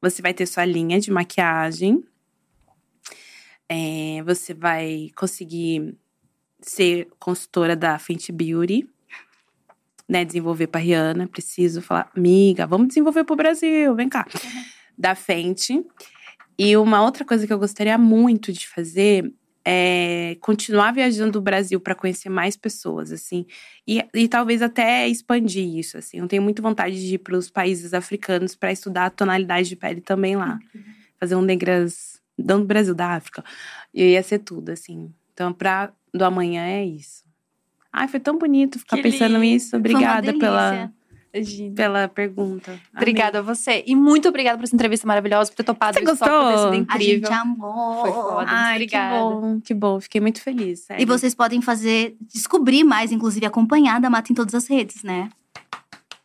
você 0.00 0.22
vai 0.22 0.32
ter 0.32 0.46
sua 0.46 0.64
linha 0.64 1.00
de 1.00 1.10
maquiagem, 1.10 2.04
é, 3.72 4.20
você 4.24 4.52
vai 4.52 5.10
conseguir 5.14 5.96
ser 6.60 7.08
consultora 7.20 7.76
da 7.76 8.00
Fenty 8.00 8.32
Beauty, 8.32 8.84
né? 10.08 10.24
Desenvolver 10.24 10.66
pra 10.66 10.80
Rihanna. 10.80 11.28
Preciso 11.28 11.80
falar, 11.80 12.10
amiga, 12.16 12.66
vamos 12.66 12.88
desenvolver 12.88 13.22
pro 13.22 13.36
Brasil, 13.36 13.94
vem 13.94 14.08
cá. 14.08 14.26
Da 14.98 15.14
Fenty. 15.14 15.86
E 16.58 16.76
uma 16.76 17.00
outra 17.00 17.24
coisa 17.24 17.46
que 17.46 17.52
eu 17.52 17.58
gostaria 17.60 17.96
muito 17.96 18.52
de 18.52 18.66
fazer 18.66 19.32
é 19.64 20.36
continuar 20.40 20.92
viajando 20.92 21.38
o 21.38 21.42
Brasil 21.42 21.78
para 21.78 21.94
conhecer 21.94 22.28
mais 22.28 22.56
pessoas, 22.56 23.12
assim, 23.12 23.46
e, 23.86 24.02
e 24.14 24.26
talvez 24.26 24.62
até 24.62 25.06
expandir 25.06 25.76
isso, 25.78 25.96
assim. 25.96 26.18
Eu 26.18 26.26
tenho 26.26 26.42
muita 26.42 26.60
vontade 26.60 27.00
de 27.00 27.14
ir 27.14 27.18
para 27.18 27.36
os 27.36 27.50
países 27.50 27.94
africanos 27.94 28.54
para 28.56 28.72
estudar 28.72 29.06
a 29.06 29.10
tonalidade 29.10 29.68
de 29.68 29.76
pele 29.76 30.00
também 30.00 30.34
lá, 30.34 30.58
fazer 31.18 31.36
um 31.36 31.42
negras 31.42 32.19
do 32.42 32.64
Brasil, 32.64 32.94
da 32.94 33.14
África, 33.14 33.44
e 33.94 34.02
ia 34.12 34.22
ser 34.22 34.38
tudo, 34.40 34.70
assim. 34.70 35.12
Então, 35.34 35.52
para 35.52 35.92
do 36.12 36.24
amanhã 36.24 36.62
é 36.64 36.84
isso. 36.84 37.24
Ai, 37.92 38.06
foi 38.08 38.20
tão 38.20 38.38
bonito 38.38 38.78
ficar 38.78 38.96
Que 38.96 39.02
pensando 39.02 39.32
lindo. 39.32 39.40
nisso. 39.40 39.76
Obrigada 39.76 40.32
pela, 40.36 40.90
delícia. 41.32 41.72
pela 41.74 42.08
pergunta. 42.08 42.70
Amei. 42.70 42.82
Obrigada 42.96 43.38
a 43.40 43.42
você. 43.42 43.82
E 43.86 43.96
muito 43.96 44.28
obrigada 44.28 44.56
por 44.58 44.64
essa 44.64 44.74
entrevista 44.74 45.06
maravilhosa, 45.08 45.50
por 45.50 45.56
ter 45.56 45.64
topado 45.64 45.96
Você 45.98 46.04
isso, 46.04 46.16
só 46.16 46.24
por 46.24 46.30
ter 46.30 46.40
gostou? 46.52 46.58
sido 46.58 46.72
A 46.72 46.76
incrível. 46.76 47.28
gente 47.28 47.32
amou. 47.32 48.00
Foi 48.02 48.12
foda. 48.12 48.44
Ai, 48.48 48.74
Obrigada. 48.76 49.16
que 49.16 49.20
bom, 49.20 49.60
que 49.60 49.74
bom. 49.74 50.00
Fiquei 50.00 50.20
muito 50.20 50.40
feliz, 50.40 50.80
sério. 50.80 51.02
E 51.02 51.04
vocês 51.04 51.34
podem 51.34 51.60
fazer, 51.60 52.16
descobrir 52.32 52.84
mais, 52.84 53.10
inclusive 53.12 53.44
acompanhar 53.46 54.00
da 54.00 54.08
Mata 54.10 54.30
em 54.32 54.34
todas 54.36 54.54
as 54.54 54.68
redes, 54.68 55.02
né? 55.02 55.28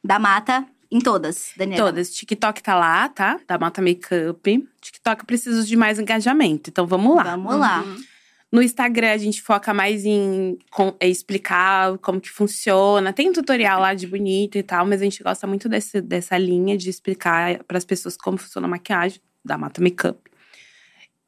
Da 0.04 0.20
Mata 0.20 0.66
Em 0.92 1.00
todas, 1.00 1.52
Daniela. 1.58 1.88
Todas. 1.90 2.14
TikTok 2.14 2.62
tá 2.62 2.76
lá, 2.76 3.10
tá? 3.10 3.40
Da 3.48 3.58
Mata 3.58 3.82
Makeup. 3.82 4.68
TikTok 4.82 5.26
precisa 5.26 5.64
de 5.66 5.76
mais 5.76 6.00
engajamento, 6.00 6.70
então 6.70 6.86
vamos 6.86 7.16
lá. 7.16 7.24
Vamos 7.24 7.56
lá. 7.56 7.82
Uhum. 7.82 8.04
No 8.52 8.62
Instagram, 8.62 9.12
a 9.12 9.18
gente 9.18 9.42
foca 9.42 9.74
mais 9.74 10.06
em 10.06 10.58
com- 10.72 10.96
é, 11.00 11.10
explicar 11.10 11.98
como 11.98 12.22
que 12.22 12.30
funciona. 12.30 13.12
Tem 13.12 13.30
um 13.30 13.34
tutorial 13.34 13.82
lá 13.82 13.94
de 13.94 14.08
bonito 14.08 14.58
e 14.58 14.64
tal, 14.64 14.86
mas 14.86 15.02
a 15.02 15.04
gente 15.04 15.22
gosta 15.22 15.46
muito 15.46 15.68
desse, 15.68 16.00
dessa 16.00 16.38
linha 16.38 16.78
de 16.78 16.90
explicar 16.90 17.62
para 17.66 17.78
as 17.78 17.84
pessoas 17.84 18.16
como 18.16 18.38
funciona 18.38 18.66
a 18.68 18.70
maquiagem 18.70 19.20
da 19.44 19.58
Mata 19.58 19.82
Makeup. 19.82 20.18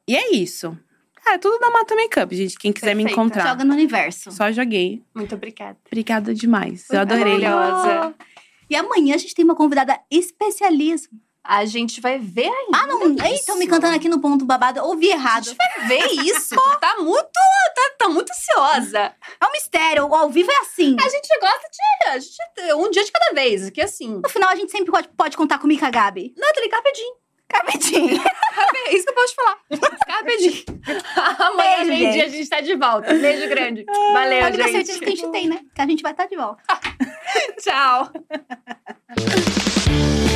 E 0.06 0.16
é 0.16 0.34
isso. 0.34 0.78
Ah, 1.26 1.34
é 1.34 1.38
tudo 1.38 1.58
da 1.58 1.70
Mata 1.70 1.94
Makeup, 1.94 2.34
gente. 2.34 2.58
Quem 2.58 2.72
quiser 2.72 2.94
me 2.94 3.02
Perfeita. 3.02 3.20
encontrar. 3.20 3.48
Joga 3.50 3.64
no 3.64 3.74
universo. 3.74 4.30
Só 4.32 4.50
joguei. 4.50 5.02
Muito 5.14 5.34
obrigada. 5.34 5.76
Obrigada 5.86 6.34
demais. 6.34 6.86
Eu 6.90 7.00
adorei. 7.00 7.24
Maravilhosa. 7.38 8.14
E 8.70 8.76
amanhã 8.76 9.14
a 9.14 9.18
gente 9.18 9.34
tem 9.34 9.44
uma 9.44 9.54
convidada 9.54 9.98
especialíssima. 10.10 11.18
A 11.42 11.64
gente 11.64 11.98
vai 12.00 12.18
ver 12.18 12.46
ainda. 12.46 12.78
Ah, 12.78 12.86
não. 12.86 13.16
Ei, 13.24 13.34
estão 13.36 13.56
me 13.56 13.66
cantando 13.66 13.96
aqui 13.96 14.06
no 14.06 14.20
ponto 14.20 14.44
babado. 14.44 14.84
Ouvi 14.84 15.08
errado. 15.08 15.46
Ver 15.86 16.06
isso. 16.22 16.54
tá 16.78 16.96
muito. 16.98 17.30
Tá, 17.74 17.90
tá 18.00 18.08
muito 18.10 18.30
ansiosa. 18.30 19.14
É 19.40 19.46
um 19.46 19.52
mistério. 19.52 20.06
O 20.06 20.14
ao 20.14 20.28
vivo 20.28 20.50
é 20.50 20.56
assim. 20.58 20.94
A 21.00 21.08
gente 21.08 21.28
gosta 21.40 21.68
de. 21.70 22.10
A 22.10 22.18
gente, 22.18 22.74
um 22.74 22.90
dia 22.90 23.02
de 23.02 23.10
cada 23.10 23.32
vez. 23.32 23.70
Que 23.70 23.80
assim. 23.80 24.20
No 24.22 24.28
final, 24.28 24.50
a 24.50 24.56
gente 24.56 24.70
sempre 24.70 24.90
pode, 24.90 25.08
pode 25.08 25.36
contar 25.38 25.58
comigo 25.58 25.78
e 25.78 25.80
com 25.80 25.86
a 25.86 25.90
Gabi. 25.90 26.34
Nathalie, 26.36 26.68
carpedinho. 26.68 27.14
Carpetinho. 27.48 28.20
É 28.86 28.94
isso 28.94 29.04
que 29.04 29.10
eu 29.10 29.14
posso 29.14 29.34
falar. 29.34 29.58
Carpedinho. 30.06 30.64
Amanhã, 31.38 31.76
Beijo, 31.76 31.90
meio-dia, 31.90 32.12
gente. 32.12 32.24
a 32.24 32.28
gente 32.28 32.48
tá 32.50 32.60
de 32.60 32.74
volta. 32.76 33.14
Beijo 33.14 33.48
grande. 33.48 33.84
Valeu, 34.12 34.46
única 34.46 34.62
gente. 34.64 34.72
certeza 34.72 34.98
que 34.98 35.04
a 35.04 35.08
gente 35.10 35.28
tem, 35.30 35.48
né? 35.48 35.60
Que 35.74 35.80
a 35.80 35.86
gente 35.86 36.02
vai 36.02 36.12
estar 36.12 36.26
de 36.26 36.36
volta. 36.36 36.62
Tchau. 37.60 38.10